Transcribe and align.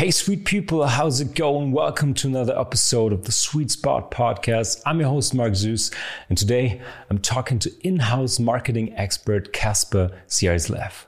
Hey, 0.00 0.10
sweet 0.10 0.46
people, 0.46 0.86
how's 0.86 1.20
it 1.20 1.34
going? 1.34 1.72
Welcome 1.72 2.14
to 2.14 2.26
another 2.26 2.58
episode 2.58 3.12
of 3.12 3.24
the 3.24 3.32
Sweet 3.32 3.70
Spot 3.70 4.10
Podcast. 4.10 4.80
I'm 4.86 4.98
your 4.98 5.10
host, 5.10 5.34
Marc 5.34 5.54
Suess, 5.54 5.90
and 6.30 6.38
today 6.38 6.80
I'm 7.10 7.18
talking 7.18 7.58
to 7.58 7.86
in 7.86 7.98
house 7.98 8.38
marketing 8.38 8.94
expert 8.96 9.52
Kasper 9.52 10.10
Sierslev. 10.26 11.04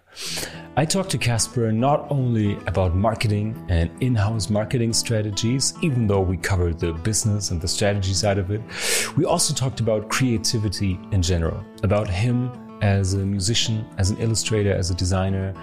I 0.77 0.85
talked 0.85 1.09
to 1.13 1.17
Kasper 1.17 1.73
not 1.73 2.07
only 2.11 2.57
about 2.67 2.95
marketing 2.95 3.65
and 3.71 3.91
in 4.03 4.15
house 4.15 4.51
marketing 4.51 4.93
strategies, 4.93 5.73
even 5.81 6.07
though 6.07 6.21
we 6.21 6.37
covered 6.37 6.79
the 6.79 6.93
business 6.93 7.51
and 7.51 7.63
the 7.63 7.69
strategy 7.69 8.13
side 8.13 8.37
of 8.37 8.51
it, 8.51 8.61
we 9.17 9.25
also 9.25 9.55
talked 9.55 9.81
about 9.81 10.11
creativity 10.11 11.01
in 11.13 11.23
general, 11.23 11.65
about 11.83 12.11
him 12.11 12.51
as 12.83 13.15
a 13.15 13.19
musician, 13.19 13.87
as 13.97 14.11
an 14.11 14.19
illustrator, 14.19 14.73
as 14.75 14.91
a 14.91 14.95
designer, 14.95 15.55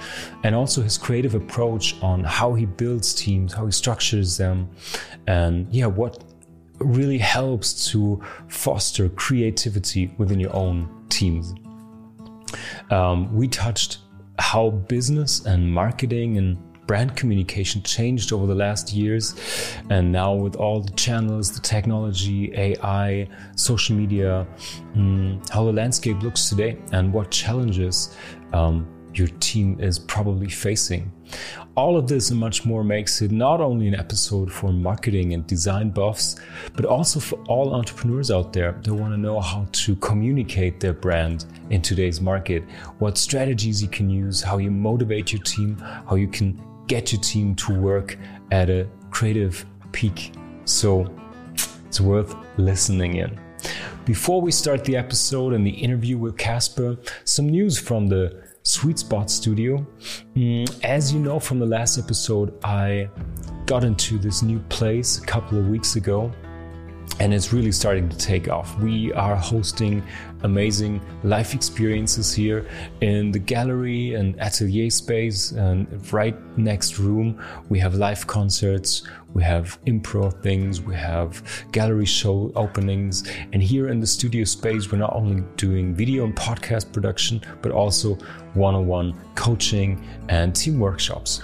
and 0.44 0.56
also 0.56 0.82
his 0.82 0.98
creative 0.98 1.36
approach 1.36 1.96
on 2.02 2.24
how 2.24 2.54
he 2.54 2.66
builds 2.66 3.14
teams, 3.14 3.54
how 3.54 3.66
he 3.66 3.72
structures 3.72 4.38
them, 4.38 4.68
and 5.28 5.72
yeah, 5.72 5.86
what 5.86 6.24
really 6.80 7.18
helps 7.18 7.92
to 7.92 8.22
foster 8.48 9.10
creativity 9.10 10.14
within 10.18 10.40
your 10.40 10.56
own 10.56 10.90
teams. 11.10 11.54
Um, 12.90 13.34
we 13.36 13.48
touched 13.48 14.00
how 14.40 14.70
business 14.70 15.46
and 15.46 15.72
marketing 15.72 16.38
and 16.38 16.58
brand 16.90 17.16
communication 17.16 17.84
changed 17.84 18.34
over 18.34 18.48
the 18.48 18.56
last 18.56 18.92
years. 18.94 19.36
And 19.92 20.12
now, 20.12 20.34
with 20.34 20.56
all 20.56 20.82
the 20.82 20.92
channels, 20.94 21.52
the 21.52 21.60
technology, 21.60 22.52
AI, 22.56 23.28
social 23.56 23.96
media, 23.96 24.48
um, 24.96 25.40
how 25.52 25.66
the 25.66 25.72
landscape 25.72 26.20
looks 26.24 26.50
today, 26.50 26.80
and 26.92 27.14
what 27.14 27.30
challenges 27.30 28.18
um, 28.54 28.88
your 29.14 29.28
team 29.40 29.80
is 29.80 30.00
probably 30.00 30.50
facing. 30.50 31.12
All 31.76 31.96
of 31.96 32.08
this 32.08 32.32
and 32.32 32.40
much 32.40 32.66
more 32.66 32.84
makes 32.84 33.22
it 33.22 33.30
not 33.30 33.62
only 33.62 33.88
an 33.88 33.94
episode 33.94 34.52
for 34.52 34.74
marketing 34.74 35.34
and 35.34 35.46
design 35.46 35.92
buffs, 35.92 36.38
but 36.74 36.86
also 36.86 37.20
for 37.20 37.36
all 37.48 37.76
entrepreneurs 37.76 38.32
out 38.32 38.52
there 38.52 38.72
that 38.84 38.94
want 38.94 39.14
to 39.14 39.18
know 39.18 39.40
how 39.40 39.68
to 39.72 39.96
communicate 39.98 40.80
their 40.80 40.94
brand 40.94 41.46
in 41.70 41.84
today's 41.84 42.20
market, 42.20 42.64
what 42.98 43.16
strategies 43.16 43.80
you 43.80 43.90
can 43.90 44.10
use, 44.10 44.42
how 44.42 44.58
you 44.58 44.72
motivate 44.72 45.32
your 45.32 45.44
team, 45.44 45.78
how 46.10 46.16
you 46.16 46.28
can 46.28 46.60
get 46.90 47.14
your 47.14 47.22
team 47.22 47.56
to 47.56 47.74
work 47.74 48.18
at 48.52 48.70
a 48.70 48.86
creative 49.12 49.66
peak. 49.94 50.34
So 50.66 51.08
it's 51.88 52.02
worth 52.02 52.36
listening 52.58 53.16
in. 53.16 53.40
Before 54.06 54.42
we 54.42 54.52
start 54.52 54.84
the 54.84 54.98
episode 54.98 55.54
and 55.54 55.66
the 55.66 55.70
interview 55.70 56.18
with 56.18 56.36
Kasper, 56.36 56.98
some 57.26 57.48
news 57.48 57.80
from 57.80 58.08
the 58.08 58.44
Sweet 58.64 59.00
Spot 59.00 59.30
Studio. 59.30 59.86
Mm, 60.36 60.84
as 60.84 61.14
you 61.14 61.20
know 61.20 61.40
from 61.40 61.60
the 61.60 61.66
last 61.66 61.98
episode, 61.98 62.54
I 62.64 63.08
got 63.66 63.84
into 63.84 64.18
this 64.18 64.42
new 64.42 64.60
place 64.70 65.20
a 65.20 65.26
couple 65.26 65.60
of 65.60 65.68
weeks 65.68 65.96
ago 65.96 66.34
and 67.20 67.34
it's 67.34 67.52
really 67.52 67.72
starting 67.72 68.08
to 68.08 68.18
take 68.18 68.50
off. 68.50 68.78
We 68.80 69.12
are 69.14 69.36
hosting 69.36 70.04
amazing 70.44 71.02
life 71.24 71.54
experiences 71.54 72.34
here 72.34 72.66
in 73.02 73.32
the 73.32 73.40
gallery 73.40 74.14
and 74.14 74.40
atelier 74.40 74.90
space. 74.90 75.52
And 75.52 75.88
right 76.14 76.36
next 76.58 76.98
room, 76.98 77.44
we 77.68 77.78
have 77.80 77.96
live 77.96 78.26
concerts, 78.26 79.04
we 79.34 79.44
have 79.44 79.80
improv 79.86 80.42
things, 80.42 80.82
we 80.82 80.96
have 80.96 81.44
gallery 81.72 82.06
show 82.06 82.52
openings. 82.56 83.30
And 83.52 83.62
here 83.62 83.90
in 83.90 84.00
the 84.00 84.08
studio 84.08 84.46
space, 84.46 84.92
we're 84.92 84.98
not 84.98 85.14
only 85.14 85.44
doing 85.58 85.94
video 85.94 86.24
and 86.24 86.36
podcast 86.36 86.94
production, 86.94 87.42
but 87.62 87.72
also 87.72 88.16
one 88.54 88.76
on 88.76 88.88
one 88.88 89.14
coaching 89.36 90.02
and 90.30 90.56
team 90.56 90.80
workshops. 90.80 91.42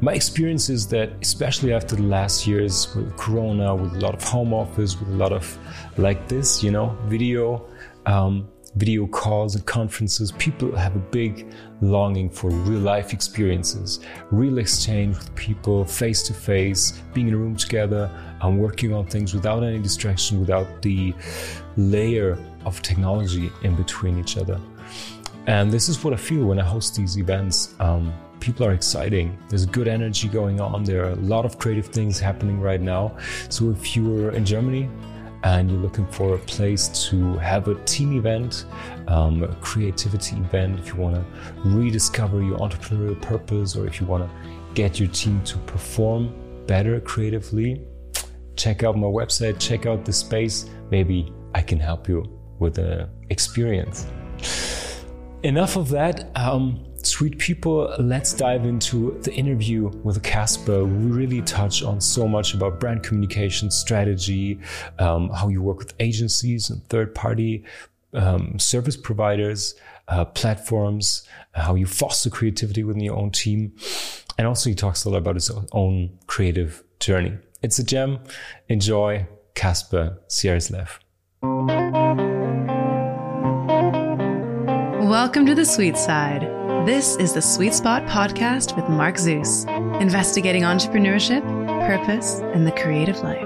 My 0.00 0.14
experience 0.14 0.70
is 0.70 0.86
that, 0.88 1.10
especially 1.20 1.72
after 1.72 1.96
the 1.96 2.04
last 2.04 2.46
years 2.46 2.94
with 2.94 3.16
Corona, 3.16 3.74
with 3.74 3.94
a 3.94 3.98
lot 3.98 4.14
of 4.14 4.22
home 4.22 4.54
office, 4.54 4.98
with 4.98 5.08
a 5.08 5.16
lot 5.16 5.32
of 5.32 5.58
like 5.96 6.28
this, 6.28 6.62
you 6.62 6.70
know, 6.70 6.96
video, 7.06 7.66
um, 8.06 8.48
video 8.76 9.08
calls 9.08 9.56
and 9.56 9.66
conferences, 9.66 10.30
people 10.38 10.74
have 10.76 10.94
a 10.94 11.00
big 11.00 11.52
longing 11.80 12.30
for 12.30 12.48
real 12.48 12.78
life 12.78 13.12
experiences, 13.12 13.98
real 14.30 14.58
exchange 14.58 15.16
with 15.16 15.34
people, 15.34 15.84
face 15.84 16.22
to 16.22 16.32
face, 16.32 17.02
being 17.12 17.26
in 17.26 17.34
a 17.34 17.36
room 17.36 17.56
together, 17.56 18.08
and 18.42 18.56
working 18.56 18.94
on 18.94 19.04
things 19.04 19.34
without 19.34 19.64
any 19.64 19.80
distraction, 19.80 20.38
without 20.38 20.80
the 20.80 21.12
layer 21.76 22.38
of 22.64 22.80
technology 22.82 23.50
in 23.64 23.74
between 23.74 24.16
each 24.20 24.36
other. 24.36 24.60
And 25.48 25.72
this 25.72 25.88
is 25.88 26.04
what 26.04 26.12
I 26.12 26.16
feel 26.16 26.44
when 26.44 26.60
I 26.60 26.64
host 26.64 26.94
these 26.94 27.18
events. 27.18 27.74
Um, 27.80 28.12
people 28.40 28.66
are 28.66 28.72
exciting. 28.72 29.38
There's 29.48 29.66
good 29.66 29.88
energy 29.88 30.28
going 30.28 30.60
on. 30.60 30.84
There 30.84 31.04
are 31.04 31.10
a 31.10 31.16
lot 31.16 31.44
of 31.44 31.58
creative 31.58 31.86
things 31.86 32.18
happening 32.18 32.60
right 32.60 32.80
now. 32.80 33.16
So 33.48 33.70
if 33.70 33.96
you're 33.96 34.30
in 34.30 34.44
Germany 34.44 34.88
and 35.44 35.70
you're 35.70 35.80
looking 35.80 36.06
for 36.08 36.34
a 36.34 36.38
place 36.38 36.88
to 37.10 37.34
have 37.38 37.68
a 37.68 37.74
team 37.84 38.16
event, 38.16 38.64
um, 39.06 39.42
a 39.42 39.54
creativity 39.56 40.36
event, 40.36 40.80
if 40.80 40.88
you 40.88 40.96
want 40.96 41.16
to 41.16 41.24
rediscover 41.64 42.42
your 42.42 42.58
entrepreneurial 42.58 43.20
purpose, 43.20 43.76
or 43.76 43.86
if 43.86 44.00
you 44.00 44.06
want 44.06 44.24
to 44.24 44.30
get 44.74 44.98
your 44.98 45.08
team 45.08 45.42
to 45.44 45.58
perform 45.58 46.34
better 46.66 47.00
creatively, 47.00 47.86
check 48.56 48.82
out 48.82 48.96
my 48.96 49.06
website, 49.06 49.58
check 49.58 49.86
out 49.86 50.04
the 50.04 50.12
space. 50.12 50.68
Maybe 50.90 51.32
I 51.54 51.62
can 51.62 51.78
help 51.78 52.08
you 52.08 52.24
with 52.58 52.74
the 52.74 53.08
experience. 53.30 54.06
Enough 55.44 55.76
of 55.76 55.88
that. 55.90 56.30
Um, 56.34 56.84
Sweet 57.02 57.38
people, 57.38 57.94
let's 57.98 58.32
dive 58.32 58.64
into 58.64 59.18
the 59.22 59.32
interview 59.32 59.88
with 60.02 60.22
Kasper. 60.22 60.84
We 60.84 61.10
really 61.10 61.42
touch 61.42 61.82
on 61.82 62.00
so 62.00 62.26
much 62.26 62.54
about 62.54 62.80
brand 62.80 63.04
communication 63.04 63.70
strategy, 63.70 64.58
um, 64.98 65.30
how 65.30 65.48
you 65.48 65.62
work 65.62 65.78
with 65.78 65.94
agencies 66.00 66.70
and 66.70 66.84
third 66.88 67.14
party 67.14 67.64
um, 68.14 68.58
service 68.58 68.96
providers, 68.96 69.74
uh, 70.08 70.24
platforms, 70.24 71.22
how 71.52 71.76
you 71.76 71.86
foster 71.86 72.30
creativity 72.30 72.82
within 72.82 73.02
your 73.02 73.16
own 73.16 73.30
team. 73.30 73.72
And 74.36 74.46
also, 74.46 74.68
he 74.68 74.74
talks 74.74 75.04
a 75.04 75.10
lot 75.10 75.18
about 75.18 75.36
his 75.36 75.50
own 75.72 76.18
creative 76.26 76.82
journey. 77.00 77.38
It's 77.62 77.78
a 77.78 77.84
gem. 77.84 78.18
Enjoy 78.68 79.26
Kasper 79.54 80.18
Sierslev. 80.28 80.88
Welcome 85.08 85.46
to 85.46 85.54
the 85.54 85.64
sweet 85.64 85.96
side 85.96 86.57
this 86.88 87.16
is 87.16 87.34
the 87.34 87.42
Sweet 87.42 87.74
Spot 87.74 88.02
Podcast 88.06 88.74
with 88.74 88.88
Marc 88.88 89.18
Suess, 89.18 89.66
investigating 90.00 90.62
entrepreneurship, 90.62 91.42
purpose, 91.86 92.40
and 92.54 92.66
the 92.66 92.72
creative 92.72 93.18
life. 93.20 93.44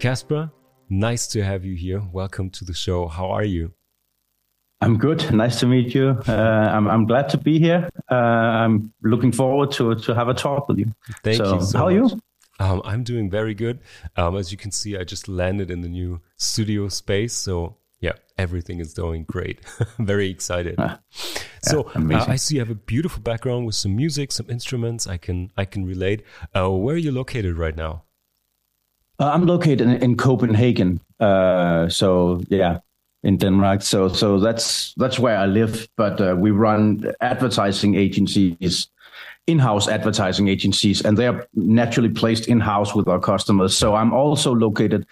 Kasper, 0.00 0.50
Nice 0.92 1.28
to 1.28 1.44
have 1.44 1.64
you 1.64 1.76
here. 1.76 2.02
Welcome 2.12 2.50
to 2.50 2.64
the 2.64 2.74
show. 2.74 3.06
How 3.06 3.30
are 3.30 3.44
you? 3.44 3.72
I'm 4.80 4.98
good. 4.98 5.32
Nice 5.32 5.60
to 5.60 5.66
meet 5.66 5.94
you. 5.94 6.20
Uh, 6.26 6.32
I'm, 6.32 6.88
I'm 6.88 7.06
glad 7.06 7.28
to 7.28 7.38
be 7.38 7.60
here. 7.60 7.88
Uh, 8.10 8.14
I'm 8.14 8.92
looking 9.00 9.30
forward 9.30 9.70
to 9.72 9.94
to 9.94 10.14
have 10.16 10.26
a 10.26 10.34
talk 10.34 10.68
with 10.68 10.80
you. 10.80 10.92
Thank 11.22 11.36
so, 11.36 11.54
you. 11.54 11.62
So 11.62 11.78
how 11.78 11.84
are 11.84 11.92
you? 11.92 12.20
Um, 12.58 12.82
I'm 12.84 13.04
doing 13.04 13.30
very 13.30 13.54
good. 13.54 13.78
Um, 14.16 14.36
as 14.36 14.50
you 14.50 14.58
can 14.58 14.72
see, 14.72 14.96
I 14.96 15.04
just 15.04 15.28
landed 15.28 15.70
in 15.70 15.82
the 15.82 15.88
new 15.88 16.22
studio 16.36 16.88
space. 16.88 17.34
So 17.34 17.76
yeah, 18.00 18.14
everything 18.36 18.80
is 18.80 18.92
going 18.92 19.24
great. 19.24 19.60
very 20.00 20.28
excited. 20.28 20.74
Ah, 20.78 20.98
so 21.62 21.82
uh, 21.94 22.24
I 22.26 22.34
see 22.34 22.56
you 22.56 22.62
have 22.62 22.70
a 22.70 22.74
beautiful 22.74 23.22
background 23.22 23.64
with 23.64 23.76
some 23.76 23.94
music, 23.94 24.32
some 24.32 24.50
instruments. 24.50 25.06
I 25.06 25.18
can 25.18 25.52
I 25.56 25.66
can 25.66 25.84
relate. 25.84 26.24
Uh, 26.52 26.68
where 26.68 26.96
are 26.96 26.98
you 26.98 27.12
located 27.12 27.56
right 27.56 27.76
now? 27.76 28.02
Uh, 29.20 29.30
I'm 29.34 29.44
located 29.46 29.82
in, 29.82 29.90
in 30.02 30.16
Copenhagen. 30.16 30.98
Uh, 31.20 31.88
so 31.90 32.40
yeah, 32.48 32.80
in 33.22 33.36
Denmark. 33.36 33.82
So 33.82 34.08
so 34.08 34.40
that's 34.40 34.94
that's 34.94 35.18
where 35.18 35.36
I 35.36 35.46
live. 35.46 35.88
But 35.96 36.20
uh, 36.20 36.34
we 36.38 36.50
run 36.50 37.12
advertising 37.20 37.94
agencies, 37.94 38.88
in-house 39.46 39.88
advertising 39.88 40.48
agencies, 40.48 41.02
and 41.02 41.18
they 41.18 41.26
are 41.26 41.46
naturally 41.54 42.08
placed 42.08 42.48
in-house 42.48 42.94
with 42.94 43.08
our 43.08 43.20
customers. 43.20 43.76
So 43.76 43.94
I'm 43.94 44.14
also 44.14 44.54
located 44.54 45.06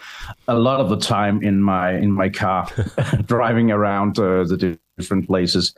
a 0.47 0.59
lot 0.59 0.81
of 0.81 0.89
the 0.89 0.97
time 0.97 1.43
in 1.43 1.61
my 1.61 1.93
in 1.93 2.11
my 2.11 2.31
car, 2.31 2.67
driving 3.27 3.71
around 3.71 4.19
uh, 4.19 4.45
the 4.45 4.79
different 4.97 5.27
places. 5.27 5.75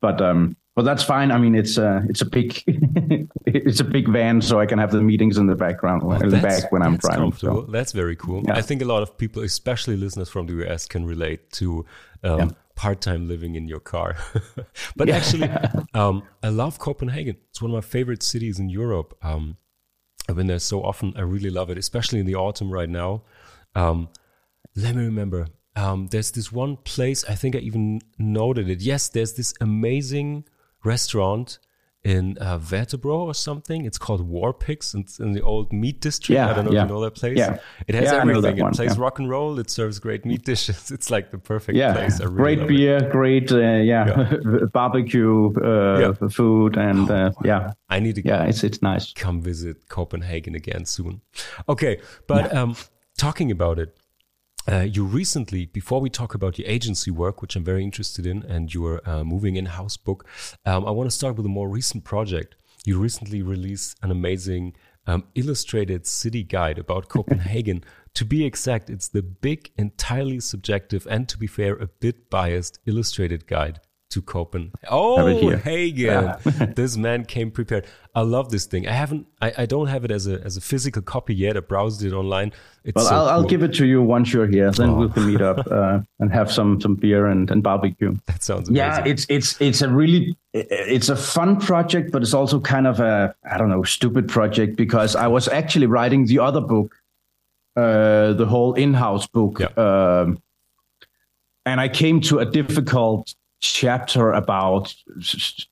But 0.00 0.20
um, 0.20 0.56
but 0.74 0.84
that's 0.84 1.02
fine. 1.02 1.30
I 1.30 1.38
mean, 1.38 1.54
it's 1.54 1.76
a 1.76 2.02
it's 2.08 2.22
a 2.22 2.24
big 2.24 2.62
it's 3.46 3.80
a 3.80 3.84
big 3.84 4.08
van, 4.08 4.40
so 4.40 4.58
I 4.58 4.66
can 4.66 4.78
have 4.78 4.90
the 4.90 5.02
meetings 5.02 5.36
in 5.36 5.46
the 5.46 5.54
background 5.54 6.02
in 6.22 6.30
the 6.30 6.38
back 6.38 6.72
when 6.72 6.82
I'm 6.82 6.96
driving. 6.96 7.32
So. 7.32 7.62
That's 7.62 7.92
very 7.92 8.16
cool. 8.16 8.42
Yeah. 8.46 8.56
I 8.56 8.62
think 8.62 8.80
a 8.80 8.86
lot 8.86 9.02
of 9.02 9.18
people, 9.18 9.42
especially 9.42 9.96
listeners 9.96 10.30
from 10.30 10.46
the 10.46 10.54
US, 10.64 10.86
can 10.86 11.04
relate 11.04 11.50
to 11.52 11.84
um, 12.24 12.38
yeah. 12.38 12.48
part-time 12.74 13.28
living 13.28 13.54
in 13.54 13.68
your 13.68 13.80
car. 13.80 14.16
but 14.96 15.08
yeah. 15.08 15.16
actually, 15.16 15.50
um, 15.94 16.22
I 16.42 16.48
love 16.48 16.78
Copenhagen. 16.78 17.36
It's 17.50 17.60
one 17.60 17.70
of 17.70 17.74
my 17.74 17.86
favorite 17.86 18.22
cities 18.22 18.58
in 18.58 18.70
Europe. 18.70 19.16
Um, 19.22 19.58
I've 20.28 20.36
been 20.36 20.46
there 20.46 20.58
so 20.58 20.82
often. 20.82 21.12
I 21.16 21.22
really 21.22 21.50
love 21.50 21.68
it, 21.68 21.76
especially 21.76 22.20
in 22.20 22.26
the 22.26 22.36
autumn 22.36 22.70
right 22.70 22.88
now. 22.88 23.24
Um, 23.74 24.08
let 24.74 24.94
me 24.94 25.04
remember. 25.04 25.48
Um, 25.76 26.06
there's 26.06 26.30
this 26.30 26.50
one 26.50 26.76
place. 26.76 27.24
I 27.28 27.34
think 27.34 27.56
I 27.56 27.58
even 27.58 28.00
noted 28.18 28.70
it. 28.70 28.80
Yes, 28.80 29.08
there's 29.08 29.34
this 29.34 29.52
amazing 29.60 30.44
restaurant 30.84 31.58
in 32.04 32.36
uh, 32.40 32.58
Vesterbro 32.58 33.14
or 33.14 33.34
something. 33.34 33.84
It's 33.84 33.98
called 33.98 34.26
War 34.26 34.52
Pigs. 34.52 34.94
It's 34.94 35.20
in 35.20 35.32
the 35.32 35.40
old 35.40 35.72
meat 35.72 36.00
district. 36.00 36.30
Yeah, 36.34 36.50
I 36.50 36.54
don't 36.54 36.64
know 36.64 36.72
yeah. 36.72 36.82
if 36.82 36.88
you 36.88 36.94
know 36.94 37.00
that 37.02 37.14
place. 37.14 37.38
Yeah. 37.38 37.58
It 37.86 37.94
has 37.94 38.10
Yeah, 38.10 38.20
everything. 38.20 38.58
It 38.58 38.72
plays 38.74 38.96
yeah. 38.96 39.02
rock 39.02 39.18
and 39.20 39.30
roll. 39.30 39.58
It 39.60 39.70
serves 39.70 39.98
great 40.00 40.24
meat 40.24 40.44
dishes. 40.44 40.90
It's 40.96 41.10
like 41.10 41.30
the 41.30 41.38
perfect 41.38 41.76
yeah, 41.78 41.92
place. 41.92 42.20
I 42.20 42.24
really 42.24 42.36
great 42.36 42.58
love 42.58 42.70
it. 42.70 42.74
beer, 42.74 43.10
great 43.10 43.52
uh, 43.52 43.58
yeah, 43.58 44.32
barbecue 44.72 45.52
uh, 45.60 46.28
food, 46.28 46.76
and 46.76 47.08
uh, 47.10 47.30
yeah, 47.44 47.72
I 47.88 48.00
need 48.00 48.16
to 48.16 48.22
yeah, 48.26 48.44
it's 48.44 48.64
it's 48.64 48.82
nice. 48.82 49.12
come 49.12 49.40
visit 49.40 49.88
Copenhagen 49.88 50.54
again 50.56 50.84
soon. 50.84 51.20
Okay, 51.68 52.00
but 52.26 52.52
um, 52.54 52.74
talking 53.16 53.50
about 53.52 53.78
it, 53.78 53.96
uh, 54.70 54.80
you 54.80 55.04
recently, 55.04 55.66
before 55.66 56.00
we 56.00 56.10
talk 56.10 56.34
about 56.34 56.58
your 56.58 56.68
agency 56.68 57.10
work, 57.10 57.42
which 57.42 57.56
I'm 57.56 57.64
very 57.64 57.82
interested 57.82 58.26
in, 58.26 58.42
and 58.44 58.72
your 58.72 59.00
uh, 59.08 59.24
moving 59.24 59.56
in 59.56 59.66
house 59.66 59.96
book, 59.96 60.26
um, 60.64 60.86
I 60.86 60.90
want 60.90 61.10
to 61.10 61.16
start 61.16 61.36
with 61.36 61.46
a 61.46 61.50
more 61.50 61.68
recent 61.68 62.04
project. 62.04 62.56
You 62.84 62.98
recently 62.98 63.42
released 63.42 63.96
an 64.02 64.10
amazing 64.10 64.74
um, 65.06 65.24
illustrated 65.34 66.06
city 66.06 66.44
guide 66.44 66.78
about 66.78 67.08
Copenhagen. 67.14 67.84
to 68.14 68.24
be 68.24 68.44
exact, 68.44 68.90
it's 68.90 69.08
the 69.08 69.22
big, 69.22 69.70
entirely 69.76 70.38
subjective, 70.40 71.06
and 71.10 71.28
to 71.28 71.38
be 71.38 71.46
fair, 71.46 71.74
a 71.74 71.86
bit 71.86 72.30
biased 72.30 72.78
illustrated 72.86 73.46
guide 73.46 73.80
to 74.12 74.22
Copenhagen. 74.22 74.72
Oh. 74.90 75.56
Hagen! 75.56 76.34
this 76.76 76.96
man 76.96 77.24
came 77.24 77.50
prepared. 77.50 77.86
I 78.14 78.20
love 78.20 78.50
this 78.50 78.66
thing. 78.66 78.86
I 78.86 78.92
haven't, 78.92 79.26
I, 79.40 79.52
I 79.58 79.66
don't 79.66 79.86
have 79.86 80.04
it 80.04 80.10
as 80.10 80.26
a 80.26 80.40
as 80.44 80.56
a 80.56 80.60
physical 80.60 81.00
copy 81.02 81.34
yet. 81.34 81.56
I 81.56 81.60
browsed 81.60 82.02
it 82.04 82.12
online. 82.12 82.52
It's 82.84 82.94
Well, 82.96 83.06
so 83.06 83.14
I'll, 83.14 83.28
I'll 83.28 83.44
give 83.44 83.62
it 83.62 83.72
to 83.74 83.86
you 83.86 84.02
once 84.02 84.32
you're 84.32 84.46
here. 84.46 84.70
Then 84.70 84.90
Oh. 84.90 84.94
we 84.96 85.08
can 85.08 85.26
meet 85.26 85.40
up 85.40 85.66
uh, 85.70 86.00
and 86.20 86.32
have 86.32 86.52
some 86.52 86.80
some 86.80 86.94
beer 86.94 87.26
and, 87.26 87.50
and 87.50 87.62
barbecue. 87.62 88.14
That 88.26 88.42
sounds 88.42 88.68
amazing. 88.68 88.76
Yeah, 88.76 89.04
it's 89.06 89.26
it's 89.30 89.58
it's 89.60 89.80
a 89.82 89.88
really 89.88 90.36
it's 90.52 91.08
a 91.08 91.16
fun 91.16 91.58
project, 91.58 92.12
but 92.12 92.20
it's 92.22 92.34
also 92.34 92.60
kind 92.60 92.86
of 92.86 93.00
a 93.00 93.34
I 93.50 93.56
don't 93.58 93.70
know 93.70 93.82
stupid 93.82 94.28
project 94.28 94.76
because 94.76 95.16
I 95.16 95.26
was 95.28 95.48
actually 95.48 95.86
writing 95.86 96.26
the 96.26 96.38
other 96.40 96.60
book, 96.60 96.94
uh, 97.76 98.34
the 98.34 98.46
whole 98.46 98.74
in-house 98.74 99.26
book, 99.26 99.58
Yeah. 99.60 99.68
um, 99.76 100.42
and 101.64 101.80
I 101.80 101.88
came 101.88 102.20
to 102.22 102.40
a 102.40 102.44
difficult 102.44 103.34
chapter 103.62 104.32
about 104.32 104.92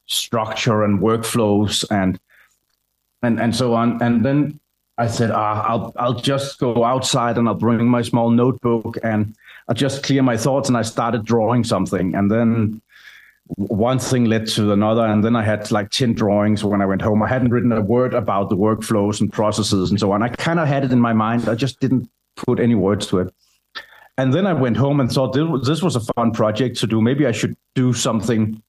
structure 0.07 0.85
and 0.85 1.01
workflows 1.01 1.85
and 1.91 2.19
and 3.23 3.39
and 3.39 3.55
so 3.55 3.75
on, 3.75 4.01
and 4.01 4.25
then 4.25 4.59
I 4.97 5.09
said, 5.09 5.31
ah, 5.31 5.67
I'll 5.69 5.93
I'll 5.97 6.15
just 6.15 6.59
go 6.59 6.85
outside 6.85 7.37
and 7.37 7.49
I'll 7.49 7.55
bring 7.55 7.87
my 7.87 8.03
small 8.03 8.31
notebook 8.31 8.97
and 9.03 9.35
I'll 9.69 9.75
just 9.75 10.03
clear 10.03 10.23
my 10.23 10.37
thoughts. 10.37 10.69
And 10.69 10.79
I 10.79 10.83
started 10.83 11.25
drawing 11.25 11.65
something, 11.65 12.15
and 12.15 12.31
then 12.31 12.81
one 13.57 13.99
thing 13.99 14.27
led 14.27 14.47
to 14.49 14.73
another, 14.73 15.05
and 15.05 15.25
then 15.25 15.35
I 15.35 15.43
had 15.43 15.71
like 15.71 15.91
ten 15.91 16.15
drawings 16.15 16.63
when 16.63 16.81
I 16.81 16.87
went 16.87 17.03
home. 17.03 17.23
I 17.23 17.29
hadn't 17.29 17.51
written 17.51 17.73
a 17.73 17.81
word 17.81 18.15
about 18.15 18.49
the 18.49 18.57
workflows 18.57 19.21
and 19.21 19.33
processes 19.33 19.91
and 19.91 19.99
so 19.99 20.13
on. 20.13 20.23
I 20.23 20.29
kind 20.29 20.61
of 20.61 20.69
had 20.69 20.85
it 20.85 20.93
in 20.93 21.01
my 21.01 21.13
mind. 21.13 21.49
I 21.49 21.57
just 21.57 21.81
didn't 21.81 22.09
put 22.37 22.61
any 22.61 22.77
words 22.77 23.07
to 23.09 23.19
it. 23.19 23.35
And 24.21 24.35
then 24.35 24.47
I 24.47 24.53
went 24.53 24.77
home 24.77 25.01
and 25.01 25.11
thought 25.11 25.33
this 25.33 25.83
was- 25.83 25.97
a 25.97 26.05
fun 26.15 26.31
project 26.33 26.79
to 26.81 26.87
do. 26.87 27.01
Maybe 27.01 27.27
I 27.27 27.33
should 27.33 27.55
do 27.75 27.93
something 27.95 28.63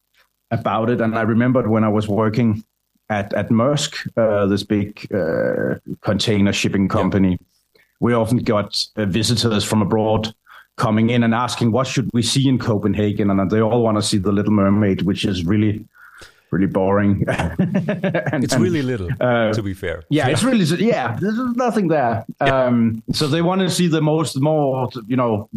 about 0.50 0.90
it. 0.90 1.02
And 1.02 1.14
I 1.22 1.24
remembered 1.24 1.68
when 1.68 1.84
I 1.84 1.90
was 1.90 2.08
working 2.08 2.64
at 3.10 3.34
at 3.34 3.50
Maersk, 3.50 3.92
uh, 4.16 4.46
this 4.52 4.64
big 4.64 4.90
uh, 5.22 5.76
container 6.10 6.54
shipping 6.54 6.88
company, 6.88 7.38
we 8.00 8.14
often 8.14 8.38
got 8.54 8.70
uh, 8.96 9.06
visitors 9.06 9.64
from 9.70 9.82
abroad 9.82 10.34
coming 10.78 11.10
in 11.10 11.24
and 11.24 11.34
asking, 11.34 11.74
"What 11.74 11.88
should 11.88 12.10
we 12.14 12.22
see 12.22 12.48
in 12.52 12.58
Copenhagen?" 12.58 13.30
And 13.30 13.52
they 13.52 13.62
all 13.62 13.82
want 13.84 13.98
to 13.98 14.02
see 14.10 14.20
the 14.20 14.32
Little 14.32 14.54
Mermaid, 14.54 15.02
which 15.02 15.26
is 15.26 15.46
really, 15.54 15.74
really 16.52 16.68
boring. 16.68 17.26
And- 17.28 18.44
it's 18.44 18.54
and- 18.54 18.64
really 18.64 18.82
little, 18.82 19.10
uh, 19.20 19.54
to 19.54 19.64
be 19.64 19.74
fair. 19.74 20.04
yeah, 20.10 20.28
it's 20.28 20.44
really 20.44 20.66
yeah. 20.86 21.18
There's 21.20 21.38
nothing 21.56 21.88
there. 21.88 22.26
Um, 22.40 23.02
so 23.14 23.28
they 23.28 23.42
want 23.42 23.62
to 23.62 23.70
see 23.70 23.88
the 23.88 24.02
most, 24.02 24.40
more 24.40 24.90
you 25.08 25.16
know, 25.16 25.50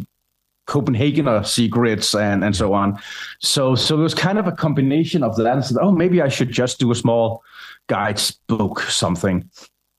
Copenhagener 0.67 1.47
secrets 1.47 2.15
and 2.15 2.43
and 2.45 2.57
so 2.57 2.73
on. 2.73 2.99
So 3.41 3.75
so 3.75 3.99
it 3.99 4.03
was 4.03 4.15
kind 4.15 4.39
of 4.39 4.47
a 4.47 4.53
combination 4.53 5.23
of 5.23 5.37
that. 5.37 5.47
And 5.47 5.65
said, 5.65 5.79
oh, 5.81 5.93
maybe 5.93 6.23
I 6.23 6.29
should 6.29 6.51
just 6.51 6.79
do 6.79 6.91
a 6.91 6.95
small 6.95 7.43
guides 7.89 8.33
book, 8.47 8.81
something. 8.81 9.49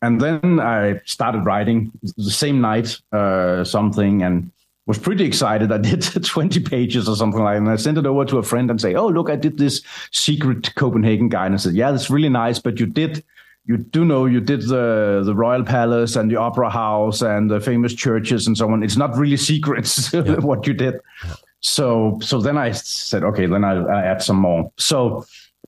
And 0.01 0.19
then 0.21 0.59
I 0.59 1.01
started 1.05 1.45
writing 1.45 1.91
the 2.17 2.31
same 2.31 2.61
night 2.61 2.99
uh, 3.11 3.63
something 3.63 4.23
and 4.23 4.51
was 4.85 4.97
pretty 4.97 5.25
excited. 5.25 5.71
I 5.71 5.77
did 5.77 6.01
20 6.23 6.59
pages 6.61 7.09
or 7.09 7.15
something 7.15 7.41
like 7.41 7.55
that. 7.55 7.61
And 7.61 7.69
I 7.69 7.75
sent 7.75 7.97
it 7.97 8.05
over 8.05 8.25
to 8.25 8.37
a 8.37 8.43
friend 8.43 8.69
and 8.69 8.79
say, 8.79 8.93
oh, 8.95 9.07
look, 9.07 9.29
I 9.29 9.35
did 9.35 9.57
this 9.57 9.81
secret 10.11 10.73
Copenhagen 10.75 11.29
guide. 11.29 11.47
And 11.47 11.55
I 11.55 11.57
said, 11.57 11.73
yeah, 11.73 11.91
that's 11.91 12.09
really 12.09 12.29
nice, 12.29 12.59
but 12.59 12.79
you 12.79 12.85
did 12.85 13.23
you 13.67 13.77
do 13.77 14.05
know 14.05 14.27
you 14.27 14.39
did 14.39 14.61
the 14.61 15.23
the 15.25 15.33
royal 15.35 15.63
palace 15.63 16.15
and 16.15 16.29
the 16.29 16.35
opera 16.35 16.69
house 16.69 17.21
and 17.21 17.49
the 17.49 17.59
famous 17.59 17.93
churches 17.93 18.45
and 18.45 18.57
so 18.57 18.69
on. 18.69 18.83
It's 18.83 18.95
not 18.95 19.17
really 19.17 19.37
secrets 19.37 20.13
what 20.13 20.67
you 20.67 20.73
did. 20.73 20.99
So 21.61 22.19
so 22.21 22.39
then 22.39 22.57
I 22.57 22.71
said, 22.71 23.23
okay, 23.23 23.47
then 23.47 23.63
I'll, 23.63 23.89
I'll 23.89 24.05
add 24.05 24.21
some 24.21 24.37
more. 24.37 24.71
So, 24.77 25.25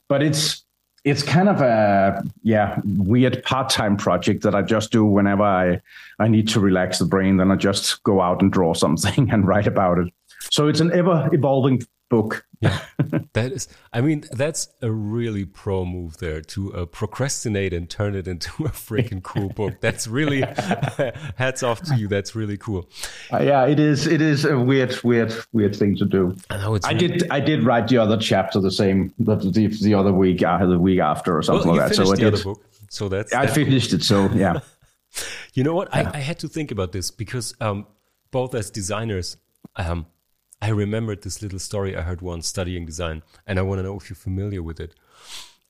but 0.08 0.22
it's 0.22 0.64
it's 1.08 1.24
kind 1.24 1.48
of 1.48 1.62
a 1.62 2.22
yeah 2.44 2.80
weird 2.84 3.42
part 3.44 3.70
time 3.70 3.96
project 3.96 4.44
that 4.44 4.54
I 4.54 4.62
just 4.62 4.92
do 4.92 5.06
whenever 5.06 5.44
I 5.44 5.80
I 6.20 6.28
need 6.28 6.50
to 6.50 6.60
relax 6.60 7.00
the 7.00 7.06
brain. 7.06 7.38
Then 7.38 7.50
I 7.50 7.56
just 7.56 8.04
go 8.04 8.20
out 8.22 8.42
and 8.42 8.52
draw 8.52 8.74
something 8.74 9.30
and 9.32 9.48
write 9.48 9.68
about 9.68 10.00
it. 10.00 10.14
So 10.52 10.68
it's 10.68 10.82
an 10.82 10.92
ever 10.92 11.30
evolving 11.32 11.82
book. 12.10 12.46
yeah, 12.62 12.80
That 13.34 13.52
is, 13.52 13.68
I 13.94 14.02
mean, 14.02 14.24
that's 14.32 14.68
a 14.82 14.90
really 14.92 15.46
pro 15.46 15.86
move 15.86 16.18
there 16.18 16.42
to 16.42 16.74
uh, 16.74 16.86
procrastinate 16.86 17.74
and 17.74 17.90
turn 17.90 18.16
it 18.16 18.28
into 18.28 18.66
a 18.66 18.70
freaking 18.70 19.22
cool 19.22 19.50
book. 19.50 19.80
That's 19.82 20.08
really 20.08 20.42
hats 21.36 21.64
off 21.64 21.82
to 21.84 21.96
you. 21.96 22.08
That's 22.08 22.36
really 22.36 22.58
cool. 22.58 22.90
Uh, 23.32 23.40
yeah, 23.44 23.66
it 23.68 23.80
is. 23.80 24.08
It 24.08 24.22
is 24.22 24.46
a 24.46 24.58
weird, 24.58 24.96
weird, 25.04 25.34
weird 25.54 25.76
thing 25.76 25.96
to 25.98 26.06
do. 26.06 26.36
I 26.50 26.58
know 26.58 26.76
it's. 26.76 26.88
I 26.88 26.94
did. 26.94 27.30
I 27.30 27.40
did 27.40 27.64
write 27.64 27.88
the 27.88 27.98
other 27.98 28.18
chapter 28.18 28.60
the 28.60 28.72
same 28.72 29.14
the 29.20 29.36
the, 29.36 29.68
the 29.68 29.94
other 29.94 30.14
week, 30.14 30.44
uh, 30.44 30.66
the 30.66 30.80
week 30.80 31.00
after, 31.00 31.38
or 31.38 31.44
something 31.44 31.68
Well, 31.70 31.78
like 31.78 31.90
that. 31.90 31.96
So 31.96 32.12
I 32.12 32.16
did. 32.16 32.44
book, 32.44 32.64
so 32.90 33.10
that's. 33.10 33.34
I 33.34 33.46
that's 33.46 33.56
finished 33.56 33.94
it. 33.94 34.04
So 34.04 34.30
yeah, 34.32 34.60
You 35.54 35.64
know 35.64 35.74
what? 35.74 35.94
I, 35.94 36.10
I 36.14 36.20
had 36.20 36.40
to 36.40 36.48
think 36.48 36.72
about 36.72 36.92
this 36.92 37.12
because 37.12 37.56
um, 37.60 37.88
both 38.32 38.54
as 38.54 38.70
designers, 38.70 39.38
um, 39.76 40.06
I 40.62 40.70
remembered 40.70 41.22
this 41.22 41.42
little 41.42 41.60
story 41.60 41.96
I 41.96 42.02
heard 42.02 42.22
once 42.22 42.48
studying 42.48 42.86
design, 42.86 43.24
and 43.46 43.60
I 43.60 43.62
want 43.62 43.80
to 43.80 43.84
know 43.84 43.98
if 43.98 44.10
you're 44.10 44.16
familiar 44.16 44.64
with 44.64 44.80
it. 44.80 44.96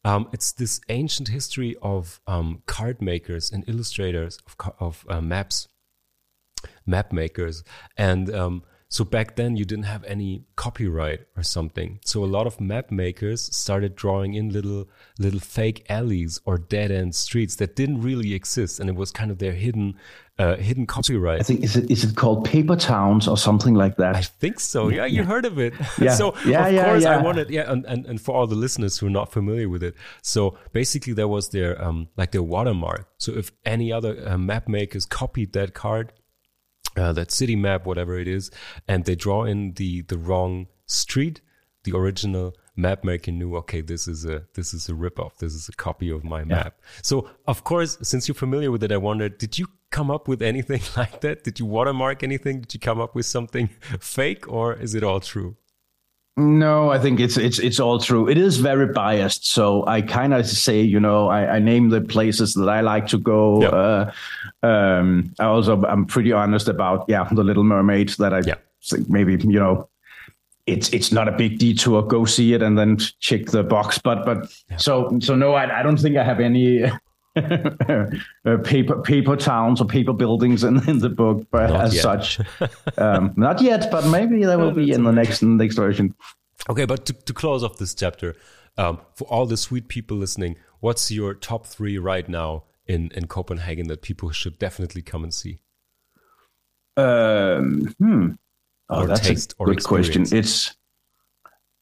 Um, 0.06 0.30
it's 0.32 0.52
this 0.54 0.80
ancient 0.88 1.28
history 1.28 1.76
of 1.82 2.22
um, 2.28 2.64
card 2.66 3.02
makers 3.02 3.52
and 3.52 3.68
illustrators 3.68 4.40
of, 4.46 4.74
of 4.80 5.06
uh, 5.10 5.20
maps, 5.20 5.68
map 6.86 7.12
makers, 7.12 7.64
and 7.98 8.34
um, 8.34 8.64
so 8.90 9.04
back 9.04 9.36
then 9.36 9.58
you 9.58 9.66
didn't 9.66 9.84
have 9.86 10.06
any 10.06 10.46
copyright 10.56 11.28
or 11.36 11.44
something. 11.44 12.00
So 12.06 12.24
a 12.24 12.26
lot 12.26 12.48
of 12.48 12.62
map 12.62 12.90
makers 12.90 13.54
started 13.54 13.96
drawing 13.96 14.34
in 14.34 14.50
little 14.50 14.88
little 15.20 15.42
fake 15.42 15.86
alleys 15.90 16.40
or 16.46 16.58
dead 16.58 16.90
end 16.90 17.14
streets 17.14 17.56
that 17.58 17.76
didn't 17.76 18.02
really 18.02 18.34
exist, 18.34 18.80
and 18.80 18.90
it 18.90 18.96
was 18.96 19.12
kind 19.12 19.30
of 19.30 19.40
their 19.40 19.52
hidden 19.52 19.96
uh, 20.40 20.56
hidden 20.56 20.86
copyright. 20.86 21.40
I 21.40 21.44
think 21.44 21.64
is 21.64 21.76
it 21.76 21.90
is 21.90 22.04
it 22.04 22.16
called 22.16 22.46
paper 22.46 22.76
towns 22.76 23.28
or 23.28 23.38
something 23.38 23.74
like 23.74 23.98
that? 23.98 24.16
I 24.16 24.22
think 24.22 24.60
so. 24.60 24.90
Yeah, 24.90 25.06
you 25.06 25.24
heard 25.24 25.46
of 25.46 25.58
it. 25.60 25.74
Yeah. 26.00 26.14
so 26.14 26.36
Yeah, 26.46 26.68
of 26.68 26.74
yeah, 26.74 26.86
course 26.86 27.06
I 27.06 27.18
wanted. 27.22 27.50
Yeah, 27.50 27.72
and, 27.72 27.86
and 27.86 28.06
and 28.06 28.22
for 28.22 28.36
all 28.36 28.46
the 28.46 28.56
listeners 28.56 28.98
who 29.00 29.08
are 29.08 29.12
not 29.22 29.32
familiar 29.32 29.68
with 29.68 29.82
it, 29.82 29.96
so 30.22 30.58
basically 30.74 31.14
there 31.14 31.28
was 31.28 31.50
their 31.50 31.82
um 31.84 32.10
like 32.18 32.32
their 32.32 32.44
watermark. 32.44 33.08
So 33.18 33.32
if 33.34 33.52
any 33.66 33.92
other 33.92 34.14
uh, 34.28 34.38
map 34.38 34.68
makers 34.68 35.06
copied 35.06 35.54
that 35.54 35.74
card, 35.74 36.14
uh, 36.96 37.14
that 37.14 37.32
city 37.32 37.56
map, 37.56 37.86
whatever 37.86 38.20
it 38.20 38.28
is, 38.28 38.52
and 38.88 39.06
they 39.06 39.16
draw 39.16 39.44
in 39.44 39.74
the 39.74 40.02
the 40.04 40.18
wrong 40.18 40.68
street, 40.86 41.42
the 41.84 41.98
original 41.98 42.54
map 42.76 43.04
maker 43.04 43.32
knew, 43.32 43.56
okay, 43.56 43.82
this 43.82 44.08
is 44.08 44.24
a 44.24 44.44
this 44.54 44.74
is 44.74 44.88
a 44.88 44.94
ripoff. 44.94 45.38
This 45.38 45.54
is 45.54 45.68
a 45.68 45.74
copy 45.74 46.12
of 46.12 46.24
my 46.24 46.44
map. 46.44 46.80
So 47.02 47.30
of 47.48 47.64
course, 47.64 47.98
since 48.04 48.28
you're 48.28 48.36
familiar 48.36 48.72
with 48.72 48.84
it, 48.84 48.92
I 48.92 48.98
wondered, 48.98 49.40
did 49.40 49.58
you 49.58 49.68
come 49.92 50.12
up 50.12 50.28
with 50.28 50.42
anything 50.42 50.82
like 50.98 51.22
that? 51.22 51.44
Did 51.44 51.60
you 51.60 51.66
watermark 51.66 52.24
anything? 52.24 52.62
Did 52.62 52.74
you 52.74 52.80
come 52.80 53.00
up 53.00 53.16
with 53.16 53.26
something 53.26 53.68
fake, 54.00 54.48
or 54.52 54.74
is 54.74 54.96
it 54.96 55.04
all 55.04 55.20
true? 55.20 55.56
No, 56.40 56.92
I 56.92 57.00
think 57.00 57.20
it's 57.20 57.36
it's 57.36 57.58
it's 57.58 57.80
all 57.80 57.98
true. 58.00 58.30
It 58.30 58.38
is 58.38 58.58
very 58.58 58.94
biased, 58.94 59.48
so 59.48 59.84
I 59.88 60.04
kind 60.04 60.36
of 60.36 60.46
say, 60.46 60.82
you 60.82 61.00
know, 61.00 61.30
I, 61.30 61.56
I 61.56 61.60
name 61.60 61.90
the 61.90 62.00
places 62.02 62.54
that 62.54 62.70
I 62.70 62.82
like 62.82 63.08
to 63.08 63.18
go. 63.18 63.62
Yeah. 63.64 64.12
Uh, 64.64 64.68
um, 64.68 65.34
I 65.40 65.46
also 65.46 65.82
I'm 65.86 66.06
pretty 66.06 66.32
honest 66.32 66.68
about 66.68 67.06
yeah, 67.08 67.28
the 67.32 67.44
Little 67.44 67.64
Mermaid 67.64 68.10
that 68.20 68.36
I 68.36 68.42
Yeah. 68.46 68.56
think 68.84 69.10
maybe 69.10 69.32
you 69.34 69.60
know 69.60 69.90
it's 70.68 70.94
it's 70.94 71.12
not 71.12 71.28
a 71.28 71.32
big 71.32 71.58
detour. 71.58 72.04
Go 72.04 72.26
see 72.26 72.54
it 72.54 72.62
and 72.62 72.78
then 72.78 72.98
check 73.20 73.48
the 73.48 73.64
box. 73.64 73.98
But 73.98 74.24
but 74.24 74.54
so 74.80 75.18
so 75.20 75.34
no, 75.36 75.54
I, 75.56 75.80
I 75.80 75.82
don't 75.82 75.98
think 75.98 76.18
I 76.18 76.24
have 76.24 76.40
any 76.40 76.84
uh, 78.46 78.58
paper 78.64 79.02
paper 79.02 79.36
towns 79.36 79.82
or 79.82 79.86
paper 79.86 80.14
buildings 80.14 80.64
in, 80.64 80.88
in 80.90 81.00
the 81.00 81.10
book, 81.10 81.48
but 81.52 81.70
not 81.70 81.86
as 81.86 81.96
yet. 81.96 82.04
such, 82.04 82.40
um, 82.98 83.34
not 83.36 83.62
yet. 83.62 83.90
But 83.92 84.08
maybe 84.08 84.44
there 84.44 84.58
will 84.58 84.72
be 84.72 84.92
in 84.92 85.04
the 85.04 85.12
next 85.12 85.42
next 85.42 85.76
version. 85.76 86.16
Okay, 86.70 86.86
but 86.86 87.06
to, 87.06 87.14
to 87.14 87.34
close 87.34 87.64
off 87.64 87.78
this 87.78 87.94
chapter, 87.94 88.36
um, 88.78 89.00
for 89.16 89.26
all 89.26 89.46
the 89.46 89.58
sweet 89.58 89.88
people 89.88 90.18
listening, 90.18 90.58
what's 90.80 91.12
your 91.12 91.34
top 91.34 91.66
three 91.66 91.98
right 91.98 92.28
now 92.28 92.64
in 92.86 93.12
in 93.12 93.28
Copenhagen 93.28 93.88
that 93.88 94.02
people 94.02 94.32
should 94.32 94.58
definitely 94.58 95.02
come 95.02 95.24
and 95.24 95.34
see? 95.34 95.60
Um, 96.98 97.94
hmm. 98.00 98.30
Oh, 98.90 99.02
or 99.02 99.08
that's 99.08 99.30
a 99.30 99.64
good 99.66 99.84
question. 99.84 100.26
It's 100.32 100.76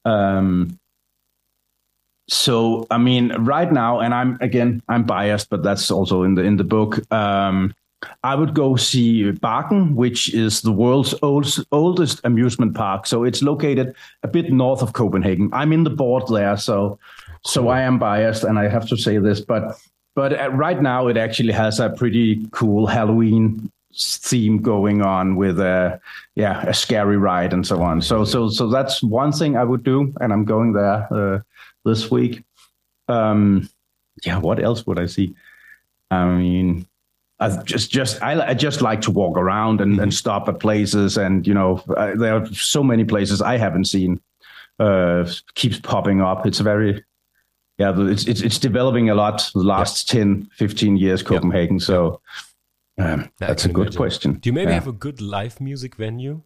um, 0.04 0.80
so 2.28 2.88
I 2.90 2.98
mean, 2.98 3.34
right 3.34 3.72
now, 3.72 4.00
and 4.00 4.14
I'm 4.14 4.38
again, 4.42 4.82
I'm 4.88 5.04
biased, 5.04 5.50
but 5.50 5.64
that's 5.64 5.92
also 5.92 6.24
in 6.24 6.36
the 6.36 6.44
in 6.44 6.58
the 6.58 6.64
book. 6.64 7.00
Um, 7.12 7.74
I 8.24 8.36
would 8.36 8.54
go 8.54 8.76
see 8.76 9.32
Bakken, 9.32 9.96
which 9.96 10.34
is 10.34 10.62
the 10.62 10.72
world's 10.72 11.16
oldest, 11.22 11.66
oldest 11.72 12.22
amusement 12.24 12.76
park. 12.76 13.08
So 13.08 13.24
it's 13.24 13.42
located 13.42 13.96
a 14.24 14.28
bit 14.28 14.52
north 14.52 14.82
of 14.82 14.94
Copenhagen. 14.94 15.50
I'm 15.54 15.74
in 15.74 15.84
the 15.84 15.90
board 15.90 16.24
there, 16.30 16.58
so 16.58 17.00
so 17.44 17.70
I 17.70 17.82
am 17.82 18.00
biased, 18.00 18.44
and 18.44 18.58
I 18.58 18.68
have 18.68 18.88
to 18.90 18.98
say 18.98 19.18
this, 19.18 19.40
but 19.40 19.78
but 20.16 20.32
right 20.54 20.82
now 20.82 21.08
it 21.08 21.18
actually 21.18 21.54
has 21.54 21.80
a 21.80 21.90
pretty 21.90 22.48
cool 22.52 22.88
Halloween 22.88 23.72
theme 23.98 24.62
going 24.62 25.02
on 25.02 25.36
with 25.36 25.60
a 25.60 26.00
yeah 26.36 26.66
a 26.66 26.74
scary 26.74 27.18
ride 27.18 27.54
and 27.54 27.66
so 27.66 27.82
on. 27.82 28.02
So 28.02 28.26
so 28.26 28.50
so 28.50 28.68
that's 28.68 29.04
one 29.04 29.32
thing 29.32 29.58
I 29.58 29.64
would 29.64 29.84
do, 29.84 30.14
and 30.22 30.34
I'm 30.34 30.46
going 30.46 30.74
there 30.74 31.08
uh, 31.12 31.40
this 31.86 32.12
week. 32.12 32.44
Um, 33.08 33.70
yeah, 34.26 34.38
what 34.38 34.62
else 34.62 34.86
would 34.88 35.00
I 35.00 35.06
see? 35.06 35.36
I 36.12 36.26
mean, 36.26 36.88
I 37.40 37.62
just 37.64 37.92
just 37.92 38.22
I, 38.22 38.50
I 38.50 38.54
just 38.54 38.82
like 38.82 39.02
to 39.02 39.12
walk 39.12 39.38
around 39.38 39.82
and, 39.82 40.00
and 40.00 40.14
stop 40.14 40.48
at 40.48 40.60
places, 40.60 41.18
and 41.18 41.46
you 41.46 41.54
know 41.54 41.84
I, 41.98 42.14
there 42.16 42.36
are 42.36 42.46
so 42.54 42.84
many 42.84 43.04
places 43.04 43.42
I 43.42 43.58
haven't 43.58 43.86
seen. 43.86 44.22
Uh, 44.80 45.30
keeps 45.54 45.80
popping 45.80 46.22
up. 46.22 46.46
It's 46.46 46.60
very 46.60 47.04
yeah, 47.78 47.94
it's 47.96 48.26
it's, 48.26 48.42
it's 48.42 48.58
developing 48.58 49.10
a 49.10 49.16
lot 49.16 49.50
the 49.54 49.60
last 49.60 50.14
yep. 50.14 50.24
10, 50.24 50.50
15 50.56 50.98
years, 50.98 51.22
Copenhagen. 51.22 51.76
Yep. 51.76 51.82
So 51.82 52.22
um, 52.98 53.30
that's 53.38 53.66
a 53.66 53.70
good 53.70 53.88
imagine. 53.88 53.98
question. 53.98 54.34
Do 54.34 54.50
you 54.50 54.54
maybe 54.54 54.70
yeah. 54.70 54.76
have 54.76 54.88
a 54.88 54.94
good 54.94 55.20
live 55.22 55.60
music 55.60 55.96
venue? 55.96 56.42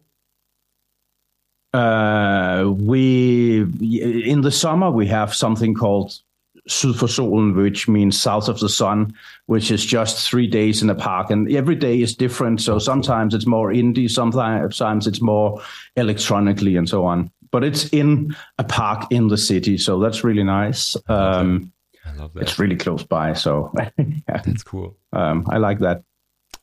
Uh, 1.72 2.72
we 2.76 3.60
in 3.60 4.40
the 4.40 4.50
summer 4.50 4.90
we 4.90 5.06
have 5.06 5.32
something 5.32 5.72
called 5.74 6.18
Syd 6.66 6.96
for 6.96 7.06
Solen, 7.06 7.54
which 7.54 7.88
means 7.88 8.20
south 8.20 8.48
of 8.48 8.60
the 8.60 8.68
sun, 8.68 9.14
which 9.46 9.70
is 9.70 9.84
just 9.84 10.28
three 10.28 10.46
days 10.46 10.82
in 10.82 10.90
a 10.90 10.94
park, 10.94 11.30
and 11.30 11.50
every 11.52 11.76
day 11.76 12.00
is 12.00 12.14
different. 12.14 12.60
So 12.60 12.78
sometimes 12.78 13.34
it's 13.34 13.46
more 13.46 13.70
indie, 13.70 14.10
sometimes 14.10 15.06
it's 15.06 15.20
more 15.20 15.62
electronically, 15.96 16.76
and 16.76 16.88
so 16.88 17.04
on. 17.04 17.30
But 17.50 17.64
it's 17.64 17.88
in 17.88 18.36
a 18.58 18.64
park 18.64 19.10
in 19.10 19.28
the 19.28 19.38
city, 19.38 19.78
so 19.78 19.98
that's 19.98 20.22
really 20.22 20.44
nice. 20.44 20.96
Um, 21.08 21.72
I 22.04 22.12
love 22.14 22.34
that. 22.34 22.42
It's 22.42 22.58
really 22.58 22.76
close 22.76 23.02
by, 23.02 23.34
so 23.34 23.72
yeah. 23.98 24.42
that's 24.44 24.62
cool. 24.62 24.96
Um, 25.12 25.46
I 25.48 25.58
like 25.58 25.80
that. 25.80 26.02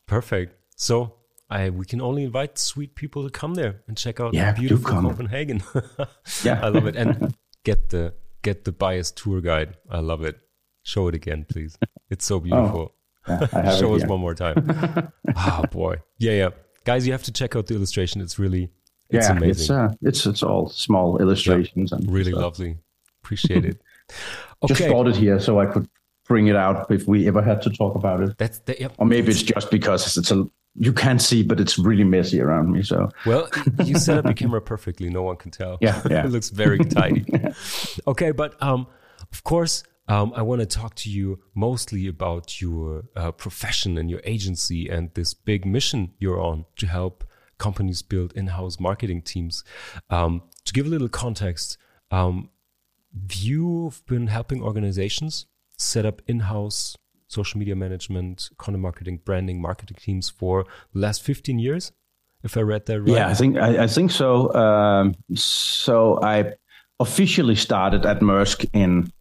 Perfect. 0.06 0.56
So 0.76 1.14
I 1.50 1.70
we 1.70 1.86
can 1.86 2.02
only 2.02 2.24
invite 2.24 2.58
sweet 2.58 2.96
people 2.96 3.24
to 3.24 3.30
come 3.30 3.54
there 3.54 3.82
and 3.88 3.98
check 3.98 4.20
out 4.20 4.34
yeah, 4.34 4.52
beautiful 4.52 5.02
Copenhagen. 5.02 5.64
yeah, 6.44 6.60
I 6.62 6.70
love 6.70 6.88
it. 6.88 6.96
And 6.96 7.36
get 7.64 7.90
the 7.90 8.14
get 8.42 8.66
the 8.66 8.72
biased 8.72 9.18
tour 9.18 9.42
guide. 9.42 9.76
I 9.90 10.00
love 10.00 10.24
it. 10.24 10.40
Show 10.84 11.08
it 11.08 11.16
again, 11.16 11.46
please. 11.50 11.78
It's 12.10 12.26
so 12.26 12.40
beautiful. 12.40 12.94
Oh, 13.28 13.48
yeah, 13.54 13.76
Show 13.80 13.96
us 13.96 14.06
one 14.06 14.20
more 14.20 14.36
time. 14.36 15.12
oh 15.36 15.64
boy. 15.72 15.98
Yeah, 16.18 16.32
yeah. 16.32 16.50
Guys, 16.86 17.06
you 17.06 17.12
have 17.12 17.24
to 17.24 17.32
check 17.32 17.56
out 17.56 17.68
the 17.68 17.76
illustration. 17.76 18.22
It's 18.22 18.40
really 18.40 18.70
it's 19.10 19.28
yeah, 19.28 19.32
amazing. 19.34 19.50
It's 19.50 19.70
uh, 19.70 19.94
it's 20.02 20.26
it's 20.26 20.44
all 20.44 20.70
small 20.70 21.18
illustrations 21.20 21.92
yeah, 21.92 21.98
and 21.98 22.12
really 22.12 22.32
stuff. 22.32 22.42
lovely. 22.42 22.78
Appreciate 23.24 23.66
it. 23.66 23.82
Okay. 24.64 24.74
Just 24.74 24.90
bought 24.90 25.08
it 25.08 25.16
here 25.16 25.40
so 25.40 25.60
I 25.60 25.66
could 25.66 25.90
bring 26.26 26.48
it 26.48 26.56
out 26.56 26.90
if 26.92 27.08
we 27.08 27.28
ever 27.28 27.42
had 27.42 27.62
to 27.64 27.70
talk 27.70 27.96
about 27.96 28.22
it. 28.22 28.38
That's 28.38 28.60
the, 28.60 28.76
yep. 28.80 28.94
or 28.98 29.06
maybe 29.06 29.32
it's 29.32 29.44
just 29.44 29.72
because 29.72 30.18
it's 30.18 30.32
a 30.32 30.50
you 30.78 30.94
can't 30.94 31.22
see, 31.22 31.44
but 31.44 31.60
it's 31.60 31.80
really 31.80 32.04
messy 32.04 32.40
around 32.40 32.72
me. 32.72 32.84
So 32.84 33.10
well, 33.26 33.50
you 33.84 33.98
set 33.98 34.18
up 34.18 34.26
the 34.26 34.34
camera 34.34 34.62
perfectly. 34.62 35.10
No 35.10 35.24
one 35.24 35.36
can 35.36 35.52
tell. 35.52 35.78
Yeah, 35.82 36.02
yeah. 36.10 36.24
it 36.26 36.30
looks 36.30 36.50
very 36.50 36.80
tidy. 36.80 37.26
okay, 38.08 38.32
but 38.32 38.62
um, 38.62 38.88
of 39.32 39.44
course, 39.44 39.84
um, 40.08 40.32
I 40.36 40.42
want 40.44 40.62
to 40.62 40.66
talk 40.66 40.96
to 40.96 41.10
you 41.10 41.40
mostly 41.56 42.08
about 42.08 42.62
your 42.62 43.06
uh, 43.16 43.32
profession 43.32 43.98
and 43.98 44.10
your 44.10 44.22
agency 44.24 44.88
and 44.88 45.14
this 45.16 45.34
big 45.34 45.66
mission 45.66 46.14
you're 46.20 46.40
on 46.40 46.66
to 46.78 46.88
help 46.88 47.26
companies 47.58 48.02
build 48.02 48.32
in-house 48.34 48.80
marketing 48.80 49.24
teams. 49.24 49.64
Um, 50.10 50.44
to 50.66 50.74
give 50.74 50.86
a 50.86 50.90
little 50.90 51.10
context, 51.10 51.78
um, 52.12 52.50
you've 53.34 54.06
been 54.06 54.28
helping 54.28 54.62
organizations 54.62 55.48
set 55.78 56.06
up 56.06 56.22
in-house 56.28 56.96
social 57.28 57.60
media 57.60 57.76
management, 57.76 58.50
content 58.58 58.82
marketing, 58.82 59.20
branding, 59.24 59.62
marketing 59.62 59.98
teams 60.00 60.30
for 60.30 60.66
the 60.94 61.00
last 61.00 61.24
15 61.24 61.60
years. 61.60 61.92
If 62.44 62.56
I 62.56 62.62
read 62.62 62.86
that 62.86 63.02
right. 63.02 63.10
Yeah, 63.10 63.28
I 63.28 63.34
think 63.34 63.58
I, 63.58 63.84
I 63.84 63.88
think 63.88 64.12
so. 64.12 64.54
Um, 64.54 65.16
so 65.36 66.20
I 66.22 66.54
officially 67.00 67.56
started 67.56 68.06
at 68.06 68.22
Maersk 68.22 68.70
in 68.74 69.12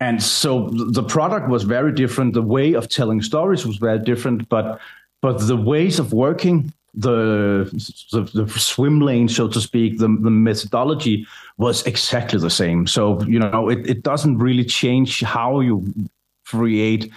and 0.00 0.22
so 0.22 0.68
the 0.70 1.02
product 1.02 1.48
was 1.48 1.62
very 1.62 1.92
different. 1.92 2.34
The 2.34 2.42
way 2.42 2.74
of 2.74 2.88
telling 2.88 3.22
stories 3.22 3.66
was 3.66 3.76
very 3.76 3.98
different, 3.98 4.48
but 4.48 4.80
but 5.20 5.38
the 5.46 5.56
ways 5.56 5.98
of 5.98 6.12
working, 6.12 6.72
the 6.94 7.70
the, 8.10 8.22
the 8.34 8.48
swim 8.58 9.00
lane, 9.00 9.28
so 9.28 9.48
to 9.48 9.60
speak, 9.60 9.98
the, 9.98 10.08
the 10.08 10.30
methodology 10.30 11.26
was 11.56 11.86
exactly 11.86 12.38
the 12.40 12.50
same. 12.50 12.86
So 12.86 13.22
you 13.22 13.38
know, 13.38 13.68
it, 13.68 13.88
it 13.88 14.02
doesn't 14.02 14.38
really 14.38 14.64
change 14.64 15.22
how 15.22 15.60
you 15.60 15.86
create 16.44 17.12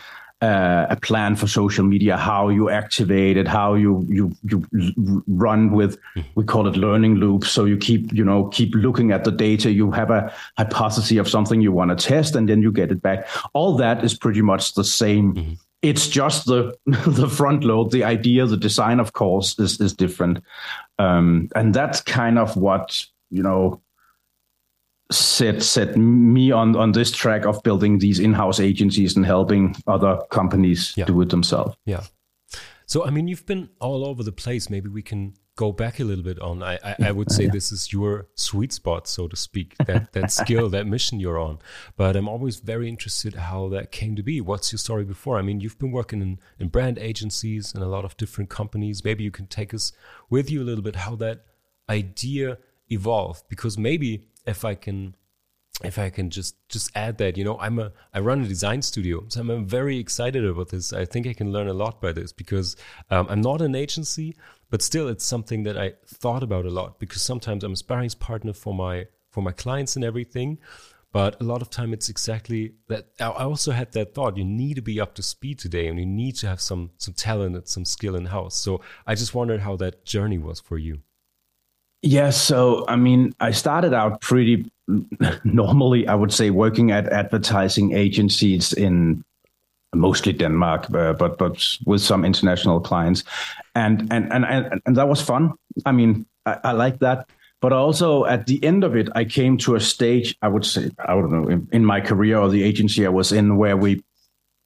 uh, 0.45 0.85
a 0.91 0.95
plan 0.95 1.35
for 1.35 1.47
social 1.47 1.83
media, 1.83 2.15
how 2.15 2.49
you 2.49 2.69
activate 2.69 3.35
it, 3.35 3.47
how 3.47 3.73
you 3.73 4.05
you 4.07 4.31
you 4.43 5.23
run 5.27 5.71
with 5.71 5.97
we 6.35 6.43
call 6.43 6.67
it 6.67 6.75
learning 6.75 7.15
loops. 7.15 7.49
So 7.49 7.65
you 7.65 7.77
keep 7.77 8.13
you 8.13 8.23
know 8.23 8.45
keep 8.49 8.75
looking 8.75 9.11
at 9.11 9.23
the 9.23 9.31
data. 9.31 9.71
You 9.71 9.89
have 9.91 10.11
a 10.11 10.31
hypothesis 10.57 11.17
of 11.17 11.27
something 11.27 11.61
you 11.61 11.71
want 11.71 11.97
to 11.97 12.07
test, 12.07 12.35
and 12.35 12.47
then 12.47 12.61
you 12.61 12.71
get 12.71 12.91
it 12.91 13.01
back. 13.01 13.27
All 13.53 13.75
that 13.77 14.03
is 14.03 14.13
pretty 14.13 14.43
much 14.43 14.75
the 14.75 14.83
same. 14.83 15.33
Mm-hmm. 15.33 15.53
It's 15.81 16.07
just 16.07 16.45
the 16.45 16.77
the 16.85 17.27
front 17.27 17.63
load, 17.63 17.91
the 17.91 18.03
idea, 18.03 18.45
the 18.45 18.57
design, 18.57 18.99
of 18.99 19.13
course, 19.13 19.57
is 19.57 19.81
is 19.81 19.93
different, 19.93 20.43
um, 20.99 21.49
and 21.55 21.73
that's 21.73 22.01
kind 22.01 22.37
of 22.37 22.55
what 22.55 23.03
you 23.31 23.41
know 23.41 23.81
set 25.11 25.61
set 25.61 25.97
me 25.97 26.51
on 26.51 26.75
on 26.75 26.91
this 26.91 27.11
track 27.11 27.45
of 27.45 27.61
building 27.63 27.99
these 27.99 28.19
in-house 28.19 28.59
agencies 28.59 29.15
and 29.15 29.25
helping 29.25 29.75
other 29.87 30.19
companies 30.31 30.93
yeah. 30.97 31.05
do 31.05 31.21
it 31.21 31.29
themselves. 31.29 31.75
Yeah. 31.85 32.03
So 32.85 33.05
I 33.05 33.09
mean, 33.09 33.27
you've 33.27 33.45
been 33.45 33.69
all 33.79 34.05
over 34.05 34.23
the 34.23 34.31
place. 34.31 34.69
Maybe 34.69 34.89
we 34.89 35.01
can 35.01 35.33
go 35.55 35.71
back 35.71 35.99
a 35.99 36.03
little 36.03 36.23
bit 36.23 36.39
on, 36.39 36.61
I, 36.61 36.77
I, 36.83 36.95
I 37.05 37.11
would 37.11 37.31
say 37.31 37.47
this 37.47 37.71
is 37.71 37.93
your 37.93 38.27
sweet 38.35 38.73
spot, 38.73 39.07
so 39.07 39.27
to 39.27 39.35
speak, 39.35 39.75
that, 39.85 40.11
that 40.11 40.31
skill, 40.41 40.69
that 40.69 40.85
mission 40.85 41.19
you're 41.19 41.39
on. 41.39 41.59
But 41.95 42.15
I'm 42.15 42.27
always 42.27 42.57
very 42.57 42.89
interested 42.89 43.35
how 43.35 43.69
that 43.69 43.91
came 43.91 44.15
to 44.17 44.23
be. 44.23 44.41
What's 44.41 44.71
your 44.73 44.79
story 44.79 45.05
before? 45.05 45.37
I 45.37 45.41
mean, 45.41 45.61
you've 45.61 45.79
been 45.79 45.91
working 45.91 46.21
in, 46.21 46.39
in 46.59 46.67
brand 46.67 46.97
agencies 46.99 47.73
and 47.73 47.81
a 47.81 47.87
lot 47.87 48.03
of 48.03 48.17
different 48.17 48.49
companies. 48.49 49.03
Maybe 49.03 49.23
you 49.23 49.31
can 49.31 49.47
take 49.47 49.73
us 49.73 49.93
with 50.29 50.51
you 50.51 50.61
a 50.61 50.65
little 50.65 50.83
bit 50.83 50.97
how 50.97 51.15
that 51.15 51.45
idea 51.89 52.57
evolved. 52.89 53.45
Because 53.47 53.77
maybe 53.77 54.27
if 54.45 54.65
I 54.65 54.75
can 54.75 55.15
if 55.83 55.99
I 55.99 56.09
can 56.09 56.29
just 56.29 56.55
just 56.69 56.89
add 56.95 57.17
that, 57.17 57.37
you 57.37 57.43
know, 57.43 57.57
I'm 57.59 57.79
a 57.79 57.91
I 58.13 58.19
run 58.19 58.41
a 58.41 58.47
design 58.47 58.81
studio, 58.81 59.25
so 59.27 59.41
I'm 59.41 59.65
very 59.65 59.97
excited 59.97 60.45
about 60.45 60.69
this. 60.69 60.93
I 60.93 61.05
think 61.05 61.27
I 61.27 61.33
can 61.33 61.51
learn 61.51 61.67
a 61.67 61.73
lot 61.73 62.01
by 62.01 62.13
this 62.13 62.31
because 62.31 62.77
um, 63.09 63.27
I'm 63.29 63.41
not 63.41 63.61
an 63.61 63.75
agency, 63.75 64.35
but 64.69 64.81
still, 64.81 65.09
it's 65.09 65.25
something 65.25 65.63
that 65.63 65.77
I 65.77 65.93
thought 66.07 66.43
about 66.43 66.65
a 66.65 66.69
lot 66.69 66.99
because 66.99 67.21
sometimes 67.21 67.63
I'm 67.63 67.73
a 67.73 67.77
sparring 67.77 68.09
partner 68.11 68.53
for 68.53 68.73
my 68.73 69.07
for 69.31 69.41
my 69.41 69.51
clients 69.51 69.97
and 69.97 70.05
everything, 70.05 70.59
but 71.11 71.39
a 71.41 71.43
lot 71.43 71.61
of 71.61 71.69
time 71.69 71.91
it's 71.91 72.07
exactly 72.07 72.75
that. 72.87 73.09
I 73.19 73.25
also 73.25 73.71
had 73.71 73.91
that 73.93 74.13
thought: 74.13 74.37
you 74.37 74.45
need 74.45 74.75
to 74.75 74.81
be 74.81 75.01
up 75.01 75.13
to 75.15 75.23
speed 75.23 75.59
today, 75.59 75.87
and 75.87 75.99
you 75.99 76.05
need 76.05 76.35
to 76.37 76.47
have 76.47 76.61
some 76.61 76.91
some 76.97 77.13
talent 77.13 77.55
and 77.55 77.67
some 77.67 77.83
skill 77.83 78.15
in 78.15 78.27
house. 78.27 78.55
So 78.55 78.81
I 79.05 79.15
just 79.15 79.35
wondered 79.35 79.59
how 79.59 79.75
that 79.77 80.05
journey 80.05 80.37
was 80.37 80.61
for 80.61 80.77
you. 80.77 81.01
Yeah, 82.05 82.29
so 82.29 82.85
I 82.87 82.97
mean, 82.97 83.33
I 83.39 83.49
started 83.49 83.91
out 83.91 84.21
pretty 84.21 84.69
normally, 85.43 86.07
I 86.07 86.13
would 86.13 86.31
say, 86.31 86.51
working 86.51 86.91
at 86.91 87.07
advertising 87.07 87.93
agencies 87.93 88.73
in 88.73 89.23
mostly 89.95 90.31
Denmark, 90.31 90.93
uh, 90.93 91.13
but 91.13 91.39
but 91.39 91.65
with 91.87 92.01
some 92.01 92.23
international 92.23 92.79
clients, 92.79 93.23
and 93.73 94.07
and 94.11 94.31
and 94.31 94.45
and, 94.45 94.81
and 94.85 94.95
that 94.95 95.07
was 95.07 95.19
fun. 95.19 95.53
I 95.87 95.91
mean, 95.91 96.27
I, 96.45 96.59
I 96.63 96.71
like 96.73 96.99
that. 96.99 97.27
But 97.59 97.73
also 97.73 98.25
at 98.25 98.45
the 98.45 98.63
end 98.63 98.83
of 98.83 98.95
it, 98.95 99.09
I 99.15 99.25
came 99.25 99.57
to 99.57 99.73
a 99.73 99.79
stage. 99.79 100.37
I 100.43 100.47
would 100.47 100.65
say, 100.65 100.91
I 100.99 101.15
don't 101.15 101.31
know, 101.31 101.49
in, 101.49 101.67
in 101.71 101.83
my 101.83 102.01
career 102.01 102.37
or 102.37 102.49
the 102.49 102.61
agency 102.61 103.03
I 103.03 103.09
was 103.09 103.31
in, 103.31 103.57
where 103.57 103.77
we 103.77 104.03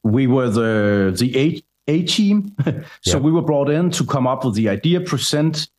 we 0.04 0.28
were 0.28 0.50
the 0.50 1.16
the 1.18 1.38
A, 1.40 1.62
a 1.88 2.04
team. 2.04 2.54
so 3.02 3.18
yeah. 3.18 3.18
we 3.18 3.32
were 3.32 3.46
brought 3.46 3.70
in 3.70 3.92
to 3.92 4.06
come 4.06 4.28
up 4.28 4.44
with 4.44 4.56
the 4.56 4.68
idea, 4.68 5.00
present 5.00 5.70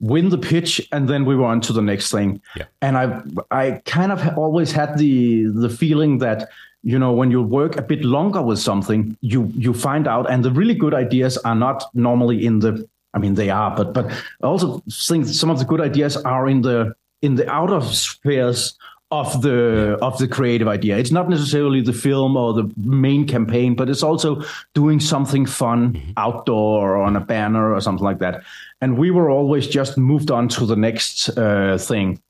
win 0.00 0.28
the 0.28 0.38
pitch 0.38 0.86
and 0.92 1.08
then 1.08 1.24
we 1.24 1.36
were 1.36 1.46
on 1.46 1.60
to 1.60 1.72
the 1.72 1.82
next 1.82 2.10
thing 2.10 2.40
yeah. 2.56 2.64
and 2.82 2.98
i 2.98 3.22
i 3.50 3.80
kind 3.84 4.12
of 4.12 4.36
always 4.36 4.72
had 4.72 4.98
the 4.98 5.44
the 5.46 5.68
feeling 5.68 6.18
that 6.18 6.48
you 6.82 6.98
know 6.98 7.12
when 7.12 7.30
you 7.30 7.42
work 7.42 7.76
a 7.76 7.82
bit 7.82 8.04
longer 8.04 8.42
with 8.42 8.58
something 8.58 9.16
you 9.20 9.50
you 9.54 9.72
find 9.72 10.06
out 10.06 10.30
and 10.30 10.44
the 10.44 10.50
really 10.50 10.74
good 10.74 10.94
ideas 10.94 11.38
are 11.38 11.54
not 11.54 11.84
normally 11.94 12.44
in 12.44 12.58
the 12.58 12.86
i 13.14 13.18
mean 13.18 13.34
they 13.34 13.50
are 13.50 13.74
but 13.74 13.92
but 13.94 14.10
i 14.42 14.46
also 14.46 14.82
think 14.90 15.26
some 15.26 15.50
of 15.50 15.58
the 15.58 15.64
good 15.64 15.80
ideas 15.80 16.16
are 16.18 16.48
in 16.48 16.62
the 16.62 16.94
in 17.22 17.36
the 17.36 17.48
outer 17.48 17.80
spheres 17.80 18.76
of 19.20 19.42
the 19.42 19.98
of 20.00 20.18
the 20.18 20.28
creative 20.28 20.68
idea. 20.68 20.98
It's 20.98 21.10
not 21.10 21.28
necessarily 21.28 21.80
the 21.82 21.92
film 21.92 22.36
or 22.36 22.52
the 22.52 22.66
main 22.76 23.26
campaign, 23.26 23.74
but 23.74 23.88
it's 23.88 24.02
also 24.02 24.42
doing 24.74 25.00
something 25.00 25.46
fun 25.46 25.92
mm-hmm. 25.92 26.10
outdoor 26.16 26.96
or 26.96 27.02
on 27.02 27.16
a 27.16 27.20
banner 27.20 27.72
or 27.74 27.80
something 27.80 28.04
like 28.04 28.18
that. 28.18 28.42
And 28.80 28.98
we 28.98 29.10
were 29.10 29.30
always 29.30 29.66
just 29.66 29.96
moved 29.96 30.30
on 30.30 30.48
to 30.48 30.66
the 30.66 30.76
next 30.76 31.30
uh, 31.38 31.78
thing. 31.78 32.20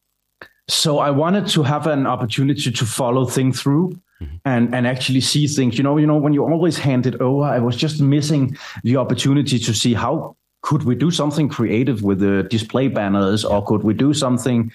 So 0.69 0.99
I 0.99 1.11
wanted 1.11 1.47
to 1.49 1.63
have 1.63 1.87
an 1.87 2.07
opportunity 2.07 2.71
to 2.71 2.85
follow 2.87 3.27
things 3.27 3.61
through. 3.61 3.93
Mm-hmm. 4.23 4.37
And, 4.45 4.75
and 4.75 4.87
actually 4.87 5.21
see 5.21 5.49
things, 5.49 5.77
you 5.77 5.83
know, 5.83 5.99
you 5.99 6.07
know, 6.07 6.17
when 6.17 6.33
you 6.33 6.45
always 6.45 6.79
hand 6.79 7.05
it 7.05 7.21
over, 7.21 7.43
I 7.43 7.59
was 7.59 7.77
just 7.77 8.01
missing 8.01 8.57
the 8.85 8.97
opportunity 8.97 9.59
to 9.59 9.75
see 9.75 9.93
how 9.93 10.37
could 10.63 10.85
we 10.85 10.95
do 10.95 11.11
something 11.11 11.49
creative 11.49 12.05
with 12.05 12.21
the 12.21 12.45
display 12.45 12.89
banners, 12.89 13.45
or 13.45 13.63
could 13.65 13.83
we 13.83 13.93
do 13.93 14.15
something 14.15 14.71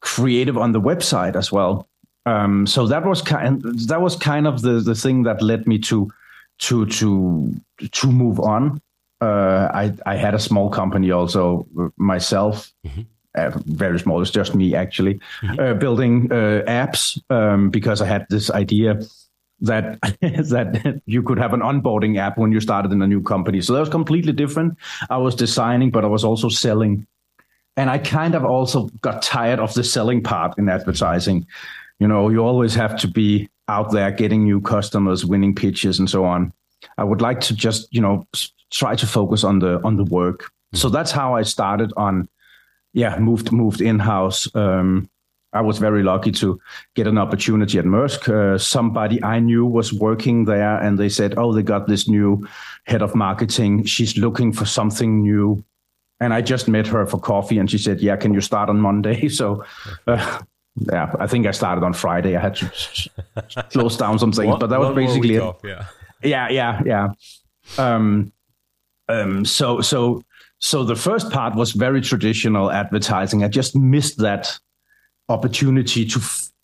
creative 0.00 0.56
on 0.56 0.72
the 0.72 0.80
website 0.80 1.36
as 1.36 1.52
well. 1.52 1.88
Um, 2.26 2.66
so 2.66 2.86
that 2.86 3.04
was 3.04 3.22
kind 3.22 3.62
that 3.88 4.00
was 4.00 4.16
kind 4.16 4.46
of 4.46 4.62
the 4.62 4.80
the 4.80 4.94
thing 4.94 5.22
that 5.22 5.40
led 5.40 5.66
me 5.66 5.78
to 5.80 6.12
to 6.58 6.86
to 6.86 7.54
to 7.92 8.12
move 8.12 8.40
on. 8.40 8.80
Uh, 9.20 9.68
I 9.72 9.94
I 10.06 10.16
had 10.16 10.34
a 10.34 10.38
small 10.38 10.70
company 10.70 11.10
also 11.10 11.66
myself. 11.96 12.72
Mm-hmm. 12.86 13.02
Uh, 13.34 13.50
very 13.66 13.98
small. 13.98 14.20
It's 14.20 14.30
just 14.30 14.54
me 14.54 14.74
actually 14.74 15.20
mm-hmm. 15.42 15.60
uh, 15.60 15.74
building 15.74 16.32
uh, 16.32 16.62
apps 16.66 17.20
um, 17.30 17.70
because 17.70 18.00
I 18.00 18.06
had 18.06 18.26
this 18.30 18.50
idea 18.50 19.00
that 19.60 20.00
that 20.20 21.02
you 21.06 21.22
could 21.22 21.38
have 21.38 21.54
an 21.54 21.60
onboarding 21.60 22.18
app 22.18 22.38
when 22.38 22.52
you 22.52 22.60
started 22.60 22.92
in 22.92 23.02
a 23.02 23.06
new 23.06 23.22
company. 23.22 23.60
So 23.60 23.72
that 23.72 23.80
was 23.80 23.88
completely 23.88 24.32
different. 24.32 24.76
I 25.10 25.18
was 25.18 25.34
designing, 25.34 25.90
but 25.90 26.04
I 26.04 26.08
was 26.08 26.24
also 26.24 26.48
selling 26.48 27.06
and 27.78 27.88
I 27.90 27.98
kind 27.98 28.34
of 28.34 28.44
also 28.44 28.88
got 29.02 29.22
tired 29.22 29.60
of 29.60 29.72
the 29.72 29.84
selling 29.84 30.20
part 30.20 30.58
in 30.58 30.68
advertising. 30.68 31.46
You 32.00 32.08
know, 32.08 32.28
you 32.28 32.40
always 32.40 32.74
have 32.74 32.98
to 32.98 33.08
be 33.08 33.48
out 33.68 33.92
there 33.92 34.10
getting 34.10 34.42
new 34.42 34.60
customers, 34.60 35.24
winning 35.24 35.54
pitches, 35.54 36.00
and 36.00 36.10
so 36.10 36.24
on. 36.24 36.52
I 36.96 37.04
would 37.04 37.20
like 37.20 37.40
to 37.42 37.54
just, 37.54 37.86
you 37.94 38.00
know, 38.00 38.26
try 38.72 38.96
to 38.96 39.06
focus 39.06 39.44
on 39.44 39.60
the 39.60 39.80
on 39.84 39.96
the 39.96 40.04
work. 40.04 40.40
Mm-hmm. 40.42 40.78
So 40.78 40.88
that's 40.88 41.12
how 41.12 41.34
I 41.34 41.42
started 41.42 41.92
on. 41.96 42.28
Yeah, 42.94 43.16
moved 43.20 43.52
moved 43.52 43.80
in 43.80 44.00
house. 44.00 44.52
Um, 44.56 45.08
I 45.52 45.60
was 45.60 45.78
very 45.78 46.02
lucky 46.02 46.32
to 46.32 46.60
get 46.96 47.06
an 47.06 47.16
opportunity 47.16 47.78
at 47.78 47.84
Maersk. 47.84 48.28
Uh, 48.28 48.58
somebody 48.58 49.22
I 49.22 49.38
knew 49.38 49.64
was 49.64 49.92
working 49.92 50.46
there, 50.46 50.78
and 50.82 50.98
they 50.98 51.08
said, 51.08 51.34
"Oh, 51.36 51.52
they 51.52 51.62
got 51.62 51.86
this 51.86 52.08
new 52.08 52.44
head 52.86 53.02
of 53.02 53.14
marketing. 53.14 53.84
She's 53.84 54.18
looking 54.18 54.52
for 54.52 54.64
something 54.64 55.22
new." 55.22 55.62
And 56.20 56.34
I 56.34 56.40
just 56.40 56.68
met 56.68 56.86
her 56.88 57.06
for 57.06 57.18
coffee, 57.18 57.58
and 57.58 57.70
she 57.70 57.78
said, 57.78 58.00
"Yeah, 58.00 58.16
can 58.16 58.34
you 58.34 58.40
start 58.40 58.68
on 58.68 58.80
Monday?" 58.80 59.28
So, 59.38 59.64
uh, 60.06 60.40
yeah, 60.76 61.12
I 61.18 61.26
think 61.26 61.46
I 61.46 61.52
started 61.52 61.84
on 61.84 61.92
Friday. 61.92 62.36
I 62.36 62.40
had 62.40 62.56
to 62.56 62.70
close 63.70 63.96
down 63.96 64.18
some 64.18 64.32
things, 64.32 64.56
but 64.58 64.68
that 64.68 64.80
was 64.80 64.94
basically 64.94 65.36
it. 65.36 65.42
Off, 65.42 65.60
yeah, 65.64 65.86
yeah, 66.22 66.48
yeah, 66.50 66.82
yeah. 66.84 67.08
Um, 67.78 68.32
um, 69.08 69.44
so, 69.44 69.80
so, 69.80 70.22
so 70.58 70.84
the 70.84 70.96
first 70.96 71.30
part 71.30 71.54
was 71.54 71.72
very 71.72 72.00
traditional 72.00 72.70
advertising. 72.70 73.44
I 73.44 73.48
just 73.48 73.76
missed 73.76 74.18
that 74.18 74.58
opportunity 75.28 76.04
to 76.06 76.20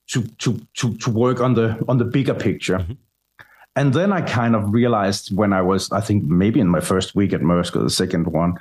to 0.09 0.23
to 0.23 0.61
to 0.75 0.95
to 0.97 1.11
work 1.11 1.41
on 1.41 1.55
the 1.55 1.83
on 1.89 1.99
the 1.99 2.05
bigger 2.05 2.35
picture. 2.35 2.79
Mm-hmm. 2.79 2.93
And 3.77 3.93
then 3.93 4.13
I 4.13 4.21
kind 4.21 4.55
of 4.55 4.73
realized 4.73 5.37
when 5.37 5.53
I 5.53 5.61
was, 5.61 5.91
I 5.91 6.01
think 6.01 6.23
maybe 6.25 6.61
in 6.61 6.69
my 6.69 6.81
first 6.81 7.17
week 7.17 7.33
at 7.33 7.41
Maersk 7.41 7.75
or 7.75 7.83
the 7.83 7.91
second 7.91 8.29
one, 8.29 8.57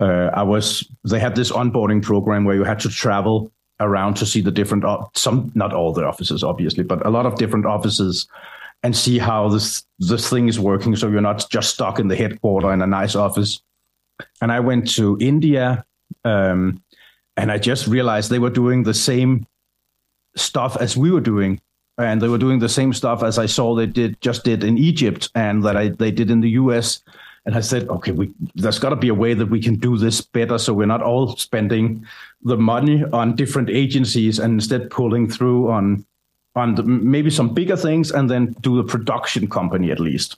uh, 0.00 0.30
I 0.34 0.42
was 0.42 0.88
they 1.04 1.20
had 1.20 1.34
this 1.34 1.52
onboarding 1.52 2.02
program 2.02 2.44
where 2.44 2.56
you 2.56 2.64
had 2.64 2.80
to 2.80 2.88
travel 2.88 3.52
around 3.80 4.14
to 4.14 4.26
see 4.26 4.40
the 4.40 4.50
different 4.50 4.84
some 5.14 5.50
not 5.54 5.72
all 5.72 5.92
the 5.92 6.04
offices 6.04 6.44
obviously 6.44 6.84
but 6.84 7.04
a 7.04 7.10
lot 7.10 7.26
of 7.26 7.36
different 7.36 7.66
offices 7.66 8.28
and 8.82 8.96
see 8.96 9.18
how 9.18 9.48
this 9.48 9.84
this 9.98 10.28
thing 10.28 10.48
is 10.48 10.58
working 10.58 10.94
so 10.96 11.08
you're 11.08 11.20
not 11.20 11.48
just 11.50 11.74
stuck 11.74 11.98
in 11.98 12.08
the 12.08 12.16
headquarter 12.16 12.72
in 12.72 12.82
a 12.82 12.86
nice 12.86 13.14
office. 13.14 13.62
And 14.40 14.52
i 14.52 14.60
went 14.60 14.88
to 14.92 15.18
india 15.20 15.84
um, 16.24 16.82
and 17.36 17.50
i 17.50 17.58
just 17.58 17.86
realized 17.86 18.30
they 18.30 18.38
were 18.38 18.50
doing 18.50 18.82
the 18.82 18.94
same 18.94 19.46
stuff 20.36 20.76
as 20.80 20.96
we 20.96 21.10
were 21.10 21.20
doing 21.20 21.60
and 21.98 22.20
they 22.20 22.28
were 22.28 22.38
doing 22.38 22.58
the 22.58 22.68
same 22.68 22.92
stuff 22.92 23.22
as 23.22 23.38
i 23.38 23.46
saw 23.46 23.74
they 23.74 23.86
did 23.86 24.20
just 24.20 24.44
did 24.44 24.62
in 24.64 24.78
egypt 24.78 25.30
and 25.34 25.64
that 25.64 25.76
I, 25.76 25.88
they 25.88 26.10
did 26.10 26.30
in 26.30 26.40
the 26.40 26.50
us 26.50 27.02
and 27.44 27.56
I 27.56 27.60
said, 27.60 27.88
okay, 27.88 28.12
we, 28.12 28.32
there's 28.54 28.78
got 28.78 28.90
to 28.90 28.96
be 28.96 29.08
a 29.08 29.14
way 29.14 29.34
that 29.34 29.46
we 29.46 29.60
can 29.60 29.74
do 29.74 29.96
this 29.96 30.20
better, 30.20 30.58
so 30.58 30.72
we're 30.72 30.86
not 30.86 31.02
all 31.02 31.36
spending 31.36 32.06
the 32.42 32.56
money 32.56 33.04
on 33.12 33.34
different 33.34 33.68
agencies 33.68 34.38
and 34.38 34.54
instead 34.54 34.90
pulling 34.90 35.28
through 35.28 35.70
on 35.70 36.04
on 36.54 36.74
the, 36.74 36.82
maybe 36.82 37.30
some 37.30 37.54
bigger 37.54 37.76
things 37.76 38.10
and 38.10 38.28
then 38.30 38.54
do 38.60 38.76
the 38.76 38.84
production 38.84 39.48
company 39.48 39.90
at 39.90 39.98
least. 39.98 40.36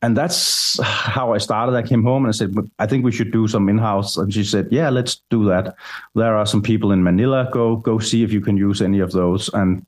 And 0.00 0.16
that's 0.16 0.80
how 0.82 1.34
I 1.34 1.38
started. 1.38 1.74
I 1.74 1.82
came 1.82 2.02
home 2.04 2.24
and 2.24 2.32
I 2.32 2.36
said, 2.36 2.54
I 2.78 2.86
think 2.86 3.04
we 3.04 3.12
should 3.12 3.32
do 3.32 3.48
some 3.48 3.68
in-house. 3.68 4.16
And 4.16 4.32
she 4.32 4.44
said, 4.44 4.68
Yeah, 4.70 4.90
let's 4.90 5.20
do 5.28 5.44
that. 5.46 5.74
There 6.14 6.36
are 6.36 6.46
some 6.46 6.62
people 6.62 6.92
in 6.92 7.02
Manila. 7.02 7.48
Go 7.52 7.76
go 7.76 7.98
see 7.98 8.22
if 8.22 8.32
you 8.32 8.40
can 8.40 8.56
use 8.56 8.80
any 8.80 9.00
of 9.00 9.10
those. 9.10 9.50
And 9.52 9.84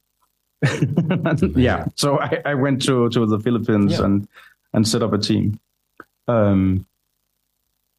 yeah, 1.56 1.86
so 1.94 2.18
I, 2.18 2.42
I, 2.44 2.54
went 2.54 2.82
to 2.82 3.08
to 3.10 3.24
the 3.24 3.38
Philippines 3.38 3.92
yeah. 3.92 4.04
and 4.04 4.28
and 4.74 4.86
set 4.86 5.02
up 5.02 5.12
a 5.12 5.18
team. 5.18 5.58
Um, 6.30 6.86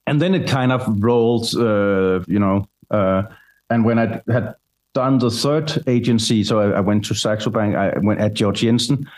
and 0.07 0.21
then 0.21 0.33
it 0.33 0.47
kind 0.47 0.71
of 0.71 1.03
rolled, 1.03 1.53
uh, 1.55 2.21
you 2.27 2.39
know. 2.39 2.67
Uh, 2.89 3.23
and 3.69 3.85
when 3.85 3.99
I 3.99 4.21
had 4.31 4.55
done 4.93 5.19
the 5.19 5.31
third 5.31 5.83
agency, 5.87 6.43
so 6.43 6.59
I, 6.59 6.77
I 6.77 6.79
went 6.81 7.05
to 7.05 7.13
Saxo 7.13 7.49
Bank, 7.49 7.75
I 7.75 7.97
went 7.99 8.19
at 8.19 8.33
Georg 8.33 8.55
Jensen. 8.55 9.09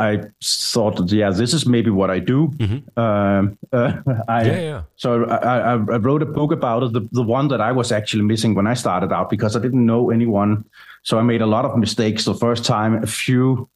I 0.00 0.22
thought, 0.42 1.10
yeah, 1.10 1.30
this 1.30 1.52
is 1.52 1.66
maybe 1.66 1.90
what 1.90 2.08
I 2.08 2.20
do. 2.20 2.48
Mm-hmm. 2.48 3.00
Um, 3.00 3.58
uh, 3.72 3.92
I, 4.28 4.44
yeah, 4.44 4.60
yeah. 4.60 4.82
So 4.94 5.24
I, 5.24 5.72
I, 5.72 5.74
wrote 5.74 6.22
a 6.22 6.26
book 6.26 6.52
about 6.52 6.84
it, 6.84 6.92
the, 6.92 7.08
the 7.10 7.22
one 7.22 7.48
that 7.48 7.60
I 7.60 7.72
was 7.72 7.90
actually 7.90 8.22
missing 8.22 8.54
when 8.54 8.68
I 8.68 8.74
started 8.74 9.12
out 9.12 9.28
because 9.28 9.56
I 9.56 9.60
didn't 9.60 9.84
know 9.84 10.10
anyone. 10.10 10.64
So 11.02 11.18
I 11.18 11.22
made 11.22 11.42
a 11.42 11.46
lot 11.46 11.64
of 11.64 11.76
mistakes 11.76 12.24
the 12.24 12.34
first 12.34 12.64
time, 12.64 13.02
a 13.02 13.08
few 13.08 13.68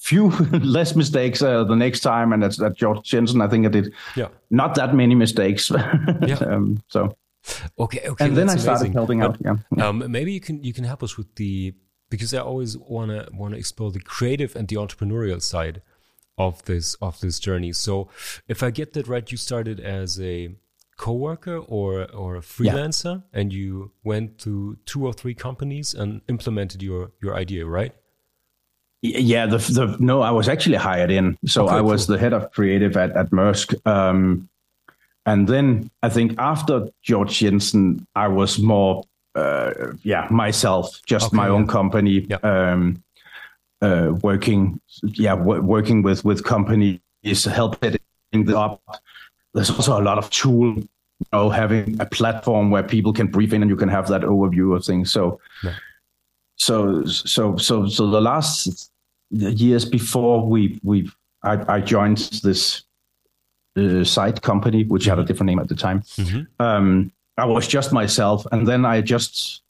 few 0.00 0.30
less 0.50 0.96
mistakes 0.96 1.42
uh, 1.42 1.64
the 1.64 1.76
next 1.76 2.00
time, 2.00 2.32
and 2.32 2.42
that's 2.42 2.56
that 2.56 2.76
Georg 2.76 3.04
Jensen. 3.04 3.40
I 3.40 3.48
think 3.48 3.66
I 3.66 3.68
did 3.68 3.94
yeah. 4.16 4.28
not 4.50 4.74
that 4.74 4.94
many 4.94 5.14
mistakes. 5.14 5.70
yeah. 6.26 6.36
Um, 6.40 6.82
so 6.88 7.14
Okay, 7.78 8.02
okay. 8.06 8.24
and 8.24 8.36
then 8.36 8.50
I 8.50 8.56
started 8.56 8.80
amazing. 8.80 8.92
helping 8.92 9.22
out. 9.22 9.36
Yeah. 9.40 9.56
Um, 9.86 10.04
maybe 10.10 10.32
you 10.32 10.40
can 10.40 10.62
you 10.62 10.72
can 10.72 10.84
help 10.84 11.02
us 11.02 11.16
with 11.16 11.34
the 11.36 11.74
because 12.10 12.34
I 12.34 12.38
always 12.40 12.76
wanna 12.76 13.28
wanna 13.32 13.56
explore 13.56 13.90
the 13.90 14.00
creative 14.00 14.54
and 14.56 14.68
the 14.68 14.76
entrepreneurial 14.76 15.40
side 15.40 15.82
of 16.36 16.64
this 16.64 16.94
of 17.00 17.20
this 17.20 17.38
journey. 17.38 17.72
So, 17.72 18.08
if 18.46 18.62
I 18.62 18.70
get 18.70 18.92
that 18.92 19.08
right, 19.08 19.30
you 19.30 19.38
started 19.38 19.80
as 19.80 20.20
a 20.20 20.54
coworker 20.98 21.56
or 21.56 22.10
or 22.12 22.36
a 22.36 22.40
freelancer, 22.40 23.22
and 23.32 23.52
you 23.52 23.92
went 24.04 24.38
to 24.40 24.76
two 24.84 25.06
or 25.06 25.12
three 25.14 25.34
companies 25.34 25.94
and 25.94 26.20
implemented 26.28 26.82
your 26.82 27.12
your 27.22 27.34
idea, 27.34 27.64
right? 27.66 27.94
Yeah, 29.02 29.46
the 29.46 29.56
the 29.58 29.96
no, 29.98 30.20
I 30.20 30.30
was 30.30 30.48
actually 30.48 30.76
hired 30.76 31.10
in, 31.10 31.38
so 31.46 31.64
Okay, 31.66 31.76
I 31.76 31.80
was 31.80 32.06
cool. 32.06 32.16
the 32.16 32.20
head 32.20 32.32
of 32.34 32.50
creative 32.52 32.96
at 32.98 33.10
at 33.16 33.30
Maersk. 33.30 33.74
Um, 33.86 34.48
and 35.26 35.48
then 35.48 35.90
I 36.02 36.08
think 36.10 36.34
after 36.38 36.88
Georg 37.02 37.28
Jensen, 37.28 38.06
I 38.14 38.28
was 38.28 38.58
more, 38.58 39.04
uh, 39.34 39.72
yeah, 40.02 40.26
myself, 40.30 41.00
just 41.06 41.26
Okay, 41.28 41.36
my 41.36 41.48
own 41.48 41.66
company, 41.66 42.26
Yeah. 42.28 42.36
um, 42.42 43.02
uh, 43.80 44.12
working, 44.22 44.80
yeah, 45.02 45.34
w- 45.36 45.62
working 45.62 46.02
with 46.02 46.22
with 46.24 46.44
companies, 46.44 47.00
help 47.46 47.82
setting 47.82 48.54
up. 48.54 48.82
There's 49.54 49.70
also 49.70 49.98
a 49.98 50.02
lot 50.04 50.18
of 50.18 50.28
tool, 50.30 50.74
you 50.76 51.26
know, 51.32 51.48
having 51.48 51.98
a 52.00 52.06
platform 52.06 52.70
where 52.70 52.82
people 52.82 53.12
can 53.14 53.28
brief 53.28 53.52
in 53.54 53.62
and 53.62 53.70
you 53.70 53.76
can 53.76 53.88
have 53.88 54.08
that 54.08 54.22
overview 54.22 54.76
of 54.76 54.84
things. 54.84 55.10
So 55.10 55.40
Yeah. 55.64 55.72
so 56.56 57.04
so 57.06 57.56
so 57.56 57.86
so 57.88 58.10
the 58.10 58.20
last 58.20 58.89
years 59.30 59.84
before 59.84 60.46
we 60.46 60.78
we 60.82 61.10
I, 61.42 61.76
I 61.76 61.80
joined 61.80 62.18
this 62.42 62.82
uh, 63.76 64.04
site 64.04 64.42
company 64.42 64.84
which 64.84 65.04
had 65.06 65.18
a 65.18 65.24
different 65.24 65.46
name 65.48 65.60
at 65.60 65.68
the 65.68 65.76
time. 65.76 66.00
Mhm. 66.18 66.46
um 66.58 67.12
i 67.38 67.44
was 67.44 67.66
just 67.68 67.92
myself 67.92 68.44
and 68.52 68.66
then 68.66 68.84
i 68.84 69.00
just 69.00 69.62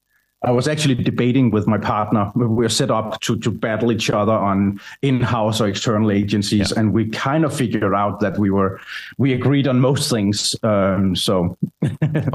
i 0.43 0.51
was 0.51 0.67
actually 0.67 0.95
debating 0.95 1.51
with 1.53 1.67
my 1.67 1.77
partner. 1.79 2.33
We 2.35 2.47
were 2.47 2.71
set 2.71 2.91
up 2.91 3.21
to 3.21 3.39
to 3.39 3.51
battle 3.51 3.93
each 3.93 4.09
other 4.11 4.33
on 4.33 4.81
in-house 5.03 5.61
or 5.61 5.69
external 5.69 6.11
agencies 6.11 6.73
and 6.73 6.93
we 6.95 7.03
kind 7.11 7.45
of 7.45 7.53
figured 7.55 7.95
out 7.95 8.21
that 8.21 8.39
we 8.39 8.51
were 8.51 8.81
we 9.19 9.35
agreed 9.35 9.69
on 9.69 9.79
most 9.81 10.11
things 10.11 10.57
um 10.63 11.15
so. 11.15 11.57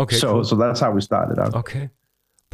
Okay, 0.04 0.16
so 0.24 0.28
cool. 0.34 0.44
so 0.44 0.56
that's 0.56 0.80
how 0.80 0.92
we 0.92 1.02
started 1.02 1.40
out. 1.40 1.56
Okay, 1.56 1.90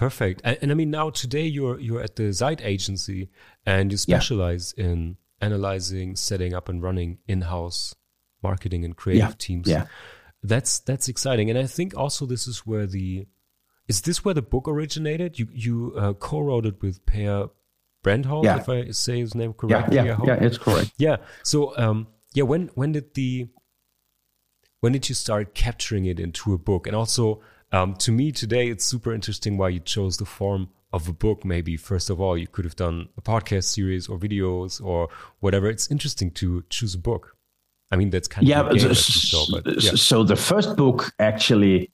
perfect. 0.06 0.42
And, 0.44 0.58
and 0.62 0.72
I 0.72 0.76
mean, 0.76 0.92
now 1.00 1.10
today 1.24 1.46
you're 1.58 1.80
you're 1.80 2.04
at 2.08 2.16
the 2.16 2.28
Zeit 2.42 2.62
agency, 2.74 3.30
and 3.66 3.86
you 3.92 3.98
Yeah. 3.98 4.18
specialize 4.20 4.74
in 4.88 5.18
analyzing, 5.48 6.16
setting 6.16 6.54
up, 6.58 6.70
and 6.70 6.78
running 6.88 7.20
in-house 7.28 7.96
marketing 8.44 8.82
and 8.86 8.94
creative 9.02 9.30
Yeah, 9.36 9.46
teams. 9.48 9.68
yeah. 9.68 9.86
that's 10.54 10.80
that's 10.90 11.08
exciting. 11.08 11.50
And 11.52 11.58
I 11.66 11.68
think 11.78 11.90
also 12.04 12.26
this 12.26 12.48
is 12.48 12.58
where 12.70 12.88
the 12.98 13.28
is 13.88 14.02
this 14.02 14.18
where 14.26 14.34
the 14.34 14.42
book 14.54 14.66
originated? 14.68 15.38
You 15.40 15.48
you 15.66 15.76
uh, 16.02 16.14
co-wrote 16.28 16.66
it 16.72 16.78
with 16.82 16.96
Per 17.06 17.50
Brandhold, 18.04 18.46
Yeah. 18.46 18.58
if 18.62 18.68
I 18.70 18.92
say 18.92 19.20
his 19.20 19.36
name 19.36 19.52
yeah 19.52 19.60
correctly. 19.60 19.96
yeah 19.98 20.14
hope. 20.18 20.28
yeah 20.28 20.46
it's 20.48 20.58
correct 20.58 20.92
Yeah. 20.98 21.18
So 21.44 21.58
um 21.84 22.08
yeah, 22.38 22.46
when 22.52 22.70
when 22.80 22.92
did 22.94 23.14
the 23.14 23.48
when 24.80 24.94
did 24.94 25.10
you 25.10 25.16
start 25.16 25.54
capturing 25.54 26.06
it 26.06 26.20
into 26.20 26.54
a 26.54 26.58
book? 26.58 26.88
And 26.88 26.96
also 26.96 27.42
um 27.71 27.93
to 27.95 28.12
me 28.12 28.31
today 28.31 28.67
it's 28.69 28.86
super 28.86 29.13
interesting 29.13 29.57
why 29.57 29.69
you 29.69 29.79
chose 29.79 30.17
the 30.17 30.25
form 30.25 30.69
of 30.93 31.07
a 31.07 31.13
book. 31.13 31.45
Maybe 31.45 31.77
first 31.77 32.10
of 32.10 32.19
all 32.19 32.38
you 32.38 32.47
could 32.47 32.65
have 32.65 32.75
done 32.75 33.07
a 33.17 33.21
podcast 33.21 33.63
series 33.63 34.07
or 34.10 34.17
videos 34.19 34.84
or 34.84 35.07
whatever. 35.39 35.67
It's 35.69 35.89
interesting 35.89 36.31
to 36.31 36.63
choose 36.69 36.93
a 36.95 36.97
book. 36.97 37.38
I 37.91 37.95
mean 37.95 38.10
that's 38.10 38.27
kind 38.27 38.45
yeah 38.47 38.60
of 38.62 38.67
your 38.67 38.75
game, 38.77 38.88
but 38.89 38.91
as 38.91 39.10
you 39.10 39.21
saw, 39.21 39.45
but 39.62 39.84
yeah. 39.84 39.91
so 39.95 40.23
the 40.23 40.36
first 40.36 40.75
book 40.75 41.13
actually 41.19 41.91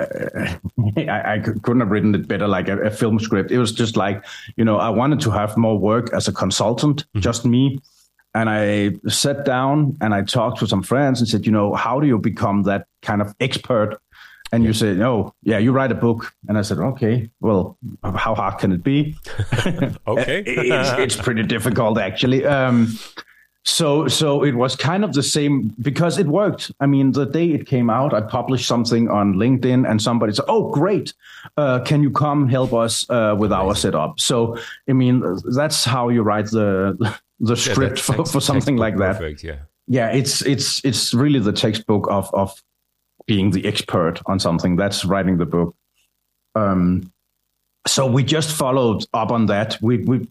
uh, 0.00 0.06
I, 0.96 1.34
I 1.34 1.38
could- 1.44 1.62
couldn't 1.62 1.80
have 1.80 1.90
written 1.90 2.14
it 2.14 2.26
better 2.26 2.48
like 2.48 2.68
a, 2.68 2.78
a 2.80 2.90
film 2.90 3.18
script. 3.18 3.50
It 3.50 3.58
was 3.58 3.72
just 3.72 3.96
like 3.96 4.24
you 4.56 4.64
know 4.64 4.78
i 4.78 4.88
wanted 4.88 5.20
to 5.20 5.30
have 5.30 5.56
more 5.56 5.78
work 5.78 6.12
as 6.12 6.26
a 6.28 6.32
consultant 6.32 7.04
Mm-hmm. 7.04 7.20
just 7.20 7.44
me. 7.44 7.80
And 8.36 8.48
i 8.50 8.90
sat 9.08 9.44
down 9.44 9.96
and 10.00 10.12
i 10.14 10.22
talked 10.22 10.58
to 10.60 10.66
some 10.66 10.82
friends 10.82 11.20
and 11.20 11.28
said 11.28 11.46
you 11.46 11.52
know 11.52 11.74
how 11.74 12.00
do 12.00 12.06
you 12.06 12.18
become 12.18 12.62
that 12.64 12.86
kind 13.02 13.20
of 13.22 13.34
expert 13.40 13.98
and 14.54 14.64
you 14.64 14.72
say 14.72 14.90
oh 15.02 15.32
yeah 15.42 15.58
you 15.58 15.72
write 15.72 15.92
a 15.92 15.94
book 16.06 16.32
and 16.48 16.56
i 16.58 16.62
said 16.62 16.78
okay 16.78 17.28
well 17.40 17.76
how 18.02 18.34
hard 18.34 18.58
can 18.58 18.72
it 18.72 18.82
be 18.82 19.14
okay 20.06 20.42
it's, 20.46 20.90
it's 20.98 21.16
pretty 21.16 21.42
difficult 21.42 21.98
actually. 21.98 22.44
Um, 22.44 22.88
so 23.66 24.08
so 24.08 24.44
it 24.44 24.54
was 24.54 24.76
kind 24.76 25.04
of 25.04 25.14
the 25.14 25.22
same 25.22 25.74
because 25.80 26.18
it 26.18 26.26
worked. 26.26 26.70
I 26.80 26.86
mean, 26.86 27.12
the 27.12 27.24
day 27.24 27.48
it 27.52 27.66
came 27.66 27.88
out, 27.88 28.12
I 28.12 28.20
published 28.20 28.66
something 28.66 29.08
on 29.08 29.34
LinkedIn, 29.34 29.88
and 29.88 30.02
somebody 30.02 30.34
said, 30.34 30.44
"Oh, 30.48 30.70
great! 30.70 31.14
Uh, 31.56 31.80
can 31.80 32.02
you 32.02 32.10
come 32.10 32.46
help 32.48 32.74
us 32.74 33.08
uh, 33.08 33.34
with 33.38 33.52
our 33.52 33.74
setup?" 33.74 34.20
So 34.20 34.58
I 34.86 34.92
mean, 34.92 35.22
that's 35.56 35.82
how 35.84 36.10
you 36.10 36.22
write 36.22 36.50
the 36.50 37.16
the 37.40 37.56
script 37.56 37.96
that's 37.96 38.06
for, 38.06 38.16
text- 38.16 38.32
for 38.32 38.40
something 38.40 38.76
like 38.76 38.98
that. 38.98 39.16
perfect 39.16 39.42
yeah 39.42 39.60
Yeah, 39.88 40.10
it's 40.12 40.42
it's 40.42 40.84
it's 40.84 41.14
really 41.14 41.40
the 41.40 41.52
textbook 41.52 42.06
of 42.10 42.28
of 42.34 42.62
being 43.26 43.50
the 43.50 43.66
expert 43.66 44.20
on 44.26 44.38
something. 44.38 44.76
That's 44.76 45.04
writing 45.04 45.38
the 45.38 45.46
book. 45.46 45.74
Um, 46.54 47.12
so 47.86 48.06
we 48.06 48.24
just 48.24 48.52
followed 48.52 49.04
up 49.12 49.30
on 49.30 49.46
that. 49.46 49.76
We 49.82 49.98
we 49.98 50.28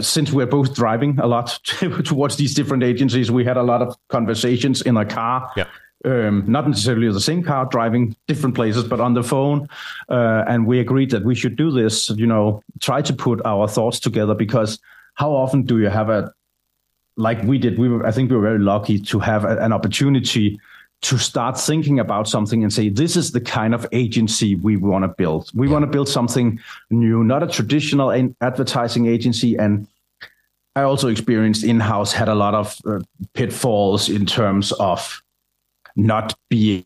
since 0.00 0.32
we're 0.32 0.46
both 0.46 0.74
driving 0.74 1.18
a 1.20 1.26
lot 1.26 1.58
towards 2.04 2.36
these 2.36 2.54
different 2.54 2.82
agencies, 2.82 3.30
we 3.30 3.44
had 3.44 3.56
a 3.56 3.62
lot 3.62 3.82
of 3.82 3.96
conversations 4.08 4.82
in 4.82 4.96
a 4.96 5.04
car. 5.04 5.50
Yeah. 5.56 5.66
Um, 6.04 6.44
not 6.46 6.68
necessarily 6.68 7.10
the 7.10 7.20
same 7.20 7.42
car, 7.42 7.64
driving 7.64 8.14
different 8.28 8.54
places, 8.54 8.84
but 8.84 9.00
on 9.00 9.14
the 9.14 9.22
phone. 9.22 9.68
Uh, 10.08 10.44
and 10.46 10.66
we 10.66 10.78
agreed 10.78 11.10
that 11.10 11.24
we 11.24 11.34
should 11.34 11.56
do 11.56 11.70
this. 11.70 12.10
You 12.10 12.26
know, 12.26 12.62
try 12.80 13.00
to 13.00 13.12
put 13.14 13.40
our 13.46 13.66
thoughts 13.66 14.00
together 14.00 14.34
because 14.34 14.78
how 15.14 15.30
often 15.30 15.62
do 15.62 15.78
you 15.78 15.88
have 15.88 16.10
a 16.10 16.32
like 17.16 17.42
we 17.44 17.58
did? 17.58 17.78
We 17.78 17.88
were, 17.88 18.06
I 18.06 18.10
think, 18.10 18.30
we 18.30 18.36
were 18.36 18.42
very 18.42 18.58
lucky 18.58 18.98
to 18.98 19.18
have 19.20 19.44
a, 19.44 19.56
an 19.58 19.72
opportunity 19.72 20.60
to 21.02 21.18
start 21.18 21.60
thinking 21.60 22.00
about 22.00 22.28
something 22.28 22.62
and 22.62 22.72
say, 22.72 22.88
this 22.88 23.16
is 23.16 23.32
the 23.32 23.40
kind 23.40 23.74
of 23.74 23.86
agency 23.92 24.54
we 24.54 24.76
want 24.76 25.04
to 25.04 25.08
build. 25.08 25.50
We 25.54 25.68
want 25.68 25.82
to 25.82 25.86
build 25.86 26.08
something 26.08 26.58
new, 26.90 27.22
not 27.22 27.42
a 27.42 27.46
traditional 27.46 28.10
in- 28.10 28.34
advertising 28.40 29.06
agency. 29.06 29.56
And 29.56 29.86
I 30.76 30.82
also 30.82 31.08
experienced 31.08 31.62
in 31.62 31.78
house 31.78 32.12
had 32.12 32.28
a 32.28 32.34
lot 32.34 32.54
of 32.54 32.78
uh, 32.86 33.00
pitfalls 33.34 34.08
in 34.08 34.24
terms 34.24 34.72
of 34.72 35.22
not 35.94 36.34
being 36.48 36.84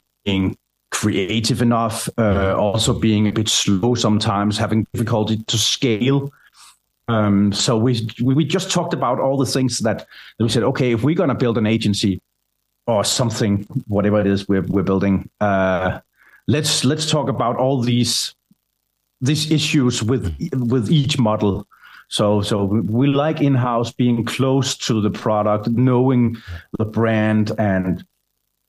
creative 0.90 1.62
enough, 1.62 2.08
uh, 2.18 2.56
also 2.56 2.98
being 2.98 3.28
a 3.28 3.32
bit 3.32 3.48
slow 3.48 3.94
sometimes, 3.94 4.58
having 4.58 4.86
difficulty 4.92 5.36
to 5.46 5.58
scale. 5.58 6.32
Um, 7.08 7.52
so 7.52 7.78
we 7.78 8.06
we 8.22 8.44
just 8.44 8.70
talked 8.70 8.92
about 8.92 9.20
all 9.20 9.38
the 9.38 9.46
things 9.46 9.78
that, 9.78 10.06
that 10.38 10.44
we 10.44 10.48
said. 10.48 10.62
Okay, 10.64 10.92
if 10.92 11.02
we're 11.02 11.14
going 11.14 11.30
to 11.30 11.34
build 11.34 11.56
an 11.56 11.66
agency, 11.66 12.20
or 12.88 13.04
something, 13.04 13.66
whatever 13.86 14.18
it 14.18 14.26
is 14.26 14.48
we're 14.48 14.62
we're 14.62 14.82
building. 14.82 15.28
Uh, 15.40 16.00
let's 16.48 16.84
let's 16.84 17.08
talk 17.08 17.28
about 17.28 17.56
all 17.56 17.80
these 17.82 18.34
these 19.20 19.50
issues 19.50 20.02
with 20.02 20.34
with 20.54 20.90
each 20.90 21.18
model. 21.18 21.68
So 22.08 22.40
so 22.40 22.64
we 22.64 23.06
like 23.06 23.42
in 23.42 23.54
house 23.54 23.92
being 23.92 24.24
close 24.24 24.76
to 24.78 25.02
the 25.02 25.10
product, 25.10 25.68
knowing 25.68 26.38
the 26.78 26.86
brand, 26.86 27.52
and 27.58 28.04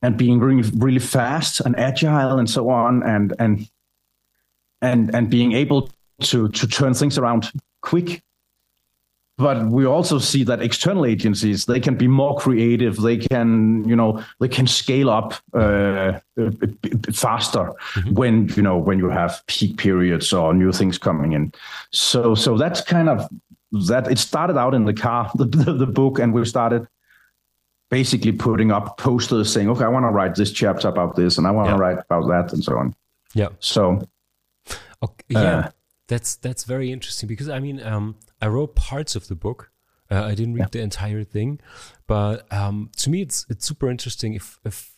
and 0.01 0.17
being 0.17 0.39
really 0.39 0.69
really 0.75 0.99
fast 0.99 1.61
and 1.61 1.79
agile 1.79 2.37
and 2.37 2.49
so 2.49 2.69
on, 2.69 3.01
and 3.03 3.33
and 3.39 3.69
and 4.81 5.15
and 5.15 5.29
being 5.29 5.53
able 5.53 5.89
to 6.23 6.49
to 6.49 6.67
turn 6.67 6.93
things 6.93 7.17
around 7.17 7.51
quick 7.81 8.21
but 9.39 9.65
we 9.67 9.85
also 9.85 10.19
see 10.19 10.43
that 10.43 10.61
external 10.61 11.05
agencies 11.05 11.65
they 11.65 11.79
can 11.79 11.95
be 11.95 12.07
more 12.07 12.35
creative. 12.37 12.97
They 12.97 13.17
can 13.17 13.87
you 13.87 13.95
know 13.95 14.21
they 14.39 14.49
can 14.49 14.67
scale 14.67 15.09
up 15.09 15.33
uh, 15.53 16.19
faster 17.13 17.71
when 18.11 18.49
you 18.49 18.61
know 18.61 18.77
when 18.77 18.99
you 18.99 19.09
have 19.09 19.41
peak 19.47 19.77
periods 19.77 20.33
or 20.33 20.53
new 20.53 20.71
things 20.71 20.97
coming 20.97 21.31
in. 21.33 21.53
So 21.91 22.35
so 22.35 22.57
that's 22.57 22.81
kind 22.81 23.07
of 23.09 23.27
that. 23.87 24.11
It 24.11 24.19
started 24.19 24.57
out 24.57 24.73
in 24.73 24.85
the 24.85 24.93
car 24.93 25.31
the, 25.35 25.45
the, 25.45 25.73
the 25.73 25.87
book 25.87 26.19
and 26.19 26.33
we 26.33 26.45
started 26.45 26.85
basically 27.89 28.33
putting 28.33 28.71
up 28.71 28.97
posters 28.99 29.51
saying 29.51 29.67
okay 29.67 29.83
i 29.83 29.87
want 29.87 30.03
to 30.05 30.11
write 30.11 30.35
this 30.35 30.51
chapter 30.51 30.87
about 30.87 31.15
this 31.15 31.39
and 31.39 31.47
i 31.47 31.51
want 31.51 31.67
to 31.67 31.73
Yeah. 31.73 31.79
write 31.79 31.97
about 32.07 32.27
that 32.27 32.53
and 32.53 32.63
so 32.63 32.77
on. 32.77 32.93
Yeah. 33.33 33.49
So 33.59 34.07
Okay, 35.01 35.23
yeah, 35.29 35.39
Uh, 35.39 35.69
that's 36.09 36.35
that's 36.35 36.63
very 36.65 36.91
interesting 36.91 37.27
because 37.27 37.47
I 37.47 37.59
mean, 37.59 37.81
um, 37.81 38.15
I 38.41 38.47
wrote 38.47 38.75
parts 38.75 39.15
of 39.15 39.27
the 39.27 39.35
book. 39.35 39.71
Uh, 40.11 40.23
I 40.23 40.33
didn't 40.33 40.55
read 40.55 40.71
the 40.71 40.81
entire 40.81 41.23
thing, 41.23 41.59
but 42.07 42.51
um, 42.51 42.89
to 42.97 43.11
me, 43.11 43.21
it's 43.21 43.45
it's 43.47 43.65
super 43.65 43.89
interesting. 43.89 44.33
If 44.33 44.59
if 44.65 44.97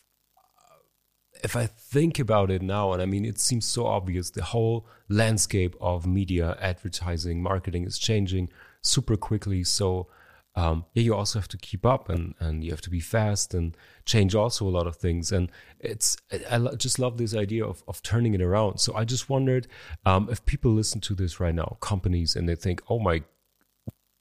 if 1.44 1.54
I 1.54 1.66
think 1.66 2.18
about 2.18 2.50
it 2.50 2.62
now, 2.62 2.92
and 2.92 3.02
I 3.02 3.06
mean, 3.06 3.26
it 3.26 3.38
seems 3.38 3.66
so 3.66 3.86
obvious. 3.86 4.30
The 4.30 4.42
whole 4.42 4.86
landscape 5.08 5.76
of 5.80 6.06
media, 6.06 6.56
advertising, 6.60 7.42
marketing 7.42 7.84
is 7.84 7.98
changing 7.98 8.48
super 8.80 9.16
quickly. 9.16 9.64
So 9.64 10.08
um, 10.54 10.84
yeah, 10.92 11.02
you 11.02 11.14
also 11.14 11.38
have 11.38 11.48
to 11.48 11.56
keep 11.56 11.86
up 11.86 12.08
and, 12.08 12.34
and 12.38 12.62
you 12.62 12.70
have 12.70 12.82
to 12.82 12.90
be 12.90 13.00
fast 13.00 13.54
and 13.54 13.76
change 14.04 14.34
also 14.34 14.66
a 14.66 14.70
lot 14.70 14.86
of 14.86 14.96
things. 14.96 15.32
And 15.32 15.50
it's, 15.80 16.16
I 16.50 16.58
just 16.76 16.98
love 16.98 17.16
this 17.16 17.34
idea 17.34 17.64
of, 17.64 17.82
of 17.88 18.02
turning 18.02 18.34
it 18.34 18.42
around. 18.42 18.78
So 18.78 18.94
I 18.94 19.04
just 19.04 19.30
wondered 19.30 19.66
um, 20.04 20.28
if 20.30 20.44
people 20.44 20.70
listen 20.72 21.00
to 21.02 21.14
this 21.14 21.40
right 21.40 21.54
now, 21.54 21.78
companies, 21.80 22.36
and 22.36 22.48
they 22.48 22.54
think, 22.54 22.82
oh 22.90 22.98
my 22.98 23.22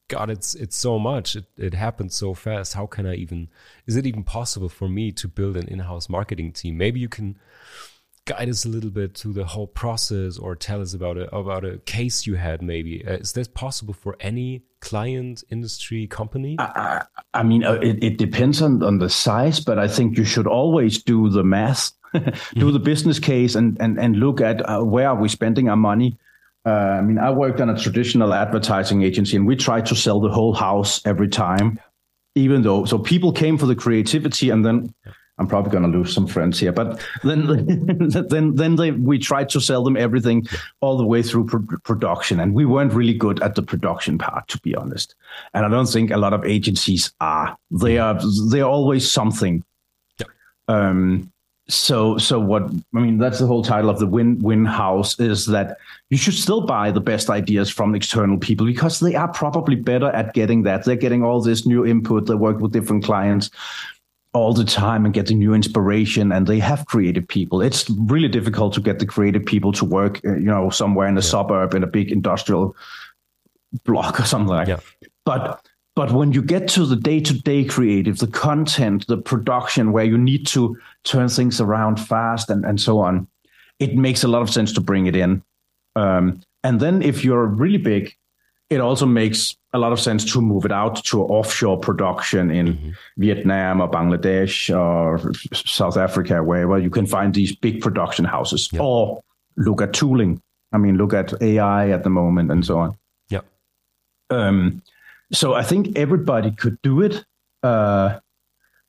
God, 0.07 0.29
it's, 0.29 0.55
it's 0.55 0.75
so 0.75 0.99
much. 0.99 1.35
It, 1.35 1.45
it 1.57 1.73
happens 1.73 2.15
so 2.15 2.33
fast. 2.33 2.73
How 2.73 2.85
can 2.85 3.05
I 3.05 3.15
even, 3.15 3.49
is 3.85 3.97
it 3.97 4.05
even 4.05 4.23
possible 4.23 4.69
for 4.69 4.87
me 4.87 5.11
to 5.11 5.27
build 5.27 5.57
an 5.57 5.67
in-house 5.67 6.07
marketing 6.09 6.53
team? 6.53 6.77
Maybe 6.77 6.99
you 6.99 7.09
can 7.09 7.37
guide 8.25 8.49
us 8.49 8.65
a 8.65 8.69
little 8.69 8.89
bit 8.89 9.17
through 9.17 9.33
the 9.33 9.45
whole 9.45 9.67
process 9.67 10.37
or 10.37 10.55
tell 10.55 10.81
us 10.81 10.93
about 10.93 11.17
a, 11.17 11.33
about 11.35 11.65
a 11.65 11.77
case 11.79 12.27
you 12.27 12.35
had 12.35 12.61
maybe. 12.61 13.05
Uh, 13.05 13.13
is 13.13 13.33
that 13.33 13.53
possible 13.53 13.93
for 13.93 14.15
any 14.19 14.63
client, 14.79 15.43
industry, 15.49 16.07
company? 16.07 16.55
I, 16.59 17.03
I 17.33 17.43
mean, 17.43 17.63
uh, 17.63 17.73
it, 17.73 18.03
it 18.03 18.17
depends 18.17 18.61
on, 18.61 18.83
on 18.83 18.99
the 18.99 19.09
size, 19.09 19.59
but 19.59 19.79
I 19.79 19.87
think 19.87 20.17
you 20.17 20.25
should 20.25 20.47
always 20.47 21.01
do 21.01 21.29
the 21.29 21.43
math, 21.43 21.91
do 22.13 22.19
mm-hmm. 22.19 22.71
the 22.73 22.79
business 22.79 23.19
case, 23.19 23.55
and 23.55 23.77
and 23.79 23.99
and 23.99 24.17
look 24.17 24.41
at 24.41 24.67
uh, 24.69 24.81
where 24.81 25.09
are 25.09 25.15
we 25.15 25.29
spending 25.29 25.69
our 25.69 25.77
money. 25.77 26.17
Uh, 26.63 26.69
I 26.69 27.01
mean, 27.01 27.17
I 27.17 27.31
worked 27.31 27.59
on 27.59 27.69
a 27.69 27.79
traditional 27.79 28.33
advertising 28.33 29.01
agency, 29.01 29.35
and 29.35 29.47
we 29.47 29.55
tried 29.55 29.87
to 29.87 29.95
sell 29.95 30.19
the 30.19 30.29
whole 30.29 30.53
house 30.53 31.03
every 31.05 31.29
time, 31.29 31.79
even 32.35 32.61
though 32.61 32.85
so 32.85 32.99
people 32.99 33.31
came 33.31 33.57
for 33.57 33.65
the 33.65 33.75
creativity, 33.75 34.49
and 34.49 34.63
then 34.63 34.93
I'm 35.41 35.47
probably 35.47 35.71
going 35.71 35.91
to 35.91 35.97
lose 35.97 36.13
some 36.13 36.27
friends 36.27 36.59
here, 36.59 36.71
but 36.71 37.01
then 37.23 37.47
then 38.29 38.53
then 38.53 38.75
they, 38.75 38.91
we 38.91 39.17
tried 39.17 39.49
to 39.49 39.59
sell 39.59 39.83
them 39.83 39.97
everything 39.97 40.47
all 40.81 40.97
the 40.97 41.05
way 41.05 41.23
through 41.23 41.47
pr- 41.47 41.77
production, 41.83 42.39
and 42.39 42.53
we 42.53 42.63
weren't 42.63 42.93
really 42.93 43.15
good 43.15 43.41
at 43.41 43.55
the 43.55 43.63
production 43.63 44.19
part, 44.19 44.47
to 44.49 44.59
be 44.59 44.75
honest. 44.75 45.15
And 45.55 45.65
I 45.65 45.69
don't 45.69 45.87
think 45.87 46.11
a 46.11 46.17
lot 46.17 46.33
of 46.33 46.45
agencies 46.45 47.11
are. 47.21 47.57
They 47.71 47.97
are 47.97 48.19
they're 48.49 48.65
always 48.65 49.11
something. 49.11 49.63
Yeah. 50.19 50.27
Um, 50.67 51.31
so 51.67 52.19
so 52.19 52.39
what 52.39 52.63
I 52.95 52.99
mean 52.99 53.17
that's 53.17 53.39
the 53.39 53.47
whole 53.47 53.63
title 53.63 53.89
of 53.89 53.97
the 53.97 54.05
win 54.05 54.37
win 54.39 54.65
house 54.65 55.19
is 55.19 55.47
that 55.47 55.77
you 56.11 56.17
should 56.17 56.35
still 56.35 56.61
buy 56.61 56.91
the 56.91 57.01
best 57.01 57.31
ideas 57.31 57.71
from 57.71 57.95
external 57.95 58.37
people 58.37 58.67
because 58.67 58.99
they 58.99 59.15
are 59.15 59.29
probably 59.29 59.75
better 59.75 60.11
at 60.11 60.35
getting 60.35 60.61
that. 60.63 60.85
They're 60.85 60.95
getting 60.95 61.23
all 61.23 61.41
this 61.41 61.65
new 61.65 61.83
input. 61.83 62.27
They 62.27 62.35
work 62.35 62.59
with 62.59 62.73
different 62.73 63.03
clients 63.03 63.49
all 64.33 64.53
the 64.53 64.63
time 64.63 65.03
and 65.03 65.13
getting 65.13 65.39
new 65.39 65.53
inspiration 65.53 66.31
and 66.31 66.47
they 66.47 66.59
have 66.59 66.85
creative 66.85 67.27
people 67.27 67.61
it's 67.61 67.89
really 67.89 68.29
difficult 68.29 68.73
to 68.73 68.79
get 68.79 68.99
the 68.99 69.05
creative 69.05 69.45
people 69.45 69.71
to 69.73 69.83
work 69.83 70.21
uh, 70.25 70.35
you 70.35 70.45
know 70.45 70.69
somewhere 70.69 71.07
in 71.07 71.17
a 71.17 71.21
yeah. 71.21 71.25
suburb 71.27 71.73
in 71.73 71.83
a 71.83 71.87
big 71.87 72.11
industrial 72.11 72.75
block 73.83 74.19
or 74.19 74.23
something 74.23 74.47
like 74.47 74.67
yeah. 74.67 74.79
but 75.25 75.65
but 75.95 76.11
when 76.13 76.31
you 76.31 76.41
get 76.41 76.69
to 76.69 76.85
the 76.85 76.95
day-to-day 76.95 77.65
creative 77.65 78.19
the 78.19 78.27
content 78.27 79.05
the 79.07 79.17
production 79.17 79.91
where 79.91 80.05
you 80.05 80.17
need 80.17 80.47
to 80.47 80.77
turn 81.03 81.27
things 81.27 81.59
around 81.59 81.97
fast 81.97 82.49
and, 82.49 82.65
and 82.65 82.79
so 82.79 82.99
on 82.99 83.27
it 83.79 83.95
makes 83.95 84.23
a 84.23 84.27
lot 84.29 84.41
of 84.41 84.49
sense 84.49 84.71
to 84.71 84.79
bring 84.79 85.07
it 85.07 85.15
in 85.15 85.43
um, 85.97 86.39
and 86.63 86.79
then 86.79 87.01
if 87.01 87.25
you're 87.25 87.45
really 87.45 87.77
big 87.77 88.15
it 88.69 88.79
also 88.79 89.05
makes 89.05 89.57
a 89.73 89.79
lot 89.79 89.93
of 89.93 89.99
sense 89.99 90.25
to 90.33 90.41
move 90.41 90.65
it 90.65 90.71
out 90.71 91.03
to 91.05 91.21
offshore 91.23 91.77
production 91.77 92.51
in 92.51 92.67
mm-hmm. 92.73 92.89
Vietnam 93.17 93.81
or 93.81 93.89
Bangladesh 93.89 94.75
or 94.75 95.33
South 95.53 95.97
Africa, 95.97 96.43
wherever 96.43 96.77
you 96.77 96.89
can 96.89 97.05
find 97.05 97.33
these 97.33 97.55
big 97.55 97.81
production 97.81 98.25
houses. 98.25 98.69
Yep. 98.71 98.81
Or 98.81 99.23
look 99.55 99.81
at 99.81 99.93
tooling. 99.93 100.41
I 100.73 100.77
mean, 100.77 100.97
look 100.97 101.13
at 101.13 101.41
AI 101.41 101.89
at 101.89 102.03
the 102.03 102.09
moment 102.09 102.51
and 102.51 102.65
so 102.65 102.79
on. 102.79 102.97
Yeah. 103.29 103.41
Um, 104.29 104.81
so 105.31 105.53
I 105.53 105.63
think 105.63 105.97
everybody 105.97 106.51
could 106.51 106.81
do 106.81 107.01
it, 107.01 107.23
uh, 107.63 108.19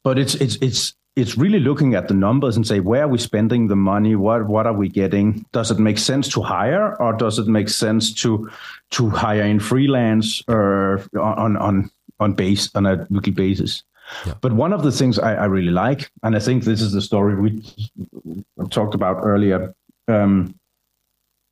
but 0.03 0.19
it's 0.19 0.35
it's 0.37 0.57
it's 0.57 0.95
it's 1.15 1.37
really 1.37 1.61
looking 1.61 1.95
at 1.95 2.09
the 2.09 2.15
numbers 2.15 2.57
and 2.57 2.67
say 2.67 2.81
where 2.81 3.05
are 3.05 3.09
we 3.09 3.19
spending 3.19 3.69
the 3.69 3.77
money 3.77 4.17
what 4.17 4.47
what 4.47 4.67
are 4.67 4.73
we 4.73 4.89
getting 4.89 5.45
does 5.53 5.71
it 5.71 5.79
make 5.79 5.99
sense 5.99 6.27
to 6.29 6.41
hire 6.41 7.01
or 7.01 7.13
does 7.13 7.39
it 7.39 7.47
make 7.47 7.69
sense 7.69 8.15
to 8.15 8.51
to 8.93 9.11
hire 9.11 9.43
in 9.43 9.61
freelance 9.61 10.43
or 10.49 11.05
on 11.19 11.57
on 11.57 11.91
on 12.21 12.33
base 12.33 12.71
on 12.75 12.87
a 12.87 13.07
weekly 13.11 13.33
basis 13.33 13.83
yeah. 14.27 14.35
but 14.41 14.53
one 14.53 14.73
of 14.73 14.83
the 14.83 14.93
things 14.93 15.19
I, 15.19 15.35
I, 15.35 15.45
really 15.47 15.71
like 15.71 16.11
and 16.23 16.37
i 16.37 16.39
think 16.39 16.65
this 16.65 16.81
is 16.81 16.93
the 16.93 17.01
story 17.01 17.35
we 17.35 17.63
talked 18.71 18.95
about 18.95 19.19
earlier 19.23 19.75
um, 20.09 20.55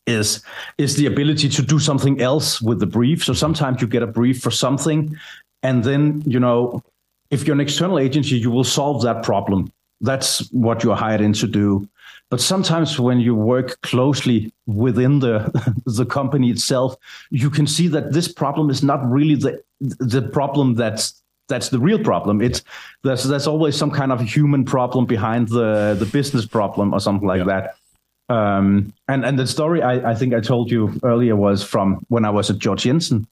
is 0.07 0.43
is 0.79 0.97
the 0.97 1.07
ability 1.07 1.49
to 1.49 1.63
do 1.63 1.79
something 1.79 2.21
else 2.21 2.63
with 2.63 2.79
the 2.79 2.87
brief 2.87 3.25
so 3.25 3.33
sometimes 3.33 3.81
you 3.81 3.89
get 3.89 4.03
a 4.03 4.07
brief 4.07 4.41
for 4.41 4.51
something 4.51 5.17
and 5.63 5.85
then 5.85 6.23
you 6.27 6.39
know 6.39 6.83
if 7.31 7.47
you're 7.47 7.55
an 7.55 7.61
external 7.61 7.99
agency, 7.99 8.39
you 8.39 8.51
will 8.51 8.65
solve 8.65 9.03
that 9.03 9.23
problem. 9.23 9.73
That's 10.01 10.51
what 10.53 10.83
you're 10.83 10.97
hired 10.97 11.21
in 11.21 11.33
to 11.35 11.47
do. 11.47 11.89
But 12.31 12.41
sometimes 12.41 12.99
when 12.99 13.19
you 13.21 13.35
work 13.35 13.81
closely 13.83 14.53
within 14.67 15.19
the 15.19 15.51
the 15.87 16.07
company 16.07 16.51
itself, 16.51 16.97
you 17.31 17.51
can 17.51 17.67
see 17.67 17.89
that 17.89 18.13
this 18.13 18.29
problem 18.29 18.71
is 18.71 18.83
not 18.83 19.09
really 19.11 19.35
the 19.35 19.63
the 19.81 20.23
problem 20.23 20.75
that's 20.75 21.23
that's 21.49 21.69
the 21.69 21.81
real 21.81 21.99
problem. 21.99 22.41
It's 22.41 22.63
there's 23.03 23.25
there's 23.25 23.49
always 23.49 23.77
some 23.77 23.91
kind 23.91 24.13
of 24.13 24.21
human 24.21 24.65
problem 24.65 25.07
behind 25.07 25.49
the 25.49 25.97
the 25.99 26.07
business 26.07 26.47
problem 26.47 26.95
or 26.95 27.01
something 27.01 27.27
like 27.27 27.45
yeah. 27.45 27.45
that. 27.45 28.35
Um, 28.35 28.93
and 29.09 29.25
and 29.25 29.37
the 29.37 29.47
story 29.47 29.83
I, 29.83 30.13
I 30.13 30.15
think 30.15 30.33
I 30.33 30.41
told 30.41 30.71
you 30.71 30.99
earlier 31.03 31.35
was 31.35 31.65
from 31.65 32.07
when 32.09 32.25
I 32.25 32.31
was 32.31 32.49
at 32.49 32.59
Georg 32.59 32.79
Jensen, 32.79 33.27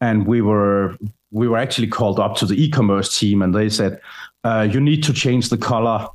and 0.00 0.26
we 0.26 0.40
were 0.40 0.96
we 1.30 1.48
were 1.48 1.58
actually 1.58 1.88
called 1.88 2.18
up 2.18 2.36
to 2.36 2.46
the 2.46 2.62
e-commerce 2.62 3.18
team 3.18 3.42
and 3.42 3.54
they 3.54 3.68
said 3.68 4.00
uh, 4.44 4.68
you 4.70 4.80
need 4.80 5.02
to 5.02 5.12
change 5.12 5.48
the 5.48 5.56
color 5.56 6.06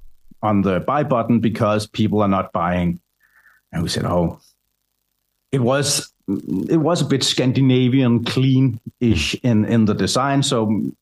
on 0.47 0.61
the 0.61 0.79
buy 0.79 1.03
button 1.03 1.39
because 1.39 1.85
people 1.85 2.21
are 2.21 2.27
not 2.37 2.51
buying. 2.51 2.99
And 3.71 3.83
we 3.83 3.89
said 3.89 4.05
oh 4.05 4.39
it 5.51 5.59
was 5.59 6.11
it 6.69 6.77
was 6.77 7.01
a 7.01 7.05
bit 7.05 7.23
scandinavian 7.23 8.23
clean-ish 8.25 9.35
in 9.43 9.65
in 9.65 9.85
the 9.85 9.93
design. 9.93 10.43
So 10.43 10.57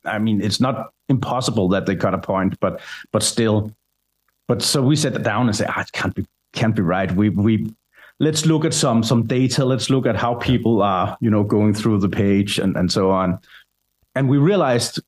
i 0.06 0.20
mean 0.20 0.42
it's 0.42 0.60
not 0.60 0.92
impossible 1.10 1.68
that 1.70 1.86
they 1.86 1.96
got 1.96 2.14
a 2.14 2.18
point 2.18 2.60
but 2.60 2.82
but 3.12 3.24
still. 3.24 3.72
But 4.48 4.62
so 4.62 4.82
we 4.82 4.96
sat 4.96 5.22
down 5.24 5.48
and 5.48 5.56
said 5.56 5.70
ah, 5.70 5.82
it 5.82 5.92
can't 5.92 6.16
be 6.16 6.26
can't 6.54 6.76
be 6.76 6.82
right. 6.82 7.12
We 7.12 7.30
we 7.30 7.74
let's 8.20 8.46
look 8.46 8.66
at 8.66 8.74
some 8.74 9.04
some 9.04 9.24
data. 9.24 9.66
Let's 9.66 9.90
look 9.90 10.06
at 10.06 10.16
how 10.16 10.36
people 10.36 10.82
are 10.82 11.18
you 11.20 11.30
know 11.30 11.44
going 11.44 11.74
through 11.74 12.00
the 12.00 12.10
page 12.10 12.60
and 12.60 12.76
and 12.78 12.92
so 12.92 13.12
on 13.12 13.40
and 14.16 14.30
we 14.30 14.38
realized 14.38 15.02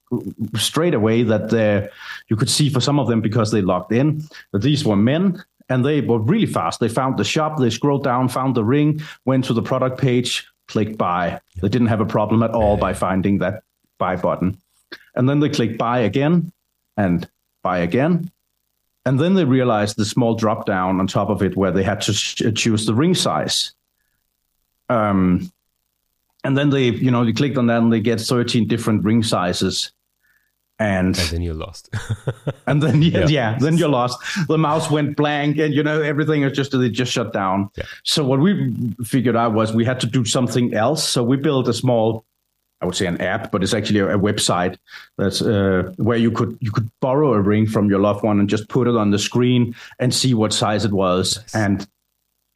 straight 0.55 0.93
away 0.93 1.23
that 1.23 1.53
uh, 1.53 1.87
you 2.27 2.35
could 2.35 2.49
see 2.49 2.69
for 2.69 2.81
some 2.81 2.99
of 2.99 3.07
them 3.07 3.21
because 3.21 3.51
they 3.51 3.61
logged 3.61 3.93
in 3.93 4.21
that 4.51 4.61
these 4.61 4.85
were 4.85 4.97
men 4.97 5.41
and 5.69 5.85
they 5.85 6.01
were 6.01 6.19
really 6.19 6.45
fast. 6.45 6.79
They 6.79 6.89
found 6.89 7.17
the 7.17 7.23
shop, 7.23 7.57
they 7.57 7.69
scrolled 7.69 8.03
down, 8.03 8.29
found 8.29 8.55
the 8.55 8.63
ring, 8.63 9.01
went 9.25 9.45
to 9.45 9.53
the 9.53 9.61
product 9.61 9.99
page, 9.99 10.47
clicked 10.67 10.97
buy. 10.97 11.39
They 11.61 11.69
didn't 11.69 11.87
have 11.87 12.01
a 12.01 12.05
problem 12.05 12.43
at 12.43 12.51
all 12.51 12.77
by 12.77 12.93
finding 12.93 13.39
that 13.39 13.63
buy 13.97 14.17
button. 14.17 14.57
And 15.15 15.27
then 15.27 15.39
they 15.39 15.49
clicked 15.49 15.77
buy 15.77 15.99
again 15.99 16.51
and 16.95 17.27
buy 17.63 17.79
again. 17.79 18.31
And 19.05 19.19
then 19.19 19.35
they 19.35 19.45
realized 19.45 19.95
the 19.95 20.05
small 20.05 20.35
drop 20.35 20.65
down 20.65 20.99
on 20.99 21.07
top 21.07 21.29
of 21.29 21.41
it 21.41 21.55
where 21.55 21.71
they 21.71 21.83
had 21.83 22.01
to 22.01 22.13
choose 22.51 22.85
the 22.85 22.93
ring 22.93 23.15
size. 23.15 23.73
Um, 24.89 25.51
and 26.43 26.57
then 26.57 26.69
they 26.69 26.89
you 26.89 27.11
know 27.11 27.23
you 27.23 27.33
clicked 27.33 27.57
on 27.57 27.67
that 27.67 27.79
and 27.79 27.91
they 27.91 27.99
get 27.99 28.19
13 28.19 28.67
different 28.67 29.03
ring 29.03 29.23
sizes 29.23 29.91
and, 30.79 31.17
and 31.17 31.29
then 31.29 31.41
you're 31.41 31.55
lost 31.55 31.89
and 32.67 32.83
then 32.83 33.01
yeah, 33.01 33.19
yeah, 33.19 33.27
yeah, 33.27 33.57
then 33.59 33.77
you're 33.77 33.89
lost 33.89 34.19
the 34.47 34.57
mouse 34.57 34.91
went 34.91 35.15
blank 35.17 35.57
and 35.57 35.73
you 35.73 35.81
know 35.81 36.01
everything 36.01 36.43
is 36.43 36.53
just 36.53 36.73
it 36.73 36.89
just 36.89 37.11
shut 37.11 37.33
down 37.33 37.69
yeah. 37.75 37.83
so 38.03 38.23
what 38.23 38.39
we 38.39 38.93
figured 39.03 39.35
out 39.35 39.53
was 39.53 39.73
we 39.73 39.83
had 39.83 39.99
to 39.99 40.07
do 40.07 40.23
something 40.23 40.73
else 40.73 41.07
so 41.07 41.23
we 41.23 41.35
built 41.35 41.67
a 41.67 41.73
small 41.73 42.23
I 42.79 42.85
would 42.85 42.95
say 42.95 43.07
an 43.07 43.19
app, 43.21 43.51
but 43.51 43.63
it's 43.63 43.73
actually 43.73 43.99
a, 44.01 44.15
a 44.15 44.19
website 44.19 44.77
that's 45.17 45.41
uh, 45.41 45.91
where 45.97 46.17
you 46.17 46.31
could 46.31 46.57
you 46.61 46.71
could 46.71 46.89
borrow 47.01 47.33
a 47.33 47.41
ring 47.41 47.65
from 47.65 47.89
your 47.89 47.99
loved 47.99 48.23
one 48.23 48.39
and 48.39 48.47
just 48.47 48.69
put 48.69 48.87
it 48.87 48.95
on 48.95 49.09
the 49.11 49.17
screen 49.17 49.75
and 49.99 50.13
see 50.13 50.33
what 50.33 50.53
size 50.53 50.85
it 50.85 50.91
was. 50.91 51.37
Nice. 51.37 51.55
And 51.55 51.87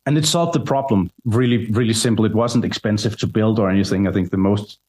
and 0.06 0.18
it 0.18 0.26
solved 0.26 0.54
the 0.54 0.60
problem 0.60 1.12
really, 1.26 1.68
really 1.68 1.94
simple. 1.94 2.26
It 2.26 2.34
wasn't 2.34 2.66
expensive 2.66 3.18
to 3.20 3.28
build 3.28 3.60
or 3.60 3.70
anything. 3.70 4.08
I 4.08 4.12
think 4.12 4.32
the 4.32 4.38
most 4.38 4.80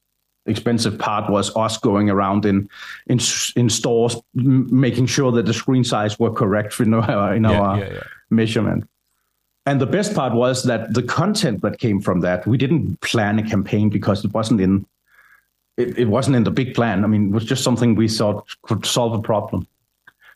expensive 0.45 0.99
part 0.99 1.29
was 1.29 1.55
us 1.55 1.77
going 1.77 2.09
around 2.09 2.45
in 2.45 2.69
in, 3.07 3.19
in 3.55 3.69
stores, 3.69 4.15
m- 4.37 4.67
making 4.79 5.05
sure 5.05 5.31
that 5.31 5.45
the 5.45 5.53
screen 5.53 5.83
size 5.83 6.19
were 6.19 6.31
correct 6.31 6.79
in 6.79 6.93
our, 6.93 7.35
in 7.35 7.43
yeah, 7.43 7.51
our 7.51 7.79
yeah, 7.79 7.93
yeah. 7.93 8.03
measurement. 8.29 8.87
And 9.65 9.79
the 9.79 9.85
best 9.85 10.13
part 10.13 10.33
was 10.33 10.63
that 10.63 10.93
the 10.93 11.03
content 11.03 11.61
that 11.61 11.79
came 11.79 12.01
from 12.01 12.19
that, 12.19 12.45
we 12.45 12.57
didn't 12.57 12.99
plan 12.99 13.39
a 13.39 13.49
campaign 13.49 13.89
because 13.89 14.25
it 14.25 14.33
wasn't 14.33 14.59
in 14.59 14.85
it, 15.77 15.97
it 15.97 16.05
wasn't 16.05 16.35
in 16.35 16.43
the 16.43 16.51
big 16.51 16.75
plan. 16.75 17.03
I 17.03 17.07
mean, 17.07 17.29
it 17.29 17.33
was 17.33 17.45
just 17.45 17.63
something 17.63 17.95
we 17.95 18.07
thought 18.07 18.45
could 18.63 18.85
solve 18.85 19.13
a 19.13 19.21
problem. 19.21 19.67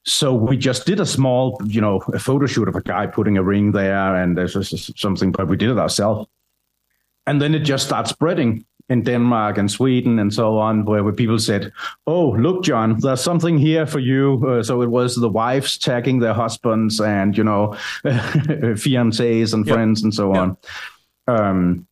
So 0.07 0.33
we 0.33 0.55
just 0.55 0.85
did 0.85 1.01
a 1.01 1.05
small, 1.05 1.59
you 1.65 1.81
know, 1.81 1.97
a 2.13 2.19
photo 2.19 2.45
shoot 2.47 2.69
of 2.69 2.75
a 2.75 2.81
guy 2.81 3.07
putting 3.07 3.37
a 3.37 3.43
ring 3.43 3.73
there, 3.73 4.15
and 4.15 4.37
there's 4.37 4.91
something, 4.95 5.33
but 5.33 5.49
we 5.49 5.57
did 5.57 5.69
it 5.69 5.77
ourselves. 5.77 6.29
And 7.25 7.41
then 7.41 7.53
it 7.53 7.59
just 7.59 7.85
starts 7.85 8.11
spreading. 8.11 8.65
in 8.89 9.03
Denmark 9.03 9.57
and 9.57 9.69
Sweden 9.69 10.17
and 10.17 10.33
so 10.33 10.57
on, 10.57 10.85
where, 10.85 11.03
where 11.03 11.13
people 11.13 11.39
said, 11.39 11.73
"Oh, 12.05 12.29
look, 12.29 12.63
John, 12.63 12.99
there's 12.99 13.21
something 13.21 13.57
here 13.57 13.85
for 13.85 13.99
you." 13.99 14.41
Uh, 14.47 14.63
so 14.63 14.81
it 14.81 14.89
was 14.89 15.15
the 15.15 15.27
wives 15.27 15.77
tagging 15.77 16.19
their 16.21 16.33
husbands 16.33 17.01
and 17.01 17.37
you 17.37 17.43
know, 17.43 17.75
fiancés 18.05 19.53
and 19.53 19.67
friends 19.67 20.03
and 20.03 20.13
so 20.13 20.33
on. 20.33 20.57
Um, 21.27 21.85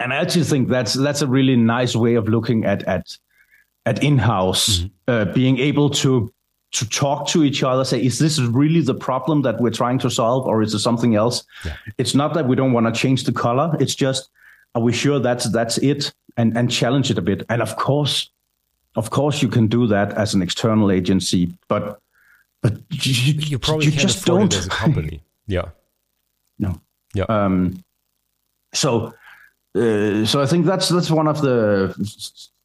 and 0.00 0.12
I 0.12 0.16
actually 0.16 0.44
think 0.44 0.68
that's 0.68 0.92
that's 0.92 1.22
a 1.22 1.26
really 1.26 1.56
nice 1.56 1.96
way 1.96 2.16
of 2.16 2.28
looking 2.28 2.66
at 2.66 2.82
at 2.82 3.18
at 3.86 4.04
in-house 4.04 4.80
mm-hmm. 4.80 4.88
uh, 5.08 5.32
being 5.32 5.58
able 5.58 5.88
to 5.90 6.30
to 6.72 6.88
talk 6.88 7.28
to 7.28 7.44
each 7.44 7.62
other 7.62 7.84
say 7.84 8.02
is 8.02 8.18
this 8.18 8.38
really 8.40 8.80
the 8.80 8.94
problem 8.94 9.42
that 9.42 9.60
we're 9.60 9.70
trying 9.70 9.98
to 9.98 10.10
solve 10.10 10.46
or 10.46 10.62
is 10.62 10.74
it 10.74 10.78
something 10.78 11.14
else? 11.14 11.44
Yeah. 11.64 11.76
it's 11.98 12.14
not 12.14 12.34
that 12.34 12.48
we 12.48 12.56
don't 12.56 12.72
want 12.72 12.86
to 12.86 12.92
change 12.92 13.24
the 13.24 13.32
color 13.32 13.76
it's 13.78 13.94
just 13.94 14.30
are 14.74 14.82
we 14.82 14.92
sure 14.92 15.18
that's 15.18 15.50
that's 15.50 15.78
it? 15.78 16.12
And 16.38 16.56
and 16.56 16.70
challenge 16.70 17.10
it 17.10 17.18
a 17.18 17.22
bit. 17.22 17.44
And 17.50 17.60
of 17.60 17.76
course 17.76 18.30
of 18.96 19.10
course 19.10 19.42
you 19.42 19.48
can 19.48 19.66
do 19.66 19.86
that 19.86 20.12
as 20.12 20.34
an 20.34 20.42
external 20.42 20.90
agency 20.90 21.52
but 21.68 22.00
but 22.62 22.74
you, 22.90 23.34
you 23.34 23.58
probably 23.58 23.86
you 23.86 23.92
just 23.92 24.24
don't. 24.24 24.54
as 24.54 24.66
a 24.66 24.70
company. 24.70 25.22
Yeah. 25.48 25.70
No. 26.60 26.80
Yeah. 27.14 27.24
Um 27.24 27.84
so 28.72 29.12
uh, 29.74 30.24
so 30.24 30.40
I 30.40 30.46
think 30.46 30.66
that's 30.66 30.88
that's 30.88 31.10
one 31.10 31.26
of 31.26 31.42
the 31.42 31.94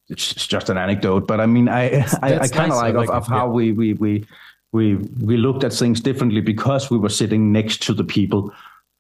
it's 0.10 0.48
just 0.48 0.70
an 0.70 0.78
anecdote, 0.78 1.28
but 1.28 1.40
I 1.40 1.46
mean, 1.46 1.68
I 1.68 2.00
I, 2.22 2.40
I 2.40 2.48
kind 2.48 2.72
of 2.72 2.78
nice. 2.78 2.94
like, 2.94 2.94
like, 2.96 3.10
of, 3.10 3.16
of 3.16 3.28
how 3.28 3.50
we, 3.50 3.72
we 3.72 3.94
we 3.94 4.26
we 4.72 4.96
we 4.96 5.38
looked 5.38 5.64
at 5.64 5.74
things 5.74 6.02
differently 6.02 6.42
because 6.42 6.90
we 6.90 6.98
were 6.98 7.10
sitting 7.10 7.52
next 7.52 7.82
to 7.84 7.94
the 7.94 8.04
people 8.04 8.54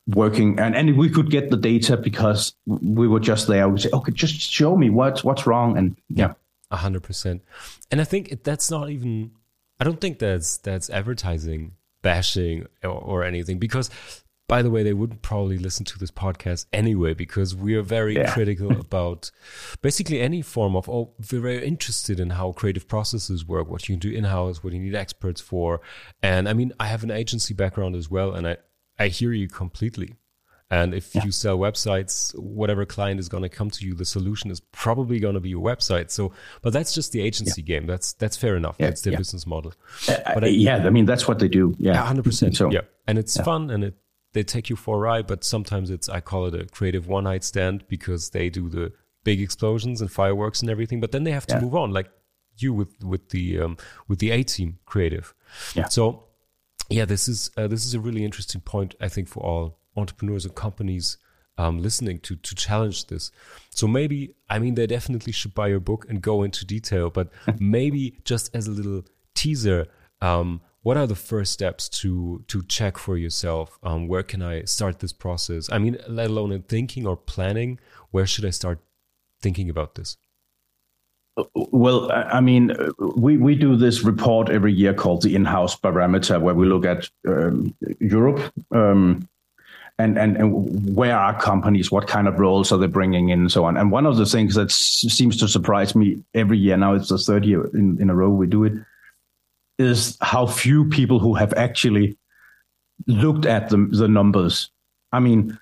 working 0.07 0.57
and, 0.57 0.73
and 0.73 0.97
we 0.97 1.09
could 1.09 1.29
get 1.29 1.49
the 1.49 1.57
data 1.57 1.97
because 1.97 2.53
we 2.65 3.07
were 3.07 3.19
just 3.19 3.47
there. 3.47 3.67
We 3.67 3.79
say, 3.79 3.89
okay, 3.91 4.11
just 4.11 4.39
show 4.39 4.77
me 4.77 4.89
what's 4.89 5.23
what's 5.23 5.45
wrong, 5.45 5.77
and 5.77 5.95
yeah, 6.09 6.33
a 6.71 6.77
hundred 6.77 7.03
percent. 7.03 7.43
And 7.91 8.01
I 8.01 8.03
think 8.03 8.43
that's 8.43 8.71
not 8.71 8.89
even. 8.89 9.31
I 9.79 9.83
don't 9.83 10.01
think 10.01 10.19
that's 10.19 10.57
that's 10.57 10.89
advertising 10.89 11.73
bashing 12.01 12.65
or, 12.83 12.89
or 12.89 13.23
anything 13.23 13.59
because 13.59 13.89
by 14.47 14.61
the 14.61 14.71
way, 14.71 14.81
they 14.81 14.93
wouldn't 14.93 15.21
probably 15.21 15.57
listen 15.57 15.85
to 15.85 15.99
this 15.99 16.11
podcast 16.11 16.65
anyway 16.71 17.13
because 17.13 17.53
we 17.53 17.75
are 17.75 17.81
very 17.81 18.15
yeah. 18.15 18.33
critical 18.33 18.71
about 18.79 19.29
basically 19.81 20.21
any 20.21 20.41
form 20.41 20.75
of. 20.75 20.87
Oh, 20.89 21.13
we're 21.31 21.41
very 21.41 21.65
interested 21.65 22.19
in 22.19 22.31
how 22.31 22.53
creative 22.53 22.87
processes 22.87 23.45
work, 23.45 23.69
what 23.69 23.89
you 23.89 23.93
can 23.93 23.99
do 23.99 24.15
in 24.15 24.23
house, 24.23 24.63
what 24.63 24.73
you 24.73 24.79
need 24.79 24.95
experts 24.95 25.41
for, 25.41 25.81
and 26.23 26.47
I 26.47 26.53
mean, 26.53 26.71
I 26.79 26.87
have 26.87 27.03
an 27.03 27.11
agency 27.11 27.53
background 27.53 27.95
as 27.95 28.09
well, 28.09 28.33
and 28.33 28.47
I 28.47 28.57
I 28.97 29.09
hear 29.09 29.33
you 29.33 29.47
completely. 29.47 30.15
And 30.69 30.93
if 30.93 31.15
yeah. 31.15 31.23
you 31.23 31.31
sell 31.31 31.57
websites, 31.57 32.37
whatever 32.37 32.85
client 32.85 33.21
is 33.21 33.29
going 33.29 33.43
to 33.43 33.49
come 33.49 33.69
to 33.69 33.85
you, 33.85 33.93
the 33.93 34.03
solution 34.03 34.51
is 34.51 34.59
probably 34.59 35.17
going 35.17 35.35
to 35.35 35.39
be 35.39 35.49
your 35.49 35.63
website. 35.63 36.11
So, 36.11 36.33
but 36.61 36.73
that's 36.73 36.93
just 36.93 37.13
the 37.13 37.21
agency 37.21 37.61
yeah. 37.61 37.79
game. 37.79 37.87
That's 37.87 38.13
that's 38.13 38.35
fair 38.35 38.57
enough. 38.57 38.75
Yeah, 38.77 38.87
that's 38.87 39.01
their 39.01 39.17
business 39.17 39.47
model. 39.47 39.73
Uh, 40.09 40.17
but 40.33 40.43
I, 40.43 40.47
yeah, 40.47 40.77
I 40.85 40.89
mean 40.89 41.05
that's 41.05 41.27
what 41.27 41.39
they 41.39 41.47
do. 41.47 41.73
Yeah, 41.77 41.95
hundred 41.95 42.25
percent. 42.25 42.57
So 42.57 42.71
yeah, 42.71 42.81
and 43.07 43.17
it's 43.17 43.37
fun 43.37 43.69
and 43.69 43.83
it 43.83 43.95
they 44.33 44.43
take 44.43 44.69
you 44.69 44.75
for 44.75 44.97
a 44.97 44.99
ride, 44.99 45.27
but 45.27 45.43
sometimes 45.43 45.89
it's 45.89 46.09
I 46.09 46.21
call 46.21 46.45
it 46.47 46.55
a 46.55 46.65
creative 46.65 47.07
one 47.07 47.23
night 47.25 47.43
stand 47.43 47.87
because 47.87 48.29
they 48.31 48.49
do 48.49 48.69
the 48.69 48.93
big 49.23 49.41
explosions 49.41 50.01
and 50.01 50.11
fireworks 50.11 50.61
and 50.61 50.69
everything, 50.69 50.99
but 50.99 51.11
then 51.11 51.23
they 51.23 51.31
have 51.31 51.47
to 51.47 51.55
yeah. 51.55 51.61
move 51.61 51.75
on, 51.75 51.91
like 51.91 52.09
you 52.57 52.73
with 52.73 53.03
with 53.03 53.29
the 53.29 53.59
um, 53.59 53.77
with 54.07 54.19
the 54.19 54.31
A 54.31 54.43
team 54.43 54.79
creative. 54.85 55.33
Yeah. 55.75 55.87
So 55.87 56.25
yeah, 56.89 57.05
this 57.05 57.27
is 57.27 57.51
uh, 57.57 57.67
this 57.67 57.85
is 57.85 57.93
a 57.93 57.99
really 57.99 58.23
interesting 58.23 58.61
point 58.61 58.95
I 59.01 59.09
think 59.09 59.27
for 59.27 59.43
all 59.43 59.79
entrepreneurs 59.95 60.45
and 60.45 60.55
companies 60.55 61.17
um, 61.57 61.81
listening 61.81 62.19
to 62.19 62.35
to 62.35 62.55
challenge 62.55 63.07
this. 63.07 63.31
So 63.71 63.87
maybe 63.87 64.35
I 64.49 64.59
mean 64.59 64.75
they 64.75 64.87
definitely 64.87 65.33
should 65.33 65.53
buy 65.53 65.67
your 65.67 65.79
book 65.79 66.05
and 66.09 66.21
go 66.21 66.43
into 66.43 66.65
detail, 66.65 67.09
but 67.09 67.29
maybe 67.59 68.19
just 68.23 68.55
as 68.55 68.67
a 68.67 68.71
little 68.71 69.03
teaser. 69.35 69.87
Um, 70.21 70.61
what 70.87 70.95
are 70.95 71.05
the 71.05 71.15
first 71.15 71.51
steps 71.51 71.89
to 71.89 72.45
to 72.47 72.63
check 72.63 72.97
for 72.97 73.17
yourself? 73.17 73.77
Um, 73.83 74.07
where 74.07 74.23
can 74.23 74.41
i 74.41 74.63
start 74.63 74.99
this 74.99 75.11
process? 75.11 75.69
I 75.69 75.79
mean 75.79 75.97
let 76.07 76.29
alone 76.29 76.53
in 76.53 76.61
thinking 76.61 77.05
or 77.05 77.17
planning 77.17 77.71
where 78.11 78.25
should 78.25 78.45
i 78.45 78.51
start 78.51 78.79
thinking 79.41 79.69
about 79.69 79.95
this? 79.95 80.15
Well, 81.53 82.09
I 82.37 82.41
mean, 82.41 82.75
we, 83.25 83.37
we 83.37 83.53
do 83.53 83.75
this 83.75 84.03
report 84.03 84.49
every 84.49 84.73
year 84.73 84.91
called 84.91 85.21
the 85.21 85.35
in-house 85.35 85.75
barometer, 85.75 86.39
where 86.39 86.55
we 86.55 86.65
look 86.65 86.83
at 86.83 87.07
um, 87.27 87.75
Europe 87.99 88.41
um, 88.71 89.29
and, 89.99 90.17
and 90.17 90.35
and 90.37 90.95
where 90.95 91.15
are 91.15 91.39
companies, 91.39 91.91
what 91.91 92.07
kind 92.07 92.27
of 92.27 92.39
roles 92.39 92.71
are 92.71 92.79
they 92.79 92.87
bringing 92.87 93.29
in, 93.29 93.39
and 93.41 93.51
so 93.51 93.65
on. 93.65 93.77
And 93.77 93.91
one 93.91 94.07
of 94.07 94.17
the 94.17 94.25
things 94.25 94.55
that 94.55 94.71
seems 94.71 95.37
to 95.37 95.47
surprise 95.47 95.95
me 95.95 96.23
every 96.33 96.57
year 96.57 96.77
now, 96.77 96.95
it's 96.95 97.09
the 97.09 97.19
third 97.19 97.45
year 97.45 97.67
in, 97.75 98.01
in 98.01 98.09
a 98.09 98.15
row 98.15 98.29
we 98.29 98.47
do 98.47 98.63
it, 98.63 98.73
is 99.77 100.17
how 100.21 100.45
few 100.45 100.85
people 100.85 101.19
who 101.19 101.33
have 101.35 101.53
actually 101.53 102.17
looked 103.05 103.45
at 103.45 103.69
the, 103.69 103.87
the 103.91 104.07
numbers. 104.07 104.71
I 105.11 105.19
mean, 105.19 105.57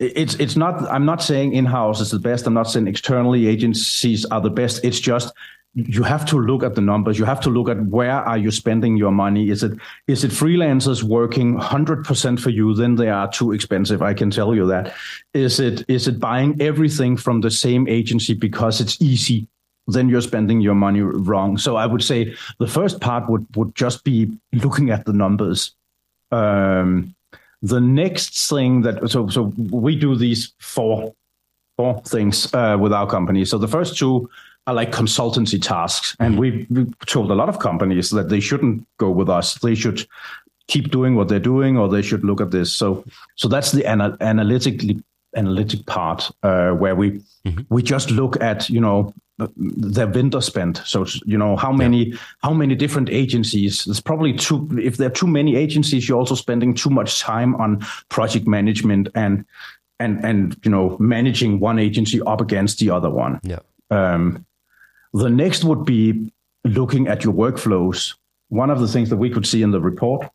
it's 0.00 0.34
it's 0.34 0.56
not. 0.56 0.82
I'm 0.90 1.06
not 1.06 1.22
saying 1.22 1.54
in-house 1.54 2.00
is 2.00 2.10
the 2.10 2.18
best. 2.18 2.46
I'm 2.46 2.54
not 2.54 2.68
saying 2.68 2.88
externally 2.88 3.46
agencies 3.46 4.24
are 4.26 4.40
the 4.40 4.50
best. 4.50 4.84
It's 4.84 4.98
just 4.98 5.32
you 5.74 6.04
have 6.04 6.24
to 6.26 6.38
look 6.38 6.62
at 6.62 6.74
the 6.74 6.80
numbers. 6.80 7.18
You 7.18 7.24
have 7.24 7.40
to 7.40 7.50
look 7.50 7.68
at 7.68 7.84
where 7.86 8.12
are 8.12 8.38
you 8.38 8.50
spending 8.50 8.96
your 8.96 9.10
money. 9.10 9.50
Is 9.50 9.62
it 9.62 9.78
is 10.06 10.24
it 10.24 10.30
freelancers 10.30 11.02
working 11.02 11.58
100% 11.58 12.40
for 12.40 12.50
you? 12.50 12.74
Then 12.74 12.94
they 12.94 13.08
are 13.08 13.30
too 13.30 13.52
expensive. 13.52 14.02
I 14.02 14.14
can 14.14 14.30
tell 14.30 14.54
you 14.54 14.66
that. 14.66 14.94
Is 15.32 15.60
it 15.60 15.84
is 15.88 16.06
it 16.08 16.20
buying 16.20 16.60
everything 16.60 17.16
from 17.16 17.40
the 17.40 17.50
same 17.50 17.88
agency 17.88 18.34
because 18.34 18.80
it's 18.80 19.00
easy? 19.00 19.48
Then 19.86 20.08
you're 20.08 20.20
spending 20.20 20.60
your 20.60 20.74
money 20.74 21.00
wrong. 21.00 21.58
So 21.58 21.76
I 21.76 21.86
would 21.86 22.02
say 22.02 22.34
the 22.58 22.66
first 22.66 23.00
part 23.00 23.28
would 23.28 23.46
would 23.56 23.74
just 23.74 24.04
be 24.04 24.32
looking 24.52 24.90
at 24.90 25.04
the 25.04 25.12
numbers. 25.12 25.74
Um, 26.30 27.14
the 27.62 27.80
next 27.80 28.48
thing 28.48 28.82
that 28.82 29.10
so 29.10 29.28
so 29.28 29.52
we 29.56 29.96
do 29.96 30.16
these 30.16 30.52
four 30.58 31.14
four 31.76 32.00
things 32.02 32.52
uh, 32.54 32.76
with 32.80 32.92
our 32.92 33.06
company. 33.06 33.44
So 33.44 33.58
the 33.58 33.68
first 33.68 33.96
two 33.96 34.30
are 34.66 34.74
like 34.74 34.92
consultancy 34.92 35.60
tasks, 35.60 36.16
and 36.18 36.38
we 36.38 36.66
we 36.70 36.86
told 37.06 37.30
a 37.30 37.34
lot 37.34 37.48
of 37.48 37.58
companies 37.58 38.10
that 38.10 38.28
they 38.28 38.40
shouldn't 38.40 38.86
go 38.98 39.10
with 39.10 39.28
us. 39.28 39.54
They 39.56 39.74
should 39.74 40.06
keep 40.68 40.90
doing 40.90 41.14
what 41.14 41.28
they're 41.28 41.38
doing, 41.38 41.76
or 41.76 41.88
they 41.88 42.02
should 42.02 42.24
look 42.24 42.40
at 42.40 42.50
this. 42.50 42.72
So 42.72 43.04
so 43.36 43.48
that's 43.48 43.72
the 43.72 43.86
ana- 43.86 44.16
analytically 44.20 45.02
analytic 45.36 45.84
part 45.86 46.30
uh, 46.42 46.70
where 46.72 46.94
we 46.94 47.22
mm-hmm. 47.44 47.62
we 47.68 47.82
just 47.82 48.10
look 48.10 48.40
at 48.40 48.70
you 48.70 48.80
know 48.80 49.12
their 49.38 50.06
vendor 50.06 50.40
spend. 50.40 50.78
So 50.84 51.06
you 51.24 51.36
know 51.36 51.56
how 51.56 51.72
many 51.72 52.10
yeah. 52.10 52.18
how 52.42 52.52
many 52.52 52.74
different 52.74 53.10
agencies. 53.10 53.84
There's 53.84 54.00
probably 54.00 54.32
too. 54.32 54.68
If 54.80 54.96
there 54.96 55.08
are 55.08 55.12
too 55.12 55.26
many 55.26 55.56
agencies, 55.56 56.08
you're 56.08 56.18
also 56.18 56.34
spending 56.34 56.74
too 56.74 56.90
much 56.90 57.20
time 57.20 57.54
on 57.56 57.84
project 58.08 58.46
management 58.46 59.08
and 59.14 59.44
and 59.98 60.24
and 60.24 60.56
you 60.64 60.70
know 60.70 60.96
managing 60.98 61.60
one 61.60 61.78
agency 61.78 62.20
up 62.22 62.40
against 62.40 62.78
the 62.78 62.90
other 62.90 63.10
one. 63.10 63.40
Yeah. 63.42 63.60
Um, 63.90 64.46
the 65.12 65.30
next 65.30 65.64
would 65.64 65.84
be 65.84 66.32
looking 66.64 67.08
at 67.08 67.24
your 67.24 67.34
workflows. 67.34 68.14
One 68.48 68.70
of 68.70 68.80
the 68.80 68.88
things 68.88 69.10
that 69.10 69.16
we 69.16 69.30
could 69.30 69.46
see 69.46 69.62
in 69.62 69.70
the 69.70 69.80
report, 69.80 70.28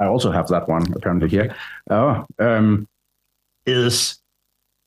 I 0.00 0.06
also 0.06 0.30
have 0.30 0.48
that 0.48 0.68
one 0.68 0.92
apparently 0.94 1.28
here, 1.28 1.54
uh, 1.90 2.24
um, 2.38 2.88
is 3.66 4.18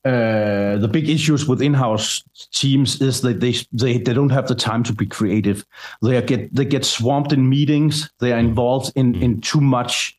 uh, 0.04 0.78
the 0.78 0.88
big 0.90 1.08
issues 1.08 1.46
with 1.46 1.62
in-house 1.62 2.24
teams 2.52 3.00
is 3.00 3.20
that 3.20 3.38
they, 3.38 3.54
they 3.72 3.98
they 3.98 4.12
don't 4.12 4.30
have 4.30 4.48
the 4.48 4.54
time 4.54 4.82
to 4.82 4.92
be 4.92 5.06
creative. 5.06 5.64
They 6.02 6.20
get 6.22 6.52
they 6.52 6.64
get 6.64 6.84
swamped 6.84 7.32
in 7.32 7.48
meetings. 7.48 8.10
They 8.18 8.32
are 8.32 8.38
involved 8.38 8.92
in 8.96 9.14
mm. 9.14 9.22
in 9.22 9.40
too 9.40 9.60
much. 9.60 10.18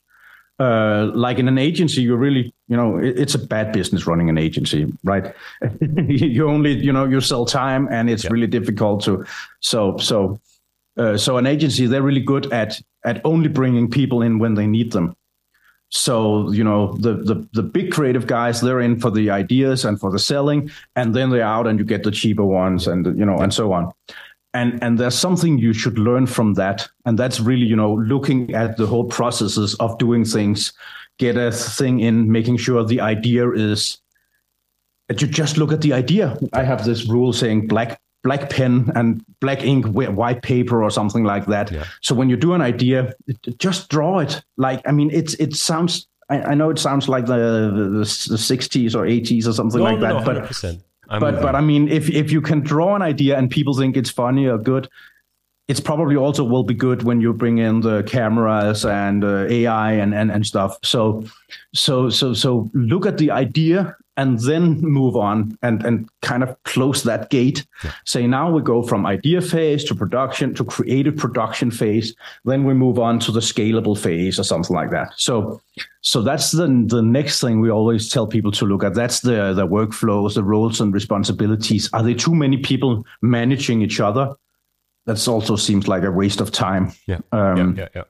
Uh, 0.59 1.11
like 1.15 1.39
in 1.39 1.49
an 1.49 1.57
agency, 1.57 2.01
you're 2.01 2.15
really 2.15 2.53
you 2.69 2.77
know 2.77 2.97
it, 2.97 3.19
it's 3.19 3.35
a 3.35 3.39
bad 3.39 3.73
business 3.73 4.07
running 4.07 4.29
an 4.29 4.37
agency, 4.37 4.89
right? 5.03 5.35
you 6.07 6.47
only 6.47 6.71
you 6.71 6.93
know 6.93 7.03
you 7.03 7.19
sell 7.19 7.45
time, 7.45 7.89
and 7.91 8.09
it's 8.09 8.29
really 8.31 8.47
difficult 8.47 9.03
to. 9.03 9.25
So 9.59 9.97
so 9.97 10.39
uh, 10.95 11.17
so 11.17 11.35
an 11.35 11.45
agency 11.45 11.87
they're 11.87 12.01
really 12.01 12.21
good 12.21 12.53
at 12.53 12.79
at 13.03 13.19
only 13.25 13.49
bringing 13.49 13.89
people 13.89 14.21
in 14.21 14.39
when 14.39 14.53
they 14.53 14.67
need 14.67 14.93
them 14.93 15.17
so 15.93 16.51
you 16.51 16.63
know 16.63 16.93
the, 16.93 17.13
the 17.13 17.47
the 17.53 17.62
big 17.62 17.91
creative 17.91 18.25
guys 18.25 18.62
they're 18.62 18.82
in 18.82 18.99
for 18.99 19.12
the 19.12 19.29
ideas 19.29 19.86
and 19.86 19.99
for 19.99 20.10
the 20.10 20.17
selling, 20.17 20.72
and 20.95 21.13
then 21.13 21.30
they're 21.30 21.43
out 21.43 21.67
and 21.67 21.78
you 21.78 21.86
get 21.86 22.01
the 22.01 22.09
cheaper 22.09 22.43
ones 22.43 22.88
and 22.88 23.05
you 23.17 23.24
know 23.24 23.38
and 23.38 23.53
so 23.53 23.72
on. 23.72 23.91
And 24.55 24.82
and 24.82 24.97
there's 24.97 25.17
something 25.17 25.59
you 25.59 25.72
should 25.72 25.99
learn 25.99 26.26
from 26.26 26.55
that, 26.55 26.89
and 27.05 27.17
that's 27.17 27.39
really 27.39 27.67
you 27.67 27.76
know 27.76 27.93
looking 27.93 28.55
at 28.55 28.76
the 28.78 28.88
whole 28.88 29.05
processes 29.05 29.76
of 29.76 29.95
doing 29.99 30.26
things, 30.26 30.74
get 31.20 31.38
a 31.38 31.51
thing 31.51 31.99
in, 31.99 32.32
making 32.32 32.57
sure 32.57 32.84
the 32.84 32.99
idea 32.99 33.51
is. 33.51 33.99
That 35.09 35.22
you 35.22 35.28
just 35.28 35.57
look 35.57 35.74
at 35.74 35.82
the 35.82 35.93
idea. 35.93 36.39
I 36.53 36.63
have 36.63 36.86
this 36.86 37.07
rule 37.07 37.34
saying 37.34 37.67
black 37.67 37.99
black 38.24 38.49
pen 38.49 38.89
and 38.95 39.24
black 39.39 39.63
ink 39.63 39.86
white 39.86 40.41
paper 40.41 40.82
or 40.82 40.89
something 40.89 41.24
like 41.24 41.45
that 41.45 41.71
yeah. 41.71 41.84
so 42.01 42.15
when 42.15 42.30
you 42.30 42.38
do 42.38 42.53
an 42.53 42.61
idea 42.61 43.13
just 43.57 43.89
draw 43.89 44.19
it 44.19 44.41
like 44.57 44.82
i 44.88 44.91
mean 44.91 45.09
it's 45.11 45.34
it 45.36 45.55
sounds 45.55 46.07
I, 46.30 46.41
I 46.41 46.53
know 46.53 46.69
it 46.69 46.80
sounds 46.80 47.09
like 47.09 47.26
the, 47.26 47.36
the, 47.36 47.99
the 47.99 48.05
60s 48.05 48.95
or 48.95 49.03
80s 49.05 49.45
or 49.45 49.51
something 49.51 49.80
no, 49.80 49.84
like 49.84 49.99
no, 49.99 50.07
that, 50.07 50.26
no, 50.26 50.26
but 50.26 50.82
I'm 51.09 51.19
but 51.19 51.41
but 51.41 51.55
I 51.55 51.61
mean, 51.61 51.89
if 51.89 52.09
if 52.09 52.32
you 52.32 52.41
can 52.41 52.61
draw 52.61 52.95
an 52.95 53.01
idea 53.01 53.38
and 53.38 53.49
people 53.49 53.74
think 53.74 53.97
it's 53.97 54.09
funny 54.09 54.47
or 54.47 54.57
good, 54.57 54.89
it's 55.67 55.80
probably 55.80 56.15
also 56.15 56.43
will 56.43 56.63
be 56.63 56.74
good 56.74 57.03
when 57.03 57.21
you 57.21 57.34
bring 57.34 57.57
in 57.57 57.82
the 57.82 58.03
cameras 58.03 58.86
and 58.86 59.24
uh, 59.24 59.45
AI 59.49 59.93
and, 59.93 60.13
and 60.13 60.32
and 60.32 60.45
stuff. 60.45 60.78
So 60.84 61.24
so 61.74 62.09
so 62.09 62.34
so 62.34 62.69
look 62.74 63.05
at 63.05 63.17
the 63.17 63.32
idea 63.32 63.95
and 64.16 64.39
then 64.39 64.80
move 64.82 65.16
on 65.16 65.57
and 65.61 65.84
and 65.84 66.09
kind 66.22 66.43
of 66.43 66.55
close 66.64 67.03
that 67.03 67.30
gate. 67.30 67.66
Yeah. 67.84 67.91
Say 68.05 68.28
now 68.28 68.51
we 68.51 68.61
go 68.61 68.84
from 68.84 69.05
idea 69.05 69.41
phase 69.41 69.84
to 69.86 69.95
production 69.95 70.53
to 70.55 70.64
creative 70.64 71.18
production 71.18 71.72
phase. 71.72 72.16
Then 72.45 72.64
we 72.64 72.74
move 72.74 72.99
on 72.99 73.20
to 73.20 73.32
the 73.32 73.39
scalable 73.39 73.97
phase 73.97 74.39
or 74.39 74.43
something 74.43 74.76
like 74.76 74.91
that. 74.91 75.14
So 75.18 75.61
so 76.01 76.22
that's 76.22 76.51
the 76.51 76.68
the 76.88 77.01
next 77.01 77.41
thing 77.41 77.59
we 77.59 77.72
always 77.72 78.09
tell 78.09 78.28
people 78.28 78.51
to 78.53 78.66
look 78.66 78.84
at. 78.84 78.93
That's 78.93 79.22
the 79.22 79.53
the 79.53 79.68
workflows, 79.68 80.36
the 80.36 80.43
roles 80.43 80.80
and 80.80 80.93
responsibilities. 80.93 81.89
Are 81.93 82.03
there 82.03 82.16
too 82.16 82.36
many 82.36 82.57
people 82.57 83.05
managing 83.22 83.82
each 83.82 83.99
other? 83.99 84.36
That 85.05 85.28
also 85.28 85.57
seems 85.57 85.88
like 85.88 86.03
a 86.03 86.11
waste 86.11 86.39
of 86.39 86.51
time. 86.51 86.93
Yeah. 87.07 87.20
Um, 87.34 87.76
yeah, 87.76 87.84
yeah, 87.84 87.88
yeah. 87.95 88.03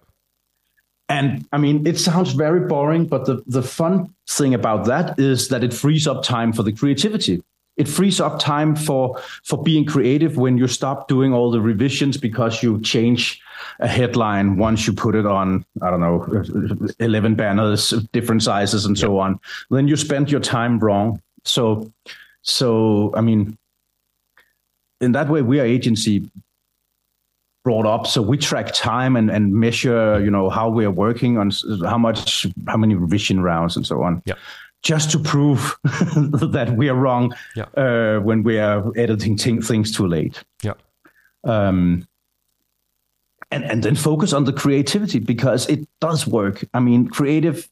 And 1.13 1.45
I 1.51 1.59
mean, 1.59 1.85
it 1.85 1.99
sounds 1.99 2.31
very 2.31 2.61
boring, 2.61 3.05
but 3.05 3.25
the, 3.25 3.43
the 3.45 3.61
fun 3.61 4.11
thing 4.27 4.55
about 4.55 4.85
that 4.85 5.19
is 5.19 5.49
that 5.49 5.63
it 5.63 5.71
frees 5.71 6.07
up 6.07 6.23
time 6.23 6.51
for 6.51 6.63
the 6.63 6.71
creativity. 6.71 7.43
It 7.77 7.87
frees 7.87 8.19
up 8.19 8.39
time 8.39 8.75
for 8.75 9.19
for 9.43 9.61
being 9.61 9.85
creative 9.85 10.37
when 10.37 10.57
you 10.57 10.67
stop 10.67 11.07
doing 11.07 11.31
all 11.31 11.51
the 11.51 11.61
revisions 11.61 12.17
because 12.17 12.63
you 12.63 12.81
change 12.81 13.41
a 13.79 13.87
headline 13.87 14.57
once 14.57 14.87
you 14.87 14.93
put 14.93 15.13
it 15.13 15.25
on, 15.25 15.65
I 15.83 15.91
don't 15.91 16.01
know, 16.01 16.93
11 16.99 17.35
banners, 17.35 17.93
of 17.93 18.11
different 18.11 18.41
sizes 18.41 18.85
and 18.85 18.97
so 18.97 19.19
on. 19.19 19.39
Then 19.69 19.87
you 19.87 19.97
spend 19.97 20.31
your 20.31 20.41
time 20.41 20.79
wrong. 20.79 21.21
So, 21.45 21.91
so 22.41 23.11
I 23.15 23.21
mean, 23.21 23.57
in 24.99 25.11
that 25.11 25.29
way, 25.29 25.41
we 25.43 25.59
are 25.59 25.65
agency 25.65 26.29
brought 27.63 27.85
up. 27.85 28.05
So 28.07 28.21
we 28.21 28.37
track 28.37 28.73
time 28.73 29.15
and, 29.15 29.31
and 29.31 29.53
measure, 29.53 30.19
you 30.23 30.29
know, 30.29 30.49
how 30.49 30.69
we 30.69 30.85
are 30.85 30.91
working 30.91 31.37
on 31.37 31.51
how 31.85 31.97
much, 31.97 32.45
how 32.67 32.77
many 32.77 32.95
revision 32.95 33.41
rounds 33.41 33.75
and 33.75 33.87
so 33.87 34.03
on. 34.03 34.21
Yeah. 34.25 34.35
Just 34.81 35.11
to 35.11 35.19
prove 35.19 35.77
that 35.83 36.75
we 36.77 36.89
are 36.89 36.95
wrong 36.95 37.33
yeah. 37.55 37.63
uh, 37.77 38.19
when 38.19 38.43
we 38.43 38.59
are 38.59 38.91
editing 38.97 39.37
t- 39.37 39.61
things 39.61 39.95
too 39.95 40.07
late. 40.07 40.43
Yeah. 40.61 40.73
Um, 41.45 42.05
and, 43.49 43.63
and 43.63 43.83
then 43.83 43.95
focus 43.95 44.33
on 44.33 44.43
the 44.43 44.51
creativity 44.51 45.19
because 45.19 45.69
it 45.69 45.87
does 46.01 46.27
work. 46.27 46.65
I 46.73 46.81
mean, 46.81 47.07
creative 47.07 47.69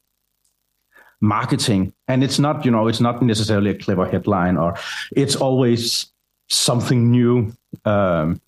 marketing, 1.20 1.92
and 2.08 2.24
it's 2.24 2.38
not, 2.38 2.64
you 2.64 2.70
know, 2.70 2.88
it's 2.88 3.00
not 3.00 3.20
necessarily 3.20 3.70
a 3.70 3.78
clever 3.78 4.06
headline 4.06 4.56
or 4.56 4.74
it's 5.14 5.36
always 5.36 6.06
something 6.48 7.10
new. 7.10 7.52
Um, 7.84 8.40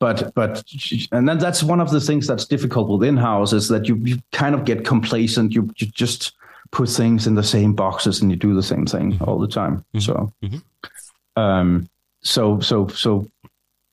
but 0.00 0.34
but 0.34 0.64
and 1.12 1.28
then 1.28 1.38
that's 1.38 1.62
one 1.62 1.78
of 1.78 1.90
the 1.90 2.00
things 2.00 2.26
that's 2.26 2.46
difficult 2.46 2.88
with 2.88 3.06
in-house 3.06 3.52
is 3.52 3.68
that 3.68 3.86
you, 3.86 3.94
you 3.96 4.18
kind 4.32 4.54
of 4.54 4.64
get 4.64 4.84
complacent 4.84 5.54
you, 5.54 5.70
you 5.76 5.86
just 5.86 6.32
put 6.72 6.88
things 6.88 7.26
in 7.26 7.36
the 7.36 7.42
same 7.42 7.74
boxes 7.74 8.20
and 8.20 8.30
you 8.30 8.36
do 8.36 8.54
the 8.54 8.62
same 8.62 8.86
thing 8.86 9.12
mm-hmm. 9.12 9.24
all 9.24 9.38
the 9.38 9.46
time 9.46 9.84
mm-hmm. 9.94 10.00
so 10.00 10.32
mm-hmm. 10.42 11.40
um 11.40 11.88
so 12.22 12.58
so 12.60 12.88
so 12.88 13.28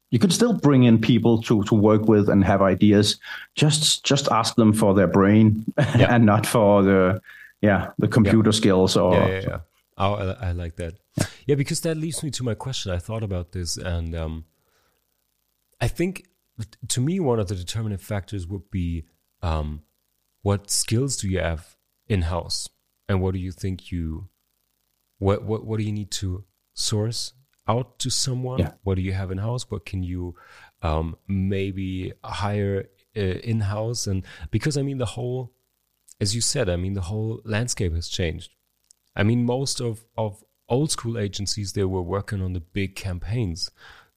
you 0.10 0.20
could 0.20 0.32
still 0.32 0.54
bring 0.54 0.84
in 0.84 1.00
people 1.00 1.42
to 1.42 1.62
to 1.64 1.76
work 1.76 2.08
with 2.08 2.30
and 2.30 2.44
have 2.44 2.62
ideas 2.62 3.20
just 3.56 4.04
just 4.04 4.32
ask 4.32 4.56
them 4.56 4.74
for 4.74 4.94
their 4.94 5.08
brain 5.08 5.66
yeah. 5.78 6.16
and 6.16 6.26
not 6.26 6.46
for 6.46 6.82
the 6.84 7.22
yeah 7.62 7.92
the 8.00 8.08
computer 8.08 8.50
yeah. 8.50 8.58
skills 8.58 8.98
or 8.98 9.14
yeah, 9.14 9.28
yeah, 9.28 9.42
yeah. 9.48 9.60
Oh, 10.00 10.14
I, 10.14 10.50
I 10.50 10.52
like 10.52 10.76
that 10.78 10.94
yeah 11.48 11.56
because 11.56 11.82
that 11.82 11.98
leads 11.98 12.24
me 12.24 12.30
to 12.32 12.44
my 12.44 12.54
question 12.54 12.92
i 12.92 12.98
thought 12.98 13.24
about 13.24 13.52
this 13.52 13.76
and 13.78 14.16
um 14.16 14.46
I 15.80 15.88
think 15.88 16.28
to 16.88 17.02
me, 17.02 17.20
one 17.20 17.40
of 17.40 17.48
the 17.48 17.56
determinant 17.56 18.02
factors 18.02 18.48
would 18.48 18.72
be 18.72 19.06
um, 19.42 19.84
what 20.42 20.70
skills 20.70 21.18
do 21.18 21.30
you 21.30 21.40
have 21.40 21.76
in 22.08 22.24
house, 22.24 22.70
and 23.08 23.22
what 23.22 23.34
do 23.34 23.40
you 23.40 23.52
think 23.52 23.92
you, 23.92 24.30
what 25.20 25.44
what 25.44 25.66
what 25.66 25.78
do 25.78 25.84
you 25.84 25.92
need 25.92 26.12
to 26.12 26.46
source 26.74 27.34
out 27.68 28.00
to 28.00 28.10
someone? 28.10 28.60
Yeah. 28.60 28.72
What 28.84 28.96
do 28.96 29.02
you 29.02 29.14
have 29.14 29.32
in 29.32 29.38
house? 29.38 29.70
What 29.70 29.86
can 29.86 30.04
you 30.04 30.36
um, 30.82 31.18
maybe 31.28 32.14
hire 32.24 32.86
uh, 33.16 33.20
in 33.20 33.62
house? 33.62 34.08
And 34.08 34.24
because 34.52 34.78
I 34.78 34.82
mean 34.82 34.98
the 34.98 35.06
whole, 35.06 35.54
as 36.20 36.34
you 36.34 36.42
said, 36.42 36.70
I 36.70 36.76
mean 36.76 36.94
the 36.94 37.02
whole 37.02 37.42
landscape 37.44 37.94
has 37.94 38.08
changed. 38.08 38.52
I 39.16 39.24
mean 39.24 39.46
most 39.46 39.80
of 39.80 40.06
of 40.18 40.44
old 40.70 40.92
school 40.92 41.18
agencies 41.18 41.74
they 41.74 41.84
were 41.84 42.02
working 42.02 42.42
on 42.42 42.54
the 42.54 42.62
big 42.62 42.96
campaigns, 42.96 43.70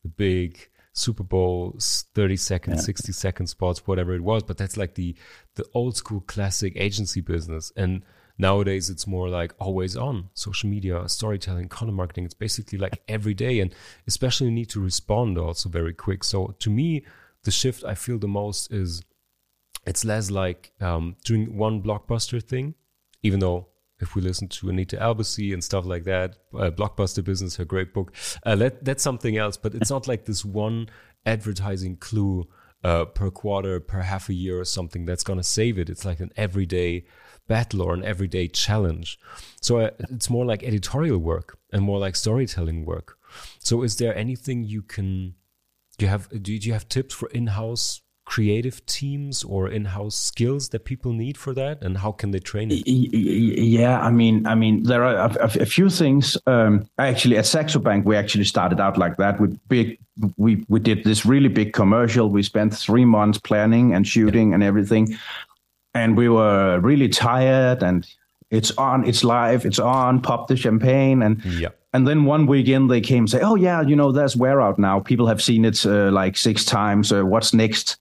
the 0.03 0.09
big 0.09 0.70
Super 0.93 1.23
Bowl 1.23 1.77
30 1.79 2.37
seconds, 2.37 2.77
yeah. 2.79 2.87
60 2.87 3.13
second 3.13 3.47
spots, 3.47 3.87
whatever 3.87 4.15
it 4.15 4.23
was. 4.23 4.43
But 4.43 4.59
that's 4.59 4.77
like 4.77 4.95
the 4.95 5.15
the 5.55 5.65
old 5.75 5.97
school 5.97 6.21
classic 6.21 6.73
agency 6.77 7.21
business. 7.21 7.73
And 7.77 8.05
nowadays 8.39 8.91
it's 8.91 9.07
more 9.07 9.29
like 9.29 9.55
always 9.59 9.97
on 9.97 10.31
social 10.35 10.69
media, 10.69 11.09
storytelling, 11.09 11.69
content 11.69 11.97
marketing. 11.97 12.25
It's 12.25 12.35
basically 12.35 12.79
like 12.79 13.03
every 13.09 13.35
day. 13.35 13.61
And 13.61 13.75
especially 14.07 14.49
you 14.49 14.53
need 14.53 14.71
to 14.71 14.81
respond 14.81 15.39
also 15.39 15.69
very 15.69 15.95
quick. 15.95 16.25
So 16.25 16.55
to 16.59 16.71
me, 16.71 17.05
the 17.45 17.51
shift 17.51 17.85
I 17.85 17.95
feel 17.95 18.19
the 18.19 18.29
most 18.29 18.73
is 18.73 19.03
it's 19.87 20.05
less 20.05 20.31
like 20.31 20.73
um, 20.81 21.17
doing 21.25 21.57
one 21.57 21.83
blockbuster 21.83 22.43
thing, 22.43 22.75
even 23.23 23.41
though 23.41 23.69
if 24.01 24.15
we 24.15 24.23
listen 24.23 24.49
to 24.49 24.69
Anita 24.69 24.97
Elberse 24.97 25.53
and 25.53 25.63
stuff 25.63 25.85
like 25.85 26.05
that, 26.05 26.37
uh, 26.55 26.71
Blockbuster 26.71 27.23
Business, 27.23 27.57
her 27.57 27.65
great 27.65 27.93
book, 27.93 28.15
uh, 28.45 28.57
that, 28.57 28.85
that's 28.85 29.03
something 29.03 29.37
else. 29.37 29.57
But 29.57 29.75
it's 29.75 29.91
not 29.91 30.09
like 30.09 30.25
this 30.25 30.45
one 30.45 30.89
advertising 31.27 31.97
clue 31.97 32.49
uh, 32.83 33.05
per 33.05 33.31
quarter, 33.31 33.79
per 33.81 34.01
half 34.01 34.29
a 34.29 34.35
year 34.35 34.59
or 34.59 34.65
something 34.65 35.05
that's 35.05 35.25
going 35.25 35.39
to 35.39 35.45
save 35.45 35.79
it. 35.79 35.91
It's 35.91 36.05
like 36.05 36.21
an 36.21 36.33
everyday 36.37 37.05
battle 37.47 37.83
or 37.83 37.95
an 37.95 38.05
everyday 38.05 38.49
challenge. 38.49 39.19
So 39.61 39.79
uh, 39.81 39.91
it's 40.11 40.31
more 40.31 40.45
like 40.45 40.63
editorial 40.63 41.19
work 41.19 41.59
and 41.73 41.83
more 41.83 41.99
like 41.99 42.17
storytelling 42.17 42.87
work. 42.87 43.19
So 43.59 43.83
is 43.83 43.97
there 43.97 44.17
anything 44.17 44.65
you 44.65 44.83
can, 44.83 45.35
do 45.99 46.07
you 46.07 46.09
have, 46.09 46.43
do 46.43 46.55
you 46.55 46.73
have 46.73 46.89
tips 46.89 47.15
for 47.15 47.29
in-house 47.31 48.01
creative 48.31 48.87
teams 48.87 49.43
or 49.43 49.69
in-house 49.69 50.15
skills 50.15 50.69
that 50.69 50.85
people 50.85 51.13
need 51.13 51.37
for 51.37 51.53
that 51.53 51.83
and 51.83 51.99
how 51.99 52.13
can 52.13 52.31
they 52.31 52.39
train 52.39 52.71
it 52.71 52.87
yeah 52.87 54.01
i 54.03 54.09
mean 54.09 54.47
i 54.47 54.55
mean 54.55 54.85
there 54.85 55.03
are 55.03 55.17
a, 55.17 55.51
a 55.59 55.67
few 55.67 55.91
things 55.91 56.37
um, 56.47 56.87
actually 56.99 57.37
at 57.37 57.45
Saxo 57.45 57.81
Bank 57.81 58.07
we 58.07 58.15
actually 58.15 58.45
started 58.45 58.79
out 58.79 58.97
like 58.97 59.17
that 59.17 59.41
with 59.41 59.59
big 59.69 59.99
we 60.37 60.65
we 60.69 60.79
did 60.79 61.03
this 61.03 61.27
really 61.27 61.49
big 61.49 61.73
commercial 61.73 62.29
we 62.31 62.45
spent 62.45 62.73
three 62.73 63.05
months 63.05 63.37
planning 63.37 63.95
and 63.95 64.07
shooting 64.07 64.51
yeah. 64.51 64.55
and 64.55 64.63
everything 64.63 65.19
and 65.95 66.17
we 66.17 66.29
were 66.29 66.79
really 66.79 67.09
tired 67.09 67.83
and 67.83 68.07
it's 68.53 68.71
on 68.79 69.05
it's 69.09 69.25
live 69.25 69.67
it's 69.67 69.81
on 69.81 70.23
pop 70.23 70.47
the 70.47 70.57
champagne 70.57 71.21
and 71.21 71.45
yeah 71.45 71.71
and 71.93 72.07
then 72.07 72.25
one 72.25 72.47
weekend 72.47 72.89
they 72.89 73.01
came 73.01 73.25
and 73.25 73.31
say, 73.31 73.41
"Oh 73.41 73.57
yeah, 73.57 73.83
you 73.83 73.97
know, 73.97 74.13
there's 74.13 74.37
Wear 74.37 74.61
Out 74.61 74.79
now. 74.79 75.01
People 75.01 75.27
have 75.27 75.43
seen 75.43 75.65
it 75.65 75.85
uh, 75.85 76.13
like 76.13 76.37
six 76.37 76.65
times. 76.65 77.11
Uh, 77.11 77.25
what's 77.25 77.53
next?" 77.53 77.97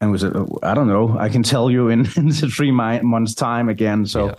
And 0.00 0.10
was 0.10 0.24
I 0.24 0.74
don't 0.74 0.88
know. 0.88 1.16
I 1.18 1.28
can 1.28 1.42
tell 1.42 1.70
you 1.70 1.88
in, 1.88 2.00
in 2.16 2.32
three 2.32 2.70
months' 2.70 3.34
time 3.34 3.68
again. 3.68 4.06
So, 4.06 4.26
yeah. 4.26 4.34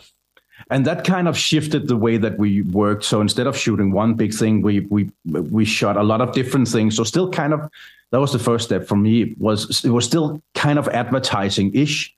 and 0.69 0.85
that 0.85 1.03
kind 1.03 1.27
of 1.27 1.37
shifted 1.37 1.87
the 1.87 1.97
way 1.97 2.17
that 2.17 2.37
we 2.37 2.61
worked. 2.61 3.03
So 3.03 3.21
instead 3.21 3.47
of 3.47 3.57
shooting 3.57 3.91
one 3.91 4.13
big 4.13 4.33
thing, 4.33 4.61
we 4.61 4.81
we 4.81 5.09
we 5.25 5.65
shot 5.65 5.97
a 5.97 6.03
lot 6.03 6.21
of 6.21 6.33
different 6.33 6.67
things. 6.67 6.95
So 6.95 7.03
still 7.03 7.29
kind 7.29 7.53
of 7.53 7.69
that 8.11 8.19
was 8.19 8.31
the 8.31 8.39
first 8.39 8.65
step 8.65 8.87
for 8.87 8.95
me. 8.95 9.35
Was 9.37 9.83
it 9.83 9.89
was 9.89 10.05
still 10.05 10.41
kind 10.55 10.79
of 10.79 10.87
advertising 10.89 11.73
ish, 11.75 12.13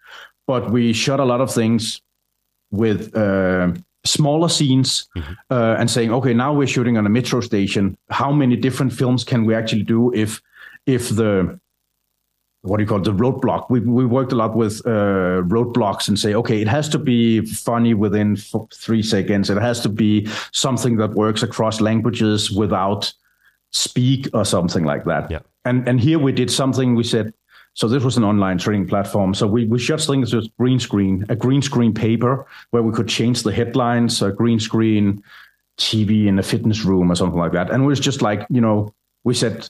but 0.47 0.71
we 0.71 0.93
shot 0.93 1.19
a 1.19 1.25
lot 1.25 1.41
of 1.41 1.53
things 1.53 2.01
with. 2.71 3.15
Uh, 3.15 3.73
smaller 4.03 4.49
scenes 4.49 5.07
mm-hmm. 5.15 5.33
uh, 5.51 5.75
and 5.77 5.87
saying 5.87 6.11
okay 6.11 6.33
now 6.33 6.51
we're 6.51 6.65
shooting 6.65 6.97
on 6.97 7.05
a 7.05 7.09
metro 7.09 7.39
station 7.39 7.95
how 8.09 8.31
many 8.31 8.55
different 8.55 8.91
films 8.91 9.23
can 9.23 9.45
we 9.45 9.53
actually 9.53 9.83
do 9.83 10.11
if 10.15 10.41
if 10.87 11.09
the 11.09 11.59
what 12.63 12.77
do 12.77 12.83
you 12.83 12.87
call 12.87 12.99
it, 12.99 13.05
the 13.05 13.13
roadblock. 13.13 13.69
We 13.69 13.79
we 13.79 14.05
worked 14.05 14.31
a 14.31 14.35
lot 14.35 14.55
with 14.55 14.85
uh, 14.85 15.41
roadblocks 15.47 16.07
and 16.07 16.17
say, 16.17 16.35
okay, 16.35 16.61
it 16.61 16.67
has 16.67 16.87
to 16.89 16.99
be 16.99 17.41
funny 17.41 17.93
within 17.93 18.37
f- 18.37 18.69
three 18.73 19.01
seconds. 19.01 19.49
It 19.49 19.57
has 19.57 19.79
to 19.81 19.89
be 19.89 20.27
something 20.51 20.97
that 20.97 21.11
works 21.11 21.41
across 21.41 21.81
languages 21.81 22.51
without 22.51 23.11
speak 23.71 24.29
or 24.33 24.45
something 24.45 24.83
like 24.83 25.05
that. 25.05 25.31
Yeah. 25.31 25.39
And 25.65 25.87
and 25.87 25.99
here 25.99 26.19
we 26.19 26.31
did 26.31 26.51
something. 26.51 26.93
We 26.93 27.03
said, 27.03 27.33
so 27.73 27.87
this 27.87 28.03
was 28.03 28.17
an 28.17 28.23
online 28.23 28.59
training 28.59 28.87
platform. 28.87 29.33
So 29.33 29.47
we 29.47 29.65
we 29.65 29.79
shot 29.79 30.01
things 30.01 30.33
with 30.33 30.55
green 30.57 30.79
screen, 30.79 31.25
a 31.29 31.35
green 31.35 31.63
screen 31.63 31.93
paper 31.93 32.45
where 32.69 32.83
we 32.83 32.93
could 32.93 33.07
change 33.07 33.41
the 33.41 33.53
headlines, 33.53 34.21
a 34.21 34.31
green 34.31 34.59
screen 34.59 35.23
TV 35.79 36.27
in 36.27 36.37
a 36.37 36.43
fitness 36.43 36.85
room 36.85 37.11
or 37.11 37.15
something 37.15 37.39
like 37.39 37.53
that. 37.53 37.71
And 37.71 37.83
it 37.83 37.87
was 37.87 37.99
just 37.99 38.21
like 38.21 38.45
you 38.51 38.61
know, 38.61 38.93
we 39.23 39.33
said 39.33 39.67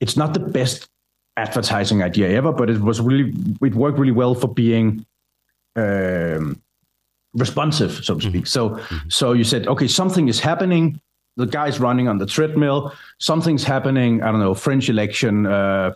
it's 0.00 0.16
not 0.16 0.34
the 0.34 0.40
best 0.40 0.88
advertising 1.36 2.02
idea 2.02 2.28
ever, 2.30 2.52
but 2.52 2.70
it 2.70 2.80
was 2.80 3.00
really 3.00 3.32
it 3.62 3.74
worked 3.74 3.98
really 3.98 4.12
well 4.12 4.34
for 4.34 4.48
being 4.48 5.06
um, 5.76 6.60
responsive, 7.34 8.04
so 8.04 8.14
to 8.16 8.20
speak. 8.20 8.44
Mm-hmm. 8.44 8.44
So 8.44 8.70
mm-hmm. 8.70 9.08
so 9.08 9.32
you 9.32 9.44
said, 9.44 9.66
okay, 9.66 9.88
something 9.88 10.28
is 10.28 10.40
happening. 10.40 11.00
the 11.36 11.46
guy's 11.46 11.80
running 11.80 12.08
on 12.08 12.18
the 12.18 12.26
treadmill. 12.26 12.92
Something's 13.18 13.64
happening. 13.64 14.22
I 14.22 14.30
don't 14.30 14.40
know, 14.40 14.54
French 14.54 14.88
election. 14.88 15.46
Uh, 15.46 15.92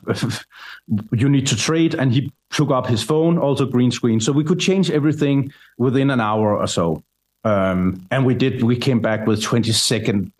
you 1.12 1.28
need 1.28 1.46
to 1.48 1.56
trade, 1.56 1.94
and 1.94 2.12
he 2.12 2.32
took 2.50 2.70
up 2.70 2.86
his 2.86 3.02
phone, 3.02 3.38
also 3.38 3.66
green 3.66 3.90
screen. 3.90 4.20
So 4.20 4.32
we 4.32 4.44
could 4.44 4.58
change 4.58 4.90
everything 4.90 5.52
within 5.78 6.10
an 6.10 6.20
hour 6.20 6.56
or 6.56 6.66
so. 6.66 7.02
Um, 7.44 8.06
and 8.10 8.24
we 8.26 8.34
did. 8.34 8.62
We 8.62 8.76
came 8.76 9.00
back 9.00 9.26
with 9.26 9.42
twenty 9.42 9.72
second, 9.72 10.32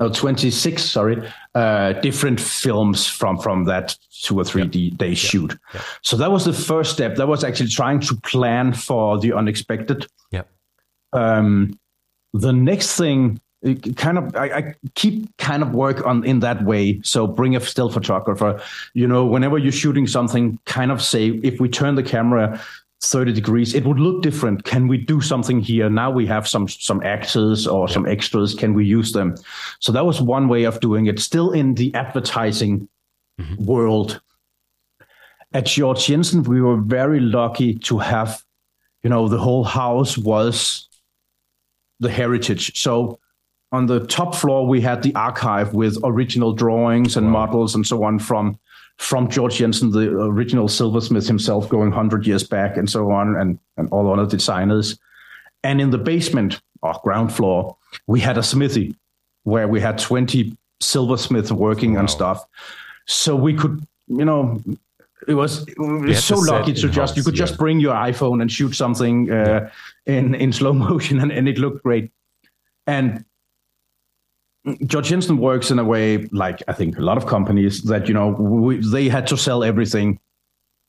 no, 0.00 0.08
twenty 0.08 0.50
six. 0.50 0.82
Sorry, 0.82 1.22
uh, 1.54 1.92
different 1.94 2.40
films 2.40 3.06
from 3.06 3.38
from 3.38 3.64
that 3.64 3.96
two 4.22 4.38
or 4.40 4.44
three 4.44 4.62
yeah. 4.62 4.90
day 4.96 5.08
yeah. 5.08 5.14
shoot. 5.14 5.58
Yeah. 5.74 5.82
So 6.02 6.16
that 6.16 6.32
was 6.32 6.44
the 6.44 6.52
first 6.52 6.92
step. 6.92 7.16
That 7.16 7.28
was 7.28 7.44
actually 7.44 7.68
trying 7.68 8.00
to 8.00 8.16
plan 8.16 8.72
for 8.72 9.18
the 9.18 9.34
unexpected. 9.34 10.06
Yeah. 10.32 10.42
Um, 11.12 11.78
the 12.32 12.52
next 12.52 12.96
thing 12.96 13.40
kind 13.96 14.16
of 14.16 14.34
I, 14.34 14.44
I, 14.46 14.74
keep 14.94 15.36
kind 15.36 15.62
of 15.62 15.74
work 15.74 16.06
on 16.06 16.24
in 16.24 16.40
that 16.40 16.64
way 16.64 16.98
so 17.02 17.26
bring 17.26 17.54
a 17.54 17.60
still 17.60 17.90
photographer 17.90 18.58
you 18.94 19.06
know 19.06 19.26
whenever 19.26 19.58
you're 19.58 19.70
shooting 19.70 20.06
something 20.06 20.58
kind 20.64 20.90
of 20.90 21.02
say 21.02 21.28
if 21.42 21.60
we 21.60 21.68
turn 21.68 21.94
the 21.94 22.02
camera 22.02 22.58
30 23.02 23.32
degrees 23.32 23.74
it 23.74 23.84
would 23.84 23.98
look 23.98 24.22
different. 24.22 24.64
Can 24.64 24.86
we 24.86 24.98
do 24.98 25.20
something 25.20 25.60
here? 25.60 25.88
Now 25.88 26.10
we 26.10 26.26
have 26.26 26.46
some 26.46 26.68
some 26.68 27.02
actors 27.02 27.66
or 27.66 27.88
some 27.88 28.06
extras. 28.06 28.54
Can 28.54 28.74
we 28.74 28.84
use 28.84 29.12
them? 29.12 29.36
So 29.78 29.90
that 29.92 30.04
was 30.04 30.20
one 30.20 30.48
way 30.48 30.64
of 30.64 30.80
doing 30.80 31.06
it. 31.06 31.18
Still 31.18 31.52
in 31.52 31.74
the 31.74 31.94
advertising 31.94 32.88
mm-hmm. 33.40 33.64
world. 33.64 34.20
At 35.52 35.64
Georg 35.66 35.98
Jensen 35.98 36.42
we 36.42 36.60
were 36.60 36.76
very 36.76 37.20
lucky 37.20 37.74
to 37.80 37.98
have 37.98 38.44
you 39.02 39.08
know 39.08 39.28
the 39.28 39.38
whole 39.38 39.64
house 39.64 40.18
was 40.18 40.86
the 42.00 42.10
heritage. 42.10 42.78
So 42.80 43.18
on 43.72 43.86
the 43.86 44.06
top 44.06 44.34
floor 44.34 44.66
we 44.66 44.82
had 44.82 45.02
the 45.02 45.14
archive 45.14 45.72
with 45.72 45.96
original 46.04 46.52
drawings 46.52 47.16
and 47.16 47.32
wow. 47.32 47.46
models 47.46 47.74
and 47.74 47.86
so 47.86 48.04
on 48.04 48.18
from 48.18 48.58
from 49.00 49.30
Georg 49.30 49.52
Jensen, 49.52 49.90
the 49.90 50.10
original 50.10 50.68
silversmith 50.68 51.26
himself, 51.26 51.70
going 51.70 51.90
hundred 51.90 52.26
years 52.26 52.44
back 52.44 52.76
and 52.76 52.88
so 52.88 53.10
on, 53.10 53.34
and 53.34 53.58
and 53.78 53.88
all 53.88 54.12
other 54.12 54.26
designers. 54.26 54.98
And 55.64 55.80
in 55.80 55.88
the 55.88 55.96
basement 55.96 56.60
or 56.82 56.94
ground 57.02 57.32
floor, 57.32 57.78
we 58.06 58.20
had 58.20 58.36
a 58.36 58.42
smithy 58.42 58.94
where 59.44 59.66
we 59.66 59.80
had 59.80 59.96
twenty 59.96 60.54
silversmiths 60.80 61.50
working 61.50 61.94
wow. 61.94 62.00
on 62.00 62.08
stuff. 62.08 62.44
So 63.06 63.34
we 63.34 63.54
could, 63.54 63.86
you 64.06 64.26
know, 64.26 64.62
it 65.26 65.34
was, 65.34 65.66
it 65.66 65.78
was 65.78 66.22
so 66.22 66.36
lucky 66.36 66.74
to 66.74 66.88
just 66.90 67.16
you 67.16 67.22
could 67.22 67.34
yeah. 67.34 67.46
just 67.46 67.56
bring 67.56 67.80
your 67.80 67.94
iPhone 67.94 68.42
and 68.42 68.52
shoot 68.52 68.74
something 68.74 69.30
uh, 69.32 69.70
yeah. 70.06 70.14
in 70.14 70.34
in 70.34 70.52
slow 70.52 70.72
motion, 70.88 71.20
and, 71.20 71.32
and 71.32 71.48
it 71.48 71.56
looked 71.56 71.82
great. 71.82 72.12
And 72.86 73.24
Georg 74.84 75.04
Jensen 75.04 75.38
works 75.38 75.70
in 75.70 75.78
a 75.78 75.84
way 75.84 76.28
like 76.32 76.62
I 76.68 76.72
think 76.72 76.98
a 76.98 77.02
lot 77.02 77.16
of 77.16 77.26
companies 77.26 77.82
that 77.84 78.08
you 78.08 78.14
know 78.14 78.28
we, 78.28 78.76
they 78.76 79.08
had 79.08 79.26
to 79.28 79.36
sell 79.36 79.64
everything 79.64 80.18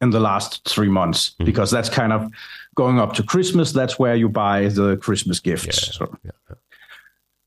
in 0.02 0.10
the 0.10 0.20
last 0.20 0.68
three 0.68 0.90
months 0.90 1.30
mm-hmm. 1.30 1.46
because 1.46 1.72
that's 1.72 1.90
kind 1.90 2.12
of 2.12 2.30
going 2.76 3.00
up 3.00 3.14
to 3.14 3.24
Christmas. 3.24 3.72
That's 3.72 3.98
where 3.98 4.16
you 4.16 4.28
buy 4.28 4.68
the 4.68 4.98
Christmas 4.98 5.40
gifts. 5.40 5.88
Yeah, 5.88 5.94
so. 5.94 6.18
Yeah. 6.24 6.56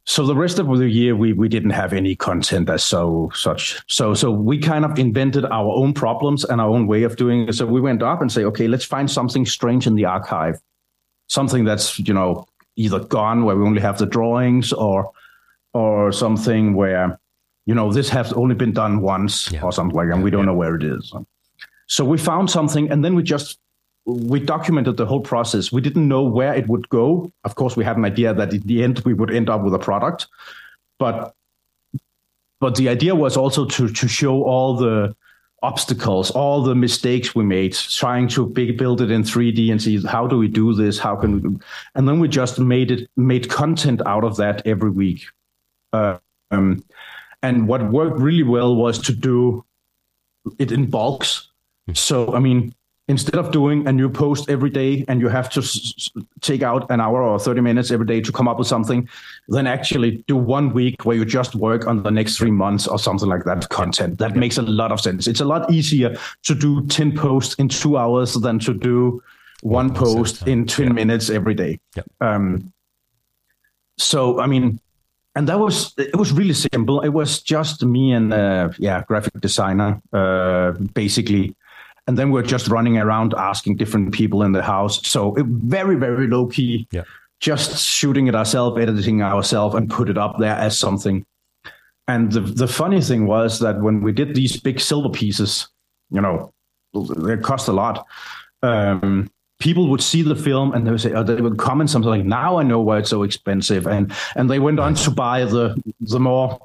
so 0.05 0.25
the 0.25 0.35
rest 0.35 0.59
of 0.59 0.66
the 0.79 0.89
year 0.89 1.14
we 1.14 1.35
we 1.35 1.49
didn't 1.49 1.70
have 1.70 1.93
any 1.93 2.16
content 2.16 2.70
as 2.70 2.83
so 2.83 3.31
such. 3.35 3.83
So 3.87 4.14
so 4.14 4.31
we 4.31 4.59
kind 4.59 4.87
of 4.87 4.99
invented 4.99 5.45
our 5.45 5.72
own 5.72 5.93
problems 5.93 6.45
and 6.45 6.59
our 6.59 6.70
own 6.70 6.87
way 6.87 7.03
of 7.03 7.16
doing 7.16 7.49
it. 7.49 7.55
So 7.55 7.66
we 7.66 7.83
went 7.83 8.03
up 8.03 8.22
and 8.22 8.33
say, 8.33 8.45
okay, 8.45 8.66
let's 8.66 8.85
find 8.85 9.11
something 9.11 9.45
strange 9.45 9.87
in 9.87 9.95
the 9.95 10.07
archive, 10.07 10.59
something 11.29 11.64
that's 11.64 11.99
you 11.99 12.14
know 12.14 12.47
either 12.77 13.01
gone 13.01 13.45
where 13.45 13.57
we 13.57 13.64
only 13.64 13.83
have 13.83 13.99
the 13.99 14.07
drawings 14.07 14.72
or 14.72 15.12
or 15.75 16.12
something 16.12 16.75
where 16.75 17.18
you 17.66 17.75
know 17.75 17.93
this 17.93 18.09
has 18.09 18.33
only 18.33 18.55
been 18.55 18.72
done 18.72 19.01
once 19.01 19.51
yeah. 19.51 19.62
or 19.62 19.72
something 19.72 19.97
like 19.97 20.09
that 20.09 20.14
and 20.14 20.25
we 20.25 20.31
don't 20.31 20.43
yeah. 20.43 20.47
know 20.47 20.55
where 20.55 20.75
it 20.77 20.83
is 20.83 21.12
so 21.87 22.05
we 22.05 22.16
found 22.16 22.51
something 22.51 22.91
and 22.91 23.05
then 23.05 23.14
we 23.14 23.22
just 23.22 23.59
we 24.07 24.39
documented 24.39 24.97
the 24.97 25.07
whole 25.07 25.20
process 25.20 25.72
we 25.72 25.81
didn't 25.81 26.09
know 26.09 26.22
where 26.22 26.55
it 26.55 26.68
would 26.68 26.89
go 26.89 27.31
of 27.45 27.55
course 27.57 27.77
we 27.77 27.85
had 27.85 27.97
an 27.97 28.05
idea 28.05 28.33
that 28.33 28.53
in 28.53 28.61
the 28.61 28.83
end 28.83 29.01
we 29.01 29.12
would 29.12 29.31
end 29.31 29.51
up 29.51 29.62
with 29.62 29.75
a 29.75 29.79
product 29.79 30.29
but 30.99 31.35
but 32.61 32.77
the 32.77 32.89
idea 32.89 33.14
was 33.14 33.37
also 33.37 33.66
to 33.66 33.89
to 33.89 34.09
show 34.09 34.45
all 34.45 34.77
the 34.77 35.14
obstacles 35.62 36.31
all 36.33 36.62
the 36.62 36.75
mistakes 36.75 37.35
we 37.35 37.43
made 37.43 37.72
trying 37.72 38.29
to 38.29 38.47
big, 38.47 38.77
build 38.77 39.01
it 39.01 39.11
in 39.11 39.22
3d 39.22 39.70
and 39.70 39.81
see 39.81 40.03
how 40.03 40.27
do 40.27 40.37
we 40.37 40.47
do 40.47 40.75
this 40.75 40.99
how 40.99 41.16
can 41.16 41.41
we 41.41 41.59
and 41.95 42.07
then 42.07 42.20
we 42.20 42.29
just 42.29 42.59
made 42.59 42.91
it 42.91 43.09
made 43.16 43.49
content 43.49 44.03
out 44.05 44.25
of 44.25 44.37
that 44.37 44.64
every 44.66 44.91
week 44.91 45.25
um, 46.51 46.84
and 47.42 47.68
what 47.68 47.90
worked 47.90 48.18
really 48.18 48.42
well 48.42 48.74
was 48.74 48.99
to 49.01 49.12
do 49.12 49.64
it 50.59 50.72
in 50.72 50.86
bulks. 50.86 51.51
Hmm. 51.86 51.95
So, 51.95 52.34
I 52.34 52.38
mean, 52.38 52.74
instead 53.09 53.34
of 53.34 53.51
doing 53.51 53.86
a 53.86 53.92
new 53.92 54.09
post 54.09 54.49
every 54.49 54.70
day 54.70 55.05
and 55.09 55.20
you 55.20 55.28
have 55.28 55.51
to 55.51 55.61
s- 55.61 56.11
take 56.40 56.62
out 56.62 56.90
an 56.90 57.01
hour 57.01 57.22
or 57.22 57.38
30 57.38 57.61
minutes 57.61 57.90
every 57.90 58.07
day 58.07 58.20
to 58.22 58.32
come 58.32 58.49
up 58.49 58.59
with 58.59 58.66
something, 58.66 59.07
then 59.49 59.66
actually 59.66 60.24
do 60.26 60.36
one 60.36 60.72
week 60.72 61.05
where 61.05 61.16
you 61.16 61.24
just 61.24 61.55
work 61.55 61.86
on 61.86 62.03
the 62.03 62.11
next 62.11 62.38
three 62.38 62.51
months 62.51 62.86
or 62.86 62.99
something 62.99 63.28
like 63.28 63.45
that 63.45 63.68
content. 63.68 64.18
That 64.18 64.36
makes 64.36 64.57
a 64.57 64.62
lot 64.62 64.90
of 64.90 65.01
sense. 65.01 65.26
It's 65.26 65.40
a 65.40 65.45
lot 65.45 65.70
easier 65.70 66.16
to 66.45 66.55
do 66.55 66.86
10 66.86 67.16
posts 67.16 67.55
in 67.57 67.68
two 67.68 67.99
hours 67.99 68.34
than 68.34 68.59
to 68.61 68.72
do 68.72 69.22
one 69.61 69.92
post 69.92 70.47
in 70.47 70.66
10 70.66 70.86
yeah. 70.86 70.92
minutes 70.92 71.30
every 71.30 71.55
day. 71.55 71.80
Yeah. 71.97 72.03
Um, 72.20 72.72
so, 73.99 74.40
I 74.40 74.47
mean, 74.47 74.80
and 75.35 75.49
that 75.49 75.59
was 75.59 75.95
it 75.99 76.16
was 76.16 76.32
really 76.32 76.55
simple. 76.55 77.01
It 77.01 77.09
was 77.09 77.43
just 77.43 77.85
me 77.85 78.12
and 78.12 78.32
uh, 78.32 78.70
yeah 78.78 79.03
graphic 79.07 79.41
designer 79.41 80.01
uh, 80.12 80.72
basically. 80.95 81.55
And 82.07 82.18
then 82.18 82.30
we're 82.30 82.43
just 82.43 82.68
running 82.68 82.99
around 82.99 83.35
asking 83.35 83.76
different 83.76 84.12
people 84.12 84.43
in 84.43 84.53
the 84.53 84.62
house. 84.62 85.07
So 85.07 85.35
it, 85.35 85.47
very 85.47 85.97
very 85.97 86.28
low 86.28 86.47
key 86.47 86.87
yeah. 86.93 87.03
just 87.41 87.85
shooting 87.85 88.26
it 88.26 88.35
ourselves 88.35 88.80
editing 88.80 89.22
ourselves 89.22 89.74
and 89.74 89.91
put 89.91 90.09
it 90.09 90.18
up 90.18 90.39
there 90.39 90.55
as 90.55 90.78
something. 90.78 91.24
And 92.07 92.30
the, 92.30 92.41
the 92.41 92.68
funny 92.68 93.01
thing 93.01 93.26
was 93.26 93.61
that 93.61 93.80
when 93.80 94.03
we 94.03 94.12
did 94.12 94.35
these 94.35 94.61
big 94.61 94.78
silver 94.78 95.09
pieces 95.09 95.68
you 96.11 96.20
know 96.20 96.53
they 97.16 97.37
cost 97.39 97.66
a 97.68 97.72
lot. 97.72 98.07
Um, 98.62 99.30
people 99.59 99.88
would 99.88 100.02
see 100.02 100.22
the 100.22 100.36
film 100.36 100.72
and 100.72 100.86
they 100.86 100.90
would 100.90 101.00
say, 101.00 101.12
oh, 101.12 101.22
they 101.22 101.40
would 101.40 101.59
comment 101.59 101.90
something 101.90 102.11
like, 102.11 102.24
"Now 102.24 102.59
I 102.59 102.62
know 102.62 102.80
why 102.80 102.98
it's 102.98 103.11
so 103.11 103.22
expensive," 103.22 103.86
and 103.86 104.12
and 104.36 104.50
they 104.50 104.59
went 104.59 104.80
on 104.80 104.94
to 104.94 105.11
buy 105.11 105.44
the 105.44 105.80
the 106.00 106.20
more 106.20 106.59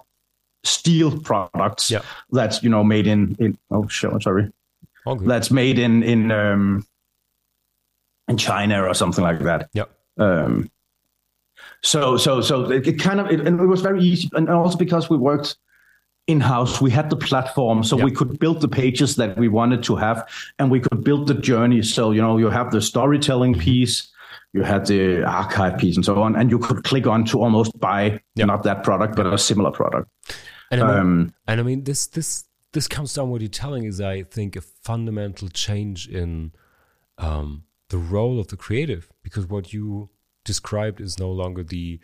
steel 0.64 1.18
products 1.22 1.90
yeah. 1.90 2.02
that's 2.32 2.62
you 2.62 2.70
know 2.70 2.84
made 2.84 3.08
in 3.08 3.36
in 3.40 3.58
oh 3.72 3.88
sure 3.88 4.20
sorry 4.20 4.52
that's 5.22 5.50
made 5.50 5.80
in 5.80 6.04
in 6.04 6.32
um 6.32 6.86
in 8.28 8.38
China 8.38 8.84
or 8.84 8.94
something 8.94 9.24
like 9.24 9.40
that. 9.40 9.70
Yeah. 9.74 9.86
Um, 10.18 10.70
so 11.82 12.18
so 12.18 12.42
so 12.42 12.70
it, 12.70 12.88
it 12.88 13.00
kind 13.00 13.20
of 13.20 13.28
it, 13.32 13.42
and 13.42 13.60
it 13.60 13.66
was 13.66 13.82
very 13.82 14.02
easy, 14.02 14.30
and 14.34 14.50
also 14.50 14.78
because 14.78 15.10
we 15.10 15.18
worked 15.18 15.58
in 16.30 16.40
house. 16.40 16.80
We 16.80 16.92
had 16.92 17.10
the 17.10 17.16
platform, 17.16 17.84
so 17.84 17.98
yep. 17.98 18.06
we 18.06 18.12
could 18.12 18.38
build 18.40 18.62
the 18.62 18.68
pages 18.68 19.16
that 19.16 19.36
we 19.36 19.48
wanted 19.48 19.82
to 19.84 19.96
have, 19.96 20.30
and 20.60 20.70
we 20.70 20.80
could 20.80 21.04
build 21.04 21.28
the 21.28 21.34
journey. 21.34 21.82
So 21.82 22.12
you 22.12 22.22
know, 22.22 22.38
you 22.38 22.50
have 22.50 22.72
the 22.72 22.82
storytelling 22.82 23.56
piece, 23.56 24.08
you 24.54 24.62
had 24.62 24.86
the 24.86 25.24
archive 25.24 25.80
piece, 25.80 25.96
and 25.96 26.06
so 26.06 26.22
on, 26.22 26.36
and 26.36 26.52
you 26.52 26.60
could 26.60 26.84
click 26.84 27.08
on 27.08 27.26
to 27.26 27.42
almost 27.42 27.78
buy 27.80 28.22
yep. 28.36 28.48
not 28.48 28.62
that 28.64 28.84
product, 28.84 29.16
but 29.16 29.26
a 29.26 29.38
similar 29.38 29.72
product. 29.72 30.08
And 30.70 30.84
I 30.84 30.88
mean, 30.88 30.98
um, 30.98 31.34
and 31.48 31.60
I 31.60 31.64
mean 31.64 31.84
this 31.84 32.06
this 32.06 32.46
this 32.74 32.88
comes 32.88 33.14
down 33.16 33.32
what 33.32 33.42
you're 33.42 33.50
telling 33.50 33.86
is 33.86 34.00
I 34.00 34.22
think 34.22 34.56
a 34.56 34.62
fundamental 34.62 35.50
change 35.50 36.08
in 36.08 36.52
um, 37.18 37.64
the 37.90 37.98
role 37.98 38.40
of 38.40 38.50
the 38.50 38.58
creative 38.58 39.10
because 39.24 39.48
what 39.48 39.74
you 39.74 40.12
described 40.46 41.02
is 41.02 41.18
no 41.18 41.32
longer 41.32 41.64
the 41.64 42.00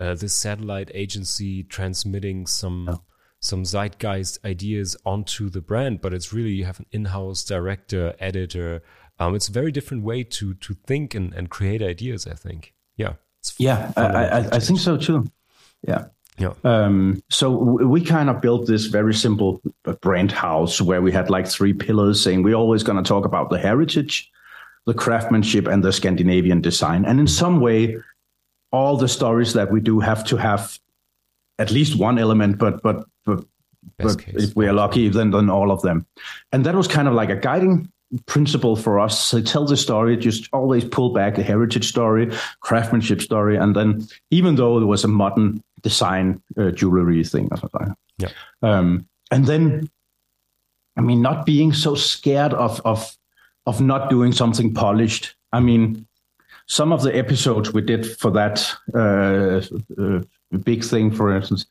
uh, 0.00 0.14
the 0.14 0.28
satellite 0.28 0.90
agency 0.94 1.62
transmitting 1.62 2.46
some 2.46 2.86
no 2.86 3.02
some 3.40 3.64
zeitgeist 3.64 4.38
ideas 4.44 4.96
onto 5.04 5.48
the 5.48 5.60
brand, 5.60 6.00
but 6.00 6.12
it's 6.12 6.32
really 6.32 6.50
you 6.50 6.64
have 6.64 6.80
an 6.80 6.86
in-house 6.90 7.44
director, 7.44 8.14
editor. 8.18 8.82
Um, 9.18 9.34
it's 9.34 9.48
a 9.48 9.52
very 9.52 9.72
different 9.72 10.04
way 10.04 10.24
to 10.24 10.54
to 10.54 10.74
think 10.74 11.14
and, 11.14 11.32
and 11.34 11.50
create 11.50 11.82
ideas. 11.82 12.26
I 12.26 12.34
think. 12.34 12.74
Yeah. 12.96 13.14
yeah, 13.58 13.92
I, 13.96 14.02
I, 14.02 14.38
I 14.56 14.58
think 14.58 14.80
so 14.80 14.96
too. 14.96 15.26
Yeah. 15.86 16.06
Yeah. 16.38 16.54
Um, 16.62 17.20
so 17.30 17.50
we 17.50 18.00
kind 18.00 18.30
of 18.30 18.40
built 18.40 18.66
this 18.66 18.86
very 18.86 19.14
simple 19.14 19.60
brand 20.00 20.30
house 20.30 20.80
where 20.80 21.02
we 21.02 21.10
had 21.10 21.30
like 21.30 21.48
three 21.48 21.72
pillars 21.72 22.22
saying 22.22 22.42
we're 22.44 22.54
always 22.54 22.84
going 22.84 23.02
to 23.02 23.08
talk 23.08 23.24
about 23.24 23.50
the 23.50 23.58
heritage, 23.58 24.30
the 24.86 24.94
craftsmanship, 24.94 25.66
and 25.66 25.82
the 25.82 25.92
Scandinavian 25.92 26.60
design. 26.60 27.04
And 27.04 27.18
in 27.18 27.26
some 27.26 27.60
way, 27.60 27.96
all 28.70 28.96
the 28.96 29.08
stories 29.08 29.52
that 29.54 29.72
we 29.72 29.80
do 29.80 29.98
have 29.98 30.24
to 30.26 30.36
have 30.36 30.78
at 31.58 31.72
least 31.72 31.98
one 31.98 32.18
element, 32.18 32.58
but 32.58 32.82
but 32.82 33.04
but, 33.28 33.44
but 33.98 34.24
if 34.28 34.56
we 34.56 34.66
are 34.66 34.72
lucky, 34.72 35.08
then 35.08 35.30
then 35.30 35.50
all 35.50 35.70
of 35.70 35.82
them. 35.82 36.06
And 36.52 36.64
that 36.64 36.74
was 36.74 36.88
kind 36.88 37.08
of 37.08 37.14
like 37.14 37.30
a 37.30 37.36
guiding 37.36 37.92
principle 38.26 38.74
for 38.74 38.98
us. 38.98 39.22
So 39.22 39.42
tell 39.42 39.66
the 39.66 39.76
story, 39.76 40.16
just 40.16 40.48
always 40.52 40.84
pull 40.84 41.12
back 41.12 41.38
a 41.38 41.42
heritage 41.42 41.86
story, 41.86 42.32
craftsmanship 42.60 43.20
story, 43.20 43.56
and 43.56 43.76
then 43.76 44.06
even 44.30 44.56
though 44.56 44.78
there 44.78 44.88
was 44.88 45.04
a 45.04 45.08
modern 45.08 45.62
design 45.82 46.42
uh, 46.56 46.70
jewelry 46.70 47.24
thing 47.24 47.48
or 47.50 47.58
something, 47.58 47.94
yeah, 48.18 48.30
um, 48.62 49.06
and 49.30 49.46
then 49.46 49.90
I 50.96 51.00
mean, 51.00 51.22
not 51.22 51.46
being 51.46 51.72
so 51.72 51.94
scared 51.94 52.54
of 52.54 52.80
of 52.84 53.16
of 53.66 53.80
not 53.80 54.10
doing 54.10 54.32
something 54.32 54.74
polished. 54.74 55.36
I 55.52 55.60
mean, 55.60 56.06
some 56.66 56.92
of 56.92 57.02
the 57.02 57.16
episodes 57.16 57.72
we 57.72 57.82
did 57.82 58.06
for 58.18 58.30
that 58.32 58.74
uh, 58.94 59.60
uh, 60.00 60.22
big 60.64 60.84
thing, 60.84 61.10
for 61.10 61.34
instance, 61.34 61.66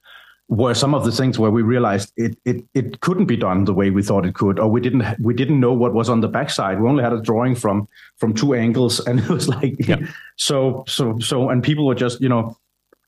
were 0.50 0.74
some 0.74 0.96
of 0.96 1.04
the 1.04 1.12
things 1.12 1.38
where 1.38 1.52
we 1.52 1.62
realized 1.62 2.14
it, 2.16 2.38
it 2.46 2.64
it 2.74 3.02
couldn't 3.02 3.26
be 3.26 3.36
done 3.36 3.66
the 3.66 3.74
way 3.74 3.90
we 3.90 4.02
thought 4.02 4.26
it 4.26 4.34
could, 4.34 4.60
or 4.60 4.70
we 4.70 4.80
didn't 4.80 5.04
we 5.20 5.34
didn't 5.34 5.60
know 5.60 5.74
what 5.74 5.94
was 5.94 6.10
on 6.10 6.22
the 6.22 6.28
backside. 6.28 6.80
We 6.80 6.88
only 6.88 7.04
had 7.04 7.14
a 7.14 7.22
drawing 7.22 7.56
from 7.56 7.88
from 8.18 8.34
two 8.34 8.54
angles, 8.54 9.00
and 9.08 9.20
it 9.20 9.30
was 9.30 9.50
like 9.50 9.76
yeah. 9.80 9.98
so 10.38 10.84
so 10.88 11.20
so, 11.20 11.50
and 11.50 11.62
people 11.62 11.86
were 11.86 11.96
just 11.96 12.22
you 12.22 12.30
know 12.30 12.58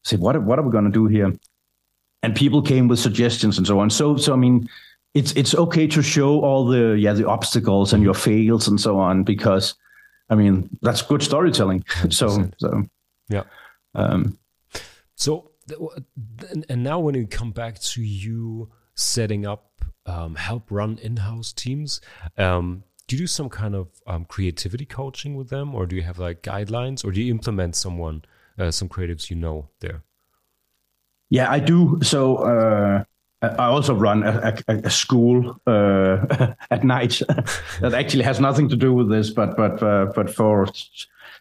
say 0.03 0.17
what 0.17 0.41
what 0.43 0.59
are 0.59 0.63
we 0.63 0.71
going 0.71 0.85
to 0.85 0.91
do 0.91 1.07
here, 1.07 1.33
and 2.23 2.35
people 2.35 2.61
came 2.61 2.87
with 2.87 2.99
suggestions 2.99 3.57
and 3.57 3.65
so 3.65 3.79
on. 3.79 3.89
So 3.89 4.17
so 4.17 4.33
I 4.33 4.37
mean. 4.37 4.69
It's 5.15 5.31
it's 5.31 5.55
okay 5.55 5.87
to 5.87 6.03
show 6.03 6.41
all 6.41 6.67
the 6.67 6.95
yeah 6.99 7.13
the 7.13 7.27
obstacles 7.27 7.93
and 7.93 8.03
your 8.03 8.13
fails 8.13 8.67
and 8.67 8.79
so 8.79 8.99
on 8.99 9.23
because 9.23 9.73
I 10.29 10.35
mean 10.35 10.69
that's 10.83 11.01
good 11.01 11.23
storytelling. 11.23 11.83
So 12.11 12.47
so 12.59 12.83
yeah. 13.27 13.43
Um, 13.95 14.37
so 15.15 15.49
and 16.69 16.83
now 16.83 16.99
when 16.99 17.15
you 17.15 17.27
come 17.27 17.51
back 17.51 17.79
to 17.79 18.01
you 18.01 18.69
setting 18.95 19.45
up 19.45 19.65
um, 20.05 20.35
help 20.35 20.71
run 20.71 20.97
in-house 20.97 21.53
teams 21.53 22.01
um, 22.37 22.83
do 23.09 23.15
you 23.15 23.23
do 23.23 23.27
some 23.27 23.49
kind 23.49 23.75
of 23.75 23.87
um, 24.05 24.23
creativity 24.23 24.85
coaching 24.85 25.35
with 25.35 25.49
them? 25.49 25.73
Or 25.73 25.87
do 25.87 25.95
you 25.95 26.03
have 26.03 26.19
like 26.19 26.43
guidelines? 26.43 27.03
Or 27.03 27.11
do 27.11 27.19
you 27.21 27.31
implement 27.31 27.75
someone 27.75 28.23
uh, 28.57 28.69
some 28.69 28.87
creatives 28.87 29.31
you 29.31 29.35
know 29.35 29.69
there? 29.79 30.03
Yeah 31.31 31.51
i 31.51 31.59
do. 31.59 31.99
So 32.03 32.37
uh, 32.37 33.03
I 33.41 33.65
also 33.65 33.95
run 33.95 34.23
a, 34.23 34.57
a, 34.67 34.75
a 34.75 34.89
school 34.89 35.59
uh, 35.65 36.53
at 36.71 36.83
night 36.83 37.21
that 37.81 37.93
actually 37.93 38.23
has 38.23 38.39
nothing 38.39 38.69
to 38.69 38.75
do 38.75 38.93
with 38.93 39.09
this, 39.09 39.31
but 39.31 39.57
but 39.57 39.81
uh, 39.81 40.11
but 40.15 40.29
for 40.29 40.67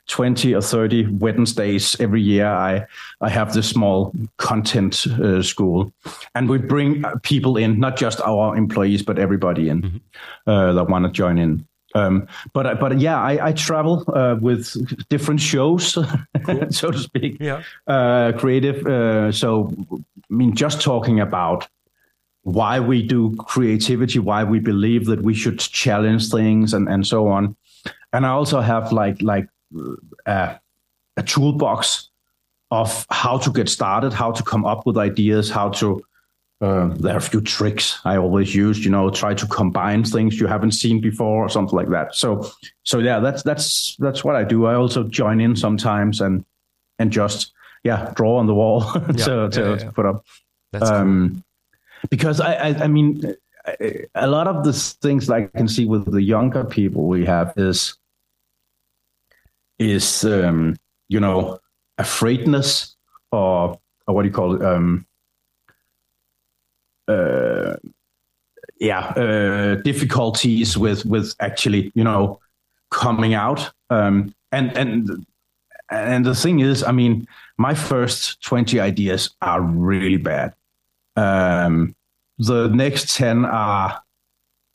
20 0.08 0.54
or 0.54 0.62
30 0.62 1.06
Wednesdays 1.06 1.98
every 2.00 2.20
year, 2.20 2.46
I, 2.46 2.86
I 3.20 3.28
have 3.28 3.52
this 3.52 3.68
small 3.68 4.12
content 4.38 5.06
uh, 5.06 5.42
school. 5.42 5.92
And 6.34 6.48
we 6.48 6.58
bring 6.58 7.04
people 7.22 7.56
in, 7.56 7.78
not 7.78 7.96
just 7.96 8.20
our 8.22 8.56
employees, 8.56 9.02
but 9.02 9.18
everybody 9.18 9.68
in 9.68 9.82
mm-hmm. 9.82 10.50
uh, 10.50 10.72
that 10.72 10.88
want 10.88 11.04
to 11.04 11.12
join 11.12 11.38
in. 11.38 11.66
Um, 11.94 12.26
but 12.52 12.78
but 12.80 13.00
yeah, 13.00 13.20
I, 13.20 13.48
I 13.48 13.52
travel 13.52 14.04
uh, 14.14 14.36
with 14.38 14.76
different 15.08 15.40
shows, 15.40 15.96
cool. 16.44 16.66
so 16.70 16.90
to 16.90 16.98
speak. 16.98 17.38
Yeah, 17.40 17.62
uh, 17.86 18.32
creative. 18.36 18.86
Uh, 18.86 19.32
so 19.32 19.72
I 19.90 20.34
mean, 20.34 20.54
just 20.54 20.82
talking 20.82 21.18
about 21.18 21.66
why 22.42 22.78
we 22.78 23.02
do 23.02 23.34
creativity, 23.36 24.18
why 24.18 24.44
we 24.44 24.58
believe 24.58 25.06
that 25.06 25.22
we 25.22 25.32
should 25.32 25.58
challenge 25.58 26.30
things, 26.30 26.74
and 26.74 26.88
and 26.90 27.06
so 27.06 27.28
on. 27.28 27.56
And 28.12 28.26
I 28.26 28.30
also 28.30 28.60
have 28.60 28.92
like 28.92 29.22
like 29.22 29.48
a, 30.26 30.58
a 31.16 31.22
toolbox 31.22 32.08
of 32.70 33.06
how 33.10 33.38
to 33.38 33.50
get 33.50 33.68
started, 33.68 34.12
how 34.12 34.32
to 34.32 34.42
come 34.42 34.64
up 34.64 34.86
with 34.86 34.98
ideas, 34.98 35.50
how 35.50 35.70
to 35.70 36.02
uh, 36.60 36.88
there 36.96 37.14
are 37.14 37.18
a 37.18 37.20
few 37.20 37.40
tricks 37.40 38.00
I 38.04 38.16
always 38.16 38.52
use, 38.52 38.84
you 38.84 38.90
know, 38.90 39.10
try 39.10 39.32
to 39.32 39.46
combine 39.46 40.02
things 40.02 40.40
you 40.40 40.48
haven't 40.48 40.72
seen 40.72 41.00
before 41.00 41.44
or 41.44 41.48
something 41.48 41.76
like 41.76 41.88
that. 41.90 42.16
So, 42.16 42.50
so 42.82 42.98
yeah, 42.98 43.20
that's 43.20 43.44
that's 43.44 43.94
that's 44.00 44.24
what 44.24 44.34
I 44.34 44.42
do. 44.42 44.66
I 44.66 44.74
also 44.74 45.04
join 45.04 45.40
in 45.40 45.54
sometimes 45.54 46.20
and 46.20 46.44
and 46.98 47.12
just 47.12 47.52
yeah 47.84 48.12
draw 48.16 48.38
on 48.38 48.48
the 48.48 48.54
wall 48.54 48.80
to 48.92 49.14
yeah, 49.14 49.24
to, 49.24 49.48
yeah, 49.54 49.76
to, 49.76 49.92
put 49.92 50.04
up. 50.04 50.24
That's 50.72 50.90
um, 50.90 51.30
cool. 51.30 52.08
Because 52.10 52.40
I, 52.40 52.54
I 52.54 52.68
I 52.84 52.86
mean 52.88 53.36
a 54.16 54.26
lot 54.26 54.48
of 54.48 54.64
the 54.64 54.72
things 54.72 55.30
I 55.30 55.46
can 55.46 55.68
see 55.68 55.84
with 55.84 56.10
the 56.10 56.22
younger 56.22 56.64
people 56.64 57.06
we 57.06 57.24
have 57.26 57.52
is 57.56 57.94
is 59.78 60.24
um, 60.24 60.76
you 61.08 61.20
know 61.20 61.58
afraidness 61.98 62.96
or 63.32 63.78
or 64.06 64.14
what 64.14 64.22
do 64.22 64.28
you 64.28 64.34
call 64.34 64.54
it? 64.54 64.62
Um, 64.62 65.06
uh, 67.06 67.76
yeah, 68.80 69.00
uh, 69.00 69.74
difficulties 69.76 70.76
with 70.78 71.04
with 71.04 71.34
actually 71.40 71.92
you 71.94 72.04
know 72.04 72.40
coming 72.90 73.34
out. 73.34 73.70
Um, 73.90 74.34
and 74.52 74.76
and 74.76 75.26
and 75.90 76.24
the 76.24 76.34
thing 76.34 76.60
is, 76.60 76.82
I 76.82 76.92
mean, 76.92 77.26
my 77.56 77.74
first 77.74 78.42
twenty 78.42 78.80
ideas 78.80 79.30
are 79.40 79.60
really 79.60 80.16
bad. 80.16 80.54
Um, 81.16 81.94
the 82.38 82.68
next 82.68 83.16
ten 83.16 83.44
are 83.44 84.00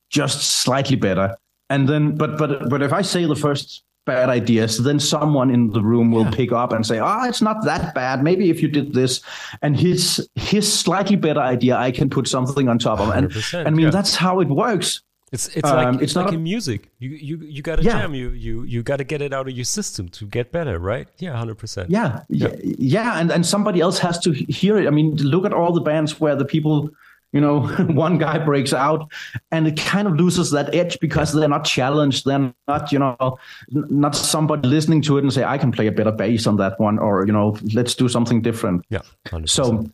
just 0.10 0.41
slightly 0.41 0.95
better, 0.95 1.38
and 1.70 1.88
then 1.88 2.16
but 2.16 2.38
but 2.38 2.70
but 2.70 2.82
if 2.82 2.93
I 2.93 3.01
say 3.01 3.26
the 3.26 3.36
first 3.36 3.82
bad 4.06 4.30
ideas, 4.30 4.78
then 4.84 4.99
someone 4.99 5.49
in 5.49 5.70
the 5.72 5.82
room 5.82 6.12
will 6.12 6.26
yeah. 6.26 6.32
pick 6.32 6.51
up 6.51 6.72
and 6.72 6.86
say, 6.86 6.99
"Ah, 6.99 7.22
oh, 7.22 7.28
it's 7.28 7.41
not 7.41 7.64
that 7.66 7.93
bad. 7.93 8.24
Maybe 8.24 8.49
if 8.49 8.62
you 8.62 8.68
did 8.68 8.93
this." 8.93 9.22
And 9.62 9.78
his 9.80 10.28
his 10.36 10.72
slightly 10.72 11.16
better 11.16 11.39
idea, 11.39 11.78
I 11.78 11.91
can 11.91 12.10
put 12.10 12.28
something 12.28 12.68
on 12.68 12.80
top 12.80 12.99
of. 12.99 13.10
It. 13.10 13.54
And 13.54 13.68
I 13.68 13.72
mean, 13.72 13.86
yeah. 13.86 13.91
that's 13.91 14.16
how 14.16 14.39
it 14.39 14.47
works. 14.47 15.01
It's 15.34 15.47
it's 15.56 15.68
um, 15.68 15.95
like 15.95 16.04
it's 16.04 16.16
like 16.16 16.32
a, 16.32 16.36
in 16.36 16.43
music. 16.43 16.91
You 16.99 17.10
you 17.10 17.38
you 17.38 17.62
got 17.64 17.78
to 17.78 17.84
yeah. 17.84 18.01
jam. 18.01 18.14
You 18.14 18.30
you 18.30 18.64
you 18.64 18.84
got 18.84 18.97
to 18.97 19.04
get 19.04 19.20
it 19.20 19.34
out 19.34 19.47
of 19.47 19.56
your 19.56 19.66
system 19.66 20.08
to 20.10 20.28
get 20.28 20.51
better, 20.51 20.78
right? 20.78 21.08
Yeah, 21.18 21.36
hundred 21.36 21.58
percent. 21.58 21.89
Yeah, 21.89 22.22
yeah, 22.30 22.54
yeah, 22.62 23.20
and 23.20 23.32
and 23.32 23.43
somebody 23.43 23.82
else 23.82 23.97
has 23.97 24.20
to 24.20 24.32
hear 24.32 24.78
it. 24.78 24.86
I 24.86 24.91
mean, 24.91 25.16
look 25.16 25.43
at 25.43 25.51
all 25.51 25.74
the 25.74 25.82
bands 25.82 26.20
where 26.20 26.36
the 26.36 26.45
people 26.45 26.91
you 27.34 27.41
know 27.41 27.67
one 27.89 28.17
guy 28.17 28.38
breaks 28.38 28.73
out 28.73 29.11
and 29.51 29.67
it 29.67 29.77
kind 29.77 30.07
of 30.07 30.15
loses 30.15 30.51
that 30.51 30.73
edge 30.73 30.97
because 31.01 31.34
they're 31.34 31.49
not 31.49 31.65
challenged 31.65 32.25
they're 32.25 32.53
not 32.67 32.91
you 32.91 32.99
know 32.99 33.38
not 33.69 34.15
somebody 34.15 34.67
listening 34.67 35.01
to 35.01 35.17
it 35.17 35.23
and 35.23 35.34
say 35.34 35.43
i 35.43 35.57
can 35.57 35.71
play 35.71 35.88
a 35.88 35.91
better 35.91 36.11
bass 36.11 36.47
on 36.47 36.55
that 36.57 36.79
one 36.79 36.97
or 36.99 37.25
you 37.25 37.34
know 37.34 37.57
let's 37.73 37.95
do 37.95 38.07
something 38.07 38.41
different 38.41 38.86
yeah 38.89 39.01
100%. 39.27 39.49
so 39.49 39.86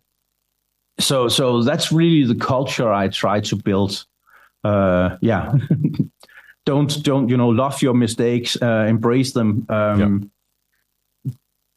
so 1.00 1.28
so 1.28 1.64
that's 1.64 1.92
really 1.92 2.26
the 2.26 2.40
culture 2.40 2.94
i 2.94 3.08
try 3.08 3.40
to 3.40 3.56
build 3.56 4.06
uh 4.64 5.18
yeah 5.22 5.54
don't 6.66 7.02
don't 7.04 7.30
you 7.30 7.38
know 7.38 7.50
love 7.50 7.82
your 7.82 7.94
mistakes 7.94 8.58
uh, 8.62 8.86
embrace 8.88 9.32
them 9.32 9.66
um 9.70 10.30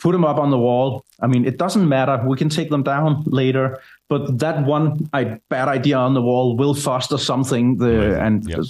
put 0.02 0.12
them 0.12 0.24
up 0.24 0.36
on 0.36 0.50
the 0.50 0.58
wall. 0.58 1.04
I 1.20 1.28
mean, 1.28 1.44
it 1.44 1.58
doesn't 1.58 1.88
matter. 1.88 2.20
We 2.26 2.36
can 2.36 2.48
take 2.48 2.70
them 2.70 2.82
down 2.82 3.22
later, 3.24 3.80
but 4.12 4.40
that 4.40 4.66
one 4.66 5.08
I, 5.14 5.40
bad 5.48 5.68
idea 5.68 5.96
on 5.96 6.12
the 6.12 6.20
wall 6.20 6.54
will 6.54 6.74
foster 6.74 7.16
something. 7.16 7.78
The 7.78 8.20
and 8.20 8.46
yep. 8.46 8.60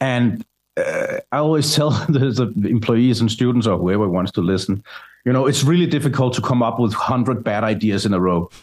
and 0.00 0.44
uh, 0.76 1.18
I 1.30 1.38
always 1.38 1.72
tell 1.76 1.90
the, 1.90 2.52
the, 2.56 2.68
employees 2.68 3.20
and 3.20 3.30
students 3.30 3.68
or 3.68 3.78
whoever 3.78 4.08
wants 4.08 4.32
to 4.32 4.40
listen, 4.40 4.82
you 5.24 5.32
know, 5.32 5.46
it's 5.46 5.62
really 5.62 5.86
difficult 5.86 6.34
to 6.34 6.42
come 6.42 6.60
up 6.60 6.80
with 6.80 6.92
hundred 6.92 7.44
bad 7.44 7.62
ideas 7.62 8.04
in 8.04 8.12
a 8.14 8.20
row. 8.20 8.50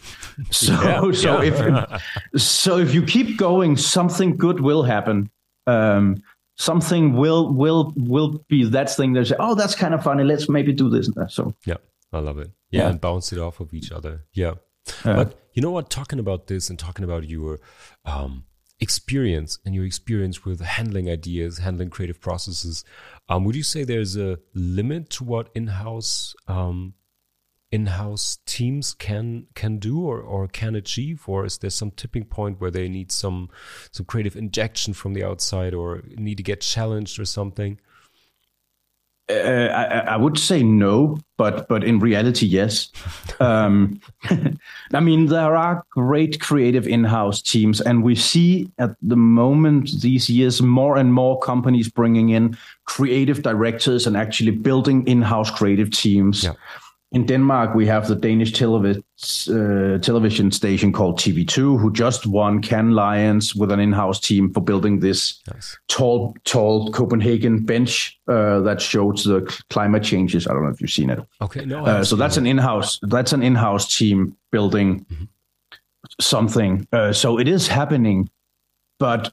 So 0.50 0.72
yeah, 0.72 1.12
so 1.12 1.40
yeah. 1.40 1.98
if 2.34 2.42
so 2.42 2.76
if 2.78 2.92
you 2.92 3.04
keep 3.04 3.38
going, 3.38 3.76
something 3.76 4.36
good 4.36 4.60
will 4.60 4.82
happen. 4.82 5.30
Um, 5.68 6.22
something 6.56 7.14
will 7.14 7.54
will 7.54 7.94
will 7.96 8.44
be 8.48 8.64
that 8.64 8.90
thing 8.90 9.12
they 9.12 9.24
say 9.24 9.34
oh 9.38 9.54
that's 9.56 9.74
kind 9.74 9.92
of 9.92 10.04
funny 10.04 10.22
let's 10.22 10.48
maybe 10.48 10.72
do 10.72 10.88
this 10.88 11.08
and 11.08 11.16
that 11.16 11.32
so 11.32 11.52
yeah 11.66 11.74
i 12.12 12.18
love 12.20 12.38
it 12.38 12.52
yeah, 12.70 12.82
yeah. 12.82 12.90
and 12.90 13.00
bounce 13.00 13.32
it 13.32 13.40
off 13.40 13.58
of 13.58 13.74
each 13.74 13.90
other 13.90 14.22
yeah 14.34 14.54
but 15.02 15.43
you 15.54 15.62
know 15.62 15.70
what? 15.70 15.88
Talking 15.88 16.18
about 16.18 16.48
this 16.48 16.68
and 16.68 16.78
talking 16.78 17.04
about 17.04 17.28
your 17.28 17.60
um, 18.04 18.44
experience 18.80 19.58
and 19.64 19.74
your 19.74 19.84
experience 19.84 20.44
with 20.44 20.60
handling 20.60 21.08
ideas 21.08 21.58
handling 21.58 21.88
creative 21.88 22.20
processes 22.20 22.84
um, 23.28 23.44
would 23.44 23.54
you 23.54 23.62
say 23.62 23.84
there's 23.84 24.16
a 24.16 24.38
limit 24.52 25.08
to 25.08 25.24
what 25.24 25.48
in-house 25.54 26.34
um, 26.48 26.94
in-house 27.74 28.38
teams 28.46 28.94
can 28.94 29.46
can 29.54 29.78
do 29.78 30.00
or, 30.00 30.20
or 30.20 30.46
can 30.46 30.74
achieve? 30.74 31.24
Or 31.26 31.44
is 31.44 31.58
there 31.58 31.70
some 31.70 31.90
tipping 31.90 32.24
point 32.24 32.60
where 32.60 32.70
they 32.70 32.88
need 32.88 33.10
some 33.10 33.48
some 33.90 34.06
creative 34.06 34.36
injection 34.36 34.94
from 34.94 35.14
the 35.14 35.24
outside 35.24 35.74
or 35.74 36.02
need 36.16 36.36
to 36.36 36.42
get 36.42 36.60
challenged 36.60 37.18
or 37.18 37.24
something 37.24 37.80
uh, 39.30 39.32
I, 39.32 39.98
I, 40.00 40.16
would 40.16 40.38
say 40.38 40.62
no, 40.62 41.18
but 41.38 41.66
but 41.66 41.82
in 41.82 41.98
reality, 41.98 42.46
yes. 42.46 42.90
um, 43.40 44.00
I 44.92 45.00
mean, 45.00 45.26
there 45.26 45.56
are 45.56 45.82
great 45.90 46.40
creative 46.40 46.86
in-house 46.86 47.40
teams, 47.40 47.80
and 47.80 48.02
we 48.02 48.16
see 48.16 48.70
at 48.78 48.90
the 49.00 49.16
moment 49.16 50.02
these 50.02 50.28
years 50.28 50.60
more 50.60 50.96
and 50.98 51.14
more 51.14 51.38
companies 51.38 51.88
bringing 51.88 52.30
in 52.30 52.56
creative 52.84 53.42
directors 53.42 54.06
and 54.06 54.14
actually 54.14 54.50
building 54.50 55.06
in-house 55.06 55.50
creative 55.50 55.90
teams. 55.90 56.44
Yeah 56.44 56.52
in 57.14 57.24
Denmark, 57.26 57.76
we 57.76 57.86
have 57.86 58.08
the 58.08 58.16
Danish 58.16 58.52
televis- 58.52 59.48
uh, 59.48 59.98
television 60.00 60.50
station 60.50 60.92
called 60.92 61.16
TV2, 61.16 61.78
who 61.78 61.92
just 61.92 62.26
won 62.26 62.60
Cannes 62.60 62.90
Lions 62.90 63.54
with 63.54 63.70
an 63.70 63.78
in-house 63.78 64.18
team 64.18 64.52
for 64.52 64.60
building 64.60 64.98
this 64.98 65.40
nice. 65.52 65.78
tall, 65.86 66.36
tall 66.44 66.90
Copenhagen 66.90 67.64
bench 67.64 68.18
uh, 68.26 68.60
that 68.62 68.80
shows 68.80 69.22
the 69.22 69.40
climate 69.70 70.02
changes. 70.02 70.48
I 70.48 70.52
don't 70.52 70.64
know 70.64 70.70
if 70.70 70.80
you've 70.80 70.90
seen 70.90 71.08
it. 71.08 71.20
Okay, 71.40 71.64
no. 71.64 71.86
Uh, 71.86 72.02
so 72.02 72.16
that's 72.16 72.36
an 72.36 72.46
in-house. 72.46 72.98
That's 73.02 73.32
an 73.32 73.44
in-house 73.44 73.96
team 73.96 74.36
building 74.50 75.04
mm-hmm. 75.04 75.24
something. 76.20 76.86
Uh, 76.92 77.12
so 77.12 77.38
it 77.38 77.46
is 77.46 77.68
happening, 77.68 78.28
but 78.98 79.32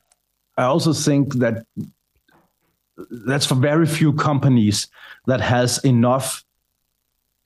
I 0.55 0.65
also 0.65 0.93
think 0.93 1.33
that 1.35 1.65
that's 3.09 3.47
for 3.47 3.55
very 3.55 3.87
few 3.87 4.13
companies 4.13 4.87
that 5.25 5.41
has 5.41 5.79
enough 5.83 6.45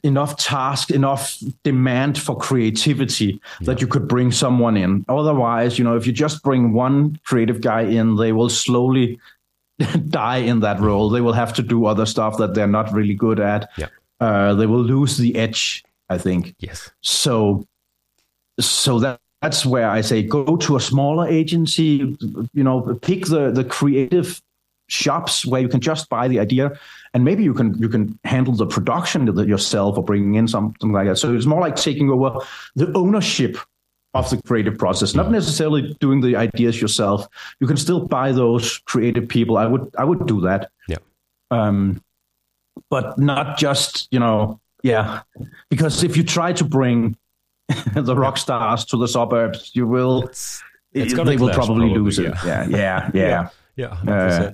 enough 0.06 0.38
task, 0.38 0.92
enough 0.92 1.38
demand 1.64 2.18
for 2.18 2.38
creativity 2.38 3.42
yeah. 3.60 3.66
that 3.66 3.82
you 3.82 3.88
could 3.88 4.08
bring 4.08 4.32
someone 4.32 4.78
in. 4.78 5.04
Otherwise, 5.10 5.78
you 5.78 5.84
know, 5.84 5.96
if 5.96 6.06
you 6.06 6.14
just 6.14 6.44
bring 6.44 6.74
one 6.74 7.20
creative 7.26 7.60
guy 7.62 7.82
in, 7.82 8.16
they 8.16 8.32
will 8.32 8.50
slowly 8.50 9.20
die 10.10 10.38
in 10.38 10.60
that 10.62 10.80
role. 10.80 11.10
They 11.10 11.22
will 11.22 11.34
have 11.34 11.54
to 11.54 11.64
do 11.64 11.86
other 11.86 12.06
stuff 12.06 12.38
that 12.38 12.54
they're 12.54 12.68
not 12.68 12.94
really 12.94 13.16
good 13.16 13.40
at. 13.40 13.70
Yeah. 13.78 13.88
Uh, 14.20 14.54
they 14.54 14.66
will 14.66 14.84
lose 14.84 15.18
the 15.18 15.36
edge, 15.36 15.84
I 16.10 16.18
think. 16.18 16.56
Yes. 16.60 16.92
So, 17.02 17.68
so 18.60 19.00
that 19.00 19.20
that's 19.42 19.66
where 19.66 19.90
I 19.90 20.02
say 20.02 20.24
go 20.24 20.56
to 20.56 20.76
a 20.78 20.80
smaller 20.80 21.28
agency. 21.28 22.16
You 22.54 22.64
know, 22.64 22.98
pick 23.02 23.26
the 23.26 23.52
the 23.52 23.66
creative 23.66 24.42
shops 24.88 25.46
where 25.46 25.62
you 25.62 25.68
can 25.68 25.82
just 25.82 26.10
buy 26.10 26.28
the 26.28 26.40
idea 26.40 26.80
and 27.16 27.24
maybe 27.24 27.44
you 27.46 27.54
can 27.54 27.74
you 27.82 27.88
can 27.88 28.20
handle 28.26 28.54
the 28.54 28.68
production 28.68 29.26
yourself 29.48 29.98
or 29.98 30.04
bringing 30.04 30.36
in 30.36 30.50
something 30.50 30.92
like 30.92 31.08
that. 31.08 31.16
So 31.16 31.34
it's 31.34 31.46
more 31.46 31.62
like 31.62 31.78
taking 31.78 32.10
over 32.10 32.40
the 32.76 32.92
ownership 32.94 33.58
of 34.14 34.30
the 34.30 34.42
creative 34.44 34.78
process 34.78 35.16
not 35.16 35.32
necessarily 35.32 35.96
doing 36.02 36.20
the 36.20 36.36
ideas 36.36 36.80
yourself. 36.80 37.26
You 37.62 37.68
can 37.68 37.78
still 37.78 38.06
buy 38.06 38.34
those 38.34 38.80
creative 38.80 39.30
people. 39.30 39.58
I 39.58 39.66
would 39.66 39.96
i 39.98 40.04
would 40.04 40.28
do 40.28 40.42
that. 40.42 40.70
Yeah. 40.90 40.98
Um 41.52 42.04
but 42.90 43.18
not 43.18 43.58
just 43.58 44.10
you 44.12 44.20
know 44.20 44.60
yeah. 44.84 45.22
Because 45.70 46.04
if 46.04 46.18
you 46.18 46.24
try 46.24 46.52
to 46.52 46.66
bring 46.66 47.16
the 47.96 48.16
rock 48.16 48.38
stars 48.38 48.84
to 48.86 48.98
the 48.98 49.08
suburbs 49.08 49.72
you 49.74 49.88
will 49.88 50.24
it's, 50.24 50.62
it's 50.92 51.14
they 51.14 51.38
will 51.38 51.54
probably, 51.54 51.88
probably, 51.88 51.90
lose 51.90 52.20
yeah. 52.20 52.30
it 52.30 52.36
yeah 52.46 52.68
yeah. 52.68 53.10
Yeah 53.14 53.50
yeah, 53.76 53.98
yeah 54.06 54.14
uh, 54.14 54.52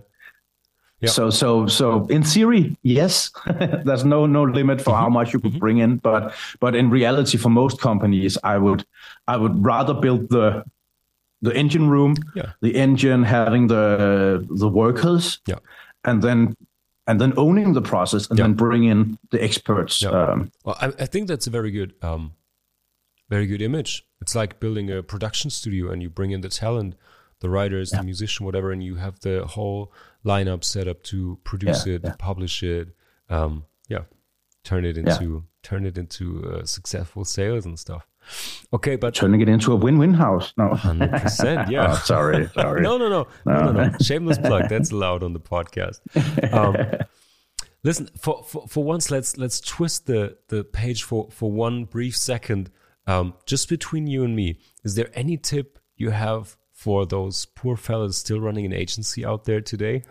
so 1.08 1.30
so 1.30 1.68
so 1.68 2.06
in 2.08 2.24
theory, 2.24 2.78
yes, 2.84 3.32
there's 3.86 4.06
no 4.06 4.26
no 4.26 4.43
limit 4.43 4.82
for 4.82 4.91
mm-hmm. 4.91 5.02
how 5.02 5.10
much 5.10 5.34
you 5.34 5.39
could 5.39 5.52
mm-hmm. 5.52 5.60
bring 5.60 5.78
in, 5.80 5.97
but 5.97 6.34
but 6.60 6.76
in 6.76 6.89
reality, 6.89 7.38
for 7.38 7.49
most 7.49 7.82
companies, 7.82 8.38
I 8.43 8.58
would 8.58 8.86
I 9.28 9.38
would 9.38 9.64
rather 9.64 9.93
build 9.93 10.30
the 10.30 10.64
the 11.41 11.56
engine 11.56 11.89
room, 11.89 12.16
yeah. 12.36 12.52
the 12.62 12.76
engine 12.76 13.24
having 13.24 13.68
the 13.68 14.45
the 14.49 14.68
workers, 14.68 15.39
yeah. 15.47 15.56
and 16.04 16.22
then 16.22 16.56
and 17.08 17.20
then 17.20 17.34
owning 17.36 17.74
the 17.74 17.82
process, 17.82 18.30
and 18.30 18.38
yeah. 18.38 18.45
then 18.45 18.54
bring 18.54 18.84
in 18.84 19.18
the 19.32 19.43
experts. 19.43 20.02
Yeah. 20.02 20.10
Um, 20.10 20.52
well, 20.64 20.78
I, 20.80 20.88
I, 20.88 21.06
think 21.08 21.28
that's 21.28 21.47
a 21.47 21.49
very 21.49 21.72
good 21.72 21.93
um, 22.04 22.34
very 23.30 23.47
good 23.47 23.62
image. 23.62 24.06
It's 24.22 24.36
like 24.36 24.60
building 24.60 24.91
a 24.91 25.02
production 25.02 25.49
studio, 25.49 25.91
and 25.91 26.02
you 26.02 26.10
bring 26.10 26.32
in 26.32 26.41
the 26.41 26.49
talent, 26.49 26.95
the 27.39 27.49
writers, 27.49 27.89
the 27.89 28.04
musician, 28.04 28.45
whatever, 28.45 28.72
and 28.72 28.84
you 28.84 28.95
have 28.95 29.20
the 29.22 29.45
whole 29.45 29.91
lineup 30.26 30.63
set 30.63 30.88
up 30.88 31.03
to 31.03 31.39
produce 31.43 31.86
yeah, 31.86 31.95
it, 31.95 32.01
yeah. 32.03 32.15
publish 32.17 32.63
it, 32.63 32.89
um, 33.30 33.65
yeah, 33.88 34.03
turn 34.63 34.86
it 34.86 34.97
into 34.97 35.34
yeah. 35.34 35.39
turn 35.63 35.86
it 35.86 35.97
into 35.97 36.45
uh, 36.51 36.65
successful 36.65 37.26
sales 37.26 37.65
and 37.65 37.80
stuff. 37.80 38.07
Okay, 38.74 38.95
but 38.95 39.15
turning 39.15 39.41
it 39.41 39.49
into 39.49 39.74
a 39.74 39.76
win-win 39.76 40.13
house. 40.13 40.53
No, 40.57 40.74
hundred 40.74 41.11
percent. 41.11 41.51
Yeah. 41.72 41.91
oh, 41.91 41.95
sorry, 41.95 42.47
sorry. 42.53 42.82
no, 42.82 42.97
no, 42.97 43.09
no, 43.09 43.28
no, 43.45 43.72
no, 43.72 43.72
no. 43.72 43.97
Shameless 44.01 44.38
plug. 44.38 44.69
That's 44.69 44.91
allowed 44.91 45.24
on 45.24 45.34
the 45.34 45.39
podcast. 45.39 45.99
Um, 46.53 46.76
listen, 47.84 48.09
for, 48.17 48.43
for 48.43 48.67
for 48.67 48.84
once, 48.84 49.11
let's 49.11 49.38
let's 49.38 49.59
twist 49.59 50.05
the 50.05 50.38
the 50.47 50.63
page 50.63 51.03
for 51.03 51.30
for 51.32 51.51
one 51.51 51.86
brief 51.86 52.15
second. 52.15 52.69
Um, 53.07 53.34
just 53.45 53.67
between 53.67 54.07
you 54.07 54.24
and 54.24 54.36
me, 54.36 54.59
is 54.84 54.95
there 54.95 55.09
any 55.13 55.36
tip 55.36 55.80
you 55.95 56.11
have 56.11 56.55
for 56.82 57.05
those 57.05 57.45
poor 57.45 57.77
fellas 57.77 58.17
still 58.17 58.41
running 58.41 58.65
an 58.65 58.73
agency 58.73 59.23
out 59.23 59.45
there 59.45 59.61
today? 59.61 60.01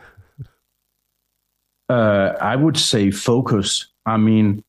Uh, 1.89 2.37
I 2.41 2.55
would 2.55 2.77
say 2.77 3.11
focus. 3.11 3.89
I 4.07 4.17
mean, 4.17 4.63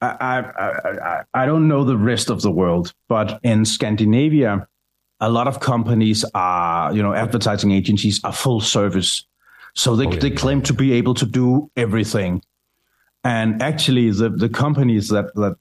I, 0.00 0.08
I, 0.08 0.70
I, 0.70 1.24
I 1.34 1.46
don't 1.46 1.68
know 1.68 1.84
the 1.84 1.98
rest 1.98 2.30
of 2.30 2.40
the 2.40 2.50
world, 2.50 2.94
but 3.06 3.38
in 3.42 3.66
Scandinavia, 3.66 4.66
a 5.20 5.28
lot 5.28 5.46
of 5.46 5.60
companies 5.60 6.24
are, 6.32 6.90
you 6.94 7.02
know, 7.02 7.12
advertising 7.12 7.72
agencies 7.72 8.18
are 8.24 8.32
full 8.32 8.62
service. 8.62 9.26
So 9.74 9.94
they, 9.94 10.06
oh, 10.06 10.12
yeah. 10.12 10.20
they 10.20 10.30
claim 10.30 10.62
to 10.62 10.72
be 10.72 10.94
able 10.94 11.12
to 11.14 11.26
do 11.26 11.70
everything. 11.76 12.42
And 13.24 13.62
actually 13.62 14.10
the, 14.10 14.30
the 14.30 14.48
companies 14.48 15.10
that, 15.10 15.34
that 15.34 15.56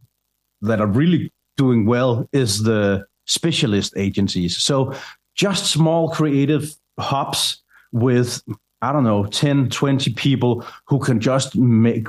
that 0.62 0.80
are 0.80 0.88
really 0.88 1.34
doing 1.58 1.86
well 1.86 2.30
is 2.32 2.64
the 2.64 3.06
specialist 3.26 3.94
agencies. 3.98 4.58
So 4.58 4.94
just 5.36 5.72
small 5.72 6.10
creative 6.10 6.74
hubs 7.00 7.62
with 7.92 8.42
I 8.82 8.92
don't 8.92 9.04
know 9.04 9.26
10 9.26 9.70
20 9.70 10.14
people 10.14 10.66
who 10.88 11.00
can 11.00 11.20
just 11.20 11.56
make 11.56 12.08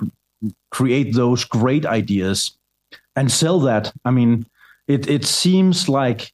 create 0.71 1.15
those 1.15 1.45
great 1.45 1.87
ideas 1.87 2.57
and 3.17 3.31
sell 3.31 3.61
that 3.61 3.93
I 4.05 4.11
mean 4.11 4.47
it 4.89 5.09
it 5.09 5.25
seems 5.25 5.89
like 5.89 6.33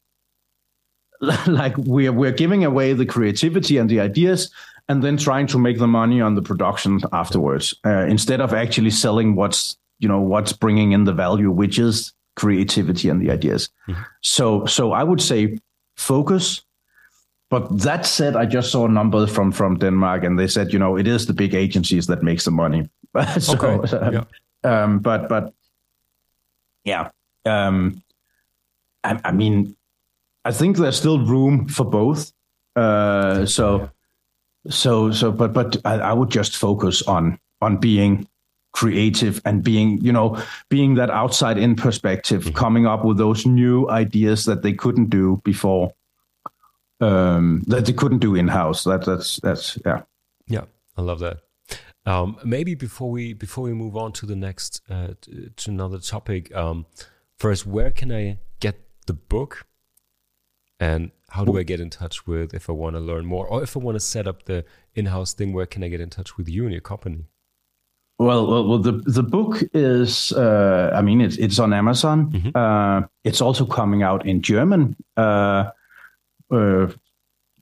like 1.47 1.76
we're 1.76 2.12
we're 2.12 2.32
giving 2.32 2.64
away 2.64 2.93
the 2.93 3.07
creativity 3.07 3.78
and 3.78 3.91
the 3.91 4.01
ideas 4.01 4.51
and 4.89 5.03
then 5.03 5.16
trying 5.16 5.47
to 5.49 5.59
make 5.59 5.78
the 5.78 5.86
money 5.86 6.20
on 6.20 6.34
the 6.34 6.43
production 6.43 7.01
afterwards 7.12 7.74
uh, 7.84 8.07
instead 8.07 8.41
of 8.41 8.55
actually 8.55 8.91
selling 8.91 9.34
what's 9.34 9.76
you 9.99 10.09
know 10.09 10.20
what's 10.20 10.53
bringing 10.53 10.93
in 10.93 11.05
the 11.05 11.12
value 11.12 11.51
which 11.51 11.78
is 11.78 12.12
creativity 12.36 13.09
and 13.09 13.20
the 13.20 13.30
ideas 13.30 13.68
mm-hmm. 13.89 14.01
so 14.22 14.64
so 14.64 14.93
i 14.93 15.03
would 15.03 15.20
say 15.20 15.59
focus 15.97 16.62
but 17.51 17.78
that 17.80 18.05
said, 18.05 18.36
I 18.36 18.44
just 18.44 18.70
saw 18.70 18.86
numbers 18.86 19.30
from 19.30 19.53
from 19.53 19.78
Denmark, 19.78 20.24
and 20.24 20.38
they 20.38 20.49
said, 20.49 20.72
you 20.72 20.78
know, 20.78 20.96
it 20.96 21.07
is 21.07 21.26
the 21.26 21.32
big 21.32 21.55
agencies 21.55 22.07
that 22.07 22.22
makes 22.22 22.44
the 22.44 22.51
money. 22.51 22.88
so, 23.38 23.55
okay. 23.55 24.12
yeah. 24.12 24.24
um, 24.64 24.99
but 24.99 25.28
but 25.28 25.55
yeah, 26.84 27.11
um, 27.46 28.03
I, 29.03 29.18
I, 29.24 29.32
mean, 29.32 29.76
I 30.44 30.53
think 30.53 30.76
there's 30.76 30.96
still 30.96 31.24
room 31.24 31.68
for 31.68 31.84
both. 31.84 32.32
Uh, 32.76 33.46
so 33.46 33.78
yeah. 33.78 34.70
so 34.70 35.11
so, 35.11 35.32
but 35.32 35.55
but 35.55 35.76
I, 35.86 35.94
I 35.94 36.12
would 36.12 36.30
just 36.30 36.57
focus 36.57 37.03
on 37.03 37.38
on 37.62 37.78
being 37.78 38.28
creative 38.72 39.40
and 39.46 39.64
being 39.64 39.99
you 40.03 40.12
know 40.12 40.40
being 40.68 40.96
that 40.96 41.11
outside 41.11 41.57
in 41.57 41.74
perspective 41.74 42.44
mm-hmm. 42.44 42.55
coming 42.55 42.86
up 42.86 43.05
with 43.05 43.16
those 43.16 43.46
new 43.46 43.88
ideas 43.88 44.44
that 44.44 44.62
they 44.62 44.72
couldn't 44.74 45.09
do 45.09 45.40
before 45.44 45.92
um, 47.01 47.62
that 47.66 47.86
they 47.86 47.92
couldn't 47.92 48.18
do 48.18 48.34
in 48.34 48.49
house. 48.49 48.84
That 48.84 49.05
that's 49.05 49.36
that's 49.40 49.78
yeah. 49.84 50.03
Yeah, 50.46 50.64
I 50.96 51.03
love 51.03 51.20
that. 51.20 51.40
Um, 52.07 52.38
maybe 52.42 52.74
before 52.74 53.11
we 53.11 53.34
before 53.34 53.64
we 53.64 53.74
move 53.74 53.96
on 53.96 54.12
to 54.12 54.26
the 54.26 54.36
next 54.36 54.80
uh, 54.88 55.09
to 55.57 55.70
another 55.70 55.99
topic, 55.99 56.55
um, 56.55 56.86
first, 57.36 57.66
where 57.66 57.90
can 57.90 58.11
I 58.11 58.38
get 58.61 58.80
the 59.07 59.12
book, 59.12 59.66
and 60.80 61.11
how 61.28 61.44
do 61.44 61.59
I 61.59 61.64
get 61.64 61.80
in 61.80 61.90
touch 61.90 62.26
with 62.26 62.55
if 62.55 62.70
I 62.70 62.72
want 62.72 62.96
to 62.96 63.01
learn 63.01 63.26
more, 63.26 63.46
or 63.46 63.62
if 63.62 63.76
I 63.76 63.80
want 63.80 63.96
to 63.96 64.01
set 64.01 64.26
up 64.26 64.44
the 64.44 64.64
in-house 64.94 65.34
thing? 65.34 65.53
Where 65.53 65.66
can 65.66 65.84
I 65.84 65.88
get 65.88 66.01
in 66.01 66.09
touch 66.09 66.38
with 66.38 66.49
you 66.49 66.62
and 66.62 66.72
your 66.72 66.80
company? 66.80 67.26
Well, 68.18 68.46
well, 68.46 68.66
well 68.66 68.78
the 68.78 68.92
the 68.92 69.22
book 69.22 69.62
is. 69.74 70.32
Uh, 70.32 70.90
I 70.94 71.03
mean, 71.03 71.20
it's 71.20 71.36
it's 71.36 71.59
on 71.59 71.74
Amazon. 71.74 72.32
Mm-hmm. 72.32 72.51
Uh, 72.55 73.07
it's 73.22 73.42
also 73.42 73.66
coming 73.66 74.03
out 74.03 74.24
in 74.24 74.40
German. 74.40 74.96
Uh, 75.16 75.70
uh, 76.51 76.88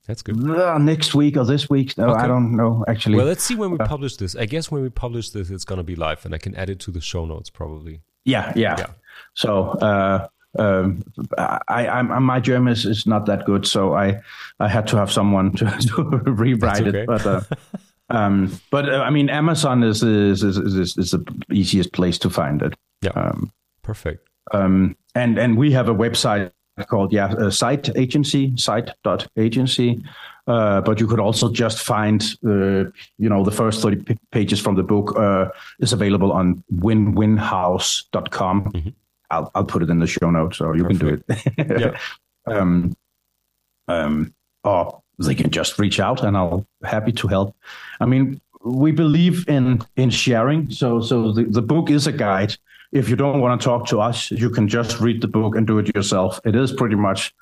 that's 0.07 0.22
good. 0.22 0.39
Uh, 0.49 0.78
next 0.78 1.14
week 1.14 1.37
or 1.37 1.45
this 1.45 1.68
week? 1.68 1.99
No, 1.99 2.11
okay. 2.11 2.20
I 2.22 2.26
don't 2.26 2.57
know 2.57 2.84
actually. 2.87 3.16
Well, 3.16 3.26
let's 3.26 3.43
see 3.43 3.57
when 3.57 3.72
we 3.72 3.78
uh, 3.78 3.87
publish 3.87 4.16
this. 4.16 4.37
I 4.37 4.47
guess 4.47 4.70
when 4.70 4.82
we 4.82 4.89
publish 4.89 5.30
this, 5.30 5.51
it's 5.51 5.64
going 5.64 5.78
to 5.78 5.84
be 5.84 5.97
live, 5.97 6.24
and 6.24 6.34
I 6.34 6.39
can 6.39 6.55
add 6.55 6.70
it 6.70 6.78
to 6.80 6.91
the 6.91 7.01
show 7.01 7.24
notes 7.24 7.51
probably. 7.51 8.03
Yeah, 8.24 8.53
yeah. 8.55 8.76
yeah. 8.78 8.87
So 9.34 9.70
uh, 9.70 10.28
um, 10.59 11.03
I, 11.39 11.89
I'm, 11.89 12.22
my 12.22 12.41
German 12.41 12.72
is, 12.72 12.84
is 12.84 13.07
not 13.07 13.26
that 13.26 13.45
good, 13.45 13.66
so 13.66 13.95
I 13.95 14.20
I 14.61 14.68
had 14.68 14.87
to 14.89 14.97
have 14.97 15.11
someone 15.11 15.53
to, 15.57 15.64
to 15.80 16.03
rewrite 16.24 16.87
okay. 16.87 17.01
it. 17.01 17.07
But 17.07 17.26
uh, 17.26 17.41
um, 18.11 18.61
but 18.70 18.89
uh, 18.89 19.03
I 19.03 19.11
mean, 19.11 19.28
Amazon 19.28 19.82
is 19.82 20.03
is, 20.03 20.43
is 20.43 20.59
is 20.59 20.97
is 20.97 21.11
the 21.11 21.24
easiest 21.51 21.93
place 21.93 22.18
to 22.18 22.30
find 22.30 22.62
it. 22.62 22.74
Yeah. 23.03 23.11
Um, 23.11 23.53
Perfect. 23.82 24.28
Um, 24.53 24.97
and 25.14 25.39
and 25.39 25.57
we 25.57 25.72
have 25.72 25.89
a 25.89 25.95
website 25.95 26.53
called 26.85 27.12
yeah 27.12 27.27
uh, 27.27 27.51
site 27.51 27.95
agency 27.97 28.53
site 28.57 28.91
dot 29.03 29.27
agency 29.37 30.03
Uh, 30.49 30.81
but 30.81 31.01
you 31.01 31.09
could 31.09 31.18
also 31.18 31.51
just 31.51 31.83
find, 31.83 32.22
uh, 32.45 32.85
you 33.18 33.29
know, 33.29 33.43
the 33.43 33.51
first 33.51 33.83
30 33.83 33.97
p- 33.97 34.16
pages 34.31 34.61
from 34.61 34.77
the 34.77 34.83
book 34.85 35.12
uh, 35.18 35.49
is 35.81 35.93
available 35.93 36.31
on 36.31 36.62
winwinhouse.com. 36.72 38.70
Mm-hmm. 38.72 38.91
I'll, 39.31 39.51
I'll 39.57 39.64
put 39.64 39.83
it 39.83 39.91
in 39.91 39.99
the 39.99 40.07
show 40.07 40.31
notes 40.31 40.59
so 40.59 40.72
you 40.72 40.85
Perfect. 40.85 41.01
can 41.01 41.09
do 41.09 41.14
it. 41.74 41.81
yeah. 41.81 41.99
um, 42.55 42.95
um, 43.89 44.33
or 44.62 45.03
they 45.18 45.35
can 45.35 45.51
just 45.51 45.81
reach 45.81 45.99
out 45.99 46.22
and 46.22 46.37
I'll 46.37 46.64
happy 46.85 47.11
to 47.12 47.27
help. 47.27 47.57
I 47.99 48.07
mean, 48.07 48.41
we 48.64 48.93
believe 48.93 49.49
in 49.49 49.83
in 49.97 50.11
sharing. 50.11 50.70
So 50.70 51.01
so 51.01 51.33
the, 51.33 51.43
the 51.45 51.62
book 51.62 51.91
is 51.91 52.07
a 52.07 52.12
guide. 52.12 52.57
If 52.97 53.11
you 53.11 53.16
don't 53.16 53.40
want 53.40 53.61
to 53.61 53.64
talk 53.64 53.86
to 53.88 54.01
us, 54.01 54.30
you 54.30 54.49
can 54.49 54.68
just 54.68 55.01
read 55.01 55.20
the 55.20 55.28
book 55.28 55.55
and 55.55 55.66
do 55.66 55.78
it 55.78 55.94
yourself. 55.94 56.40
It 56.47 56.57
is 56.57 56.72
pretty 56.72 56.97
much 56.97 57.34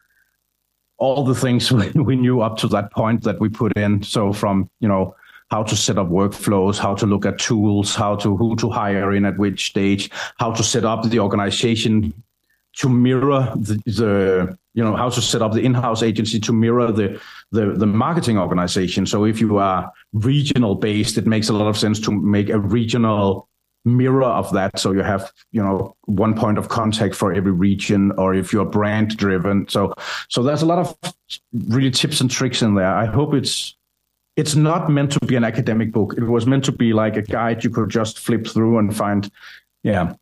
all 0.99 1.25
the 1.25 1.35
things 1.35 1.71
we 1.95 2.17
knew 2.17 2.41
up 2.41 2.59
to 2.59 2.69
that 2.69 2.91
point 2.93 3.23
that 3.23 3.39
we 3.41 3.49
put 3.49 3.77
in. 3.77 4.03
So 4.03 4.33
from 4.33 4.69
you 4.81 4.89
know 4.89 5.15
how 5.51 5.63
to 5.63 5.77
set 5.77 5.97
up 5.99 6.09
workflows, 6.09 6.79
how 6.79 6.95
to 6.97 7.07
look 7.07 7.25
at 7.25 7.39
tools, 7.39 7.95
how 7.95 8.17
to 8.17 8.37
who 8.37 8.57
to 8.57 8.69
hire 8.69 9.13
in 9.13 9.25
at 9.25 9.39
which 9.39 9.67
stage, 9.67 10.11
how 10.39 10.51
to 10.53 10.65
set 10.65 10.85
up 10.85 11.05
the 11.05 11.21
organization 11.21 12.13
to 12.77 12.89
mirror 12.89 13.53
the, 13.55 13.81
the 13.87 14.59
you 14.73 14.83
know 14.83 14.97
how 14.97 15.09
to 15.09 15.23
set 15.23 15.41
up 15.41 15.53
the 15.53 15.61
in-house 15.61 16.03
agency 16.03 16.41
to 16.41 16.53
mirror 16.53 16.91
the, 16.91 17.21
the 17.53 17.67
the 17.67 17.87
marketing 17.87 18.37
organization 18.37 19.07
so 19.07 19.25
if 19.25 19.41
you 19.41 19.59
are 19.59 19.93
regional 20.13 20.75
based 20.75 21.17
it 21.17 21.25
makes 21.25 21.49
a 21.49 21.53
lot 21.53 21.69
of 21.69 21.79
sense 21.79 22.01
to 22.01 22.11
make 22.11 22.49
a 22.49 22.59
regional 22.59 23.49
mirror 23.85 24.25
of 24.25 24.51
that 24.53 24.79
so 24.79 24.93
you 24.93 25.03
have 25.03 25.31
you 25.53 25.63
know 25.63 25.95
one 26.07 26.35
point 26.35 26.57
of 26.57 26.69
contact 26.69 27.15
for 27.15 27.33
every 27.33 27.53
region 27.53 28.13
or 28.13 28.35
if 28.35 28.53
you're 28.53 28.65
brand 28.65 29.17
driven 29.17 29.69
so 29.69 29.93
so 30.29 30.43
there's 30.43 30.63
a 30.63 30.67
lot 30.67 30.79
of 30.79 31.15
really 31.69 31.91
tips 31.91 32.21
and 32.21 32.31
tricks 32.31 32.63
in 32.63 32.75
there 32.75 32.95
i 32.95 33.05
hope 33.05 33.35
it's 33.35 33.77
it's 34.37 34.55
not 34.57 34.91
meant 34.91 35.13
to 35.13 35.21
be 35.21 35.37
an 35.37 35.45
academic 35.45 35.93
book 35.93 36.15
it 36.17 36.25
was 36.25 36.47
meant 36.47 36.65
to 36.65 36.73
be 36.73 36.93
like 36.93 37.17
a 37.17 37.23
guide 37.23 37.63
you 37.63 37.71
could 37.71 37.91
just 37.91 38.19
flip 38.19 38.47
through 38.47 38.79
and 38.79 38.97
find 38.97 39.31
yeah 39.83 40.15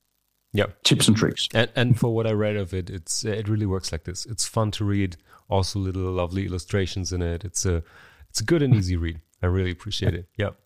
yeah 0.52 0.66
tips 0.84 1.08
and 1.08 1.16
tricks. 1.16 1.48
And, 1.54 1.70
and 1.74 1.98
for 1.98 2.14
what 2.14 2.26
I 2.26 2.32
read 2.32 2.56
of 2.56 2.74
it, 2.74 2.90
it's 2.90 3.24
it 3.24 3.48
really 3.48 3.66
works 3.66 3.92
like 3.92 4.04
this. 4.04 4.26
It's 4.26 4.46
fun 4.46 4.70
to 4.72 4.84
read. 4.84 5.16
Also, 5.48 5.78
little 5.78 6.10
lovely 6.10 6.46
illustrations 6.46 7.12
in 7.12 7.22
it. 7.22 7.44
It's 7.44 7.66
a 7.66 7.82
it's 8.30 8.40
a 8.40 8.44
good 8.44 8.62
and 8.62 8.74
easy 8.74 8.96
read. 8.96 9.20
I 9.42 9.46
really 9.46 9.70
appreciate 9.70 10.14
it. 10.14 10.28
Yep. 10.36 10.56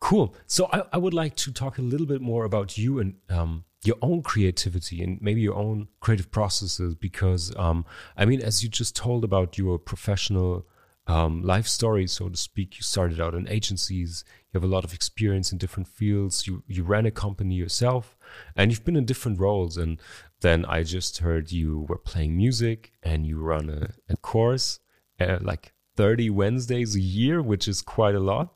Cool. 0.00 0.34
So 0.46 0.68
I, 0.72 0.82
I 0.94 0.98
would 0.98 1.14
like 1.14 1.36
to 1.36 1.52
talk 1.52 1.78
a 1.78 1.82
little 1.82 2.06
bit 2.06 2.20
more 2.20 2.44
about 2.44 2.78
you 2.78 2.98
and 2.98 3.14
um, 3.28 3.64
your 3.84 3.96
own 4.02 4.22
creativity 4.22 5.02
and 5.02 5.20
maybe 5.20 5.40
your 5.40 5.56
own 5.56 5.88
creative 6.00 6.30
processes 6.30 6.94
because 6.94 7.54
um, 7.56 7.84
I 8.16 8.24
mean, 8.24 8.40
as 8.40 8.62
you 8.62 8.68
just 8.68 8.96
told 8.96 9.24
about 9.24 9.58
your 9.58 9.78
professional 9.78 10.66
um, 11.06 11.42
life 11.42 11.66
story, 11.66 12.06
so 12.06 12.28
to 12.28 12.36
speak, 12.36 12.76
you 12.76 12.82
started 12.82 13.20
out 13.20 13.34
in 13.34 13.48
agencies. 13.48 14.24
You 14.52 14.60
have 14.60 14.68
a 14.68 14.72
lot 14.72 14.84
of 14.84 14.94
experience 14.94 15.52
in 15.52 15.58
different 15.58 15.88
fields. 15.88 16.46
You 16.46 16.62
you 16.66 16.82
ran 16.82 17.06
a 17.06 17.10
company 17.10 17.54
yourself 17.54 18.16
and 18.56 18.70
you've 18.70 18.84
been 18.84 18.96
in 18.96 19.04
different 19.04 19.38
roles 19.38 19.76
and 19.76 20.00
then 20.40 20.64
i 20.66 20.82
just 20.82 21.18
heard 21.18 21.52
you 21.52 21.86
were 21.88 21.98
playing 21.98 22.36
music 22.36 22.92
and 23.02 23.26
you 23.26 23.40
run 23.40 23.68
a, 23.68 24.12
a 24.12 24.16
course 24.16 24.80
uh, 25.20 25.38
like 25.40 25.72
30 25.96 26.30
wednesdays 26.30 26.94
a 26.96 27.00
year 27.00 27.42
which 27.42 27.68
is 27.68 27.82
quite 27.82 28.14
a 28.14 28.20
lot 28.20 28.54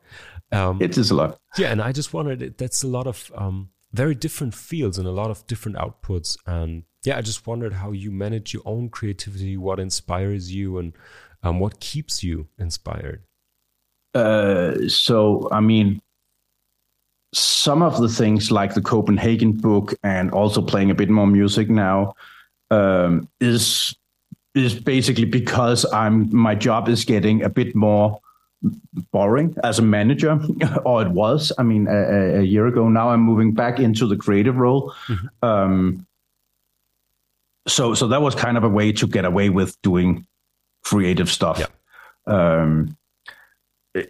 um, 0.51 0.81
it 0.81 0.97
is 0.97 1.11
a 1.11 1.15
lot. 1.15 1.39
Yeah 1.57 1.71
and 1.71 1.81
i 1.81 1.91
just 1.91 2.13
wondered 2.13 2.57
that's 2.57 2.83
a 2.83 2.87
lot 2.87 3.07
of 3.07 3.31
um, 3.35 3.69
very 3.93 4.15
different 4.15 4.53
fields 4.53 4.97
and 4.97 5.07
a 5.07 5.11
lot 5.11 5.31
of 5.31 5.45
different 5.47 5.77
outputs. 5.77 6.37
And 6.45 6.83
yeah 7.03 7.17
i 7.17 7.21
just 7.21 7.45
wondered 7.47 7.73
how 7.73 7.91
you 7.91 8.11
manage 8.11 8.53
your 8.53 8.63
own 8.65 8.89
creativity 8.89 9.57
what 9.57 9.79
inspires 9.79 10.53
you 10.53 10.77
and 10.77 10.93
um, 11.43 11.59
what 11.59 11.79
keeps 11.79 12.23
you 12.23 12.47
inspired. 12.57 13.23
Uh, 14.13 14.87
so 14.87 15.47
i 15.51 15.59
mean 15.59 16.01
some 17.33 17.81
of 17.81 17.99
the 17.99 18.07
things 18.07 18.49
like 18.49 18.73
the 18.73 18.81
Copenhagen 18.81 19.51
book 19.51 19.93
and 20.03 20.31
also 20.31 20.61
playing 20.61 20.89
a 20.89 20.95
bit 20.95 21.09
more 21.09 21.27
music 21.27 21.69
now 21.69 22.13
um, 22.71 23.27
is 23.41 23.93
is 24.53 24.73
basically 24.73 25.25
because 25.25 25.85
I'm 25.91 26.33
my 26.33 26.55
job 26.55 26.87
is 26.87 27.03
getting 27.03 27.43
a 27.43 27.49
bit 27.49 27.75
more 27.75 28.21
boring 29.11 29.55
as 29.63 29.79
a 29.79 29.81
manager, 29.81 30.39
or 30.85 31.01
it 31.01 31.09
was. 31.09 31.51
I 31.57 31.63
mean, 31.63 31.87
a, 31.87 32.39
a, 32.39 32.41
year 32.41 32.67
ago. 32.67 32.89
Now 32.89 33.09
I'm 33.09 33.21
moving 33.21 33.53
back 33.53 33.79
into 33.79 34.07
the 34.07 34.17
creative 34.17 34.57
role. 34.57 34.93
Mm-hmm. 35.07 35.45
Um, 35.45 36.07
so 37.67 37.93
so 37.93 38.07
that 38.07 38.21
was 38.21 38.35
kind 38.35 38.57
of 38.57 38.63
a 38.63 38.69
way 38.69 38.91
to 38.93 39.07
get 39.07 39.25
away 39.25 39.49
with 39.49 39.81
doing 39.81 40.25
creative 40.83 41.29
stuff. 41.29 41.59
Yeah. 41.59 41.67
Um, 42.27 42.97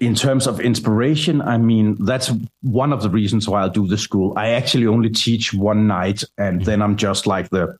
in 0.01 0.15
terms 0.15 0.47
of 0.47 0.59
inspiration, 0.59 1.41
I 1.41 1.57
mean, 1.57 1.95
that's 2.03 2.31
one 2.61 2.91
of 2.91 3.03
the 3.03 3.09
reasons 3.09 3.47
why 3.47 3.63
I 3.63 3.69
do 3.69 3.87
the 3.87 3.97
school. 3.97 4.33
I 4.35 4.49
actually 4.49 4.87
only 4.87 5.09
teach 5.09 5.53
one 5.53 5.85
night 5.85 6.23
and 6.39 6.65
then 6.65 6.81
I'm 6.81 6.95
just 6.95 7.27
like 7.27 7.49
the, 7.49 7.77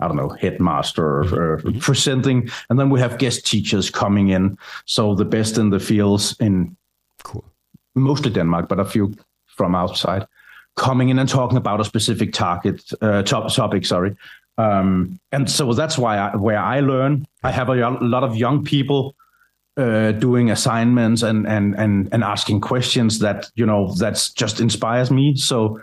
I 0.00 0.06
don't 0.06 0.16
know, 0.16 0.28
headmaster 0.28 1.24
mm-hmm. 1.24 1.78
presenting. 1.78 2.48
And 2.70 2.78
then 2.78 2.90
we 2.90 3.00
have 3.00 3.18
guest 3.18 3.46
teachers 3.46 3.90
coming 3.90 4.28
in. 4.28 4.56
So 4.84 5.14
the 5.14 5.24
best 5.24 5.58
in 5.58 5.70
the 5.70 5.80
fields 5.80 6.36
in 6.40 6.76
cool. 7.24 7.44
mostly 7.94 8.30
Denmark, 8.30 8.68
but 8.68 8.80
a 8.80 8.84
few 8.84 9.14
from 9.46 9.74
outside 9.74 10.26
coming 10.78 11.08
in 11.10 11.18
and 11.18 11.28
talking 11.28 11.58
about 11.58 11.80
a 11.80 11.84
specific 11.84 12.32
target, 12.32 12.82
uh, 13.02 13.22
top, 13.22 13.52
topic, 13.52 13.84
sorry. 13.84 14.16
Um, 14.56 15.20
and 15.32 15.50
so 15.50 15.72
that's 15.72 15.98
why 15.98 16.16
I, 16.16 16.36
where 16.36 16.58
I 16.58 16.80
learn, 16.80 17.26
I 17.42 17.50
have 17.50 17.68
a, 17.68 17.72
a 17.72 17.90
lot 18.00 18.24
of 18.24 18.36
young 18.36 18.64
people 18.64 19.14
uh, 19.76 20.12
doing 20.12 20.50
assignments 20.50 21.22
and 21.22 21.46
and 21.46 21.76
and 21.76 22.08
and 22.10 22.24
asking 22.24 22.60
questions 22.60 23.20
that 23.20 23.48
you 23.54 23.64
know 23.64 23.94
that's 23.94 24.30
just 24.30 24.60
inspires 24.60 25.10
me. 25.10 25.36
So 25.36 25.80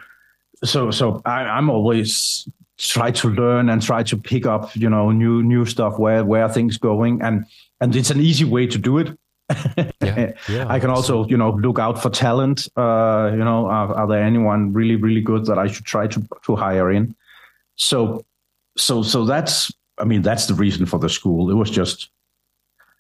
so 0.66 0.92
so 0.92 1.22
I, 1.24 1.44
I'm 1.44 1.70
always 1.70 2.46
try 2.78 3.12
to 3.12 3.30
learn 3.30 3.70
and 3.70 3.82
try 3.82 4.04
to 4.04 4.18
pick 4.18 4.46
up 4.46 4.76
you 4.76 4.90
know 4.90 5.12
new 5.12 5.42
new 5.44 5.66
stuff 5.66 5.98
where 5.98 6.26
where 6.26 6.50
things 6.50 6.78
going 6.78 7.22
and 7.22 7.46
and 7.82 7.96
it's 7.96 8.10
an 8.10 8.20
easy 8.20 8.46
way 8.46 8.68
to 8.68 8.78
do 8.78 8.98
it. 8.98 9.18
yeah, 10.02 10.32
yeah, 10.50 10.66
I 10.68 10.80
can 10.80 10.90
also 10.90 11.26
you 11.28 11.38
know 11.38 11.52
look 11.52 11.80
out 11.80 12.02
for 12.02 12.10
talent. 12.10 12.68
Uh, 12.76 13.30
you 13.32 13.44
know, 13.44 13.68
are, 13.68 13.94
are 13.96 14.08
there 14.08 14.24
anyone 14.24 14.74
really 14.74 14.96
really 14.96 15.22
good 15.22 15.46
that 15.46 15.60
I 15.60 15.68
should 15.68 15.86
try 15.86 16.08
to 16.08 16.28
to 16.46 16.56
hire 16.56 16.92
in? 16.92 17.16
So 17.76 18.26
so 18.78 19.04
so 19.04 19.26
that's 19.26 19.72
I 19.98 20.04
mean 20.04 20.22
that's 20.22 20.48
the 20.48 20.56
reason 20.56 20.86
for 20.86 21.00
the 21.00 21.10
school. 21.10 21.52
It 21.52 21.56
was 21.56 21.70
just 21.70 22.10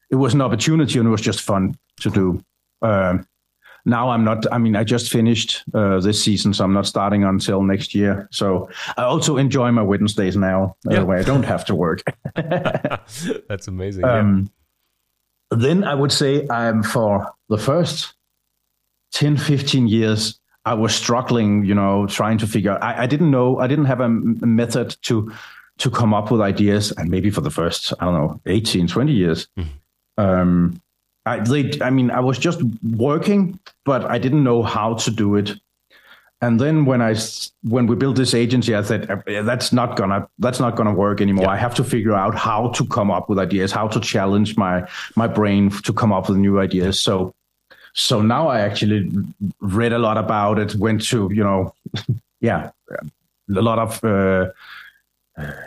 it 0.09 0.15
was 0.15 0.34
an 0.34 0.41
opportunity 0.41 0.99
and 0.99 1.07
it 1.07 1.11
was 1.11 1.21
just 1.21 1.41
fun 1.41 1.78
to 2.01 2.09
do. 2.09 2.41
Um, 2.82 3.28
now 3.86 4.10
I'm 4.10 4.24
not. 4.24 4.52
I 4.52 4.58
mean, 4.58 4.76
I 4.76 4.84
just 4.84 5.12
finished 5.12 5.64
uh, 5.74 6.00
this 6.00 6.24
season, 6.24 6.54
so 6.54 6.64
I'm 6.64 6.74
not 6.74 6.88
starting 6.88 7.24
until 7.24 7.62
next 7.62 7.94
year. 7.94 8.28
So 8.32 8.70
I 8.98 9.04
also 9.04 9.38
enjoy 9.38 9.72
my 9.72 9.84
Wednesdays 9.84 10.36
now, 10.36 10.76
uh, 10.90 11.06
where 11.06 11.18
I 11.18 11.24
don't 11.24 11.44
have 11.44 11.66
to 11.66 11.76
work. 11.76 12.02
That's 12.36 13.68
amazing. 13.68 14.04
Um, 14.04 14.50
yeah. 15.52 15.58
Then 15.58 15.84
I 15.84 15.94
would 15.94 16.12
say 16.12 16.48
I'm 16.50 16.82
for 16.82 17.32
the 17.50 17.58
first 17.58 18.14
10, 19.14 19.38
15 19.38 19.88
years, 19.88 20.40
I 20.66 20.74
was 20.74 20.94
struggling, 20.94 21.64
you 21.64 21.76
know, 21.76 22.08
trying 22.08 22.40
to 22.40 22.48
figure 22.48 22.72
out. 22.72 22.84
I, 22.84 23.04
I 23.04 23.06
didn't 23.06 23.30
know, 23.30 23.60
I 23.60 23.68
didn't 23.68 23.86
have 23.86 24.02
a 24.02 24.10
method 24.10 24.98
to 25.04 25.32
to 25.78 25.92
come 25.92 26.14
up 26.14 26.32
with 26.32 26.42
ideas. 26.42 26.92
And 26.94 27.10
maybe 27.12 27.30
for 27.30 27.42
the 27.42 27.52
first, 27.52 27.94
I 28.00 28.06
don't 28.06 28.14
know, 28.14 28.42
18, 28.46 28.88
20 28.88 29.12
years, 29.12 29.48
mm-hmm. 29.58 29.70
Um, 30.18 30.82
I, 31.26 31.39
they, 31.39 31.80
I 31.82 31.89
mean, 31.89 32.11
I 32.11 32.19
was 32.19 32.38
just 32.38 32.61
working, 32.84 33.59
but 33.84 34.05
I 34.05 34.17
didn't 34.17 34.43
know 34.43 34.61
how 34.61 34.93
to 34.95 35.11
do 35.11 35.36
it. 35.36 35.53
And 36.41 36.59
then 36.59 36.86
when 36.86 37.01
I 37.01 37.15
when 37.63 37.88
we 37.88 37.95
built 37.95 38.17
this 38.17 38.34
agency, 38.34 38.76
I 38.76 38.84
said 38.84 39.09
uh, 39.09 39.41
that's 39.43 39.71
not 39.71 39.95
gonna 39.95 40.28
that's 40.38 40.59
not 40.59 40.76
gonna 40.76 40.93
work 40.93 41.21
anymore. 41.21 41.45
Yeah. 41.45 41.51
I 41.51 41.57
have 41.57 41.73
to 41.76 41.84
figure 41.84 42.13
out 42.13 42.36
how 42.36 42.69
to 42.69 42.86
come 42.86 43.09
up 43.09 43.30
with 43.30 43.39
ideas, 43.39 43.71
how 43.71 43.88
to 43.88 43.99
challenge 43.99 44.57
my 44.57 44.88
my 45.15 45.28
brain 45.28 45.69
to 45.71 45.93
come 45.93 46.11
up 46.11 46.28
with 46.30 46.38
new 46.38 46.59
ideas. 46.59 46.99
So 46.99 47.34
so 47.93 48.21
now 48.21 48.49
I 48.49 48.59
actually 48.59 49.09
read 49.61 49.93
a 49.93 49.97
lot 49.97 50.17
about 50.17 50.59
it. 50.59 50.76
Went 50.76 51.07
to 51.07 51.32
you 51.34 51.43
know, 51.43 51.73
yeah, 52.41 52.71
a 52.91 53.61
lot 53.61 53.80
of. 53.80 54.03
Uh, 54.03 54.51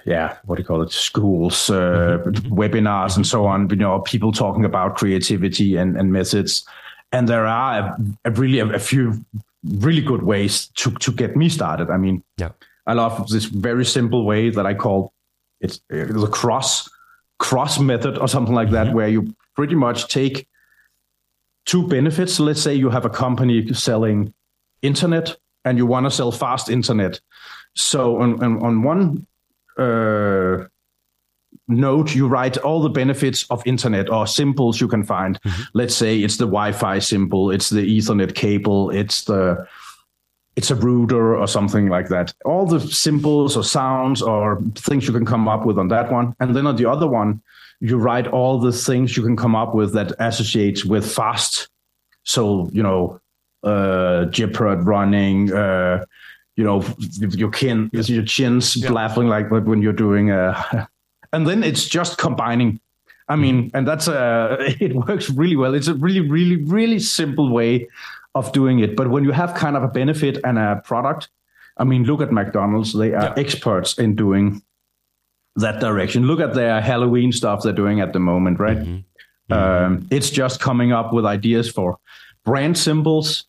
yeah, 0.07 0.37
what 0.45 0.57
do 0.57 0.63
you 0.63 0.67
call 0.67 0.83
it? 0.83 0.91
Schools, 0.91 1.69
uh, 1.71 2.19
webinars, 2.49 3.17
and 3.17 3.27
so 3.27 3.47
on. 3.47 3.69
You 3.69 3.77
know, 3.77 4.01
people 4.01 4.33
talking 4.33 4.65
about 4.65 4.97
creativity 4.97 5.77
and, 5.77 5.97
and 5.97 6.13
methods, 6.13 6.67
and 7.13 7.29
there 7.29 7.47
are 7.47 7.79
a, 7.79 7.97
a 8.25 8.31
really 8.31 8.61
a, 8.61 8.67
a, 8.67 8.79
few 8.79 9.25
really 9.65 10.01
good 10.01 10.23
ways 10.23 10.69
to 10.77 10.91
to 10.93 11.13
get 11.13 11.37
me 11.37 11.49
started. 11.49 11.91
I 11.91 11.99
mean, 11.99 12.23
yeah, 12.39 12.51
I 12.87 12.95
love 12.95 13.29
this 13.29 13.45
very 13.45 13.85
simple 13.85 14.25
way 14.25 14.51
that 14.51 14.65
I 14.65 14.75
call 14.75 15.13
it's 15.61 15.81
the 15.89 16.29
cross 16.33 16.89
cross 17.39 17.79
method 17.79 18.19
or 18.19 18.29
something 18.29 18.55
like 18.55 18.71
that, 18.71 18.87
mm-hmm. 18.87 18.97
where 18.97 19.09
you 19.09 19.35
pretty 19.55 19.75
much 19.75 20.09
take 20.09 20.49
two 21.67 21.87
benefits. 21.87 22.41
Let's 22.41 22.63
say 22.63 22.75
you 22.75 22.91
have 22.91 23.05
a 23.05 23.11
company 23.11 23.75
selling 23.75 24.33
internet 24.83 25.37
and 25.65 25.77
you 25.77 25.85
want 25.85 26.07
to 26.07 26.11
sell 26.11 26.33
fast 26.33 26.71
internet. 26.71 27.21
So 27.75 28.17
on, 28.21 28.43
on, 28.43 28.63
on 28.63 28.83
one 28.83 29.27
uh, 29.79 30.67
note, 31.69 32.15
you 32.15 32.27
write 32.27 32.57
all 32.59 32.83
the 32.83 32.89
benefits 32.89 33.45
of 33.51 33.63
internet 33.67 34.11
or 34.11 34.27
symbols 34.27 34.81
you 34.81 34.89
can 34.89 35.05
find. 35.05 35.41
Mm-hmm. 35.43 35.63
Let's 35.75 35.95
say 35.95 36.19
it's 36.19 36.37
the 36.37 36.47
Wi-Fi 36.47 36.99
symbol, 36.99 37.51
it's 37.51 37.71
the 37.71 37.83
Ethernet 37.83 38.35
cable, 38.35 38.91
it's 38.91 39.25
the 39.25 39.67
it's 40.57 40.73
a 40.73 40.75
router 40.75 41.37
or 41.37 41.47
something 41.47 41.89
like 41.89 42.09
that. 42.09 42.35
All 42.45 42.67
the 42.67 42.81
symbols 42.81 43.57
or 43.57 43.63
sounds 43.63 44.21
or 44.21 44.61
things 44.75 45.07
you 45.07 45.13
can 45.13 45.25
come 45.25 45.47
up 45.47 45.65
with 45.65 45.79
on 45.79 45.87
that 45.89 46.11
one. 46.11 46.35
And 46.41 46.57
then 46.57 46.67
on 46.67 46.75
the 46.75 46.91
other 46.91 47.07
one, 47.07 47.41
you 47.79 47.97
write 47.97 48.27
all 48.27 48.59
the 48.59 48.73
things 48.73 49.17
you 49.17 49.23
can 49.23 49.37
come 49.37 49.55
up 49.55 49.73
with 49.73 49.93
that 49.95 50.13
associates 50.19 50.85
with 50.85 51.09
fast. 51.09 51.69
So, 52.25 52.69
you 52.73 52.83
know, 52.83 53.21
uh, 53.63 54.25
Jeopardy 54.27 54.83
running, 54.83 55.53
uh, 55.53 56.05
you 56.59 56.65
know, 56.65 56.85
your 57.21 57.51
kin, 57.53 57.89
your 57.93 58.25
chins 58.25 58.77
yeah. 58.77 58.91
laughing 58.91 59.29
like 59.29 59.49
when 59.49 59.81
you're 59.81 59.93
doing 59.93 60.33
a, 60.33 60.89
and 61.33 61.47
then 61.47 61.63
it's 61.63 61.87
just 61.89 62.19
combining. 62.19 62.81
I 63.29 63.37
mean, 63.37 63.71
and 63.75 63.87
that's 63.87 64.09
a, 64.09 64.57
it 64.81 64.93
works 64.93 65.31
really 65.31 65.55
well. 65.55 65.75
It's 65.75 65.87
a 65.87 65.95
really, 65.95 66.21
really, 66.21 66.57
really 66.57 66.99
simple 66.99 67.53
way 67.53 67.89
of 68.35 68.51
doing 68.51 68.81
it. 68.81 68.97
But 68.97 69.11
when 69.11 69.23
you 69.23 69.31
have 69.31 69.55
kind 69.55 69.77
of 69.77 69.85
a 69.85 69.89
benefit 69.89 70.39
and 70.43 70.59
a 70.59 70.83
product, 70.85 71.29
I 71.77 71.85
mean, 71.85 72.03
look 72.03 72.21
at 72.21 72.33
McDonald's. 72.33 72.93
They 72.93 73.15
are 73.15 73.27
yeah. 73.27 73.35
experts 73.37 73.97
in 73.97 74.17
doing 74.17 74.61
that 75.55 75.79
direction. 75.79 76.25
Look 76.25 76.41
at 76.41 76.55
their 76.55 76.81
Halloween 76.81 77.31
stuff 77.31 77.63
they're 77.63 77.73
doing 77.73 78.01
at 78.01 78.13
the 78.13 78.19
moment, 78.19 78.59
right? 78.59 78.79
Mm-hmm. 78.79 79.55
Mm-hmm. 79.55 79.85
Um, 79.93 80.09
it's 80.11 80.31
just 80.31 80.59
coming 80.59 80.91
up 80.91 81.13
with 81.13 81.25
ideas 81.25 81.71
for 81.71 81.99
brand 82.45 82.77
symbols, 82.77 83.45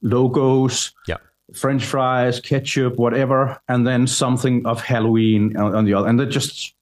logos, 0.00 0.92
yeah. 1.06 1.16
French 1.54 1.84
fries, 1.84 2.40
ketchup, 2.40 2.96
whatever, 2.96 3.58
and 3.68 3.86
then 3.86 4.06
something 4.06 4.66
of 4.66 4.82
Halloween 4.82 5.56
on, 5.56 5.74
on 5.74 5.84
the 5.84 5.94
other, 5.94 6.08
and 6.08 6.20
then 6.20 6.30
just 6.30 6.74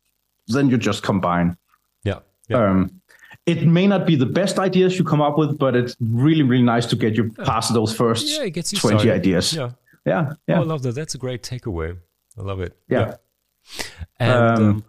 then 0.49 0.69
you 0.69 0.77
just 0.77 1.03
combine. 1.03 1.57
Yeah. 2.05 2.21
yeah. 2.49 2.71
Um, 2.71 3.01
it 3.47 3.65
may 3.65 3.87
not 3.87 4.07
be 4.07 4.17
the 4.17 4.27
best 4.27 4.59
ideas 4.59 4.99
you 4.99 5.05
come 5.05 5.21
up 5.21 5.39
with, 5.39 5.59
but 5.59 5.77
it's 5.77 5.97
really, 6.01 6.43
really 6.43 6.65
nice 6.65 6.87
to 6.87 6.97
get 6.97 7.15
you 7.17 7.31
past 7.31 7.73
those 7.73 7.95
first 7.95 8.27
yeah, 8.27 8.45
it 8.45 8.51
gets 8.51 8.73
you 8.73 8.79
20 8.79 8.99
started. 8.99 9.15
ideas. 9.15 9.53
Yeah. 9.53 9.71
Yeah. 10.05 10.33
yeah. 10.49 10.59
Oh, 10.59 10.63
I 10.63 10.65
love 10.65 10.83
that. 10.83 10.95
That's 10.95 11.15
a 11.15 11.19
great 11.19 11.43
takeaway. 11.43 11.97
I 12.39 12.43
love 12.43 12.61
it. 12.61 12.77
Yeah. 12.89 13.17
yeah. 13.79 13.85
And 14.19 14.33
um, 14.33 14.85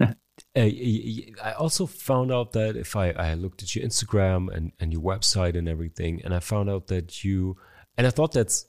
um, 0.00 0.14
I 0.56 1.52
also 1.58 1.86
found 1.86 2.32
out 2.32 2.52
that 2.52 2.76
if 2.76 2.96
I, 2.96 3.10
I 3.10 3.34
looked 3.34 3.62
at 3.62 3.74
your 3.74 3.84
Instagram 3.84 4.54
and, 4.54 4.72
and 4.80 4.92
your 4.92 5.02
website 5.02 5.56
and 5.56 5.68
everything, 5.68 6.22
and 6.24 6.34
I 6.34 6.40
found 6.40 6.70
out 6.70 6.86
that 6.88 7.24
you, 7.24 7.56
and 7.96 8.06
I 8.06 8.10
thought 8.10 8.32
that's 8.32 8.66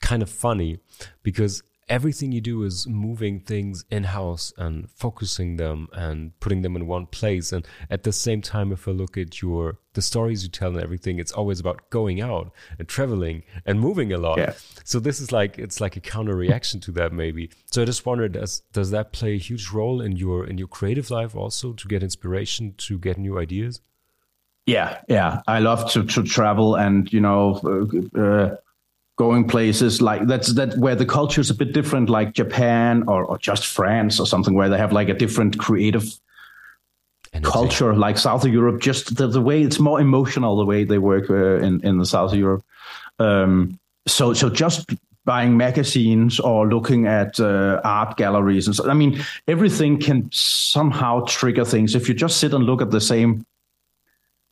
kind 0.00 0.22
of 0.22 0.30
funny 0.30 0.78
because 1.22 1.62
everything 1.88 2.32
you 2.32 2.40
do 2.40 2.62
is 2.62 2.86
moving 2.86 3.40
things 3.40 3.84
in 3.90 4.04
house 4.04 4.52
and 4.56 4.90
focusing 4.90 5.56
them 5.56 5.88
and 5.92 6.38
putting 6.40 6.62
them 6.62 6.76
in 6.76 6.86
one 6.86 7.06
place. 7.06 7.52
And 7.52 7.66
at 7.90 8.02
the 8.02 8.12
same 8.12 8.40
time, 8.40 8.72
if 8.72 8.88
I 8.88 8.92
look 8.92 9.16
at 9.16 9.42
your 9.42 9.78
the 9.92 10.02
stories 10.02 10.42
you 10.42 10.48
tell 10.48 10.70
and 10.70 10.82
everything, 10.82 11.18
it's 11.18 11.32
always 11.32 11.60
about 11.60 11.88
going 11.90 12.20
out 12.20 12.52
and 12.78 12.88
traveling 12.88 13.42
and 13.64 13.80
moving 13.80 14.12
a 14.12 14.18
lot. 14.18 14.38
Yeah. 14.38 14.54
So 14.84 14.98
this 14.98 15.20
is 15.20 15.32
like 15.32 15.58
it's 15.58 15.80
like 15.80 15.96
a 15.96 16.00
counter 16.00 16.34
reaction 16.34 16.80
to 16.80 16.92
that 16.92 17.12
maybe. 17.12 17.50
So 17.66 17.82
I 17.82 17.84
just 17.84 18.06
wondered, 18.06 18.32
does 18.32 18.60
does 18.72 18.90
that 18.90 19.12
play 19.12 19.34
a 19.34 19.38
huge 19.38 19.70
role 19.70 20.00
in 20.00 20.16
your 20.16 20.46
in 20.46 20.58
your 20.58 20.68
creative 20.68 21.10
life 21.10 21.34
also 21.36 21.72
to 21.72 21.88
get 21.88 22.02
inspiration 22.02 22.74
to 22.78 22.98
get 22.98 23.18
new 23.18 23.38
ideas? 23.38 23.80
Yeah, 24.66 25.00
yeah. 25.08 25.42
I 25.46 25.58
love 25.58 25.90
to 25.92 26.04
to 26.04 26.22
travel 26.22 26.74
and 26.76 27.12
you 27.12 27.20
know. 27.20 27.60
Uh, 27.64 28.20
uh 28.20 28.56
going 29.16 29.46
places 29.46 30.02
like 30.02 30.26
that's 30.26 30.54
that 30.54 30.76
where 30.76 30.96
the 30.96 31.06
culture 31.06 31.40
is 31.40 31.50
a 31.50 31.54
bit 31.54 31.72
different, 31.72 32.10
like 32.10 32.32
Japan 32.32 33.04
or, 33.06 33.24
or 33.24 33.38
just 33.38 33.66
France 33.66 34.18
or 34.18 34.26
something, 34.26 34.54
where 34.54 34.68
they 34.68 34.78
have 34.78 34.92
like 34.92 35.08
a 35.08 35.14
different 35.14 35.58
creative 35.58 36.04
Energy. 37.32 37.50
culture, 37.50 37.94
like 37.94 38.18
South 38.18 38.44
of 38.44 38.52
Europe. 38.52 38.80
Just 38.80 39.16
the, 39.16 39.26
the 39.26 39.40
way 39.40 39.62
it's 39.62 39.78
more 39.78 40.00
emotional, 40.00 40.56
the 40.56 40.64
way 40.64 40.84
they 40.84 40.98
work 40.98 41.30
uh, 41.30 41.58
in 41.58 41.80
in 41.84 41.98
the 41.98 42.06
South 42.06 42.32
of 42.32 42.38
Europe. 42.38 42.64
Um, 43.18 43.78
so 44.06 44.34
so 44.34 44.50
just 44.50 44.90
buying 45.24 45.56
magazines 45.56 46.38
or 46.38 46.68
looking 46.68 47.06
at 47.06 47.40
uh, 47.40 47.80
art 47.82 48.16
galleries 48.18 48.66
and 48.66 48.76
so 48.76 48.90
I 48.90 48.94
mean 48.94 49.24
everything 49.48 49.98
can 49.98 50.28
somehow 50.32 51.24
trigger 51.26 51.64
things 51.64 51.94
if 51.94 52.08
you 52.08 52.14
just 52.14 52.38
sit 52.38 52.52
and 52.52 52.64
look 52.64 52.82
at 52.82 52.90
the 52.90 53.00
same 53.00 53.46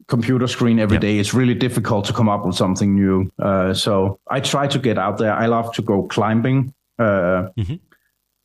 computer 0.09 0.47
screen 0.47 0.79
every 0.79 0.97
yep. 0.97 1.03
day, 1.03 1.19
it's 1.19 1.35
really 1.35 1.55
difficult 1.55 2.05
to 2.07 2.13
come 2.13 2.29
up 2.29 2.45
with 2.45 2.57
something 2.57 2.95
new. 2.95 3.31
Uh, 3.39 3.75
so 3.75 4.19
I 4.29 4.41
try 4.41 4.67
to 4.67 4.79
get 4.79 4.99
out 4.99 5.19
there. 5.19 5.33
I 5.33 5.47
love 5.47 5.73
to 5.75 5.83
go 5.83 6.05
climbing. 6.05 6.75
Uh, 6.99 7.49
mm-hmm. 7.57 7.75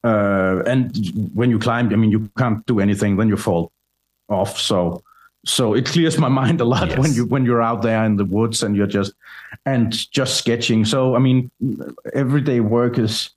uh, 0.04 0.64
and 0.64 0.96
when 1.34 1.50
you 1.50 1.60
climb, 1.60 1.92
I 1.92 1.96
mean, 1.96 2.12
you 2.12 2.30
can't 2.38 2.66
do 2.66 2.80
anything, 2.80 3.18
then 3.18 3.28
you 3.28 3.38
fall 3.38 3.72
off. 4.30 4.58
So, 4.58 5.04
so 5.46 5.74
it 5.74 5.86
clears 5.86 6.18
my 6.18 6.30
mind 6.42 6.62
a 6.62 6.66
lot 6.66 6.90
yes. 6.90 6.98
when 6.98 7.14
you 7.14 7.26
when 7.26 7.46
you're 7.46 7.62
out 7.62 7.82
there 7.82 8.04
in 8.06 8.18
the 8.18 8.26
woods 8.26 8.64
and 8.64 8.76
you're 8.76 8.88
just 8.88 9.14
and 9.66 9.92
just 10.12 10.38
sketching. 10.38 10.86
So, 10.86 11.16
I 11.16 11.20
mean, 11.20 11.52
everyday 12.14 12.60
work 12.60 12.98
is 12.98 13.32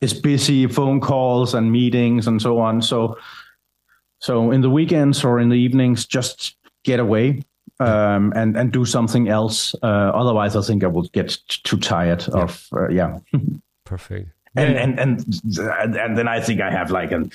is 0.00 0.12
busy, 0.12 0.66
phone 0.66 1.00
calls 1.00 1.54
and 1.54 1.72
meetings 1.72 2.26
and 2.26 2.40
so 2.40 2.58
on. 2.58 2.82
So, 2.82 3.18
so 4.18 4.50
in 4.50 4.60
the 4.60 4.70
weekends 4.70 5.24
or 5.24 5.40
in 5.40 5.48
the 5.48 5.56
evenings, 5.56 6.06
just 6.06 6.56
get 6.84 7.00
away 7.00 7.42
um, 7.80 8.32
and 8.36 8.56
and 8.56 8.72
do 8.72 8.84
something 8.84 9.28
else. 9.28 9.74
Uh, 9.82 10.12
otherwise, 10.14 10.56
I 10.56 10.62
think 10.62 10.84
I 10.84 10.86
would 10.86 11.10
get 11.12 11.36
too 11.48 11.78
tired 11.78 12.24
yeah. 12.28 12.42
of 12.42 12.68
uh, 12.72 12.88
yeah. 12.88 13.18
Perfect. 13.84 14.30
And, 14.56 14.76
and 14.76 15.00
and 15.00 15.96
and 15.96 16.16
then 16.16 16.28
I 16.28 16.40
think 16.40 16.60
I 16.60 16.70
have 16.70 16.90
like 16.90 17.10
an 17.10 17.30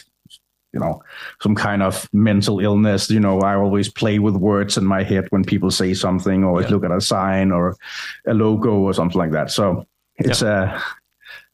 you 0.72 0.80
know 0.80 1.04
some 1.42 1.56
kind 1.56 1.84
of 1.84 2.08
mental 2.14 2.60
illness. 2.60 3.10
You 3.10 3.20
know, 3.20 3.42
I 3.42 3.56
always 3.56 3.90
play 3.90 4.20
with 4.20 4.36
words 4.36 4.78
in 4.78 4.86
my 4.86 5.04
head 5.04 5.26
when 5.30 5.44
people 5.44 5.72
say 5.72 5.94
something, 5.94 6.44
or 6.44 6.62
yeah. 6.62 6.70
look 6.70 6.86
at 6.86 6.92
a 6.92 7.02
sign 7.02 7.52
or 7.52 7.76
a 8.26 8.34
logo 8.34 8.72
or 8.72 8.94
something 8.94 9.20
like 9.20 9.32
that. 9.32 9.52
So 9.52 9.86
it's 10.16 10.42
yeah. 10.42 10.82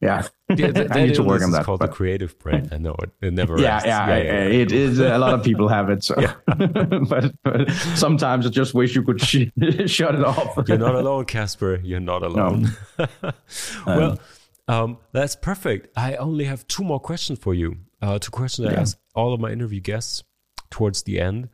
Yeah, 0.00 0.26
yeah 0.50 0.70
that, 0.72 0.94
I 0.94 1.06
need 1.06 1.14
to 1.14 1.22
work 1.22 1.42
on 1.42 1.52
that. 1.52 1.58
It's 1.58 1.66
called 1.66 1.80
but... 1.80 1.90
the 1.90 1.92
creative 1.92 2.38
brain. 2.38 2.68
I 2.70 2.78
know 2.78 2.94
it. 3.02 3.10
It 3.22 3.32
never. 3.32 3.58
Yeah, 3.58 3.80
yeah, 3.84 4.08
yeah, 4.08 4.22
yeah, 4.22 4.44
It 4.44 4.72
is. 4.72 4.98
A 4.98 5.16
lot 5.18 5.34
of 5.34 5.42
people 5.42 5.68
have 5.68 5.88
it. 5.88 6.04
So, 6.04 6.14
but, 6.46 7.32
but, 7.42 7.70
sometimes 7.94 8.46
I 8.46 8.50
just 8.50 8.74
wish 8.74 8.94
you 8.94 9.02
could 9.02 9.20
sh- 9.20 9.50
shut 9.86 10.14
it 10.14 10.24
off. 10.24 10.58
You're 10.68 10.78
not 10.78 10.94
alone, 10.94 11.24
Kasper. 11.24 11.80
You're 11.82 12.00
not 12.00 12.22
alone. 12.22 12.72
No. 12.98 13.06
well, 13.86 14.18
um, 14.68 14.98
that's 15.12 15.36
perfect. 15.36 15.88
I 15.96 16.16
only 16.16 16.44
have 16.44 16.66
two 16.68 16.84
more 16.84 17.00
questions 17.00 17.38
for 17.38 17.54
you. 17.54 17.76
Uh, 18.02 18.18
two 18.18 18.30
questions 18.30 18.68
I 18.68 18.74
ask 18.74 18.98
all 19.14 19.32
of 19.32 19.40
my 19.40 19.50
interview 19.50 19.80
guests 19.80 20.22
towards 20.70 21.04
the 21.04 21.18
end, 21.20 21.48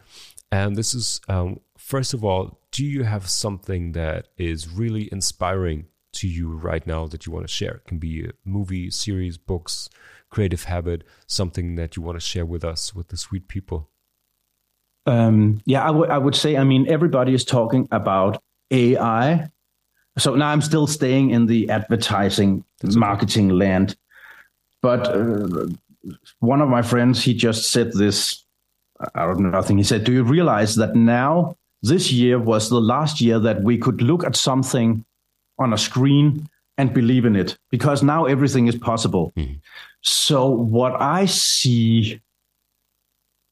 and 0.50 0.74
this 0.74 0.94
is 0.94 1.20
um, 1.28 1.60
first 1.78 2.12
of 2.14 2.24
all, 2.24 2.58
do 2.72 2.84
you 2.84 3.04
have 3.04 3.28
something 3.28 3.92
that 3.92 4.28
is 4.36 4.68
really 4.68 5.08
inspiring 5.12 5.86
to 6.12 6.28
you 6.28 6.50
right 6.50 6.86
now 6.86 7.06
that 7.06 7.26
you 7.26 7.32
want 7.32 7.46
to 7.46 7.52
share. 7.52 7.76
It 7.76 7.86
can 7.86 7.98
be 7.98 8.24
a 8.24 8.32
movie, 8.44 8.90
series, 8.90 9.38
books, 9.38 9.88
creative 10.30 10.64
habit, 10.64 11.04
something 11.26 11.74
that 11.76 11.96
you 11.96 12.02
want 12.02 12.16
to 12.16 12.20
share 12.20 12.46
with 12.46 12.64
us, 12.64 12.94
with 12.94 13.08
the 13.08 13.16
sweet 13.16 13.48
people. 13.48 13.90
Um, 15.06 15.60
yeah, 15.64 15.82
I, 15.84 16.18
would 16.18 16.36
say, 16.36 16.56
I 16.56 16.64
mean, 16.64 16.86
everybody 16.88 17.34
is 17.34 17.44
talking 17.44 17.88
about 17.90 18.40
AI. 18.70 19.50
So 20.18 20.34
now 20.34 20.48
I'm 20.48 20.62
still 20.62 20.86
staying 20.86 21.30
in 21.30 21.46
the 21.46 21.70
advertising 21.70 22.64
That's 22.80 22.94
marketing 22.94 23.50
okay. 23.50 23.56
land. 23.56 23.96
But 24.80 25.08
uh, 25.08 25.66
one 26.38 26.60
of 26.60 26.68
my 26.68 26.82
friends, 26.82 27.22
he 27.22 27.34
just 27.34 27.72
said 27.72 27.92
this 27.92 28.44
I 29.14 29.26
don't 29.26 29.40
know 29.40 29.50
nothing. 29.50 29.78
He 29.78 29.84
said, 29.84 30.04
Do 30.04 30.12
you 30.12 30.22
realize 30.22 30.76
that 30.76 30.94
now 30.94 31.56
this 31.82 32.12
year 32.12 32.38
was 32.38 32.68
the 32.68 32.80
last 32.80 33.20
year 33.20 33.38
that 33.40 33.62
we 33.62 33.76
could 33.76 34.00
look 34.00 34.24
at 34.24 34.36
something 34.36 35.04
on 35.62 35.72
a 35.72 35.78
screen 35.78 36.48
and 36.78 36.92
believe 36.92 37.24
in 37.24 37.36
it 37.36 37.56
because 37.70 38.02
now 38.02 38.24
everything 38.24 38.66
is 38.66 38.76
possible. 38.76 39.32
Mm-hmm. 39.36 39.54
So 40.00 40.48
what 40.48 41.00
I 41.00 41.26
see 41.26 42.20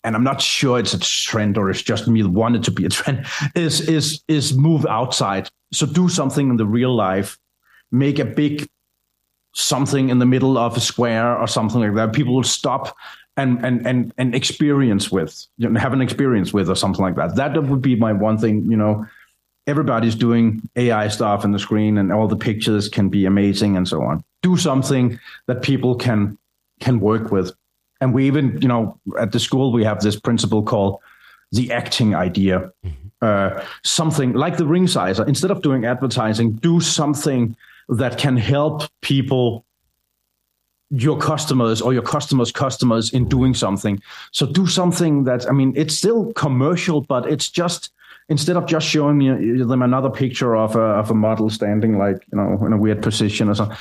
and 0.02 0.16
I'm 0.16 0.24
not 0.24 0.40
sure 0.40 0.78
it's 0.78 0.94
a 0.94 0.98
trend 0.98 1.58
or 1.58 1.68
it's 1.70 1.82
just 1.82 2.08
me 2.08 2.22
wanted 2.22 2.64
to 2.64 2.70
be 2.70 2.86
a 2.86 2.88
trend 2.96 3.26
is 3.54 3.88
is 3.88 4.22
is 4.28 4.56
move 4.56 4.86
outside. 4.86 5.48
So 5.72 5.86
do 5.86 6.08
something 6.08 6.48
in 6.50 6.56
the 6.56 6.66
real 6.66 6.94
life, 6.94 7.38
make 7.92 8.18
a 8.18 8.24
big 8.24 8.66
something 9.54 10.10
in 10.10 10.18
the 10.18 10.26
middle 10.26 10.56
of 10.56 10.76
a 10.76 10.80
square 10.80 11.36
or 11.36 11.46
something 11.46 11.80
like 11.80 11.94
that. 11.94 12.14
People 12.14 12.34
will 12.34 12.42
stop 12.42 12.96
and 13.36 13.64
and 13.64 13.86
and 13.86 14.12
and 14.16 14.34
experience 14.34 15.10
with, 15.10 15.46
you 15.58 15.68
know, 15.68 15.78
have 15.78 15.92
an 15.92 16.00
experience 16.00 16.52
with 16.52 16.70
or 16.70 16.76
something 16.76 17.04
like 17.04 17.16
that. 17.16 17.36
That 17.36 17.62
would 17.62 17.82
be 17.82 17.94
my 17.94 18.12
one 18.12 18.38
thing, 18.38 18.70
you 18.70 18.76
know 18.76 19.06
everybody's 19.66 20.14
doing 20.14 20.68
AI 20.76 21.08
stuff 21.08 21.44
in 21.44 21.52
the 21.52 21.58
screen 21.58 21.98
and 21.98 22.12
all 22.12 22.28
the 22.28 22.36
pictures 22.36 22.88
can 22.88 23.08
be 23.08 23.24
amazing 23.24 23.76
and 23.76 23.86
so 23.86 24.02
on. 24.02 24.24
Do 24.42 24.56
something 24.56 25.18
that 25.46 25.62
people 25.62 25.94
can 25.94 26.38
can 26.80 26.98
work 27.00 27.30
with. 27.30 27.52
And 28.00 28.14
we 28.14 28.26
even, 28.26 28.60
you 28.62 28.68
know, 28.68 28.98
at 29.18 29.32
the 29.32 29.40
school 29.40 29.72
we 29.72 29.84
have 29.84 30.00
this 30.00 30.18
principle 30.18 30.62
called 30.62 30.98
the 31.52 31.70
acting 31.72 32.14
idea. 32.14 32.72
Mm-hmm. 32.84 33.08
Uh, 33.22 33.62
something 33.84 34.32
like 34.32 34.56
the 34.56 34.66
ring 34.66 34.86
sizer. 34.86 35.26
Instead 35.26 35.50
of 35.50 35.60
doing 35.60 35.84
advertising, 35.84 36.52
do 36.52 36.80
something 36.80 37.54
that 37.90 38.16
can 38.16 38.36
help 38.36 38.84
people 39.02 39.64
your 40.90 41.18
customers 41.18 41.80
or 41.80 41.92
your 41.92 42.02
customers' 42.02 42.50
customers 42.50 43.12
in 43.12 43.28
doing 43.28 43.54
something. 43.54 44.02
So 44.32 44.46
do 44.46 44.66
something 44.66 45.24
that 45.24 45.48
I 45.48 45.52
mean, 45.52 45.72
it's 45.76 45.96
still 45.96 46.32
commercial, 46.32 47.02
but 47.02 47.30
it's 47.30 47.48
just 47.48 47.92
instead 48.30 48.56
of 48.56 48.64
just 48.64 48.86
showing 48.86 49.18
them 49.66 49.82
another 49.82 50.08
picture 50.08 50.56
of 50.56 50.76
a, 50.76 50.80
of 50.80 51.10
a 51.10 51.14
model 51.14 51.50
standing 51.50 51.98
like 51.98 52.24
you 52.32 52.38
know 52.38 52.64
in 52.64 52.72
a 52.72 52.78
weird 52.78 53.02
position 53.02 53.48
or 53.48 53.54
something. 53.54 53.76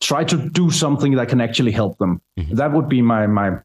Try 0.00 0.22
to 0.24 0.36
do 0.50 0.70
something 0.70 1.14
that 1.16 1.28
can 1.28 1.40
actually 1.40 1.72
help 1.72 1.98
them. 1.98 2.20
Mm-hmm. 2.38 2.54
That 2.56 2.72
would 2.72 2.88
be 2.88 3.02
my 3.02 3.26
my 3.26 3.58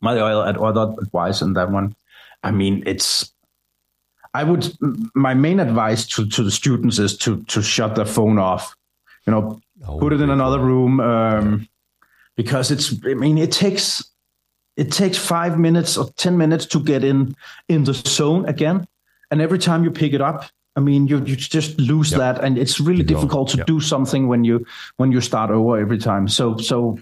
my 0.00 0.18
other 0.18 0.94
advice 1.02 1.42
on 1.42 1.52
that 1.54 1.70
one. 1.70 1.94
I 2.42 2.52
mean, 2.52 2.84
it's 2.86 3.32
I 4.32 4.44
would 4.44 4.72
my 5.14 5.34
main 5.34 5.60
advice 5.60 6.06
to, 6.08 6.26
to 6.28 6.42
the 6.42 6.50
students 6.50 6.98
is 6.98 7.18
to 7.18 7.42
to 7.44 7.60
shut 7.60 7.96
their 7.96 8.06
phone 8.06 8.38
off. 8.38 8.74
You 9.26 9.32
know, 9.32 9.60
oh, 9.86 9.98
put 9.98 10.12
it 10.12 10.20
in 10.20 10.30
another 10.30 10.58
room 10.58 11.00
um, 11.00 11.68
because 12.36 12.70
it's. 12.70 12.94
I 13.04 13.14
mean, 13.14 13.38
it 13.38 13.52
takes 13.52 14.04
it 14.76 14.90
takes 14.90 15.18
five 15.18 15.58
minutes 15.58 15.96
or 15.96 16.10
ten 16.16 16.38
minutes 16.38 16.66
to 16.66 16.80
get 16.80 17.04
in 17.04 17.34
in 17.68 17.84
the 17.84 17.94
zone 17.94 18.46
again, 18.46 18.86
and 19.32 19.40
every 19.40 19.58
time 19.58 19.82
you 19.82 19.90
pick 19.90 20.12
it 20.12 20.20
up, 20.20 20.44
I 20.76 20.80
mean, 20.80 21.08
you 21.08 21.18
you 21.24 21.36
just 21.36 21.80
lose 21.80 22.12
yep. 22.12 22.18
that, 22.18 22.44
and 22.44 22.58
it's 22.58 22.78
really 22.78 23.02
difficult 23.02 23.48
to 23.50 23.56
yep. 23.56 23.66
do 23.66 23.80
something 23.80 24.28
when 24.28 24.44
you 24.44 24.64
when 24.98 25.10
you 25.10 25.20
start 25.20 25.50
over 25.50 25.78
every 25.78 25.98
time. 25.98 26.28
So 26.28 26.56
so 26.58 26.98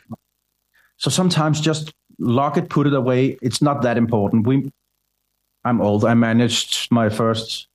so 0.97 1.11
sometimes 1.11 1.61
just 1.61 1.93
lock 2.19 2.57
it, 2.57 2.69
put 2.69 2.87
it 2.87 2.95
away. 2.95 3.37
It's 3.43 3.61
not 3.61 3.83
that 3.83 3.97
important. 3.99 4.47
We 4.47 4.71
I'm 5.65 5.81
old. 5.81 6.05
I 6.05 6.15
managed 6.15 6.91
my 6.91 7.09
first, 7.09 7.69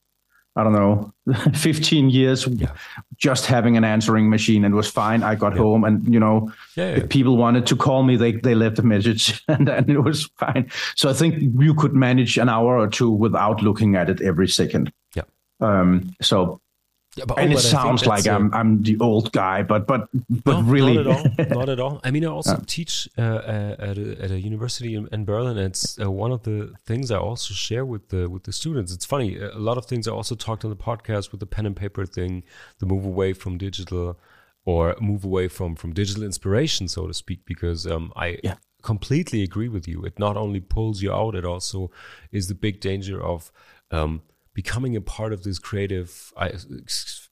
I 0.57 0.63
don't 0.63 0.73
know, 0.73 1.13
15 1.53 2.09
years 2.09 2.47
yeah. 2.47 2.71
just 3.17 3.45
having 3.45 3.75
an 3.75 3.83
answering 3.83 4.29
machine 4.29 4.63
and 4.63 4.73
it 4.73 4.77
was 4.77 4.89
fine. 4.89 5.21
I 5.21 5.35
got 5.35 5.53
yeah. 5.53 5.59
home 5.59 5.83
and, 5.83 6.13
you 6.13 6.19
know, 6.19 6.51
yeah, 6.75 6.91
if 6.91 7.09
people 7.09 7.35
wanted 7.35 7.65
to 7.67 7.75
call 7.75 8.03
me, 8.03 8.15
they, 8.15 8.33
they 8.33 8.55
left 8.55 8.79
a 8.79 8.83
message 8.83 9.43
and, 9.49 9.67
and 9.67 9.89
it 9.89 9.99
was 9.99 10.29
fine. 10.37 10.71
So 10.95 11.09
I 11.09 11.13
think 11.13 11.41
you 11.59 11.73
could 11.73 11.93
manage 11.93 12.37
an 12.37 12.47
hour 12.47 12.77
or 12.79 12.87
two 12.87 13.11
without 13.11 13.61
looking 13.61 13.95
at 13.95 14.09
it 14.09 14.21
every 14.21 14.47
second. 14.47 14.93
Yeah. 15.13 15.23
Um, 15.59 16.15
so 16.21 16.61
yeah, 17.15 17.23
but, 17.25 17.39
and 17.39 17.53
oh, 17.53 17.57
it 17.57 17.61
sounds 17.61 18.05
like 18.05 18.27
I'm 18.27 18.53
I'm 18.53 18.83
the 18.83 18.97
old 18.99 19.31
guy, 19.31 19.63
but 19.63 19.87
but 19.87 20.09
but 20.43 20.59
no, 20.59 20.61
really 20.63 20.95
not 20.95 21.07
at 21.07 21.15
all. 21.15 21.45
Not 21.55 21.69
at 21.69 21.79
all. 21.79 22.01
I 22.03 22.11
mean, 22.11 22.25
I 22.25 22.27
also 22.27 22.55
yeah. 22.55 22.63
teach 22.67 23.07
uh, 23.17 23.21
uh, 23.21 23.75
at 23.79 23.97
a, 23.97 24.21
at 24.21 24.31
a 24.31 24.39
university 24.39 24.95
in, 24.95 25.07
in 25.13 25.23
Berlin. 25.23 25.57
And 25.57 25.67
it's 25.67 25.97
uh, 25.99 26.11
one 26.11 26.33
of 26.33 26.43
the 26.43 26.73
things 26.85 27.11
I 27.11 27.17
also 27.17 27.53
share 27.53 27.85
with 27.85 28.09
the 28.09 28.29
with 28.29 28.43
the 28.43 28.51
students. 28.51 28.93
It's 28.93 29.05
funny. 29.05 29.37
A 29.37 29.57
lot 29.57 29.77
of 29.77 29.85
things 29.85 30.07
I 30.07 30.11
also 30.11 30.35
talked 30.35 30.65
on 30.65 30.69
the 30.69 30.75
podcast 30.75 31.31
with 31.31 31.39
the 31.39 31.45
pen 31.45 31.65
and 31.65 31.75
paper 31.75 32.05
thing, 32.05 32.43
the 32.79 32.85
move 32.85 33.05
away 33.05 33.31
from 33.31 33.57
digital, 33.57 34.19
or 34.65 34.95
move 34.99 35.23
away 35.23 35.47
from 35.47 35.75
from 35.77 35.93
digital 35.93 36.23
inspiration, 36.23 36.89
so 36.89 37.07
to 37.07 37.13
speak. 37.13 37.45
Because 37.45 37.87
um, 37.87 38.11
I 38.17 38.39
yeah. 38.43 38.55
completely 38.81 39.41
agree 39.41 39.69
with 39.69 39.87
you. 39.87 40.03
It 40.03 40.19
not 40.19 40.35
only 40.35 40.59
pulls 40.59 41.01
you 41.01 41.13
out, 41.13 41.33
it 41.35 41.45
also 41.45 41.91
is 42.33 42.49
the 42.49 42.55
big 42.55 42.81
danger 42.81 43.23
of 43.23 43.53
um, 43.91 44.21
becoming 44.55 44.95
a 44.95 45.01
part 45.01 45.31
of 45.31 45.43
this 45.43 45.59
creative 45.59 46.33
I, 46.35 46.53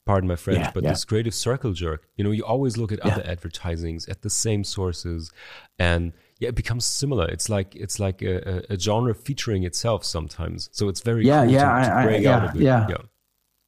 pardon 0.06 0.28
my 0.28 0.36
french 0.36 0.60
yeah, 0.60 0.70
but 0.72 0.84
yeah. 0.84 0.90
this 0.90 1.04
creative 1.04 1.34
circle 1.34 1.72
jerk 1.72 2.06
you 2.16 2.22
know 2.22 2.30
you 2.30 2.44
always 2.44 2.76
look 2.76 2.92
at 2.92 3.00
yeah. 3.04 3.12
other 3.12 3.26
advertisings 3.26 4.06
at 4.06 4.22
the 4.22 4.30
same 4.30 4.62
sources 4.62 5.32
and 5.78 6.12
yeah 6.38 6.48
it 6.48 6.54
becomes 6.54 6.84
similar. 6.84 7.26
It's 7.28 7.48
like 7.48 7.74
it's 7.74 7.98
like 7.98 8.22
a, 8.22 8.64
a, 8.70 8.78
genre 8.78 9.14
featuring 9.14 9.64
itself 9.64 10.04
sometimes. 10.04 10.68
So 10.72 10.88
it's 10.88 11.00
very 11.00 11.24
yeah 11.26 11.44
cool 11.44 11.52
yeah 11.52 11.60
to, 11.60 11.86
to 11.86 11.92
I, 11.92 12.02
I, 12.02 12.16
yeah, 12.16 12.52
yeah. 12.54 12.86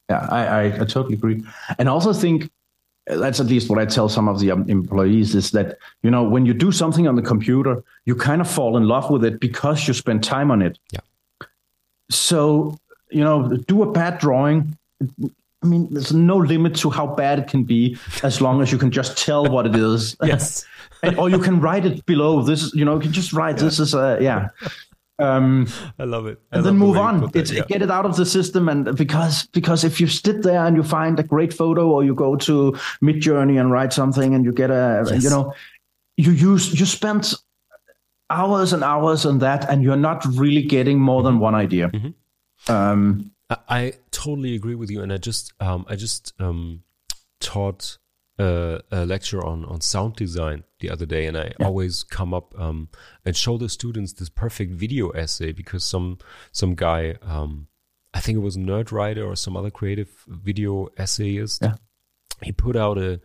Yeah. 0.09 0.28
I, 0.30 0.46
I, 0.46 0.64
I 0.66 0.84
totally 0.84 1.14
agree. 1.14 1.42
And 1.78 1.88
also 1.88 2.12
think 2.12 2.50
that's 3.07 3.40
at 3.40 3.46
least 3.46 3.70
what 3.70 3.78
I 3.78 3.86
tell 3.86 4.09
some 4.09 4.28
of 4.28 4.40
the 4.40 4.50
um, 4.50 4.68
employees 4.68 5.34
is 5.34 5.52
that 5.52 5.78
you 6.02 6.11
know 6.11 6.24
when 6.24 6.46
you 6.46 6.54
do 6.54 6.72
something 6.72 7.07
on 7.07 7.14
the 7.14 7.22
computer 7.22 7.82
you 8.04 8.16
kind 8.16 8.40
of 8.40 8.50
fall 8.50 8.76
in 8.76 8.88
love 8.88 9.11
with 9.11 9.24
it 9.24 9.40
because 9.40 9.86
you 9.86 9.94
spend 9.94 10.22
time 10.24 10.50
on 10.50 10.62
it. 10.62 10.78
Yeah. 10.92 11.00
So 12.11 12.78
you 13.11 13.22
know, 13.22 13.48
do 13.68 13.82
a 13.82 13.90
bad 13.90 14.18
drawing. 14.18 14.76
I 15.62 15.66
mean, 15.66 15.88
there's 15.90 16.12
no 16.12 16.36
limit 16.36 16.76
to 16.76 16.90
how 16.90 17.07
bad 17.07 17.38
it 17.38 17.48
can 17.48 17.64
be 17.64 17.96
as 18.22 18.40
long 18.40 18.62
as 18.62 18.70
you 18.70 18.78
can 18.78 18.90
just 18.90 19.18
tell 19.18 19.46
what 19.50 19.66
it 19.66 19.74
is. 19.74 20.16
yes. 20.22 20.64
and, 21.02 21.18
or 21.18 21.28
you 21.28 21.38
can 21.38 21.61
write 21.61 21.86
it 21.86 22.04
below. 22.07 22.42
This, 22.42 22.72
you 22.74 22.84
know, 22.84 22.94
you 22.94 23.00
can 23.00 23.12
just 23.12 23.32
write 23.32 23.57
yeah. 23.57 23.64
this 23.64 23.80
is 23.80 23.94
a, 23.94 24.18
yeah. 24.20 24.48
Um, 25.18 25.66
I 25.98 26.04
love 26.04 26.26
it. 26.26 26.40
I 26.52 26.57
and 26.57 26.66
then 26.66 26.76
move 26.76 26.98
on. 26.98 27.30
It's 27.34 27.50
yeah. 27.50 27.64
get 27.66 27.80
it 27.80 27.90
out 27.90 28.04
of 28.04 28.16
the 28.16 28.26
system, 28.26 28.68
and 28.68 28.94
because 28.96 29.46
because 29.46 29.82
if 29.82 29.98
you 29.98 30.07
sit 30.07 30.42
there 30.42 30.66
and 30.66 30.76
you 30.76 30.82
find 30.82 31.18
a 31.18 31.22
great 31.22 31.54
photo, 31.54 31.90
or 31.90 32.04
you 32.04 32.14
go 32.14 32.36
to 32.36 32.72
Midjourney 33.02 33.59
and 33.59 33.72
write 33.72 33.94
something, 33.94 34.34
and 34.34 34.44
you 34.44 34.52
get 34.52 34.70
a, 34.70 35.07
yes. 35.09 35.24
you 35.24 35.30
know, 35.30 35.54
you 36.18 36.32
use 36.32 36.78
you 36.78 36.84
spent 36.84 37.32
hours 38.28 38.74
and 38.74 38.84
hours 38.84 39.24
on 39.24 39.38
that, 39.38 39.66
and 39.70 39.82
you're 39.82 39.96
not 39.96 40.22
really 40.26 40.62
getting 40.62 41.00
more 41.00 41.22
than 41.22 41.38
one 41.38 41.54
idea. 41.54 41.88
Mm-hmm. 41.88 42.11
Um, 42.69 43.33
I, 43.49 43.57
I, 43.69 43.93
totally 44.11 44.55
agree 44.55 44.75
with 44.75 44.91
you, 44.91 45.03
and 45.03 45.12
I 45.12 45.19
just 45.19 45.53
um, 45.61 45.87
I 45.89 45.97
just 45.97 46.33
um, 46.41 46.83
taught 47.41 47.99
a, 48.39 48.81
a, 48.91 49.07
lecture 49.07 49.45
on 49.45 49.64
on 49.64 49.81
sound 49.81 50.17
design 50.17 50.64
the 50.81 50.91
other 50.91 51.07
day, 51.07 51.27
and 51.27 51.37
I 51.37 51.53
yeah. 51.59 51.67
always 51.67 52.03
come 52.03 52.35
up 52.35 52.59
um, 52.59 52.89
and 53.25 53.37
show 53.37 53.57
the 53.57 53.69
students 53.69 54.12
this 54.12 54.29
perfect 54.29 54.73
video 54.73 55.11
essay 55.11 55.53
because 55.53 55.85
some 55.85 56.19
some 56.53 56.75
guy, 56.75 57.17
um, 57.23 57.69
I 58.12 58.21
think 58.21 58.37
it 58.37 58.43
was 58.43 58.57
Nerdwriter 58.57 59.27
or 59.27 59.37
some 59.37 59.57
other 59.57 59.71
creative 59.71 60.25
video 60.27 60.89
essayist, 60.97 61.62
yeah. 61.62 61.77
he 62.43 62.53
put 62.53 62.77
out 62.77 62.99
a, 62.99 63.21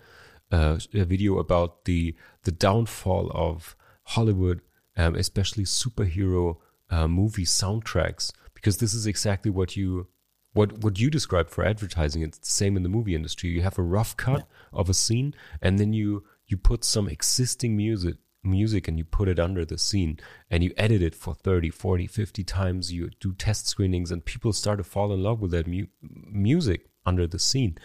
a, 0.52 0.80
a 0.94 1.06
video 1.06 1.40
about 1.40 1.86
the 1.86 2.16
the 2.44 2.52
downfall 2.52 3.32
of 3.34 3.76
Hollywood, 4.04 4.62
um, 4.98 5.16
especially 5.16 5.64
superhero 5.64 6.58
uh, 6.90 7.08
movie 7.08 7.46
soundtracks 7.46 8.32
because 8.62 8.78
this 8.78 8.94
is 8.94 9.08
exactly 9.08 9.50
what 9.50 9.76
you 9.76 10.08
what 10.54 10.84
what 10.84 11.00
you 11.00 11.10
described 11.10 11.50
for 11.50 11.66
advertising. 11.66 12.22
It's 12.22 12.38
the 12.38 12.46
same 12.46 12.78
in 12.78 12.84
the 12.84 12.90
movie 12.90 13.16
industry. 13.16 13.50
You 13.50 13.62
have 13.62 13.80
a 13.80 13.84
rough 13.84 14.16
cut 14.16 14.40
yeah. 14.40 14.80
of 14.80 14.90
a 14.90 14.94
scene 14.94 15.34
and 15.62 15.80
then 15.80 15.94
you 15.94 16.24
you 16.46 16.58
put 16.58 16.84
some 16.84 17.08
existing 17.08 17.76
music 17.76 18.16
music 18.44 18.88
and 18.88 18.98
you 18.98 19.04
put 19.04 19.28
it 19.28 19.40
under 19.40 19.64
the 19.64 19.78
scene 19.78 20.20
and 20.50 20.64
you 20.64 20.74
edit 20.76 21.02
it 21.02 21.14
for 21.16 21.34
30 21.34 21.70
40 21.70 22.08
50 22.08 22.44
times. 22.44 22.92
You 22.92 23.10
do 23.20 23.34
test 23.34 23.68
screenings 23.68 24.12
and 24.12 24.24
people 24.24 24.54
start 24.54 24.78
to 24.78 24.84
fall 24.84 25.14
in 25.14 25.24
love 25.24 25.42
with 25.42 25.52
that 25.52 25.68
mu- 25.68 25.88
music 26.02 26.88
under 27.06 27.28
the 27.28 27.40
scene. 27.40 27.78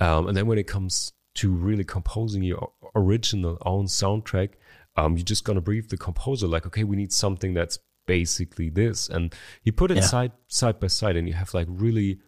Um, 0.00 0.28
and 0.28 0.36
then 0.36 0.46
when 0.46 0.58
it 0.58 0.66
comes 0.66 1.12
to 1.34 1.50
really 1.50 1.84
composing 1.84 2.42
your 2.42 2.72
original 2.94 3.58
own 3.64 3.86
soundtrack 3.86 4.50
um, 4.96 5.16
you're 5.16 5.24
just 5.24 5.44
going 5.44 5.54
to 5.54 5.62
brief 5.62 5.88
the 5.88 5.96
composer 5.96 6.46
like 6.46 6.66
okay 6.66 6.84
we 6.84 6.96
need 6.96 7.10
something 7.10 7.54
that's 7.54 7.78
basically 8.06 8.68
this 8.68 9.08
and 9.08 9.34
you 9.62 9.72
put 9.72 9.90
it 9.90 9.96
yeah. 9.96 10.02
side 10.02 10.32
side 10.48 10.80
by 10.80 10.86
side 10.86 11.16
and 11.16 11.28
you 11.28 11.34
have 11.34 11.54
like 11.54 11.66
really 11.70 12.18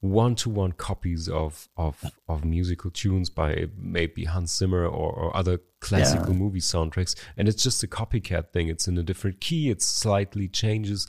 one-to-one 0.00 0.72
copies 0.72 1.28
of 1.28 1.68
of 1.76 2.04
of 2.28 2.44
musical 2.44 2.90
tunes 2.90 3.30
by 3.30 3.66
maybe 3.76 4.24
Hans 4.24 4.54
Zimmer 4.54 4.84
or, 4.84 5.10
or 5.12 5.36
other 5.36 5.60
classical 5.80 6.32
yeah. 6.32 6.38
movie 6.38 6.60
soundtracks 6.60 7.14
and 7.36 7.48
it's 7.48 7.62
just 7.62 7.82
a 7.82 7.86
copycat 7.86 8.52
thing 8.52 8.68
it's 8.68 8.86
in 8.86 8.98
a 8.98 9.02
different 9.02 9.40
key 9.40 9.70
it 9.70 9.82
slightly 9.82 10.48
changes 10.48 11.08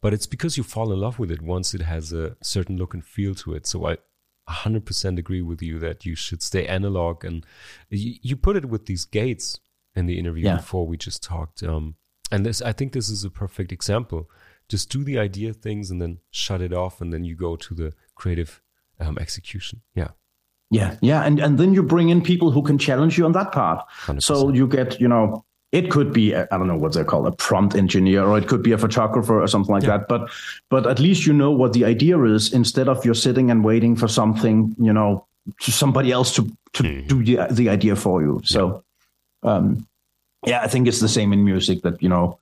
but 0.00 0.14
it's 0.14 0.26
because 0.26 0.56
you 0.56 0.62
fall 0.62 0.92
in 0.92 1.00
love 1.00 1.18
with 1.18 1.30
it 1.30 1.42
once 1.42 1.74
it 1.74 1.82
has 1.82 2.12
a 2.12 2.36
certain 2.42 2.76
look 2.76 2.94
and 2.94 3.04
feel 3.04 3.34
to 3.34 3.54
it 3.54 3.66
so 3.66 3.86
I 3.86 3.98
100% 4.48 5.18
agree 5.18 5.42
with 5.42 5.60
you 5.62 5.78
that 5.78 6.06
you 6.06 6.14
should 6.14 6.42
stay 6.42 6.66
analog 6.66 7.24
and 7.24 7.44
you, 7.90 8.14
you 8.22 8.36
put 8.36 8.56
it 8.56 8.66
with 8.66 8.86
these 8.86 9.04
gates 9.04 9.60
in 9.94 10.06
the 10.06 10.18
interview 10.18 10.46
yeah. 10.46 10.56
before 10.56 10.86
we 10.86 10.96
just 10.96 11.22
talked 11.22 11.62
um, 11.62 11.96
and 12.30 12.44
this 12.44 12.62
i 12.62 12.72
think 12.72 12.92
this 12.92 13.08
is 13.08 13.24
a 13.24 13.30
perfect 13.30 13.72
example 13.72 14.30
just 14.68 14.90
do 14.90 15.02
the 15.02 15.18
idea 15.18 15.52
things 15.52 15.90
and 15.90 16.00
then 16.00 16.18
shut 16.30 16.60
it 16.60 16.72
off 16.72 17.00
and 17.00 17.12
then 17.12 17.24
you 17.24 17.34
go 17.34 17.56
to 17.56 17.74
the 17.74 17.92
creative 18.14 18.62
um, 19.00 19.18
execution 19.18 19.80
yeah 19.94 20.08
yeah 20.70 20.96
yeah 21.00 21.22
and 21.22 21.40
and 21.40 21.58
then 21.58 21.72
you 21.72 21.82
bring 21.82 22.10
in 22.10 22.20
people 22.20 22.50
who 22.50 22.62
can 22.62 22.78
challenge 22.78 23.16
you 23.16 23.24
on 23.24 23.32
that 23.32 23.52
part 23.52 23.84
100%. 24.04 24.22
so 24.22 24.50
you 24.50 24.66
get 24.66 25.00
you 25.00 25.08
know 25.08 25.44
it 25.70 25.90
could 25.90 26.12
be 26.12 26.34
I 26.34 26.46
don't 26.50 26.66
know 26.66 26.76
what 26.76 26.94
they're 26.94 27.04
called 27.04 27.26
a 27.26 27.32
prompt 27.32 27.74
engineer 27.74 28.24
or 28.24 28.38
it 28.38 28.48
could 28.48 28.62
be 28.62 28.72
a 28.72 28.78
photographer 28.78 29.42
or 29.42 29.46
something 29.46 29.72
like 29.72 29.82
yeah. 29.82 29.98
that 29.98 30.08
but 30.08 30.30
but 30.70 30.86
at 30.86 30.98
least 30.98 31.26
you 31.26 31.32
know 31.32 31.50
what 31.50 31.72
the 31.72 31.84
idea 31.84 32.22
is 32.24 32.52
instead 32.52 32.88
of 32.88 33.04
you're 33.04 33.14
sitting 33.14 33.50
and 33.50 33.64
waiting 33.64 33.96
for 33.96 34.08
something 34.08 34.74
you 34.78 34.92
know 34.92 35.26
to 35.60 35.72
somebody 35.72 36.12
else 36.12 36.34
to 36.34 36.44
to 36.72 36.82
mm-hmm. 36.82 37.06
do 37.06 37.24
the, 37.24 37.54
the 37.54 37.68
idea 37.68 37.96
for 37.96 38.22
you 38.22 38.40
so 38.44 38.82
yeah. 39.42 39.52
um 39.52 39.86
yeah, 40.46 40.62
I 40.62 40.68
think 40.68 40.88
it's 40.88 41.00
the 41.00 41.08
same 41.08 41.32
in 41.32 41.44
music 41.44 41.82
that 41.82 42.02
you 42.02 42.08
know 42.08 42.38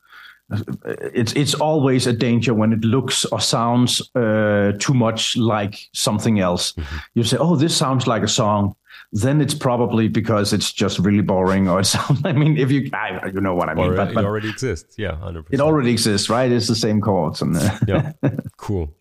it's 0.84 1.32
it's 1.32 1.54
always 1.54 2.06
a 2.06 2.12
danger 2.12 2.54
when 2.54 2.72
it 2.72 2.84
looks 2.84 3.24
or 3.26 3.40
sounds 3.40 4.00
uh, 4.14 4.72
too 4.78 4.94
much 4.94 5.36
like 5.36 5.88
something 5.92 6.38
else. 6.38 6.72
Mm-hmm. 6.72 6.96
You 7.14 7.24
say, 7.24 7.36
"Oh, 7.38 7.56
this 7.56 7.76
sounds 7.76 8.06
like 8.06 8.22
a 8.22 8.28
song." 8.28 8.76
Then 9.12 9.40
it's 9.40 9.54
probably 9.54 10.08
because 10.08 10.52
it's 10.52 10.72
just 10.72 10.98
really 10.98 11.22
boring, 11.22 11.68
or 11.68 11.80
it 11.80 11.84
sounds. 11.96 12.20
I 12.24 12.32
mean, 12.32 12.56
if 12.58 12.70
you, 12.70 12.88
I, 12.92 13.26
you 13.26 13.40
know 13.40 13.54
what 13.54 13.68
I 13.68 13.74
mean. 13.74 13.94
But, 13.96 14.14
but 14.14 14.24
it 14.24 14.26
already 14.26 14.50
exists. 14.50 14.96
Yeah, 14.98 15.12
100%. 15.12 15.46
It 15.50 15.60
already 15.60 15.90
exists, 15.90 16.28
right? 16.28 16.50
It's 16.50 16.68
the 16.68 16.74
same 16.74 17.00
chords. 17.00 17.42
And 17.42 17.56
uh, 17.56 17.78
yeah, 17.86 18.12
cool, 18.56 18.94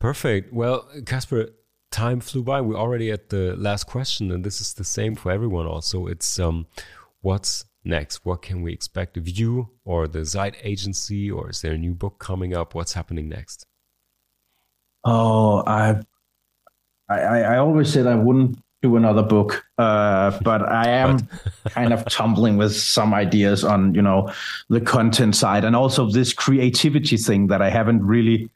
perfect. 0.00 0.52
Well, 0.52 0.88
Kasper, 1.06 1.50
time 1.90 2.20
flew 2.20 2.42
by. 2.42 2.60
We're 2.60 2.76
already 2.76 3.10
at 3.12 3.28
the 3.28 3.54
last 3.56 3.84
question, 3.84 4.32
and 4.32 4.44
this 4.44 4.60
is 4.60 4.74
the 4.74 4.84
same 4.84 5.14
for 5.14 5.30
everyone. 5.30 5.66
Also, 5.66 6.06
it's 6.06 6.40
um, 6.40 6.66
what's 7.20 7.64
next? 7.88 8.24
What 8.24 8.42
can 8.42 8.62
we 8.62 8.72
expect 8.72 9.16
of 9.16 9.28
you 9.28 9.70
or 9.84 10.06
the 10.06 10.24
Zeit 10.24 10.56
agency, 10.62 11.30
or 11.30 11.50
is 11.50 11.62
there 11.62 11.72
a 11.72 11.78
new 11.78 11.94
book 11.94 12.18
coming 12.18 12.54
up? 12.54 12.74
What's 12.74 12.92
happening 12.92 13.28
next? 13.28 13.66
Oh, 15.04 15.64
I, 15.66 16.02
I, 17.08 17.18
I 17.18 17.58
always 17.58 17.92
said 17.92 18.06
I 18.06 18.14
wouldn't 18.14 18.58
do 18.82 18.96
another 18.96 19.22
book, 19.22 19.64
uh, 19.78 20.38
but 20.42 20.62
I 20.62 20.88
am 20.88 21.28
kind 21.70 21.92
of 21.92 22.04
tumbling 22.06 22.56
with 22.56 22.76
some 22.76 23.12
ideas 23.14 23.64
on 23.64 23.94
you 23.94 24.02
know 24.02 24.32
the 24.68 24.80
content 24.80 25.34
side 25.34 25.64
and 25.64 25.74
also 25.74 26.10
this 26.10 26.32
creativity 26.32 27.16
thing 27.16 27.48
that 27.48 27.62
I 27.62 27.70
haven't 27.70 28.04
really. 28.04 28.50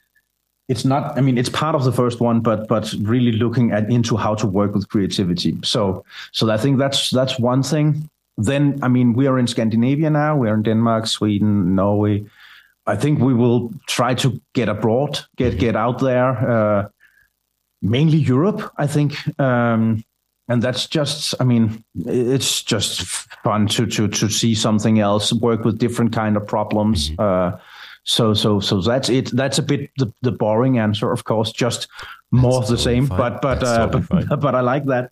It's 0.69 0.85
not. 0.85 1.17
I 1.17 1.21
mean, 1.21 1.37
it's 1.37 1.49
part 1.49 1.75
of 1.75 1.83
the 1.83 1.91
first 1.91 2.21
one, 2.21 2.39
but 2.39 2.69
but 2.69 2.93
really 3.01 3.33
looking 3.33 3.71
at 3.71 3.89
into 3.91 4.15
how 4.15 4.33
to 4.35 4.47
work 4.47 4.73
with 4.73 4.87
creativity. 4.87 5.57
So 5.63 6.05
so 6.31 6.49
I 6.49 6.57
think 6.57 6.77
that's 6.77 7.09
that's 7.09 7.37
one 7.37 7.63
thing. 7.63 8.09
Then 8.37 8.79
I 8.81 8.87
mean, 8.87 9.13
we 9.13 9.27
are 9.27 9.37
in 9.37 9.47
Scandinavia 9.47 10.09
now. 10.09 10.35
We're 10.35 10.55
in 10.55 10.63
Denmark, 10.63 11.07
Sweden, 11.07 11.75
Norway. 11.75 12.25
I 12.85 12.95
think 12.95 13.19
we 13.19 13.33
will 13.33 13.71
try 13.87 14.13
to 14.15 14.41
get 14.53 14.69
abroad, 14.69 15.19
get 15.37 15.59
get 15.59 15.75
out 15.75 15.99
there. 15.99 16.51
Uh, 16.51 16.89
mainly 17.81 18.17
Europe, 18.17 18.71
I 18.77 18.87
think. 18.87 19.15
Um, 19.39 20.03
and 20.47 20.61
that's 20.61 20.87
just 20.87 21.33
i 21.39 21.43
mean 21.43 21.83
it's 22.05 22.61
just 22.61 23.03
fun 23.43 23.67
to 23.67 23.85
to 23.85 24.07
to 24.07 24.29
see 24.29 24.55
something 24.55 24.99
else 24.99 25.31
work 25.33 25.63
with 25.63 25.77
different 25.79 26.13
kind 26.13 26.37
of 26.37 26.45
problems 26.45 27.09
mm-hmm. 27.09 27.21
uh, 27.21 27.57
so 28.03 28.33
so 28.33 28.59
so 28.59 28.81
that's 28.81 29.09
it 29.09 29.31
that's 29.31 29.57
a 29.57 29.63
bit 29.63 29.89
the, 29.97 30.11
the 30.21 30.31
boring 30.31 30.77
answer 30.77 31.11
of 31.11 31.23
course 31.23 31.51
just 31.51 31.87
more 32.31 32.59
that's 32.59 32.71
of 32.71 32.77
the 32.77 32.83
totally 32.83 32.95
same 32.95 33.07
fine. 33.07 33.17
but 33.17 33.41
but 33.41 33.63
uh, 33.63 33.87
totally 33.87 34.25
but, 34.25 34.39
but 34.39 34.55
i 34.61 34.61
like 34.61 34.85
that 34.85 35.11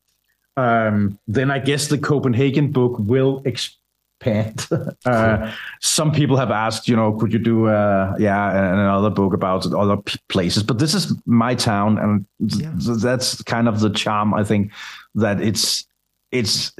um, 0.57 1.17
then 1.27 1.51
i 1.51 1.59
guess 1.59 1.87
the 1.87 1.97
copenhagen 1.97 2.71
book 2.71 2.97
will 2.99 3.41
expand 3.45 4.67
uh, 5.05 5.51
some 5.79 6.11
people 6.11 6.37
have 6.37 6.51
asked 6.51 6.87
you 6.87 6.95
know 6.95 7.13
could 7.13 7.33
you 7.33 7.39
do 7.39 7.67
uh, 7.67 8.15
yeah 8.19 8.73
another 8.73 9.09
book 9.09 9.33
about 9.33 9.65
other 9.73 9.97
p- 9.97 10.19
places 10.29 10.63
but 10.63 10.79
this 10.79 10.93
is 10.93 11.13
my 11.25 11.55
town 11.55 11.97
and 11.97 12.25
yeah. 12.39 12.71
that's 13.01 13.41
kind 13.43 13.67
of 13.67 13.79
the 13.79 13.89
charm 13.89 14.33
i 14.33 14.43
think 14.43 14.71
that 15.15 15.41
it's 15.41 15.85
it's 16.31 16.71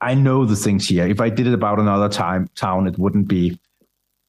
I 0.00 0.14
know 0.14 0.44
the 0.44 0.56
things 0.56 0.86
here. 0.86 1.06
If 1.06 1.20
I 1.20 1.30
did 1.30 1.46
it 1.46 1.54
about 1.54 1.80
another 1.80 2.08
time 2.08 2.48
town, 2.54 2.86
it 2.86 2.98
wouldn't 2.98 3.26
be 3.26 3.58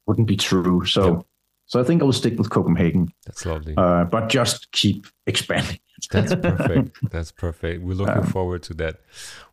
wouldn't 0.07 0.27
be 0.27 0.37
true. 0.37 0.85
So 0.85 1.25
so 1.65 1.79
I 1.79 1.83
think 1.83 2.01
I 2.01 2.05
will 2.05 2.13
stick 2.13 2.37
with 2.37 2.49
Copenhagen. 2.49 3.13
That's 3.25 3.45
lovely. 3.45 3.73
Uh, 3.75 4.05
but 4.05 4.29
just 4.29 4.71
keep 4.71 5.07
expanding. 5.27 5.79
That's 6.11 6.35
perfect. 6.41 7.11
That's 7.11 7.31
perfect. 7.31 7.83
We're 7.83 7.95
looking 7.95 8.17
um, 8.17 8.27
forward 8.27 8.63
to 8.63 8.73
that. 8.75 9.01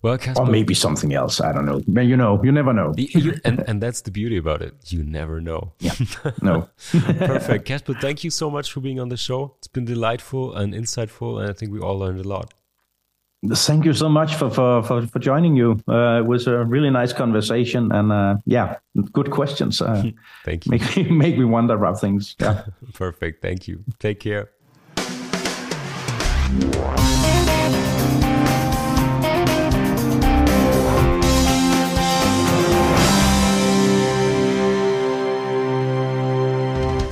Well, 0.03 0.19
Kasper, 0.19 0.43
or 0.43 0.47
maybe 0.47 0.75
something 0.75 1.15
else. 1.15 1.41
I 1.41 1.53
don't 1.53 1.67
know. 1.67 1.83
You 2.03 2.17
know, 2.17 2.43
you 2.43 2.53
never 2.53 2.73
know. 2.73 2.95
you, 2.97 3.39
and, 3.45 3.61
and 3.69 3.83
that's 3.83 4.03
the 4.03 4.11
beauty 4.11 4.37
about 4.37 4.63
it. 4.63 4.75
You 4.87 5.05
never 5.05 5.41
know. 5.41 5.73
Yeah. 5.79 5.93
No. 6.43 6.69
perfect, 6.93 7.67
Kasper. 7.67 7.95
Thank 7.95 8.25
you 8.25 8.31
so 8.31 8.51
much 8.51 8.73
for 8.73 8.81
being 8.81 8.99
on 9.01 9.09
the 9.09 9.17
show. 9.17 9.55
It's 9.59 9.69
been 9.69 9.85
delightful 9.85 10.55
and 10.55 10.73
insightful, 10.73 11.41
and 11.41 11.51
I 11.51 11.53
think 11.53 11.73
we 11.73 11.81
all 11.81 11.99
learned 11.99 12.21
a 12.21 12.29
lot. 12.29 12.55
Thank 13.49 13.87
you 13.87 13.95
so 13.95 14.09
much 14.09 14.35
for 14.35 14.51
for 14.51 14.83
for, 14.83 15.07
for 15.07 15.19
joining 15.19 15.57
you. 15.57 15.81
Uh, 15.89 16.19
it 16.19 16.27
was 16.27 16.47
a 16.47 16.63
really 16.63 16.91
nice 16.91 17.15
conversation, 17.15 17.91
and 17.91 18.13
uh, 18.13 18.37
yeah, 18.45 18.77
good 19.13 19.31
questions. 19.31 19.81
Uh, 19.81 20.11
Thank 20.45 20.67
you. 20.67 20.71
Make 20.73 20.97
me 20.97 21.05
make 21.05 21.39
me 21.39 21.47
wonder 21.47 21.75
about 21.75 21.99
things. 21.99 22.37
Yeah. 22.39 22.65
Perfect. 22.93 23.41
Thank 23.41 23.67
you. 23.67 23.83
Take 23.99 24.21
care. 24.21 24.51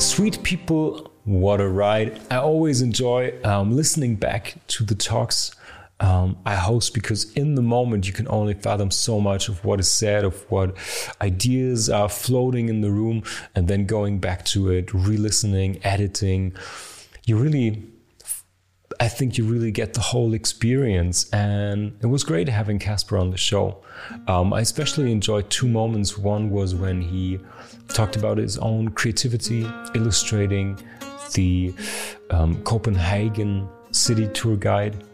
Sweet 0.00 0.42
people, 0.42 1.12
what 1.24 1.60
a 1.60 1.68
ride! 1.68 2.20
I 2.30 2.38
always 2.38 2.82
enjoy 2.82 3.32
um, 3.44 3.76
listening 3.76 4.16
back 4.16 4.56
to 4.68 4.84
the 4.84 4.96
talks 4.96 5.54
um, 6.00 6.36
I 6.44 6.54
host 6.54 6.94
because 6.94 7.32
in 7.32 7.54
the 7.54 7.62
moment 7.62 8.06
you 8.06 8.12
can 8.12 8.28
only 8.28 8.54
fathom 8.54 8.90
so 8.90 9.20
much 9.20 9.48
of 9.48 9.64
what 9.64 9.80
is 9.80 9.90
said, 9.90 10.24
of 10.24 10.50
what 10.50 10.76
ideas 11.20 11.90
are 11.90 12.08
floating 12.08 12.68
in 12.68 12.80
the 12.80 12.90
room, 12.90 13.22
and 13.54 13.68
then 13.68 13.86
going 13.86 14.18
back 14.18 14.44
to 14.46 14.70
it, 14.70 14.92
re 14.94 15.16
listening, 15.16 15.80
editing. 15.84 16.54
You 17.26 17.36
really, 17.36 17.82
I 19.00 19.08
think 19.08 19.38
you 19.38 19.44
really 19.44 19.70
get 19.70 19.94
the 19.94 20.00
whole 20.00 20.34
experience. 20.34 21.28
And 21.30 21.96
it 22.02 22.06
was 22.06 22.24
great 22.24 22.48
having 22.48 22.78
Kasper 22.78 23.16
on 23.16 23.30
the 23.30 23.36
show. 23.36 23.82
Um, 24.26 24.52
I 24.52 24.60
especially 24.60 25.12
enjoyed 25.12 25.48
two 25.50 25.68
moments. 25.68 26.18
One 26.18 26.50
was 26.50 26.74
when 26.74 27.00
he 27.00 27.38
talked 27.88 28.16
about 28.16 28.38
his 28.38 28.58
own 28.58 28.88
creativity, 28.88 29.70
illustrating 29.94 30.78
the 31.34 31.74
um, 32.30 32.62
Copenhagen 32.64 33.68
city 33.92 34.28
tour 34.28 34.56
guide 34.56 35.04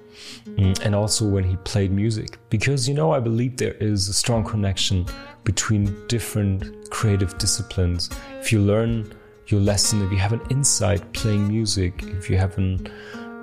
Mm, 0.47 0.79
and 0.85 0.95
also 0.95 1.27
when 1.27 1.45
he 1.45 1.57
played 1.57 1.91
music. 1.91 2.39
Because, 2.51 2.89
you 2.89 2.95
know, 2.95 3.13
I 3.13 3.21
believe 3.21 3.57
there 3.57 3.75
is 3.75 4.09
a 4.09 4.13
strong 4.13 4.45
connection 4.45 5.07
between 5.45 5.95
different 6.07 6.91
creative 6.91 7.37
disciplines. 7.39 8.11
If 8.41 8.53
you 8.53 8.61
learn 8.61 9.13
your 9.49 9.61
lesson, 9.61 10.03
if 10.03 10.13
you 10.13 10.19
have 10.19 10.33
an 10.33 10.43
insight 10.51 11.13
playing 11.13 11.49
music, 11.49 12.03
if 12.03 12.31
you 12.31 12.37
have 12.37 12.57
an 12.59 12.89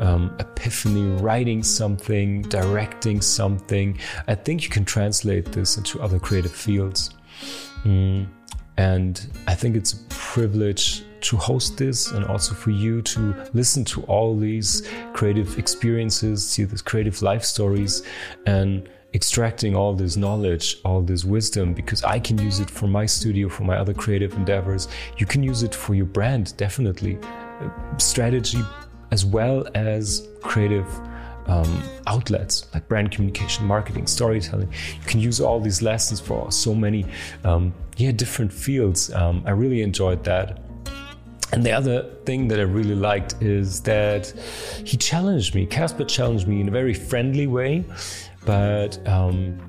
um, 0.02 0.36
epiphany 0.40 1.08
writing 1.22 1.64
something, 1.64 2.42
directing 2.44 3.22
something, 3.22 3.98
I 4.28 4.36
think 4.36 4.64
you 4.64 4.70
can 4.70 4.84
translate 4.84 5.46
this 5.52 5.78
into 5.78 6.02
other 6.02 6.20
creative 6.20 6.52
fields. 6.52 7.12
Mm, 7.84 8.28
and 8.78 9.28
I 9.48 9.56
think 9.56 9.76
it's 9.76 9.94
a 9.94 9.98
privilege 10.10 11.04
to 11.22 11.38
host 11.38 11.78
this 11.78 12.12
and 12.12 12.26
also 12.26 12.56
for 12.56 12.72
you 12.72 13.02
to 13.04 13.36
listen 13.54 13.86
to 13.86 14.02
all 14.04 14.36
these 14.36 14.88
creative 15.14 15.60
experiences, 15.60 16.48
see 16.48 16.64
these 16.64 16.82
creative 16.82 17.22
life 17.22 17.44
stories, 17.44 18.04
and 18.48 18.90
extracting 19.14 19.76
all 19.76 19.94
this 19.94 20.18
knowledge, 20.18 20.78
all 20.84 21.02
this 21.02 21.26
wisdom, 21.26 21.74
because 21.74 22.04
I 22.04 22.18
can 22.20 22.40
use 22.40 22.60
it 22.60 22.70
for 22.70 22.88
my 22.88 23.06
studio, 23.06 23.50
for 23.50 23.64
my 23.64 23.78
other 23.78 23.94
creative 23.94 24.34
endeavors. 24.34 24.88
You 25.18 25.26
can 25.28 25.44
use 25.44 25.64
it 25.64 25.76
for 25.76 25.94
your 25.94 26.06
brand, 26.06 26.56
definitely. 26.58 27.20
Uh, 27.60 27.70
strategy 27.98 28.64
as 29.12 29.26
well 29.26 29.68
as 29.76 30.28
creative 30.42 30.88
um, 31.48 31.84
outlets 32.08 32.68
like 32.74 32.88
brand 32.88 33.12
communication, 33.12 33.66
marketing, 33.66 34.08
storytelling. 34.08 34.70
You 34.72 35.06
can 35.06 35.20
use 35.20 35.42
all 35.42 35.60
these 35.60 35.82
lessons 35.82 36.20
for 36.20 36.52
so 36.52 36.74
many, 36.74 37.06
um, 37.44 37.74
yeah, 37.98 38.12
different 38.12 38.54
fields. 38.54 39.12
Um, 39.14 39.44
I 39.46 39.52
really 39.52 39.82
enjoyed 39.82 40.24
that. 40.24 40.60
And 41.54 41.66
the 41.66 41.72
other 41.72 42.10
thing 42.26 42.48
that 42.48 42.60
I 42.60 42.64
really 42.64 42.96
liked 42.96 43.36
is 43.42 43.82
that 43.82 44.32
he 44.86 44.96
challenged 44.96 45.54
me. 45.54 45.66
Kasper 45.66 46.06
challenged 46.06 46.48
me 46.48 46.62
in 46.62 46.70
a 46.70 46.72
very 46.72 46.94
friendly 46.94 47.48
way, 47.48 47.84
but 48.46 49.06
um, 49.06 49.60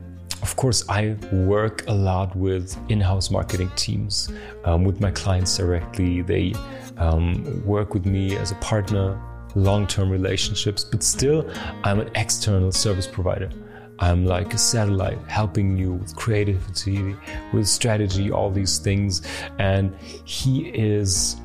of 0.42 0.54
course, 0.56 0.84
I 0.88 1.16
work 1.32 1.84
a 1.88 1.92
lot 1.92 2.36
with 2.36 2.76
in 2.88 3.00
house 3.00 3.30
marketing 3.30 3.70
teams, 3.74 4.32
um, 4.64 4.84
with 4.84 5.00
my 5.00 5.10
clients 5.10 5.56
directly. 5.56 6.22
They 6.22 6.54
um, 6.98 7.64
work 7.64 7.94
with 7.94 8.06
me 8.06 8.36
as 8.36 8.52
a 8.52 8.56
partner, 8.56 9.20
long 9.54 9.86
term 9.86 10.10
relationships, 10.10 10.84
but 10.84 11.02
still, 11.02 11.50
I'm 11.84 12.00
an 12.00 12.10
external 12.14 12.72
service 12.72 13.06
provider. 13.06 13.50
I'm 13.98 14.26
like 14.26 14.52
a 14.52 14.58
satellite 14.58 15.18
helping 15.28 15.76
you 15.76 15.92
with 15.92 16.16
creativity, 16.16 17.14
with 17.52 17.68
strategy, 17.68 18.32
all 18.32 18.50
these 18.50 18.78
things. 18.78 19.22
And 19.58 19.94
he 20.24 20.70
is 20.70 21.36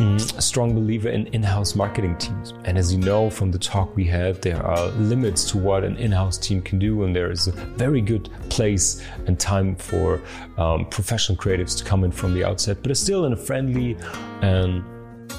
Mm, 0.00 0.38
a 0.38 0.40
strong 0.40 0.74
believer 0.74 1.10
in 1.10 1.26
in 1.28 1.42
house 1.42 1.74
marketing 1.74 2.16
teams. 2.16 2.54
And 2.64 2.78
as 2.78 2.90
you 2.90 2.98
know 2.98 3.28
from 3.28 3.50
the 3.50 3.58
talk 3.58 3.94
we 3.96 4.04
had, 4.04 4.40
there 4.40 4.64
are 4.64 4.88
limits 4.92 5.44
to 5.50 5.58
what 5.58 5.84
an 5.84 5.96
in 5.96 6.10
house 6.10 6.38
team 6.38 6.62
can 6.62 6.78
do, 6.78 7.02
and 7.04 7.14
there 7.14 7.30
is 7.30 7.48
a 7.48 7.52
very 7.76 8.00
good 8.00 8.30
place 8.48 9.02
and 9.26 9.38
time 9.38 9.76
for 9.76 10.22
um, 10.56 10.86
professional 10.86 11.36
creatives 11.36 11.76
to 11.78 11.84
come 11.84 12.04
in 12.04 12.12
from 12.12 12.32
the 12.32 12.44
outset, 12.44 12.78
but 12.82 12.90
it's 12.90 13.00
still 13.00 13.26
in 13.26 13.32
a 13.32 13.36
friendly 13.36 13.96
and 14.40 14.82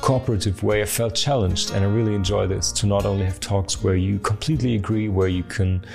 cooperative 0.02 0.64
way. 0.64 0.82
I 0.82 0.86
felt 0.86 1.16
challenged, 1.16 1.72
and 1.72 1.84
I 1.84 1.88
really 1.88 2.16
enjoy 2.16 2.48
this 2.48 2.72
to 2.74 2.88
not 2.88 3.06
only 3.06 3.26
have 3.26 3.40
talks 3.40 3.84
where 3.84 3.96
you 3.96 4.20
completely 4.20 4.76
agree, 4.76 5.10
where 5.10 5.28
you 5.28 5.44
can 5.44 5.86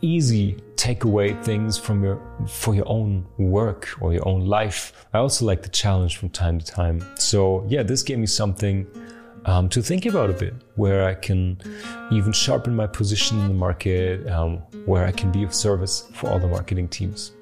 easy 0.00 0.56
take 0.76 1.04
away 1.04 1.32
things 1.44 1.78
from 1.78 2.02
your 2.02 2.20
for 2.48 2.74
your 2.74 2.88
own 2.88 3.24
work 3.38 3.88
or 4.00 4.12
your 4.12 4.26
own 4.26 4.46
life. 4.46 5.06
I 5.14 5.18
also 5.18 5.44
like 5.44 5.62
the 5.62 5.68
challenge 5.68 6.16
from 6.16 6.28
time 6.30 6.58
to 6.58 6.66
time. 6.66 7.06
So 7.16 7.64
yeah, 7.68 7.84
this 7.84 8.02
gave 8.02 8.18
me 8.18 8.26
something 8.26 8.86
um, 9.44 9.68
to 9.68 9.82
think 9.82 10.06
about 10.06 10.30
a 10.30 10.32
bit, 10.32 10.54
where 10.74 11.04
I 11.04 11.14
can 11.14 11.58
even 12.10 12.32
sharpen 12.32 12.74
my 12.74 12.86
position 12.86 13.40
in 13.40 13.48
the 13.48 13.54
market, 13.54 14.28
um, 14.28 14.58
where 14.86 15.06
I 15.06 15.12
can 15.12 15.30
be 15.30 15.42
of 15.44 15.54
service 15.54 16.08
for 16.14 16.30
all 16.30 16.38
the 16.38 16.48
marketing 16.48 16.88
teams. 16.88 17.32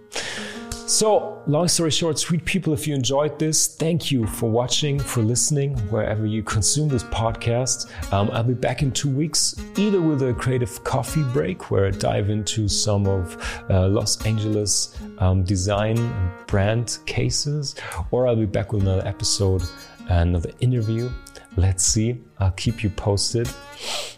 So, 0.91 1.41
long 1.47 1.69
story 1.69 1.93
short, 1.93 2.19
sweet 2.19 2.45
people, 2.45 2.73
if 2.73 2.85
you 2.85 2.97
enjoyed 2.97 3.39
this, 3.39 3.77
thank 3.77 4.11
you 4.11 4.27
for 4.27 4.51
watching, 4.51 4.99
for 4.99 5.23
listening, 5.23 5.77
wherever 5.89 6.27
you 6.27 6.43
consume 6.43 6.89
this 6.89 7.05
podcast. 7.05 7.89
Um, 8.13 8.29
I'll 8.33 8.43
be 8.43 8.55
back 8.55 8.83
in 8.83 8.91
two 8.91 9.09
weeks, 9.09 9.55
either 9.77 10.01
with 10.01 10.21
a 10.23 10.35
creative 10.35 10.83
coffee 10.83 11.23
break 11.23 11.71
where 11.71 11.87
I 11.87 11.91
dive 11.91 12.29
into 12.29 12.67
some 12.67 13.07
of 13.07 13.37
uh, 13.71 13.87
Los 13.87 14.27
Angeles 14.27 14.99
um, 15.19 15.45
design 15.45 15.97
and 15.97 16.47
brand 16.49 16.99
cases, 17.07 17.77
or 18.11 18.27
I'll 18.27 18.35
be 18.35 18.45
back 18.45 18.73
with 18.73 18.83
another 18.83 19.07
episode, 19.07 19.63
another 20.09 20.51
interview. 20.59 21.09
Let's 21.57 21.85
see. 21.85 22.23
I'll 22.39 22.53
keep 22.53 22.85
you 22.85 22.91
posted. 22.91 23.49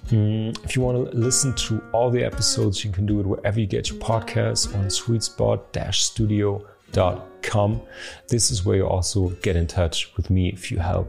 Mm, 0.08 0.62
if 0.64 0.74
you 0.76 0.82
want 0.82 1.10
to 1.10 1.16
listen 1.16 1.54
to 1.54 1.82
all 1.92 2.10
the 2.10 2.22
episodes, 2.22 2.84
you 2.84 2.92
can 2.92 3.06
do 3.06 3.20
it 3.20 3.26
wherever 3.26 3.58
you 3.58 3.66
get 3.66 3.88
your 3.88 3.98
podcasts 3.98 4.72
on 4.74 4.84
sweetspot-studio.com. 4.86 7.82
This 8.28 8.50
is 8.50 8.64
where 8.64 8.76
you 8.76 8.86
also 8.86 9.30
get 9.42 9.56
in 9.56 9.66
touch 9.66 10.14
with 10.16 10.30
me 10.30 10.50
if 10.50 10.70
you 10.70 10.78
help. 10.78 11.08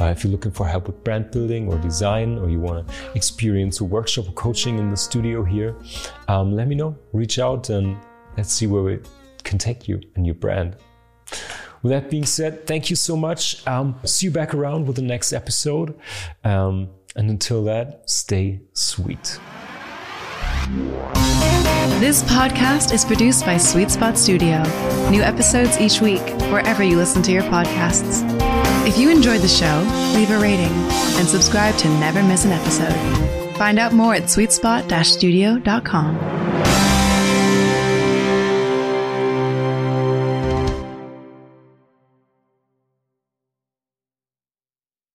Uh, 0.00 0.04
if 0.06 0.22
you're 0.22 0.30
looking 0.30 0.52
for 0.52 0.66
help 0.66 0.86
with 0.86 1.02
brand 1.02 1.30
building 1.30 1.68
or 1.68 1.78
design, 1.78 2.38
or 2.38 2.50
you 2.50 2.60
want 2.60 2.86
to 2.86 2.94
experience 3.14 3.80
a 3.80 3.84
workshop 3.84 4.28
or 4.28 4.32
coaching 4.32 4.78
in 4.78 4.90
the 4.90 4.96
studio 4.96 5.42
here, 5.42 5.74
um, 6.28 6.54
let 6.54 6.68
me 6.68 6.74
know. 6.74 6.94
Reach 7.12 7.38
out 7.38 7.70
and 7.70 7.96
let's 8.36 8.52
see 8.52 8.66
where 8.66 8.82
we 8.82 8.98
can 9.42 9.56
take 9.58 9.88
you 9.88 10.00
and 10.16 10.26
your 10.26 10.34
brand. 10.34 10.76
With 11.86 11.92
that 11.92 12.10
being 12.10 12.26
said, 12.26 12.66
thank 12.66 12.90
you 12.90 12.96
so 12.96 13.16
much. 13.16 13.64
Um, 13.64 13.94
see 14.02 14.26
you 14.26 14.32
back 14.32 14.54
around 14.54 14.88
with 14.88 14.96
the 14.96 15.02
next 15.02 15.32
episode. 15.32 15.96
Um, 16.42 16.88
and 17.14 17.30
until 17.30 17.62
that, 17.66 18.10
stay 18.10 18.62
sweet. 18.72 19.38
This 22.00 22.24
podcast 22.24 22.92
is 22.92 23.04
produced 23.04 23.46
by 23.46 23.56
Sweet 23.56 23.92
Spot 23.92 24.18
Studio. 24.18 24.64
New 25.10 25.22
episodes 25.22 25.78
each 25.78 26.00
week, 26.00 26.22
wherever 26.50 26.82
you 26.82 26.96
listen 26.96 27.22
to 27.22 27.30
your 27.30 27.44
podcasts. 27.44 28.24
If 28.84 28.98
you 28.98 29.08
enjoyed 29.08 29.42
the 29.42 29.46
show, 29.46 29.86
leave 30.16 30.32
a 30.32 30.40
rating 30.40 30.72
and 31.18 31.28
subscribe 31.28 31.76
to 31.76 31.88
never 32.00 32.20
miss 32.20 32.44
an 32.44 32.50
episode. 32.50 32.96
Find 33.56 33.78
out 33.78 33.92
more 33.92 34.16
at 34.16 34.24
sweetspot-studio.com. 34.24 36.45